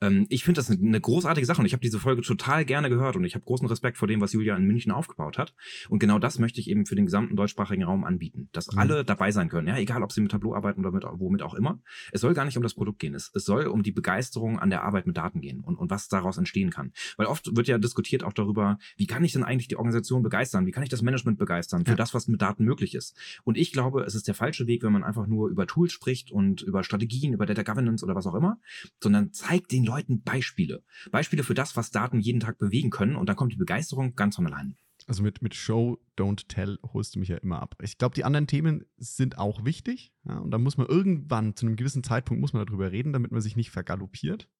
Ähm, 0.00 0.26
ich 0.28 0.44
finde 0.44 0.58
das 0.58 0.70
eine 0.70 1.00
großartige 1.00 1.46
Sache 1.46 1.60
und 1.60 1.66
ich 1.66 1.72
habe 1.72 1.80
diese 1.80 1.98
Folge 1.98 2.22
total 2.22 2.64
gerne 2.64 2.88
gehört 2.88 3.16
und 3.16 3.24
ich 3.24 3.34
habe 3.34 3.44
großen 3.44 3.66
Respekt 3.66 3.96
vor 3.98 4.08
dem, 4.08 4.20
was 4.20 4.32
Julia 4.32 4.56
in 4.56 4.64
München 4.64 4.92
aufgebaut 4.92 5.38
hat. 5.38 5.54
Und 5.88 5.98
genau 5.98 6.18
das 6.18 6.38
möchte 6.38 6.60
ich 6.60 6.70
eben 6.70 6.86
für 6.86 6.94
den 6.94 7.06
gesamten 7.06 7.36
deutschsprachigen 7.36 7.84
Raum 7.84 8.04
anbieten, 8.04 8.48
dass 8.52 8.72
mhm. 8.72 8.78
alle 8.78 9.04
dabei 9.04 9.30
sein 9.30 9.48
können. 9.48 9.68
Ja, 9.68 9.76
egal, 9.76 10.02
ob 10.02 10.12
sie 10.12 10.20
mit 10.20 10.30
Tableau 10.30 10.54
arbeiten 10.54 10.80
oder 10.80 10.92
mit 10.92 11.04
womit 11.04 11.42
auch 11.42 11.54
immer. 11.54 11.80
Es 12.12 12.20
soll 12.20 12.34
gar 12.34 12.44
nicht 12.44 12.56
um 12.56 12.62
das 12.62 12.74
Produkt 12.74 12.98
gehen. 12.98 13.14
Es, 13.14 13.30
es 13.34 13.44
soll 13.44 13.66
um 13.66 13.82
die 13.82 13.92
Begeisterung 13.92 14.58
an 14.58 14.70
der 14.70 14.82
Arbeit 14.82 15.06
mit 15.06 15.16
Daten 15.16 15.40
gehen 15.40 15.60
und, 15.60 15.76
und 15.76 15.90
was 15.90 16.08
daraus 16.08 16.38
entstehen 16.38 16.70
kann. 16.70 16.92
Weil 17.16 17.26
oft 17.26 17.56
wird 17.56 17.68
ja 17.68 17.78
diskutiert 17.78 18.22
auch 18.22 18.32
darüber, 18.32 18.78
wie 18.96 19.06
kann 19.06 19.24
ich 19.24 19.32
denn 19.32 19.44
eigentlich 19.44 19.68
die 19.68 19.76
Organisation 19.76 20.22
begeistern? 20.22 20.66
Wie 20.66 20.70
kann 20.70 20.82
ich 20.82 20.88
das 20.88 21.02
Management 21.02 21.38
begeistern 21.38 21.84
für 21.84 21.92
ja. 21.92 21.96
das, 21.96 22.14
was 22.14 22.28
mit 22.28 22.40
Daten 22.40 22.64
möglich 22.64 22.94
ist? 22.94 23.16
Und 23.44 23.56
ich 23.56 23.72
glaube, 23.72 24.02
es 24.02 24.14
ist 24.14 24.28
der 24.28 24.34
falsche 24.34 24.66
Weg, 24.66 24.82
wenn 24.82 24.92
man 24.92 25.04
einfach 25.04 25.17
nur 25.26 25.48
über 25.48 25.66
Tools 25.66 25.92
spricht 25.92 26.30
und 26.30 26.62
über 26.62 26.84
Strategien, 26.84 27.32
über 27.32 27.46
Data 27.46 27.62
Governance 27.62 28.04
oder 28.04 28.14
was 28.14 28.26
auch 28.26 28.34
immer, 28.34 28.60
sondern 29.02 29.32
zeigt 29.32 29.72
den 29.72 29.84
Leuten 29.84 30.22
Beispiele. 30.22 30.82
Beispiele 31.10 31.42
für 31.42 31.54
das, 31.54 31.76
was 31.76 31.90
Daten 31.90 32.20
jeden 32.20 32.40
Tag 32.40 32.58
bewegen 32.58 32.90
können 32.90 33.16
und 33.16 33.28
dann 33.28 33.36
kommt 33.36 33.52
die 33.52 33.58
Begeisterung 33.58 34.14
ganz 34.14 34.36
von 34.36 34.46
allein. 34.46 34.76
Also 35.06 35.22
mit, 35.22 35.40
mit 35.40 35.54
Show, 35.54 35.98
Don't 36.18 36.48
Tell 36.48 36.78
holst 36.92 37.14
du 37.14 37.18
mich 37.18 37.30
ja 37.30 37.38
immer 37.38 37.62
ab. 37.62 37.76
Ich 37.80 37.96
glaube, 37.96 38.14
die 38.14 38.24
anderen 38.24 38.46
Themen 38.46 38.84
sind 38.98 39.38
auch 39.38 39.64
wichtig. 39.64 40.12
Ja, 40.24 40.38
und 40.38 40.50
da 40.50 40.58
muss 40.58 40.76
man 40.76 40.86
irgendwann, 40.86 41.56
zu 41.56 41.64
einem 41.64 41.76
gewissen 41.76 42.04
Zeitpunkt, 42.04 42.42
muss 42.42 42.52
man 42.52 42.66
darüber 42.66 42.92
reden, 42.92 43.14
damit 43.14 43.32
man 43.32 43.40
sich 43.40 43.56
nicht 43.56 43.70
vergaloppiert. 43.70 44.50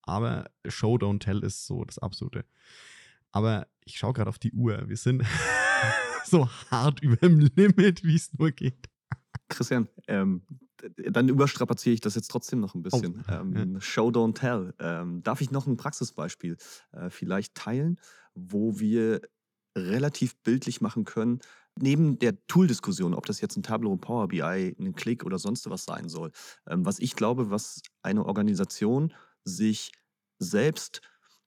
Aber 0.00 0.50
Show, 0.66 0.96
Don't 0.96 1.20
Tell 1.20 1.40
ist 1.40 1.66
so 1.66 1.84
das 1.84 1.98
Absolute. 1.98 2.46
Aber 3.30 3.66
ich 3.84 3.98
schaue 3.98 4.14
gerade 4.14 4.30
auf 4.30 4.38
die 4.38 4.52
Uhr. 4.52 4.88
Wir 4.88 4.96
sind 4.96 5.22
so 6.24 6.48
hart 6.70 7.00
über 7.00 7.16
dem 7.16 7.40
Limit, 7.40 8.04
wie 8.04 8.14
es 8.14 8.32
nur 8.32 8.52
geht. 8.52 8.88
Christian, 9.48 9.88
ähm, 10.08 10.42
dann 10.96 11.28
überstrapaziere 11.28 11.94
ich 11.94 12.00
das 12.00 12.14
jetzt 12.14 12.30
trotzdem 12.30 12.60
noch 12.60 12.74
ein 12.74 12.80
oh, 12.80 12.82
bisschen. 12.82 13.24
Oh, 13.28 13.32
ähm, 13.32 13.74
ja. 13.74 13.80
Show, 13.80 14.08
don't 14.08 14.34
tell. 14.34 14.74
Ähm, 14.78 15.22
darf 15.22 15.40
ich 15.40 15.50
noch 15.50 15.66
ein 15.66 15.76
Praxisbeispiel 15.76 16.56
äh, 16.92 17.10
vielleicht 17.10 17.54
teilen, 17.54 17.98
wo 18.34 18.78
wir 18.78 19.20
relativ 19.76 20.36
bildlich 20.42 20.80
machen 20.80 21.04
können, 21.04 21.40
neben 21.76 22.18
der 22.18 22.46
Tool-Diskussion, 22.46 23.14
ob 23.14 23.26
das 23.26 23.40
jetzt 23.40 23.56
ein 23.56 23.62
Tableau, 23.62 23.96
Power 23.96 24.28
BI, 24.28 24.42
ein 24.42 24.94
Click 24.94 25.24
oder 25.24 25.38
sonst 25.38 25.68
was 25.68 25.84
sein 25.84 26.08
soll, 26.08 26.30
ähm, 26.66 26.84
was 26.86 26.98
ich 26.98 27.16
glaube, 27.16 27.50
was 27.50 27.82
eine 28.02 28.24
Organisation 28.24 29.12
sich 29.44 29.92
selbst 30.38 31.00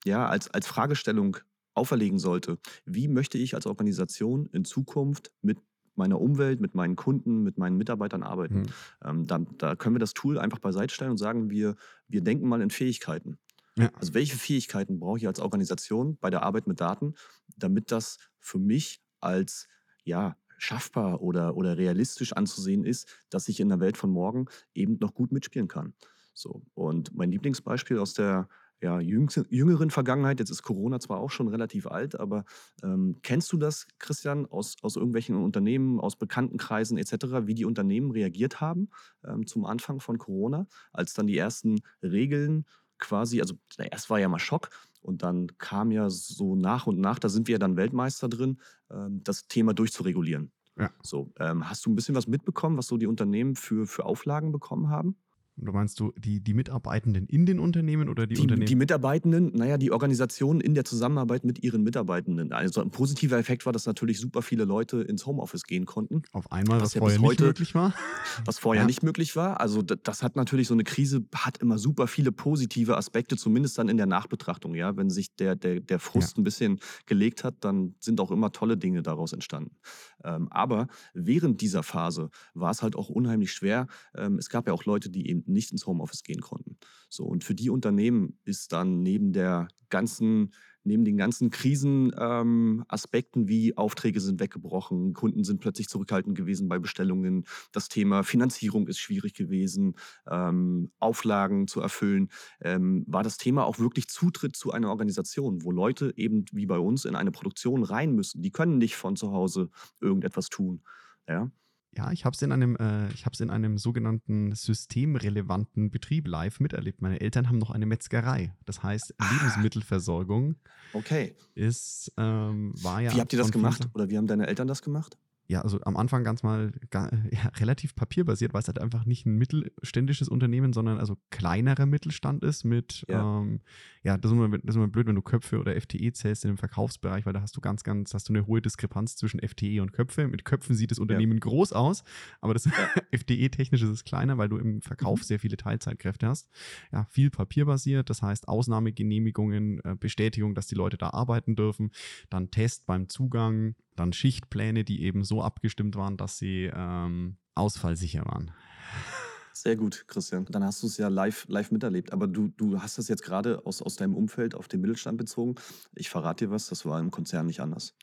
ja, 0.05 0.27
als, 0.27 0.49
als 0.49 0.67
Fragestellung 0.67 1.37
auferlegen 1.73 2.19
sollte. 2.19 2.57
Wie 2.85 3.07
möchte 3.07 3.37
ich 3.37 3.55
als 3.55 3.67
Organisation 3.67 4.47
in 4.47 4.65
Zukunft 4.65 5.31
mit 5.41 5.59
meiner 5.97 6.19
Umwelt, 6.19 6.61
mit 6.61 6.75
meinen 6.75 6.95
Kunden, 6.95 7.43
mit 7.43 7.57
meinen 7.57 7.77
Mitarbeitern 7.77 8.23
arbeiten. 8.23 8.61
Mhm. 8.61 8.67
Ähm, 9.03 9.27
da, 9.27 9.39
da, 9.57 9.75
können 9.75 9.95
wir 9.95 9.99
das 9.99 10.13
Tool 10.13 10.37
einfach 10.37 10.59
beiseite 10.59 10.93
stellen 10.93 11.11
und 11.11 11.17
sagen, 11.17 11.49
wir, 11.49 11.75
wir 12.07 12.21
denken 12.21 12.47
mal 12.47 12.61
in 12.61 12.69
Fähigkeiten. 12.69 13.37
Ja. 13.77 13.91
Also 13.93 14.13
welche 14.13 14.35
Fähigkeiten 14.35 14.99
brauche 14.99 15.17
ich 15.17 15.27
als 15.27 15.39
Organisation 15.39 16.17
bei 16.17 16.29
der 16.29 16.43
Arbeit 16.43 16.67
mit 16.67 16.81
Daten, 16.81 17.13
damit 17.57 17.91
das 17.91 18.17
für 18.39 18.59
mich 18.59 19.01
als 19.19 19.67
ja, 20.03 20.35
schaffbar 20.57 21.21
oder, 21.21 21.55
oder 21.55 21.77
realistisch 21.77 22.33
anzusehen 22.33 22.83
ist, 22.83 23.07
dass 23.29 23.47
ich 23.47 23.59
in 23.59 23.69
der 23.69 23.79
Welt 23.79 23.97
von 23.97 24.09
morgen 24.09 24.45
eben 24.73 24.97
noch 24.99 25.13
gut 25.13 25.31
mitspielen 25.31 25.67
kann. 25.67 25.93
So. 26.33 26.63
Und 26.73 27.15
mein 27.15 27.31
Lieblingsbeispiel 27.31 27.99
aus 27.99 28.13
der 28.13 28.47
ja, 28.81 28.99
jüngeren 28.99 29.89
Vergangenheit, 29.89 30.39
jetzt 30.39 30.51
ist 30.51 30.61
Corona 30.61 30.99
zwar 30.99 31.19
auch 31.19 31.31
schon 31.31 31.47
relativ 31.47 31.87
alt, 31.87 32.19
aber 32.19 32.45
ähm, 32.83 33.17
kennst 33.23 33.51
du 33.51 33.57
das, 33.57 33.87
Christian, 33.97 34.45
aus, 34.45 34.75
aus 34.81 34.95
irgendwelchen 34.95 35.35
Unternehmen, 35.35 35.99
aus 35.99 36.15
Bekanntenkreisen 36.15 36.97
etc., 36.97 37.47
wie 37.47 37.55
die 37.55 37.65
Unternehmen 37.65 38.11
reagiert 38.11 38.61
haben 38.61 38.89
ähm, 39.25 39.47
zum 39.47 39.65
Anfang 39.65 39.99
von 39.99 40.17
Corona, 40.17 40.67
als 40.93 41.13
dann 41.13 41.27
die 41.27 41.37
ersten 41.37 41.81
Regeln 42.03 42.65
quasi, 42.99 43.41
also 43.41 43.55
erst 43.77 44.09
war 44.09 44.19
ja 44.19 44.29
mal 44.29 44.39
Schock 44.39 44.69
und 45.01 45.23
dann 45.23 45.57
kam 45.57 45.91
ja 45.91 46.09
so 46.09 46.55
nach 46.55 46.87
und 46.87 46.99
nach, 46.99 47.19
da 47.19 47.29
sind 47.29 47.47
wir 47.47 47.53
ja 47.53 47.59
dann 47.59 47.77
Weltmeister 47.77 48.29
drin, 48.29 48.59
ähm, 48.91 49.21
das 49.23 49.47
Thema 49.47 49.73
durchzuregulieren. 49.73 50.51
Ja. 50.77 50.91
So, 51.01 51.31
ähm, 51.39 51.67
hast 51.67 51.85
du 51.85 51.89
ein 51.89 51.95
bisschen 51.95 52.15
was 52.15 52.27
mitbekommen, 52.27 52.77
was 52.77 52.87
so 52.87 52.97
die 52.97 53.07
Unternehmen 53.07 53.55
für, 53.55 53.87
für 53.87 54.05
Auflagen 54.05 54.51
bekommen 54.51 54.89
haben? 54.89 55.17
Du 55.59 55.71
meinst 55.71 55.99
du 55.99 56.13
die, 56.15 56.39
die 56.39 56.53
Mitarbeitenden 56.53 57.25
in 57.25 57.47
den 57.47 57.59
Unternehmen 57.59 58.09
oder 58.09 58.27
die, 58.27 58.35
die 58.35 58.41
Unternehmen? 58.41 58.67
Die 58.67 58.75
Mitarbeitenden, 58.75 59.51
naja, 59.55 59.77
die 59.77 59.91
Organisationen 59.91 60.61
in 60.61 60.75
der 60.75 60.85
Zusammenarbeit 60.85 61.43
mit 61.45 61.63
ihren 61.63 61.81
Mitarbeitenden. 61.83 62.53
Also 62.53 62.79
ein 62.79 62.91
positiver 62.91 63.39
Effekt 63.39 63.65
war, 63.65 63.73
dass 63.73 63.87
natürlich 63.87 64.19
super 64.19 64.43
viele 64.43 64.65
Leute 64.65 65.01
ins 65.01 65.25
Homeoffice 65.25 65.63
gehen 65.63 65.85
konnten. 65.85 66.21
Auf 66.31 66.51
einmal, 66.51 66.77
was, 66.79 66.89
was 66.89 66.93
ja 66.93 66.99
vorher 66.99 67.21
heute, 67.21 67.43
nicht 67.43 67.47
möglich 67.47 67.75
war. 67.75 67.93
Was 68.45 68.59
vorher 68.59 68.83
ja. 68.83 68.87
nicht 68.87 69.03
möglich 69.03 69.35
war. 69.35 69.59
Also 69.59 69.81
das 69.81 70.21
hat 70.21 70.35
natürlich 70.35 70.67
so 70.67 70.73
eine 70.73 70.83
Krise, 70.83 71.25
hat 71.33 71.57
immer 71.57 71.79
super 71.79 72.07
viele 72.07 72.31
positive 72.31 72.95
Aspekte, 72.95 73.35
zumindest 73.35 73.77
dann 73.77 73.89
in 73.89 73.97
der 73.97 74.05
Nachbetrachtung. 74.05 74.75
Ja, 74.75 74.95
Wenn 74.95 75.09
sich 75.09 75.35
der, 75.35 75.55
der, 75.55 75.79
der 75.79 75.99
Frust 75.99 76.37
ja. 76.37 76.41
ein 76.41 76.43
bisschen 76.43 76.79
gelegt 77.07 77.43
hat, 77.43 77.55
dann 77.61 77.95
sind 77.99 78.21
auch 78.21 78.31
immer 78.31 78.51
tolle 78.51 78.77
Dinge 78.77 79.01
daraus 79.01 79.33
entstanden. 79.33 79.75
Ähm, 80.23 80.47
aber 80.51 80.87
während 81.13 81.61
dieser 81.61 81.83
Phase 81.83 82.29
war 82.53 82.71
es 82.71 82.81
halt 82.81 82.95
auch 82.95 83.09
unheimlich 83.09 83.53
schwer. 83.53 83.87
Ähm, 84.15 84.37
es 84.37 84.49
gab 84.49 84.67
ja 84.67 84.73
auch 84.73 84.85
Leute, 84.85 85.09
die 85.09 85.29
eben 85.29 85.43
nicht 85.45 85.71
ins 85.71 85.85
Homeoffice 85.87 86.23
gehen 86.23 86.41
konnten. 86.41 86.77
So, 87.09 87.25
und 87.25 87.43
für 87.43 87.55
die 87.55 87.69
Unternehmen 87.69 88.39
ist 88.43 88.71
dann 88.73 89.01
neben 89.03 89.33
der 89.33 89.67
ganzen 89.89 90.53
neben 90.87 91.05
den 91.05 91.17
ganzen 91.17 91.49
Krisenaspekten 91.49 93.41
ähm, 93.43 93.47
wie 93.47 93.77
Aufträge 93.77 94.19
sind 94.19 94.39
weggebrochen, 94.39 95.13
Kunden 95.13 95.43
sind 95.43 95.59
plötzlich 95.59 95.87
zurückhaltend 95.89 96.37
gewesen 96.37 96.67
bei 96.67 96.79
Bestellungen, 96.79 97.45
das 97.71 97.89
Thema 97.89 98.23
Finanzierung 98.23 98.87
ist 98.87 98.99
schwierig 98.99 99.33
gewesen, 99.33 99.95
ähm, 100.29 100.91
Auflagen 100.99 101.67
zu 101.67 101.81
erfüllen, 101.81 102.29
ähm, 102.61 103.03
war 103.07 103.23
das 103.23 103.37
Thema 103.37 103.65
auch 103.65 103.79
wirklich 103.79 104.07
Zutritt 104.07 104.55
zu 104.55 104.71
einer 104.71 104.89
Organisation, 104.89 105.63
wo 105.63 105.71
Leute 105.71 106.13
eben 106.15 106.45
wie 106.51 106.65
bei 106.65 106.79
uns 106.79 107.05
in 107.05 107.15
eine 107.15 107.31
Produktion 107.31 107.83
rein 107.83 108.13
müssen. 108.13 108.41
Die 108.41 108.51
können 108.51 108.77
nicht 108.77 108.95
von 108.95 109.15
zu 109.15 109.31
Hause 109.31 109.69
irgendetwas 109.99 110.49
tun. 110.49 110.81
Ja. 111.27 111.51
Ja, 111.97 112.11
ich 112.11 112.25
habe 112.25 112.35
es 112.35 112.41
in 112.43 112.51
einem, 112.51 112.75
äh, 112.75 113.09
ich 113.09 113.25
habe 113.25 113.33
es 113.33 113.39
in 113.39 113.49
einem 113.49 113.79
sogenannten 113.79 114.53
systemrelevanten 114.53 115.89
Betrieb 115.89 116.27
live 116.27 116.59
miterlebt. 116.59 117.01
Meine 117.01 117.19
Eltern 117.19 117.49
haben 117.49 117.57
noch 117.57 117.71
eine 117.71 117.87
Metzgerei. 117.87 118.53
Das 118.65 118.83
heißt, 118.83 119.15
ah. 119.17 119.25
Lebensmittelversorgung. 119.33 120.57
Okay. 120.93 121.35
Ist, 121.55 122.13
ähm, 122.17 122.71
war 122.83 123.01
ja. 123.01 123.15
Wie 123.15 123.19
habt 123.19 123.33
ihr 123.33 123.39
das 123.39 123.51
gemacht? 123.51 123.89
Oder 123.95 124.11
wie 124.11 124.17
haben 124.17 124.27
deine 124.27 124.45
Eltern 124.45 124.67
das 124.67 124.83
gemacht? 124.83 125.17
Ja, 125.49 125.61
also 125.61 125.79
am 125.83 125.95
Anfang 125.95 126.25
ganz 126.25 126.43
mal 126.43 126.71
gar, 126.89 127.11
ja, 127.31 127.47
relativ 127.57 127.95
papierbasiert, 127.95 128.53
weil 128.53 128.61
es 128.61 128.67
halt 128.67 128.79
einfach 128.79 129.05
nicht 129.05 129.25
ein 129.25 129.37
mittelständisches 129.37 130.27
Unternehmen, 130.27 130.73
sondern 130.73 130.97
also 130.97 131.17
kleinerer 131.29 131.85
Mittelstand 131.85 132.43
ist 132.43 132.65
mit, 132.65 133.05
ja, 133.07 133.39
ähm, 133.39 133.61
ja 134.03 134.17
das, 134.17 134.31
ist 134.31 134.37
immer, 134.37 134.49
das 134.49 134.69
ist 134.69 134.75
immer 134.75 134.89
blöd, 134.89 135.07
wenn 135.07 135.15
du 135.15 135.21
Köpfe 135.21 135.59
oder 135.59 135.79
FTE 135.79 136.11
zählst 136.11 136.43
in 136.43 136.51
dem 136.51 136.57
Verkaufsbereich, 136.57 137.25
weil 137.25 137.33
da 137.33 137.41
hast 137.41 137.55
du 137.55 137.61
ganz, 137.61 137.83
ganz, 137.83 138.13
hast 138.13 138.27
du 138.27 138.33
eine 138.33 138.45
hohe 138.45 138.61
Diskrepanz 138.61 139.15
zwischen 139.15 139.39
FTE 139.39 139.81
und 139.81 139.93
Köpfe. 139.93 140.27
Mit 140.27 140.43
Köpfen 140.43 140.75
sieht 140.75 140.91
das 140.91 140.99
Unternehmen 140.99 141.33
ja. 141.33 141.39
groß 141.39 141.71
aus, 141.71 142.03
aber 142.41 142.53
das 142.53 142.67
FTE-technisch 143.15 143.81
ist 143.81 143.89
es 143.89 144.03
kleiner, 144.03 144.37
weil 144.37 144.49
du 144.49 144.57
im 144.57 144.81
Verkauf 144.81 145.19
mhm. 145.19 145.23
sehr 145.23 145.39
viele 145.39 145.55
Teilzeitkräfte 145.55 146.27
hast. 146.27 146.49
Ja, 146.91 147.05
viel 147.09 147.29
papierbasiert, 147.29 148.09
das 148.09 148.21
heißt 148.21 148.49
Ausnahmegenehmigungen, 148.49 149.79
äh, 149.85 149.95
Bestätigung, 149.97 150.55
dass 150.55 150.67
die 150.67 150.75
Leute 150.75 150.97
da 150.97 151.11
arbeiten 151.11 151.55
dürfen, 151.55 151.91
dann 152.29 152.51
Test 152.51 152.85
beim 152.85 153.07
Zugang, 153.07 153.75
dann 153.97 154.13
Schichtpläne, 154.13 154.83
die 154.83 155.01
eben 155.01 155.23
so 155.23 155.36
abgestimmt 155.41 155.95
waren, 155.95 156.17
dass 156.17 156.37
sie 156.37 156.71
ähm, 156.73 157.37
ausfallsicher 157.55 158.25
waren. 158.25 158.51
Sehr 159.53 159.75
gut, 159.75 160.05
Christian. 160.07 160.45
Dann 160.45 160.63
hast 160.63 160.83
du 160.83 160.87
es 160.87 160.97
ja 160.97 161.07
live, 161.07 161.45
live 161.47 161.71
miterlebt. 161.71 162.13
Aber 162.13 162.27
du, 162.27 162.49
du 162.49 162.79
hast 162.79 162.99
das 162.99 163.07
jetzt 163.07 163.23
gerade 163.23 163.65
aus, 163.65 163.81
aus 163.81 163.95
deinem 163.95 164.15
Umfeld 164.15 164.53
auf 164.53 164.67
den 164.67 164.81
Mittelstand 164.81 165.17
bezogen. 165.17 165.55
Ich 165.95 166.09
verrate 166.09 166.45
dir 166.45 166.51
was, 166.51 166.67
das 166.67 166.85
war 166.85 166.99
im 166.99 167.09
Konzern 167.09 167.47
nicht 167.47 167.59
anders. 167.59 167.95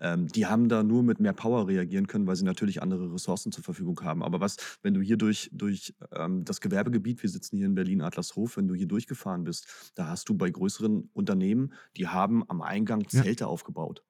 Ähm, 0.00 0.28
die 0.28 0.46
haben 0.46 0.68
da 0.68 0.82
nur 0.82 1.02
mit 1.02 1.20
mehr 1.20 1.32
Power 1.32 1.68
reagieren 1.68 2.06
können, 2.06 2.26
weil 2.26 2.36
sie 2.36 2.44
natürlich 2.44 2.82
andere 2.82 3.12
Ressourcen 3.12 3.52
zur 3.52 3.62
Verfügung 3.62 4.00
haben. 4.02 4.22
Aber 4.22 4.40
was, 4.40 4.56
wenn 4.82 4.94
du 4.94 5.00
hier 5.00 5.16
durch, 5.16 5.50
durch 5.52 5.94
ähm, 6.12 6.44
das 6.44 6.60
Gewerbegebiet, 6.60 7.22
wir 7.22 7.30
sitzen 7.30 7.56
hier 7.56 7.66
in 7.66 7.74
Berlin-Adlershof, 7.74 8.56
wenn 8.56 8.66
du 8.66 8.74
hier 8.74 8.88
durchgefahren 8.88 9.44
bist, 9.44 9.92
da 9.94 10.08
hast 10.08 10.28
du 10.28 10.34
bei 10.34 10.50
größeren 10.50 11.10
Unternehmen, 11.12 11.74
die 11.96 12.08
haben 12.08 12.48
am 12.48 12.62
Eingang 12.62 13.06
Zelte 13.08 13.44
ja. 13.44 13.48
aufgebaut. 13.48 14.02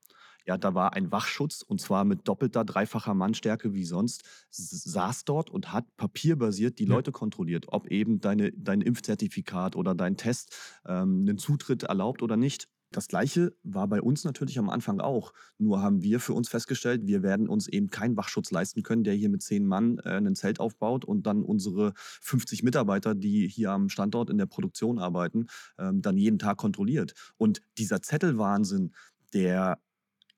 Ja, 0.47 0.59
da 0.59 0.75
war 0.75 0.93
ein 0.93 1.11
Wachschutz 1.11 1.63
und 1.63 1.81
zwar 1.81 2.05
mit 2.05 2.29
doppelter, 2.29 2.65
dreifacher 2.65 3.15
Mannstärke 3.15 3.73
wie 3.73 3.85
sonst, 3.85 4.25
saß 4.51 5.25
dort 5.25 5.51
und 5.51 5.73
hat 5.73 5.85
papierbasiert 5.97 6.79
die 6.79 6.85
ja. 6.85 6.91
Leute 6.91 7.13
kontrolliert, 7.13 7.67
ob 7.69 7.87
eben 7.89 8.21
deine, 8.21 8.53
dein 8.53 8.81
Impfzertifikat 8.81 9.77
oder 9.77 9.95
dein 9.95 10.17
Test 10.17 10.55
ähm, 10.87 11.21
einen 11.27 11.39
Zutritt 11.39 11.85
erlaubt 11.85 12.23
oder 12.23 12.37
nicht. 12.37 12.69
Das 12.95 13.09
gleiche 13.09 13.53
war 13.65 13.89
bei 13.89 14.01
uns 14.01 14.23
natürlich 14.23 14.57
am 14.57 14.71
Anfang 14.71 15.01
auch. 15.01 15.33
Nur 15.59 15.83
haben 15.83 16.03
wir 16.03 16.21
für 16.21 16.33
uns 16.33 16.49
festgestellt, 16.49 17.07
wir 17.07 17.25
werden 17.25 17.49
uns 17.49 17.67
eben 17.67 17.91
keinen 17.91 18.17
Wachschutz 18.17 18.53
leisten 18.53 18.85
können, 18.85 19.03
der 19.03 19.15
hier 19.15 19.31
mit 19.31 19.43
zehn 19.43 19.67
Mann 19.67 19.99
äh, 20.05 20.11
ein 20.11 20.37
Zelt 20.37 20.61
aufbaut 20.61 21.05
und 21.05 21.27
dann 21.27 21.43
unsere 21.43 21.93
50 21.97 22.63
Mitarbeiter, 22.63 23.17
die 23.17 23.49
hier 23.49 23.73
am 23.73 23.89
Standort 23.89 24.31
in 24.31 24.39
der 24.39 24.47
Produktion 24.47 25.01
arbeiten, 25.01 25.47
ähm, 25.77 26.03
dann 26.03 26.17
jeden 26.17 26.39
Tag 26.39 26.57
kontrolliert. 26.57 27.15
Und 27.37 27.63
dieser 27.79 28.01
Zettelwahnsinn, 28.01 28.95
der 29.33 29.81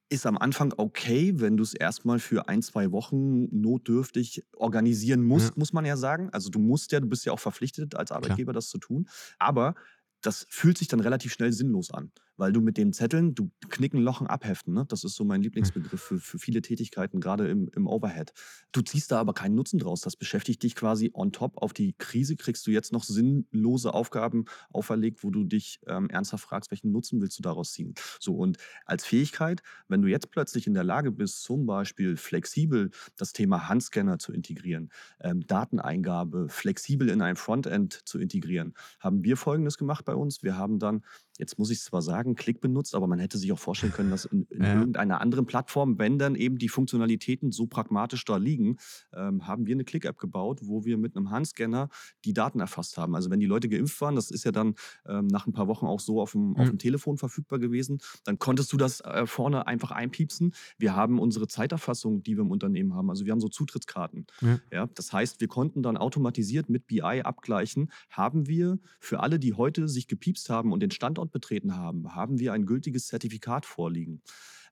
ist 0.09 0.26
am 0.26 0.38
Anfang 0.38 0.72
okay, 0.76 1.32
wenn 1.36 1.57
du 1.57 1.62
es 1.62 1.74
erstmal 1.74 2.18
für 2.18 2.48
ein, 2.48 2.62
zwei 2.62 2.92
Wochen 2.92 3.44
notdürftig 3.50 4.44
organisieren 4.57 5.22
musst, 5.22 5.48
ja. 5.48 5.54
muss 5.57 5.72
man 5.72 5.84
ja 5.84 5.96
sagen. 5.96 6.30
Also 6.30 6.50
du 6.50 6.59
musst 6.59 6.92
ja, 6.92 7.00
du 7.00 7.09
bist 7.09 7.24
ja 7.24 7.32
auch 7.32 7.40
verpflichtet 7.40 7.96
als 7.96 8.12
Arbeitgeber, 8.12 8.52
Klar. 8.52 8.54
das 8.54 8.68
zu 8.68 8.78
tun. 8.78 9.09
Aber 9.38 9.74
das 10.22 10.46
fühlt 10.48 10.78
sich 10.78 10.88
dann 10.88 11.00
relativ 11.00 11.32
schnell 11.32 11.52
sinnlos 11.52 11.90
an 11.90 12.12
weil 12.37 12.53
du 12.53 12.61
mit 12.61 12.76
den 12.76 12.93
Zetteln, 12.93 13.34
du 13.34 13.51
knicken, 13.68 14.01
lochen, 14.01 14.26
abheften. 14.26 14.74
Ne? 14.74 14.84
Das 14.89 15.05
ist 15.05 15.14
so 15.14 15.24
mein 15.24 15.37
hm. 15.37 15.45
Lieblingsbegriff 15.45 16.01
für, 16.01 16.18
für 16.18 16.39
viele 16.39 16.62
Tätigkeiten, 16.62 17.20
gerade 17.20 17.49
im, 17.49 17.68
im 17.74 17.87
Overhead. 17.87 18.32
Du 18.72 18.82
ziehst 18.82 19.12
da 19.12 19.20
aber 19.20 19.34
keinen 19.34 19.55
Nutzen 19.55 19.78
draus. 19.78 20.01
Das 20.01 20.16
beschäftigt 20.16 20.62
dich 20.62 20.74
quasi 20.74 21.11
on 21.14 21.32
top. 21.32 21.59
Auf 21.59 21.72
die 21.72 21.95
Krise 21.99 22.37
kriegst 22.37 22.66
du 22.66 22.70
jetzt 22.70 22.93
noch 22.93 23.05
sinnlose 23.05 23.95
Aufgaben 23.95 24.45
auferlegt, 24.70 25.24
wo 25.24 25.30
du 25.30 25.45
dich 25.45 25.80
ähm, 25.87 26.11
ernsthaft 26.11 26.45
fragst, 26.45 26.70
welchen 26.70 26.93
Nutzen 26.93 27.20
willst 27.20 27.39
du 27.39 27.43
daraus 27.43 27.72
ziehen? 27.72 27.95
So, 28.20 28.34
und 28.34 28.59
als 28.84 29.05
Fähigkeit, 29.05 29.62
wenn 29.89 30.03
du 30.03 30.09
jetzt 30.09 30.30
plötzlich 30.30 30.66
in 30.66 30.74
der 30.74 30.84
Lage 30.84 31.12
bist, 31.12 31.43
zum 31.43 31.66
Beispiel 31.66 32.16
flexibel 32.16 32.91
das 33.16 33.32
Thema 33.32 33.68
Handscanner 33.68 34.18
zu 34.18 34.32
integrieren, 34.32 34.91
ähm, 35.20 35.47
Dateneingabe 35.47 36.49
flexibel 36.49 37.09
in 37.09 37.22
ein 37.22 37.37
Frontend 37.37 38.01
zu 38.07 38.18
integrieren, 38.18 38.74
haben 39.01 39.24
wir 39.24 39.37
Folgendes 39.37 39.78
gemacht 39.78 40.05
bei 40.05 40.14
uns. 40.14 40.43
Wir 40.43 40.57
haben 40.57 40.78
dann 40.78 41.03
jetzt 41.39 41.59
muss 41.59 41.70
ich 41.70 41.80
zwar 41.80 42.03
sagen, 42.03 42.34
Klick 42.34 42.61
benutzt, 42.61 42.95
aber 42.95 43.07
man 43.07 43.18
hätte 43.18 43.39
sich 43.39 43.53
auch 43.53 43.59
vorstellen 43.59 43.93
können, 43.93 44.11
dass 44.11 44.24
in, 44.24 44.47
in 44.51 44.62
ja. 44.62 44.74
irgendeiner 44.74 45.20
anderen 45.20 45.47
Plattform, 45.47 45.99
wenn 45.99 46.18
dann 46.18 46.34
eben 46.34 46.59
die 46.59 46.68
Funktionalitäten 46.68 47.53
so 47.53 47.66
pragmatisch 47.66 48.24
da 48.24 48.37
liegen, 48.37 48.76
ähm, 49.14 49.47
haben 49.47 49.66
wir 49.66 49.74
eine 49.74 49.84
Klick-App 49.84 50.18
gebaut, 50.18 50.61
wo 50.62 50.84
wir 50.84 50.99
mit 50.99 51.16
einem 51.16 51.30
Handscanner 51.30 51.89
die 52.24 52.32
Daten 52.32 52.61
erfasst 52.61 52.99
haben. 52.99 53.14
Also 53.14 53.30
wenn 53.30 53.41
die 53.41 53.47
Leute 53.47 53.68
geimpft 53.68 54.01
waren, 54.01 54.14
das 54.14 54.30
ist 54.30 54.45
ja 54.45 54.53
dann 54.53 54.74
ähm, 55.07 55.26
nach 55.26 55.47
ein 55.47 55.53
paar 55.53 55.68
Wochen 55.68 55.87
auch 55.87 56.01
so 56.01 56.20
auf 56.20 56.32
dem, 56.32 56.51
mhm. 56.51 56.57
auf 56.57 56.68
dem 56.68 56.78
Telefon 56.78 57.18
verfügbar 57.18 57.59
gewesen, 57.59 57.99
dann 58.24 58.39
konntest 58.39 58.72
du 58.72 58.76
das 58.76 59.01
äh, 59.01 59.26
vorne 59.26 59.66
einfach 59.66 59.91
einpiepsen. 59.91 60.55
Wir 60.78 60.95
haben 60.97 61.18
unsere 61.18 61.49
Zeiterfassung, 61.49 62.22
die 62.22 62.37
wir 62.37 62.43
im 62.43 62.51
Unternehmen 62.51 62.95
haben, 62.95 63.11
also 63.11 63.24
wir 63.24 63.32
haben 63.32 63.41
so 63.41 63.49
Zutrittskarten. 63.49 64.26
Ja. 64.41 64.61
ja 64.72 64.87
das 64.95 65.12
heißt, 65.12 65.41
wir 65.41 65.49
konnten 65.49 65.82
dann 65.82 65.97
automatisiert 65.97 66.68
mit 66.68 66.87
BI 66.87 67.03
abgleichen, 67.03 67.91
haben 68.11 68.47
wir 68.47 68.78
für 69.01 69.20
alle, 69.20 69.39
die 69.39 69.55
heute 69.55 69.89
sich 69.89 70.09
gepiepst 70.09 70.51
haben 70.51 70.72
und 70.72 70.80
den 70.80 70.91
Standort 70.91 71.26
Standort 71.27 71.33
betreten 71.33 71.77
haben, 71.77 72.14
haben 72.14 72.39
wir 72.39 72.53
ein 72.53 72.66
gültiges 72.66 73.07
Zertifikat 73.07 73.66
vorliegen. 73.66 74.22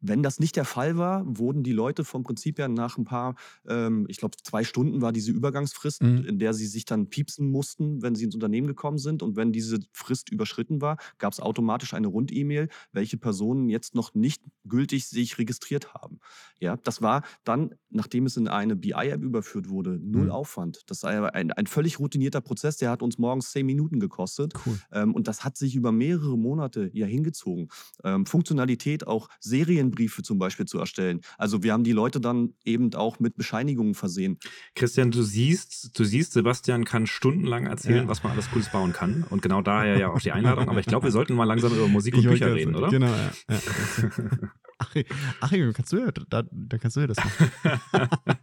Wenn 0.07 0.23
das 0.23 0.39
nicht 0.39 0.57
der 0.57 0.67
Fall 0.67 0.99
war, 0.99 1.25
wurden 1.27 1.63
die 1.63 1.73
Leute 1.73 2.05
vom 2.05 2.25
Prinzip 2.25 2.59
her 2.59 2.69
nach 2.69 2.99
ein 2.99 3.05
paar, 3.05 3.37
ähm, 3.67 4.05
ich 4.09 4.19
glaube, 4.19 4.37
zwei 4.43 4.63
Stunden 4.63 5.01
war 5.01 5.13
diese 5.13 5.33
Übergangsfrist, 5.33 6.03
mhm. 6.03 6.27
in 6.27 6.39
der 6.39 6.53
sie 6.53 6.67
sich 6.67 6.85
dann 6.85 7.09
piepsen 7.09 7.51
mussten, 7.51 8.03
wenn 8.03 8.15
sie 8.15 8.25
ins 8.25 8.35
Unternehmen 8.35 8.67
gekommen 8.67 8.99
sind. 8.99 9.23
Und 9.23 9.37
wenn 9.37 9.51
diese 9.51 9.79
Frist 9.93 10.31
überschritten 10.31 10.83
war, 10.83 10.99
gab 11.17 11.33
es 11.33 11.41
automatisch 11.41 11.95
eine 11.95 12.09
Rund-E-Mail, 12.09 12.69
welche 12.93 13.17
Personen 13.17 13.71
jetzt 13.71 13.95
noch 13.95 14.15
nicht 14.15 14.43
gültig 14.67 15.07
sich 15.07 15.39
registriert 15.39 15.95
haben. 15.95 16.19
Ja, 16.61 16.77
das 16.77 17.01
war 17.01 17.23
dann, 17.45 17.75
nachdem 17.89 18.27
es 18.27 18.37
in 18.37 18.47
eine 18.47 18.77
BI-App 18.77 19.23
überführt 19.23 19.71
wurde, 19.71 19.99
null 20.03 20.25
mhm. 20.27 20.33
Aufwand. 20.33 20.83
Das 20.87 21.03
war 21.03 21.35
ein, 21.35 21.51
ein 21.51 21.67
völlig 21.67 21.99
routinierter 21.99 22.43
Prozess, 22.43 22.77
der 22.77 22.91
hat 22.91 23.03
uns 23.03 23.17
morgens 23.17 23.53
zehn 23.53 23.65
Minuten 23.65 24.01
gekostet. 24.01 24.53
Cool. 24.67 24.79
Ähm, 24.93 25.15
und 25.15 25.29
das 25.29 25.45
hat 25.45 25.57
sich 25.57 25.77
über 25.77 25.93
mehrere 25.93 26.37
Monate 26.45 26.90
ja 26.92 27.07
hingezogen. 27.07 27.68
Ähm, 28.05 28.26
Funktionalität, 28.26 29.07
auch 29.07 29.28
Serien 29.40 29.90
Briefe 29.90 30.22
zum 30.22 30.38
Beispiel 30.38 30.66
zu 30.66 30.78
erstellen. 30.78 31.20
Also 31.38 31.62
wir 31.64 31.72
haben 31.72 31.82
die 31.82 31.92
Leute 31.92 32.20
dann 32.20 32.55
eben 32.64 32.95
auch 32.95 33.18
mit 33.18 33.36
Bescheinigungen 33.36 33.95
versehen. 33.95 34.38
Christian, 34.76 35.11
du 35.11 35.22
siehst, 35.22 35.99
du 35.99 36.05
siehst, 36.05 36.32
Sebastian 36.32 36.84
kann 36.84 37.07
stundenlang 37.07 37.66
erzählen, 37.66 38.05
ja. 38.05 38.09
was 38.09 38.22
man 38.22 38.32
alles 38.32 38.51
Cooles 38.51 38.70
bauen 38.70 38.92
kann. 38.92 39.24
Und 39.28 39.42
genau 39.42 39.62
daher 39.62 39.99
ja 39.99 40.11
auch 40.11 40.20
die 40.20 40.32
Einladung. 40.32 40.68
Aber 40.68 40.80
ich 40.80 40.86
glaube, 40.86 41.07
wir 41.07 41.12
sollten 41.18 41.34
mal 41.34 41.45
langsam 41.45 41.72
über 41.72 41.88
Musik 41.88 42.14
und 42.16 42.24
Bücher 42.24 42.55
reden, 42.55 42.76
oder? 42.76 42.88
Genau, 42.88 43.07
ja. 43.07 43.32
ja. 43.51 43.59
Ach, 44.78 44.95
ach, 45.40 45.53
kannst 45.72 45.92
du 45.92 45.99
ja, 45.99 46.11
da, 46.11 46.42
da 46.51 46.78
kannst 46.78 46.97
du 46.97 47.01
ja 47.01 47.07
das 47.07 47.16
machen. 47.16 47.51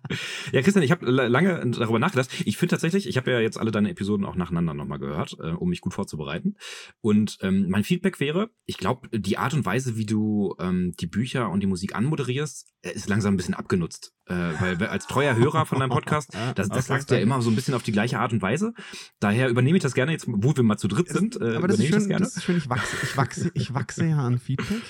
ja, 0.52 0.62
Christian, 0.62 0.84
ich 0.84 0.92
habe 0.92 1.10
lange 1.10 1.62
darüber 1.72 2.00
nachgedacht. 2.00 2.30
Ich 2.46 2.58
finde 2.58 2.72
tatsächlich, 2.72 3.08
ich 3.08 3.18
habe 3.18 3.32
ja 3.32 3.40
jetzt 3.40 3.58
alle 3.58 3.72
deine 3.72 3.90
Episoden 3.90 4.26
auch 4.26 4.36
nacheinander 4.36 4.74
nochmal 4.74 5.00
gehört, 5.00 5.38
äh, 5.40 5.52
um 5.52 5.70
mich 5.70 5.82
gut 5.82 5.94
vorzubereiten. 5.94 6.56
Und 7.02 7.38
ähm, 7.42 7.68
mein 7.70 7.84
Feedback 7.84 8.20
wäre, 8.20 8.50
ich 8.66 8.78
glaube, 8.78 9.08
die 9.12 9.38
Art 9.38 9.54
und 9.54 9.66
Weise, 9.66 9.98
wie 9.98 10.06
du 10.06 10.56
ähm, 10.60 10.94
die 11.00 11.08
Bücher 11.08 11.50
und 11.50 11.62
die 11.62 11.68
Musik 11.68 11.96
anmoderierst, 11.96 12.68
äh, 12.82 12.92
ist 12.92 13.10
langsam 13.10 13.34
ein 13.34 13.38
bisschen 13.38 13.54
abgenutzt. 13.54 14.14
Äh, 14.26 14.34
weil 14.34 14.88
als 14.88 15.08
treuer 15.08 15.36
Hörer 15.36 15.66
von 15.66 15.80
deinem 15.80 15.90
Podcast, 15.90 16.34
das, 16.56 16.70
das 16.70 16.88
sagst 16.88 17.12
du 17.12 17.16
ja 17.16 17.22
immer 17.22 17.42
so 17.42 17.50
ein 17.50 17.56
bisschen 17.56 17.74
auf 17.74 17.84
die 17.84 17.92
gleiche 17.92 18.20
Art 18.20 18.34
und 18.34 18.42
Weise. 18.42 18.74
Daher 19.20 19.50
übernehme 19.50 19.78
ich 19.78 19.84
das 19.84 19.94
gerne 19.94 20.12
jetzt, 20.12 20.26
wo 20.28 20.56
wir 20.56 20.64
mal 20.64 20.78
zu 20.78 20.88
dritt 20.88 21.10
sind. 21.10 21.40
Äh, 21.40 21.56
Aber 21.56 21.68
das 21.68 21.80
ist, 21.80 21.88
schön, 21.88 22.10
das, 22.10 22.20
das 22.20 22.38
ist 22.38 22.44
schön, 22.44 22.58
ich 22.58 22.70
wachse, 22.70 22.96
ich 23.04 23.18
wachse, 23.18 23.52
ich 23.54 23.74
wachse 23.74 24.06
ja 24.06 24.18
an 24.20 24.40
Feedback. 24.40 24.82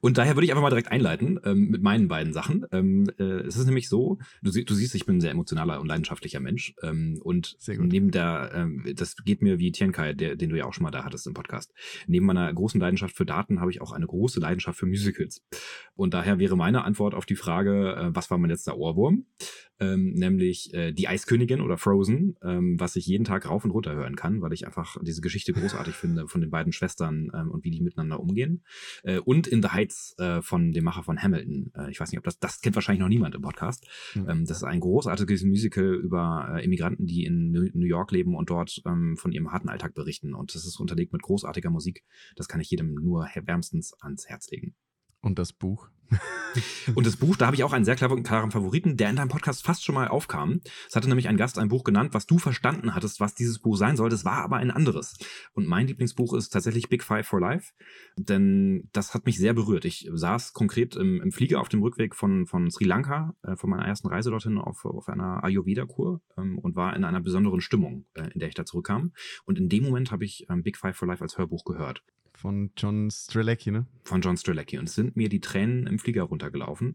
Und 0.00 0.18
daher 0.18 0.36
würde 0.36 0.44
ich 0.44 0.50
einfach 0.50 0.62
mal 0.62 0.70
direkt 0.70 0.90
einleiten 0.90 1.38
ähm, 1.44 1.68
mit 1.68 1.82
meinen 1.82 2.08
beiden 2.08 2.32
Sachen. 2.32 2.66
Ähm, 2.72 3.10
äh, 3.18 3.22
es 3.22 3.56
ist 3.56 3.66
nämlich 3.66 3.88
so, 3.88 4.18
du, 4.42 4.50
du, 4.50 4.74
siehst, 4.74 4.94
ich 4.94 5.06
bin 5.06 5.16
ein 5.16 5.20
sehr 5.20 5.30
emotionaler 5.30 5.80
und 5.80 5.86
leidenschaftlicher 5.86 6.40
Mensch. 6.40 6.74
Ähm, 6.82 7.20
und 7.22 7.56
neben 7.66 8.10
der, 8.10 8.52
ähm, 8.54 8.84
das 8.94 9.16
geht 9.16 9.42
mir 9.42 9.58
wie 9.58 9.72
Tienkai, 9.72 10.14
der, 10.14 10.36
den 10.36 10.50
du 10.50 10.56
ja 10.56 10.64
auch 10.64 10.74
schon 10.74 10.84
mal 10.84 10.90
da 10.90 11.04
hattest 11.04 11.26
im 11.26 11.34
Podcast. 11.34 11.72
Neben 12.06 12.26
meiner 12.26 12.52
großen 12.52 12.80
Leidenschaft 12.80 13.16
für 13.16 13.26
Daten 13.26 13.60
habe 13.60 13.70
ich 13.70 13.80
auch 13.80 13.92
eine 13.92 14.06
große 14.06 14.40
Leidenschaft 14.40 14.78
für 14.78 14.86
Musicals. 14.86 15.42
Und 15.94 16.14
daher 16.14 16.38
wäre 16.38 16.56
meine 16.56 16.84
Antwort 16.84 17.14
auf 17.14 17.26
die 17.26 17.36
Frage, 17.36 17.94
äh, 17.96 18.14
was 18.14 18.30
war 18.30 18.38
mein 18.38 18.50
letzter 18.50 18.76
Ohrwurm? 18.76 19.26
Ähm, 19.80 20.12
nämlich 20.12 20.72
äh, 20.74 20.92
Die 20.92 21.08
Eiskönigin 21.08 21.60
oder 21.60 21.78
Frozen, 21.78 22.36
ähm, 22.42 22.78
was 22.78 22.96
ich 22.96 23.06
jeden 23.06 23.24
Tag 23.24 23.48
rauf 23.48 23.64
und 23.64 23.70
runter 23.70 23.94
hören 23.94 24.16
kann, 24.16 24.40
weil 24.42 24.52
ich 24.52 24.66
einfach 24.66 24.96
diese 25.02 25.20
Geschichte 25.20 25.52
großartig 25.52 25.94
finde 25.94 26.28
von 26.28 26.40
den 26.40 26.50
beiden 26.50 26.72
Schwestern 26.72 27.30
ähm, 27.34 27.50
und 27.50 27.64
wie 27.64 27.70
die 27.70 27.80
miteinander 27.80 28.20
umgehen. 28.20 28.64
Äh, 29.02 29.18
und 29.18 29.46
In 29.46 29.62
the 29.62 29.68
Heights 29.68 30.14
äh, 30.18 30.42
von 30.42 30.72
dem 30.72 30.84
Macher 30.84 31.02
von 31.02 31.22
Hamilton. 31.22 31.70
Äh, 31.74 31.90
ich 31.90 32.00
weiß 32.00 32.10
nicht, 32.10 32.18
ob 32.18 32.24
das, 32.24 32.38
das 32.38 32.60
kennt 32.60 32.74
wahrscheinlich 32.74 33.00
noch 33.00 33.08
niemand 33.08 33.34
im 33.34 33.42
Podcast. 33.42 33.86
Mhm. 34.14 34.46
das 34.46 34.58
ist 34.58 34.64
ein 34.64 34.80
großartiges 34.80 35.44
Musical 35.44 35.94
über 35.94 36.54
äh, 36.56 36.64
Immigranten, 36.64 37.06
die 37.06 37.24
in 37.24 37.50
New 37.50 37.86
York 37.86 38.12
leben 38.12 38.34
und 38.34 38.50
dort 38.50 38.82
ähm, 38.86 39.16
von 39.16 39.32
ihrem 39.32 39.52
harten 39.52 39.68
Alltag 39.68 39.94
berichten. 39.94 40.34
Und 40.34 40.54
das 40.54 40.66
ist 40.66 40.80
unterlegt 40.80 41.12
mit 41.12 41.22
großartiger 41.22 41.70
Musik. 41.70 42.04
Das 42.36 42.48
kann 42.48 42.60
ich 42.60 42.70
jedem 42.70 42.94
nur 42.94 43.28
wärmstens 43.44 43.94
ans 44.00 44.28
Herz 44.28 44.50
legen. 44.50 44.74
Und 45.20 45.38
das 45.38 45.52
Buch? 45.52 45.88
und 46.94 47.06
das 47.06 47.16
Buch, 47.16 47.36
da 47.36 47.46
habe 47.46 47.56
ich 47.56 47.64
auch 47.64 47.72
einen 47.72 47.84
sehr 47.84 47.96
klaren, 47.96 48.24
Favoriten, 48.24 48.96
der 48.96 49.10
in 49.10 49.16
deinem 49.16 49.28
Podcast 49.28 49.64
fast 49.64 49.84
schon 49.84 49.94
mal 49.94 50.08
aufkam. 50.08 50.60
Es 50.88 50.96
hatte 50.96 51.08
nämlich 51.08 51.28
ein 51.28 51.36
Gast 51.36 51.58
ein 51.58 51.68
Buch 51.68 51.84
genannt, 51.84 52.14
was 52.14 52.26
du 52.26 52.38
verstanden 52.38 52.94
hattest, 52.94 53.20
was 53.20 53.34
dieses 53.34 53.58
Buch 53.58 53.76
sein 53.76 53.96
sollte. 53.96 54.14
Es 54.14 54.24
war 54.24 54.42
aber 54.42 54.56
ein 54.56 54.70
anderes. 54.70 55.18
Und 55.52 55.66
mein 55.66 55.86
Lieblingsbuch 55.86 56.34
ist 56.34 56.50
tatsächlich 56.50 56.88
Big 56.88 57.02
Five 57.02 57.26
for 57.26 57.40
Life, 57.40 57.72
denn 58.16 58.88
das 58.92 59.14
hat 59.14 59.26
mich 59.26 59.38
sehr 59.38 59.54
berührt. 59.54 59.84
Ich 59.84 60.08
saß 60.12 60.52
konkret 60.52 60.96
im, 60.96 61.20
im 61.20 61.32
Flieger 61.32 61.60
auf 61.60 61.68
dem 61.68 61.82
Rückweg 61.82 62.14
von, 62.14 62.46
von 62.46 62.70
Sri 62.70 62.84
Lanka, 62.84 63.34
äh, 63.42 63.56
von 63.56 63.70
meiner 63.70 63.86
ersten 63.86 64.08
Reise 64.08 64.30
dorthin 64.30 64.58
auf, 64.58 64.84
auf 64.84 65.08
einer 65.08 65.44
Ayurveda-Kur 65.44 66.20
ähm, 66.36 66.58
und 66.58 66.76
war 66.76 66.96
in 66.96 67.04
einer 67.04 67.20
besonderen 67.20 67.60
Stimmung, 67.60 68.06
äh, 68.14 68.28
in 68.32 68.40
der 68.40 68.48
ich 68.48 68.54
da 68.54 68.64
zurückkam. 68.64 69.12
Und 69.44 69.58
in 69.58 69.68
dem 69.68 69.84
Moment 69.84 70.10
habe 70.10 70.24
ich 70.24 70.46
ähm, 70.48 70.62
Big 70.62 70.76
Five 70.76 70.96
for 70.96 71.08
Life 71.08 71.22
als 71.22 71.38
Hörbuch 71.38 71.64
gehört. 71.64 72.02
Von 72.38 72.70
John 72.76 73.10
Strelecki, 73.10 73.72
ne? 73.72 73.86
Von 74.04 74.20
John 74.20 74.36
Strelecki. 74.36 74.78
Und 74.78 74.88
es 74.88 74.94
sind 74.94 75.16
mir 75.16 75.28
die 75.28 75.40
Tränen 75.40 75.88
im 75.88 75.98
Flieger 75.98 76.22
runtergelaufen 76.22 76.94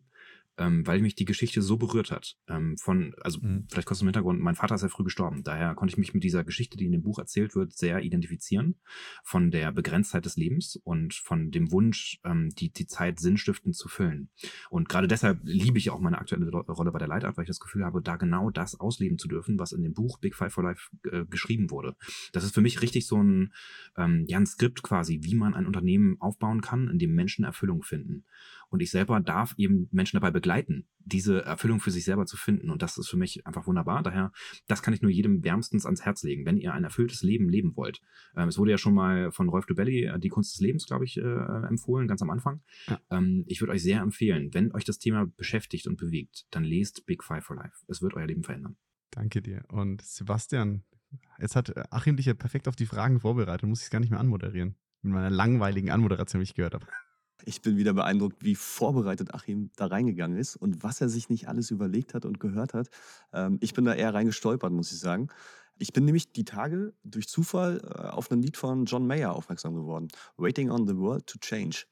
ähm, 0.58 0.86
weil 0.86 1.02
mich 1.02 1.16
die 1.16 1.26
Geschichte 1.26 1.62
so 1.62 1.78
berührt 1.78 2.12
hat. 2.12 2.36
Ähm, 2.48 2.78
von, 2.78 3.16
also 3.22 3.40
mhm. 3.42 3.68
vielleicht 3.70 3.88
kurz 3.88 4.02
im 4.02 4.08
Hintergrund, 4.08 4.40
mein 4.40 4.56
Vater 4.56 4.76
ist 4.76 4.84
ja 4.84 4.90
früh 4.90 5.04
gestorben. 5.04 5.44
Daher 5.44 5.74
konnte 5.76 5.94
ich 5.94 5.98
mich 5.98 6.14
mit 6.14 6.24
dieser 6.24 6.44
Geschichte, 6.44 6.78
die 6.78 6.86
in 6.86 6.92
dem 6.92 7.02
Buch 7.02 7.18
erzählt 7.18 7.56
wird, 7.56 7.74
sehr 7.74 8.02
identifizieren. 8.02 8.76
Von 9.24 9.52
der 9.52 9.72
Begrenztheit 9.72 10.26
des 10.26 10.38
Lebens 10.38 10.76
und 10.84 11.14
von 11.14 11.52
dem 11.52 11.72
Wunsch, 11.72 12.20
ähm, 12.24 12.50
die, 12.58 12.72
die 12.72 12.86
Zeit 12.86 13.20
sinnstiftend 13.20 13.76
zu 13.76 13.88
füllen. 13.88 14.30
Und 14.70 14.90
gerade 14.90 15.08
deshalb 15.08 15.40
liebe 15.44 15.78
ich 15.78 15.90
auch 15.90 16.00
meine 16.00 16.20
aktuelle 16.20 16.50
Rolle 16.50 16.92
bei 16.92 17.00
der 17.00 17.08
Leitart, 17.08 17.38
weil 17.38 17.44
ich 17.44 17.50
das 17.50 17.60
Gefühl 17.60 17.84
habe, 17.84 18.02
da 18.02 18.18
genau 18.18 18.52
das 18.52 18.80
ausleben 18.80 19.18
zu 19.18 19.28
dürfen, 19.28 19.58
was 19.58 19.72
in 19.72 19.82
dem 19.82 19.94
Buch 19.94 20.20
Big 20.20 20.36
Five 20.36 20.54
for 20.54 20.64
Life 20.64 20.90
äh, 21.12 21.26
geschrieben 21.26 21.72
wurde. 21.72 21.96
Das 22.32 22.44
ist 22.44 22.54
für 22.54 22.62
mich 22.62 22.82
richtig 22.82 23.08
so 23.08 23.22
ein, 23.22 23.54
ähm, 23.98 24.26
ja, 24.28 24.38
ein 24.38 24.46
Skript 24.46 24.84
quasi, 24.84 25.20
wie 25.24 25.36
man 25.36 25.56
ein 25.56 25.66
Unternehmen 25.66 26.18
aufbauen 26.22 26.62
kann, 26.62 26.90
in 26.90 27.00
dem 27.00 27.16
Menschen 27.16 27.44
Erfüllung 27.44 27.82
finden. 27.82 28.26
Und 28.74 28.80
ich 28.80 28.90
selber 28.90 29.20
darf 29.20 29.54
eben 29.58 29.88
Menschen 29.92 30.18
dabei 30.18 30.32
begleiten, 30.32 30.88
diese 30.98 31.46
Erfüllung 31.46 31.80
für 31.80 31.92
sich 31.92 32.06
selber 32.06 32.26
zu 32.26 32.38
finden. 32.38 32.72
Und 32.72 32.82
das 32.82 32.98
ist 32.98 33.08
für 33.08 33.18
mich 33.18 33.46
einfach 33.46 33.68
wunderbar. 33.68 34.02
Daher, 34.02 34.32
das 34.66 34.82
kann 34.82 34.96
ich 34.96 35.04
nur 35.04 35.12
jedem 35.12 35.44
wärmstens 35.44 35.86
ans 35.86 36.04
Herz 36.04 36.24
legen, 36.24 36.44
wenn 36.48 36.58
ihr 36.58 36.74
ein 36.74 36.84
erfülltes 36.84 37.22
Leben 37.22 37.50
leben 37.50 37.76
wollt. 37.76 38.02
Ähm, 38.36 38.50
es 38.50 38.58
wurde 38.58 38.72
ja 38.72 38.80
schon 38.80 38.96
mal 38.96 39.32
von 39.32 39.48
Rolf 39.48 39.68
Dubelli 39.68 40.06
äh, 40.06 40.18
die 40.18 40.30
Kunst 40.30 40.56
des 40.56 40.60
Lebens, 40.60 40.88
glaube 40.88 41.06
ich, 41.06 41.18
äh, 41.18 41.22
empfohlen, 41.22 42.08
ganz 42.08 42.24
am 42.24 42.32
Anfang. 42.32 42.62
Ja. 42.88 43.00
Ähm, 43.12 43.44
ich 43.46 43.62
würde 43.62 43.74
euch 43.74 43.84
sehr 43.84 44.02
empfehlen, 44.02 44.52
wenn 44.56 44.72
euch 44.72 44.86
das 44.86 44.98
Thema 44.98 45.28
beschäftigt 45.38 45.86
und 45.86 45.98
bewegt, 45.98 46.48
dann 46.50 46.64
lest 46.64 47.06
Big 47.06 47.24
Five 47.24 47.46
for 47.46 47.56
Life. 47.56 47.86
Es 47.88 48.02
wird 48.02 48.16
euer 48.16 48.26
Leben 48.26 48.44
verändern. 48.44 48.76
Danke 49.12 49.44
dir. 49.44 49.66
Und 49.68 50.02
Sebastian, 50.02 50.84
jetzt 51.38 51.56
hat 51.56 51.94
Achim 51.94 52.18
dich 52.18 52.26
ja 52.26 52.34
perfekt 52.34 52.68
auf 52.68 52.76
die 52.76 52.88
Fragen 52.88 53.20
vorbereitet, 53.20 53.70
muss 53.70 53.82
ich 53.82 53.86
es 53.86 53.92
gar 53.92 54.00
nicht 54.00 54.10
mehr 54.10 54.20
anmoderieren. 54.20 54.78
Mit 55.04 55.14
meiner 55.14 55.30
langweiligen 55.30 55.92
Anmoderation, 55.92 56.40
die 56.40 56.46
ich 56.46 56.56
gehört 56.56 56.74
habe. 56.74 56.88
Ich 57.46 57.62
bin 57.62 57.78
wieder 57.78 57.94
beeindruckt, 57.94 58.44
wie 58.44 58.56
vorbereitet 58.56 59.34
Achim 59.34 59.70
da 59.76 59.88
reingegangen 59.88 60.38
ist 60.38 60.56
und 60.56 60.84
was 60.84 61.02
er 61.02 61.10
sich 61.10 61.30
nicht 61.30 61.48
alles 61.48 61.72
überlegt 61.72 62.14
hat 62.14 62.26
und 62.26 62.40
gehört 62.40 62.74
hat. 62.74 62.90
Ähm, 63.34 63.58
ich 63.62 63.74
bin 63.74 63.86
da 63.86 63.94
eher 63.94 64.14
reingestolpert, 64.14 64.72
muss 64.72 64.92
ich 64.92 65.00
sagen. 65.00 65.30
Ich 65.78 65.92
bin 65.92 66.06
nämlich 66.06 66.32
die 66.32 66.46
Tage 66.46 66.94
durch 67.04 67.28
Zufall 67.28 67.82
äh, 67.84 68.08
auf 68.08 68.32
ein 68.32 68.42
Lied 68.42 68.58
von 68.58 68.86
John 68.86 69.08
Mayer 69.08 69.34
aufmerksam 69.34 69.76
geworden. 69.76 70.08
Waiting 70.38 70.70
on 70.70 70.88
the 70.88 70.96
World 70.98 71.28
to 71.28 71.38
Change. 71.40 71.86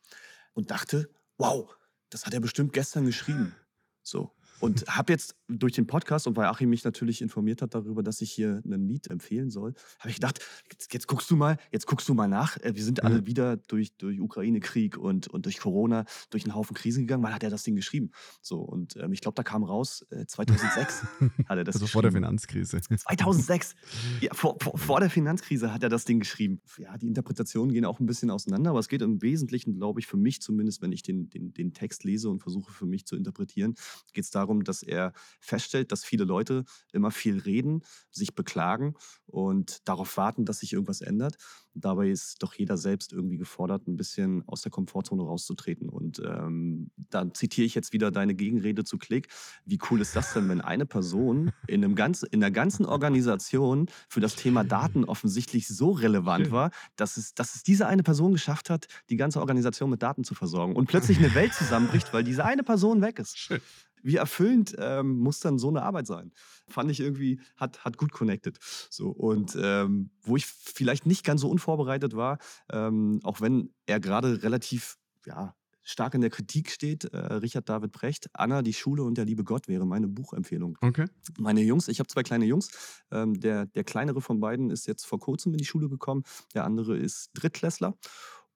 Und 0.54 0.72
dachte, 0.72 1.10
wow, 1.38 1.76
das 2.10 2.26
hat 2.26 2.34
er 2.34 2.40
bestimmt 2.40 2.74
gestern 2.74 3.06
geschrieben. 3.06 3.56
So. 4.04 4.32
Und 4.62 4.86
habe 4.88 5.12
jetzt 5.12 5.36
durch 5.48 5.74
den 5.74 5.88
Podcast 5.88 6.28
und 6.28 6.38
weil 6.38 6.46
Achim 6.46 6.70
mich 6.70 6.84
natürlich 6.84 7.22
informiert 7.22 7.62
hat 7.62 7.74
darüber, 7.74 8.04
dass 8.04 8.22
ich 8.22 8.32
hier 8.32 8.62
ein 8.64 8.88
Lied 8.88 9.10
empfehlen 9.10 9.50
soll, 9.50 9.74
habe 10.00 10.10
ich 10.10 10.16
gedacht, 10.16 10.40
jetzt, 10.72 10.94
jetzt, 10.94 11.08
guckst 11.08 11.30
du 11.30 11.36
mal, 11.36 11.58
jetzt 11.72 11.88
guckst 11.88 12.08
du 12.08 12.14
mal 12.14 12.28
nach. 12.28 12.58
Äh, 12.58 12.76
wir 12.76 12.84
sind 12.84 13.04
alle 13.04 13.22
mhm. 13.22 13.26
wieder 13.26 13.58
durch, 13.58 13.96
durch 13.98 14.20
Ukraine-Krieg 14.20 14.98
und, 14.98 15.28
und 15.28 15.46
durch 15.46 15.60
Corona 15.60 16.06
durch 16.30 16.44
einen 16.44 16.56
Haufen 16.56 16.76
Krisen 16.76 17.04
gegangen. 17.04 17.24
Wann 17.24 17.34
hat 17.34 17.44
er 17.44 17.50
das 17.50 17.64
Ding 17.64 17.76
geschrieben? 17.76 18.12
So, 18.42 18.60
und 18.60 18.96
ähm, 18.98 19.12
ich 19.14 19.22
glaube, 19.22 19.36
da 19.36 19.44
kam 19.44 19.64
raus, 19.64 20.06
äh, 20.12 20.26
2006 20.26 21.06
hat 21.48 21.58
er 21.58 21.64
das 21.64 21.76
Also 21.82 21.88
vor 21.88 22.04
der 22.04 22.12
Finanzkrise. 22.12 22.80
2006. 22.80 23.76
Ja, 24.22 24.34
vor, 24.34 24.58
vor, 24.62 24.78
vor, 24.78 25.00
der 25.00 25.10
Finanzkrise 25.10 25.74
hat 25.74 25.84
er 25.84 25.90
das 25.90 26.06
Ding 26.06 26.20
geschrieben. 26.20 26.62
Ja, 26.78 26.98
die 26.98 27.08
Interpretationen 27.08 27.74
gehen 27.74 27.86
auch 27.86 28.00
ein 28.00 28.06
bisschen 28.06 28.30
auseinander, 28.30 28.72
aber 28.72 28.80
es 28.80 28.88
geht 28.88 29.02
im 29.02 29.22
Wesentlichen, 29.22 29.74
glaube 29.74 30.00
ich, 30.00 30.08
für 30.08 30.18
mich 30.18 30.42
zumindest, 30.42 30.82
wenn 30.82 30.92
ich 30.92 31.02
den, 31.02 31.30
den, 31.30 31.54
den 31.54 31.74
Text 31.74 32.04
lese 32.04 32.30
und 32.30 32.40
versuche 32.40 32.72
für 32.72 32.86
mich 32.86 33.06
zu 33.06 33.16
interpretieren, 33.16 33.76
geht 34.14 34.26
es 34.26 34.32
darum, 34.32 34.51
darum, 34.52 34.64
dass 34.64 34.84
er 34.84 35.14
feststellt, 35.40 35.92
dass 35.92 36.04
viele 36.04 36.26
Leute 36.26 36.66
immer 36.92 37.12
viel 37.12 37.40
reden, 37.40 37.82
sich 38.12 38.36
beklagen 38.36 38.96
und 39.26 39.88
darauf 39.88 40.18
warten, 40.18 40.46
dass 40.46 40.60
sich 40.60 40.74
irgendwas 40.74 41.02
ändert. 41.02 41.38
Dabei 41.74 42.10
ist 42.10 42.44
doch 42.44 42.54
jeder 42.54 42.78
selbst 42.78 43.14
irgendwie 43.14 43.38
gefordert, 43.38 43.88
ein 43.88 43.96
bisschen 43.96 44.44
aus 44.46 44.62
der 44.62 44.72
Komfortzone 44.72 45.24
rauszutreten. 45.24 45.88
Und 45.88 46.20
ähm, 46.20 46.92
da 46.98 47.34
zitiere 47.34 47.66
ich 47.66 47.76
jetzt 47.76 47.94
wieder 47.94 48.12
deine 48.12 48.36
Gegenrede 48.36 48.84
zu 48.84 48.98
Klick. 48.98 49.30
Wie 49.66 49.80
cool 49.90 50.02
ist 50.02 50.16
das 50.16 50.34
denn, 50.34 50.50
wenn 50.50 50.60
eine 50.60 50.86
Person 50.86 51.52
in, 51.68 51.84
einem 51.84 51.96
ganz, 51.96 52.24
in 52.24 52.42
der 52.42 52.52
ganzen 52.52 52.86
Organisation 52.86 53.88
für 54.10 54.20
das 54.20 54.36
Thema 54.36 54.66
Daten 54.66 55.06
offensichtlich 55.06 55.70
so 55.70 55.92
relevant 55.92 56.52
war, 56.52 56.72
dass 56.98 57.16
es, 57.16 57.34
dass 57.34 57.56
es 57.56 57.64
diese 57.64 57.88
eine 57.88 58.04
Person 58.04 58.34
geschafft 58.34 58.70
hat, 58.70 58.88
die 59.10 59.16
ganze 59.16 59.40
Organisation 59.40 59.90
mit 59.90 60.04
Daten 60.04 60.26
zu 60.26 60.36
versorgen 60.36 60.76
und 60.76 60.88
plötzlich 60.88 61.20
eine 61.20 61.34
Welt 61.36 61.54
zusammenbricht, 61.54 62.14
weil 62.14 62.26
diese 62.26 62.44
eine 62.44 62.64
Person 62.64 63.02
weg 63.02 63.18
ist. 63.20 63.38
Schön 63.38 63.62
wie 64.04 64.16
erfüllend 64.16 64.76
ähm, 64.80 65.20
muss 65.20 65.40
dann 65.40 65.58
so 65.58 65.70
eine 65.70 65.84
Arbeit 65.84 66.08
sein? 66.08 66.32
Fand 66.68 66.92
ich 66.92 67.00
irgendwie, 67.00 67.40
hat, 67.58 67.84
hat 67.86 67.98
gut 67.98 68.12
connected. 68.12 68.58
So, 68.90 69.10
und 69.10 69.58
ähm, 69.62 70.12
wo 70.22 70.36
ich 70.36 70.46
vielleicht 70.46 71.06
nicht 71.06 71.26
ganz 71.26 71.42
so 71.42 71.50
unvorbereitet 71.50 72.16
war, 72.16 72.38
ähm, 72.72 73.20
auch 73.24 73.42
wenn 73.42 73.74
er 73.86 74.00
gerade 74.00 74.44
relativ, 74.44 74.98
ja, 75.26 75.56
stark 75.84 76.14
in 76.14 76.22
der 76.22 76.30
Kritik 76.30 76.72
steht, 76.72 77.06
äh, 77.06 77.18
Richard 77.18 77.68
David 77.68 77.92
Brecht, 77.92 78.30
Anna, 78.34 78.62
die 78.62 78.74
Schule 78.74 79.04
und 79.04 79.18
der 79.18 79.26
liebe 79.26 79.44
Gott 79.44 79.68
wäre 79.68 79.86
meine 79.86 80.08
Buchempfehlung. 80.08 80.78
Okay. 80.82 81.06
Meine 81.40 81.62
Jungs, 81.62 81.88
ich 81.88 82.00
habe 82.00 82.08
zwei 82.08 82.24
kleine 82.24 82.46
Jungs. 82.46 82.70
Ähm, 83.12 83.40
der, 83.40 83.66
der 83.66 83.84
kleinere 83.84 84.22
von 84.22 84.40
beiden 84.40 84.70
ist 84.70 84.88
jetzt 84.88 85.06
vor 85.06 85.20
kurzem 85.20 85.54
in 85.54 85.58
die 85.58 85.66
Schule 85.66 85.90
gekommen, 85.90 86.24
der 86.54 86.66
andere 86.66 86.98
ist 86.98 87.32
Drittklässler. 87.34 87.98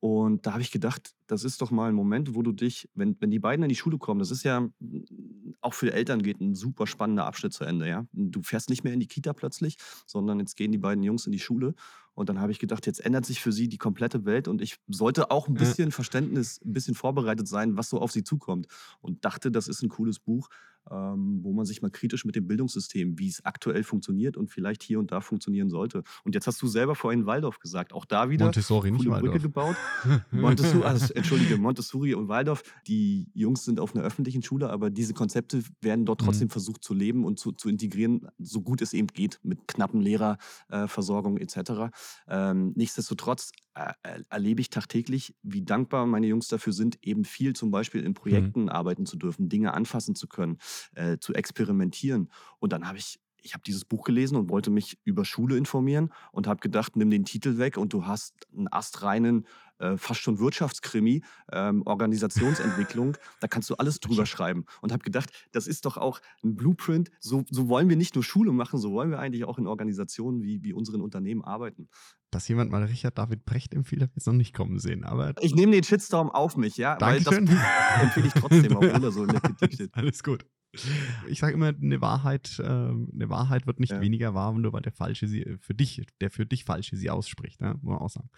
Und 0.05 0.45
da 0.45 0.51
habe 0.51 0.61
ich 0.61 0.69
gedacht, 0.69 1.15
das 1.25 1.43
ist 1.43 1.63
doch 1.63 1.71
mal 1.71 1.89
ein 1.89 1.95
Moment, 1.95 2.35
wo 2.35 2.43
du 2.43 2.51
dich, 2.51 2.87
wenn, 2.93 3.17
wenn 3.21 3.31
die 3.31 3.39
beiden 3.39 3.63
in 3.63 3.69
die 3.69 3.75
Schule 3.75 3.97
kommen, 3.97 4.19
das 4.19 4.29
ist 4.29 4.43
ja 4.43 4.59
mm, 4.59 5.55
auch 5.61 5.73
für 5.73 5.91
Eltern 5.91 6.21
geht 6.21 6.39
ein 6.39 6.53
super 6.53 6.85
spannender 6.85 7.25
Abschnitt 7.25 7.53
zu 7.53 7.63
Ende, 7.63 7.89
ja. 7.89 8.05
Du 8.13 8.43
fährst 8.43 8.69
nicht 8.69 8.83
mehr 8.83 8.93
in 8.93 8.99
die 8.99 9.07
Kita 9.07 9.33
plötzlich, 9.33 9.77
sondern 10.05 10.39
jetzt 10.39 10.57
gehen 10.57 10.71
die 10.71 10.77
beiden 10.77 11.03
Jungs 11.03 11.25
in 11.25 11.31
die 11.31 11.39
Schule. 11.39 11.73
Und 12.13 12.29
dann 12.29 12.39
habe 12.39 12.51
ich 12.51 12.59
gedacht, 12.59 12.85
jetzt 12.85 13.03
ändert 13.03 13.25
sich 13.25 13.41
für 13.41 13.51
sie 13.51 13.67
die 13.67 13.79
komplette 13.79 14.25
Welt 14.25 14.47
und 14.47 14.61
ich 14.61 14.77
sollte 14.87 15.31
auch 15.31 15.47
ein 15.47 15.55
bisschen 15.55 15.91
Verständnis, 15.91 16.61
ein 16.63 16.73
bisschen 16.73 16.93
vorbereitet 16.93 17.47
sein, 17.47 17.75
was 17.75 17.89
so 17.89 17.99
auf 17.99 18.11
sie 18.11 18.23
zukommt. 18.23 18.67
Und 19.01 19.25
dachte, 19.25 19.49
das 19.49 19.67
ist 19.67 19.81
ein 19.81 19.89
cooles 19.89 20.19
Buch, 20.19 20.49
ähm, 20.91 21.39
wo 21.43 21.53
man 21.53 21.65
sich 21.65 21.81
mal 21.81 21.91
kritisch 21.91 22.25
mit 22.25 22.35
dem 22.35 22.47
Bildungssystem, 22.47 23.17
wie 23.19 23.27
es 23.27 23.43
aktuell 23.43 23.83
funktioniert 23.83 24.37
und 24.37 24.49
vielleicht 24.49 24.83
hier 24.83 24.99
und 24.99 25.11
da 25.11 25.21
funktionieren 25.21 25.69
sollte. 25.69 26.03
Und 26.23 26.35
jetzt 26.35 26.47
hast 26.47 26.61
du 26.61 26.67
selber 26.67 26.95
vorhin 26.95 27.25
Waldorf 27.25 27.59
gesagt, 27.59 27.93
auch 27.93 28.05
da 28.05 28.29
wieder 28.29 28.45
Montessori, 28.45 28.91
coole 28.91 29.09
nicht 29.09 29.19
Brücke 29.19 29.39
gebaut. 29.39 29.75
Montessori, 30.31 30.83
also, 30.83 31.13
entschuldige, 31.13 31.57
Montessori 31.57 32.13
und 32.13 32.27
Waldorf, 32.27 32.63
die 32.87 33.29
Jungs 33.33 33.65
sind 33.65 33.79
auf 33.79 33.95
einer 33.95 34.03
öffentlichen 34.03 34.43
Schule, 34.43 34.69
aber 34.69 34.89
diese 34.89 35.13
Konzepte 35.13 35.63
werden 35.81 36.05
dort 36.05 36.21
mhm. 36.21 36.25
trotzdem 36.25 36.47
mhm. 36.47 36.51
versucht 36.51 36.83
zu 36.83 36.93
leben 36.93 37.25
und 37.25 37.39
zu, 37.39 37.51
zu 37.51 37.69
integrieren, 37.69 38.27
so 38.37 38.61
gut 38.61 38.81
es 38.81 38.93
eben 38.93 39.07
geht, 39.07 39.39
mit 39.43 39.67
knappen 39.67 40.01
Lehrerversorgung 40.01 41.37
äh, 41.37 41.43
etc. 41.43 41.95
Ähm, 42.27 42.73
nichtsdestotrotz 42.75 43.51
erlebe 44.29 44.61
ich 44.61 44.69
tagtäglich, 44.69 45.35
wie 45.43 45.61
dankbar 45.61 46.05
meine 46.05 46.27
Jungs 46.27 46.47
dafür 46.47 46.73
sind, 46.73 46.97
eben 47.01 47.25
viel 47.25 47.53
zum 47.53 47.71
Beispiel 47.71 48.01
in 48.01 48.09
mhm. 48.09 48.15
Projekten 48.15 48.61
mhm. 48.63 48.69
arbeiten 48.69 49.05
zu 49.05 49.17
dürfen, 49.17 49.49
Dinge 49.49 49.73
anfassen 49.73 50.15
zu 50.15 50.27
können, 50.27 50.57
äh, 50.95 51.17
zu 51.19 51.33
experimentieren. 51.33 52.31
Und 52.59 52.71
dann 52.73 52.87
habe 52.87 52.97
ich 52.97 53.19
ich 53.45 53.53
habe 53.53 53.63
dieses 53.63 53.85
Buch 53.85 54.03
gelesen 54.03 54.37
und 54.37 54.49
wollte 54.49 54.71
mich 54.71 54.97
über 55.03 55.23
Schule 55.23 55.55
informieren 55.55 56.11
und 56.31 56.47
habe 56.47 56.59
gedacht, 56.61 56.95
nimm 56.95 57.11
den 57.11 57.25
Titel 57.25 57.59
weg 57.59 57.77
und 57.77 57.93
du 57.93 58.07
hast 58.07 58.33
einen 58.51 58.67
astreinen, 58.71 59.45
äh, 59.79 59.97
fast 59.97 60.21
schon 60.21 60.39
Wirtschaftskrimi, 60.39 61.23
ähm, 61.51 61.83
Organisationsentwicklung, 61.85 63.17
da 63.39 63.47
kannst 63.47 63.69
du 63.69 63.75
alles 63.75 63.99
drüber 63.99 64.25
schreiben. 64.25 64.65
Und 64.81 64.91
habe 64.91 65.03
gedacht, 65.03 65.31
das 65.51 65.67
ist 65.67 65.85
doch 65.85 65.97
auch 65.97 66.21
ein 66.43 66.55
Blueprint, 66.55 67.11
so, 67.19 67.43
so 67.49 67.67
wollen 67.67 67.89
wir 67.89 67.95
nicht 67.95 68.15
nur 68.15 68.23
Schule 68.23 68.51
machen, 68.51 68.79
so 68.79 68.91
wollen 68.91 69.11
wir 69.11 69.19
eigentlich 69.19 69.45
auch 69.45 69.57
in 69.57 69.67
Organisationen 69.67 70.43
wie, 70.43 70.63
wie 70.63 70.73
unseren 70.73 71.01
Unternehmen 71.01 71.43
arbeiten. 71.43 71.89
Dass 72.31 72.47
jemand 72.47 72.71
mal 72.71 72.83
Richard 72.83 73.17
David 73.17 73.45
Brecht 73.45 73.73
empfiehlt, 73.73 74.01
habe 74.01 74.11
ich 74.11 74.17
jetzt 74.17 74.27
noch 74.27 74.33
nicht 74.33 74.53
kommen 74.53 74.79
sehen. 74.79 75.03
Aber 75.03 75.33
ich 75.41 75.55
nehme 75.55 75.71
den 75.71 75.83
Shitstorm 75.83 76.29
auf 76.29 76.57
mich, 76.57 76.77
ja, 76.77 76.97
Dankeschön. 76.97 77.47
weil 77.47 77.55
das 77.55 78.03
empfehle 78.03 78.27
ich 78.27 78.33
trotzdem, 78.33 78.75
obwohl 78.75 79.03
er 79.03 79.11
so 79.11 79.23
in 79.23 79.29
der 79.29 79.41
Kritik 79.41 79.73
steht. 79.73 79.89
Alles 79.93 80.23
gut. 80.23 80.45
Ich 81.27 81.39
sage 81.39 81.53
immer, 81.53 81.69
eine 81.69 82.01
Wahrheit, 82.01 82.59
äh, 82.59 82.63
eine 82.63 83.29
Wahrheit 83.29 83.67
wird 83.67 83.79
nicht 83.79 83.93
ja. 83.93 84.01
weniger 84.01 84.33
wahr, 84.33 84.53
nur 84.53 84.73
weil 84.73 84.81
der 84.81 84.91
Falsche 84.91 85.27
sie 85.27 85.57
für 85.59 85.73
dich, 85.73 86.05
der 86.19 86.29
für 86.31 86.45
dich 86.45 86.65
Falsche 86.65 86.97
sie 86.97 87.09
ausspricht, 87.09 87.61
ja? 87.61 87.73
muss 87.75 87.83
man 87.83 87.97
auch 87.97 88.09
sagen. 88.09 88.29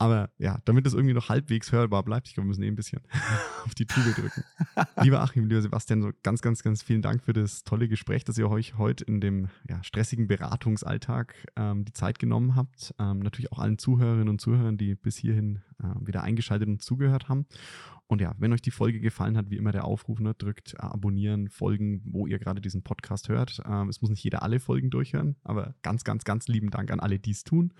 Aber 0.00 0.30
ja, 0.38 0.58
damit 0.64 0.86
es 0.86 0.94
irgendwie 0.94 1.12
noch 1.12 1.28
halbwegs 1.28 1.72
hörbar 1.72 2.02
bleibt, 2.02 2.26
ich 2.26 2.32
glaube, 2.32 2.46
wir 2.46 2.48
müssen 2.48 2.62
eh 2.62 2.68
ein 2.68 2.74
bisschen 2.74 3.02
auf 3.66 3.74
die 3.74 3.84
Tube 3.84 4.14
drücken. 4.14 4.44
lieber 5.02 5.20
Achim, 5.20 5.46
lieber 5.46 5.60
Sebastian, 5.60 6.00
so 6.00 6.10
ganz, 6.22 6.40
ganz, 6.40 6.62
ganz 6.62 6.82
vielen 6.82 7.02
Dank 7.02 7.22
für 7.22 7.34
das 7.34 7.64
tolle 7.64 7.86
Gespräch, 7.86 8.24
dass 8.24 8.38
ihr 8.38 8.48
euch 8.48 8.78
heute 8.78 9.04
in 9.04 9.20
dem 9.20 9.48
ja, 9.68 9.84
stressigen 9.84 10.26
Beratungsalltag 10.26 11.34
ähm, 11.54 11.84
die 11.84 11.92
Zeit 11.92 12.18
genommen 12.18 12.56
habt. 12.56 12.94
Ähm, 12.98 13.18
natürlich 13.18 13.52
auch 13.52 13.58
allen 13.58 13.76
Zuhörerinnen 13.76 14.30
und 14.30 14.40
Zuhörern, 14.40 14.78
die 14.78 14.94
bis 14.94 15.18
hierhin 15.18 15.60
äh, 15.82 15.88
wieder 16.00 16.22
eingeschaltet 16.22 16.66
und 16.66 16.80
zugehört 16.80 17.28
haben. 17.28 17.44
Und 18.06 18.22
ja, 18.22 18.34
wenn 18.38 18.54
euch 18.54 18.62
die 18.62 18.70
Folge 18.70 19.00
gefallen 19.00 19.36
hat, 19.36 19.50
wie 19.50 19.58
immer 19.58 19.70
der 19.70 19.84
Aufruf, 19.84 20.18
ne, 20.18 20.32
drückt 20.32 20.72
äh, 20.72 20.78
abonnieren, 20.78 21.50
folgen, 21.50 22.00
wo 22.06 22.26
ihr 22.26 22.38
gerade 22.38 22.62
diesen 22.62 22.82
Podcast 22.82 23.28
hört. 23.28 23.60
Ähm, 23.68 23.90
es 23.90 24.00
muss 24.00 24.08
nicht 24.08 24.24
jeder 24.24 24.42
alle 24.42 24.60
Folgen 24.60 24.88
durchhören, 24.88 25.36
aber 25.44 25.74
ganz, 25.82 26.04
ganz, 26.04 26.24
ganz 26.24 26.48
lieben 26.48 26.70
Dank 26.70 26.90
an 26.90 27.00
alle, 27.00 27.18
die 27.18 27.32
es 27.32 27.44
tun. 27.44 27.74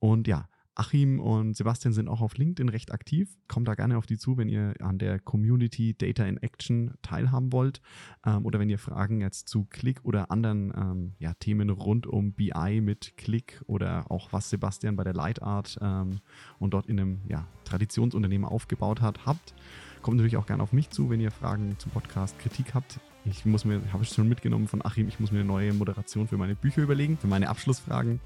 Und 0.00 0.26
ja, 0.26 0.48
Achim 0.76 1.20
und 1.20 1.56
Sebastian 1.56 1.94
sind 1.94 2.06
auch 2.06 2.20
auf 2.20 2.36
LinkedIn 2.36 2.68
recht 2.68 2.92
aktiv. 2.92 3.30
Kommt 3.48 3.66
da 3.66 3.74
gerne 3.74 3.96
auf 3.96 4.04
die 4.04 4.18
zu, 4.18 4.36
wenn 4.36 4.50
ihr 4.50 4.74
an 4.80 4.98
der 4.98 5.18
Community 5.18 5.94
Data 5.96 6.24
in 6.26 6.36
Action 6.36 6.92
teilhaben 7.00 7.50
wollt 7.50 7.80
ähm, 8.26 8.44
oder 8.44 8.60
wenn 8.60 8.68
ihr 8.68 8.78
Fragen 8.78 9.22
jetzt 9.22 9.48
zu 9.48 9.64
Click 9.64 10.04
oder 10.04 10.30
anderen 10.30 10.72
ähm, 10.76 11.12
ja, 11.18 11.32
Themen 11.34 11.70
rund 11.70 12.06
um 12.06 12.32
BI 12.32 12.80
mit 12.82 13.16
Click 13.16 13.62
oder 13.66 14.10
auch 14.10 14.34
was 14.34 14.50
Sebastian 14.50 14.96
bei 14.96 15.04
der 15.04 15.14
Lightart 15.14 15.78
ähm, 15.80 16.20
und 16.58 16.74
dort 16.74 16.86
in 16.86 17.00
einem 17.00 17.20
ja, 17.26 17.48
Traditionsunternehmen 17.64 18.46
aufgebaut 18.46 19.00
hat, 19.00 19.24
habt. 19.24 19.54
Kommt 20.02 20.18
natürlich 20.18 20.36
auch 20.36 20.46
gerne 20.46 20.62
auf 20.62 20.74
mich 20.74 20.90
zu, 20.90 21.08
wenn 21.08 21.20
ihr 21.20 21.30
Fragen 21.30 21.76
zum 21.78 21.90
Podcast, 21.90 22.38
Kritik 22.38 22.74
habt. 22.74 23.00
Ich 23.24 23.46
muss 23.46 23.64
mir, 23.64 23.80
habe 23.92 24.04
ich 24.04 24.10
schon 24.10 24.28
mitgenommen 24.28 24.68
von 24.68 24.84
Achim, 24.84 25.08
ich 25.08 25.18
muss 25.18 25.32
mir 25.32 25.40
eine 25.40 25.48
neue 25.48 25.72
Moderation 25.72 26.28
für 26.28 26.36
meine 26.36 26.54
Bücher 26.54 26.82
überlegen, 26.82 27.16
für 27.16 27.26
meine 27.26 27.48
Abschlussfragen. 27.48 28.20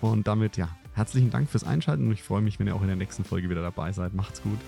Und 0.00 0.28
damit, 0.28 0.56
ja, 0.56 0.70
herzlichen 0.94 1.30
Dank 1.30 1.48
fürs 1.48 1.64
Einschalten 1.64 2.06
und 2.06 2.12
ich 2.12 2.22
freue 2.22 2.42
mich, 2.42 2.58
wenn 2.58 2.66
ihr 2.66 2.74
auch 2.74 2.82
in 2.82 2.88
der 2.88 2.96
nächsten 2.96 3.24
Folge 3.24 3.48
wieder 3.48 3.62
dabei 3.62 3.92
seid. 3.92 4.14
Macht's 4.14 4.42
gut. 4.42 4.58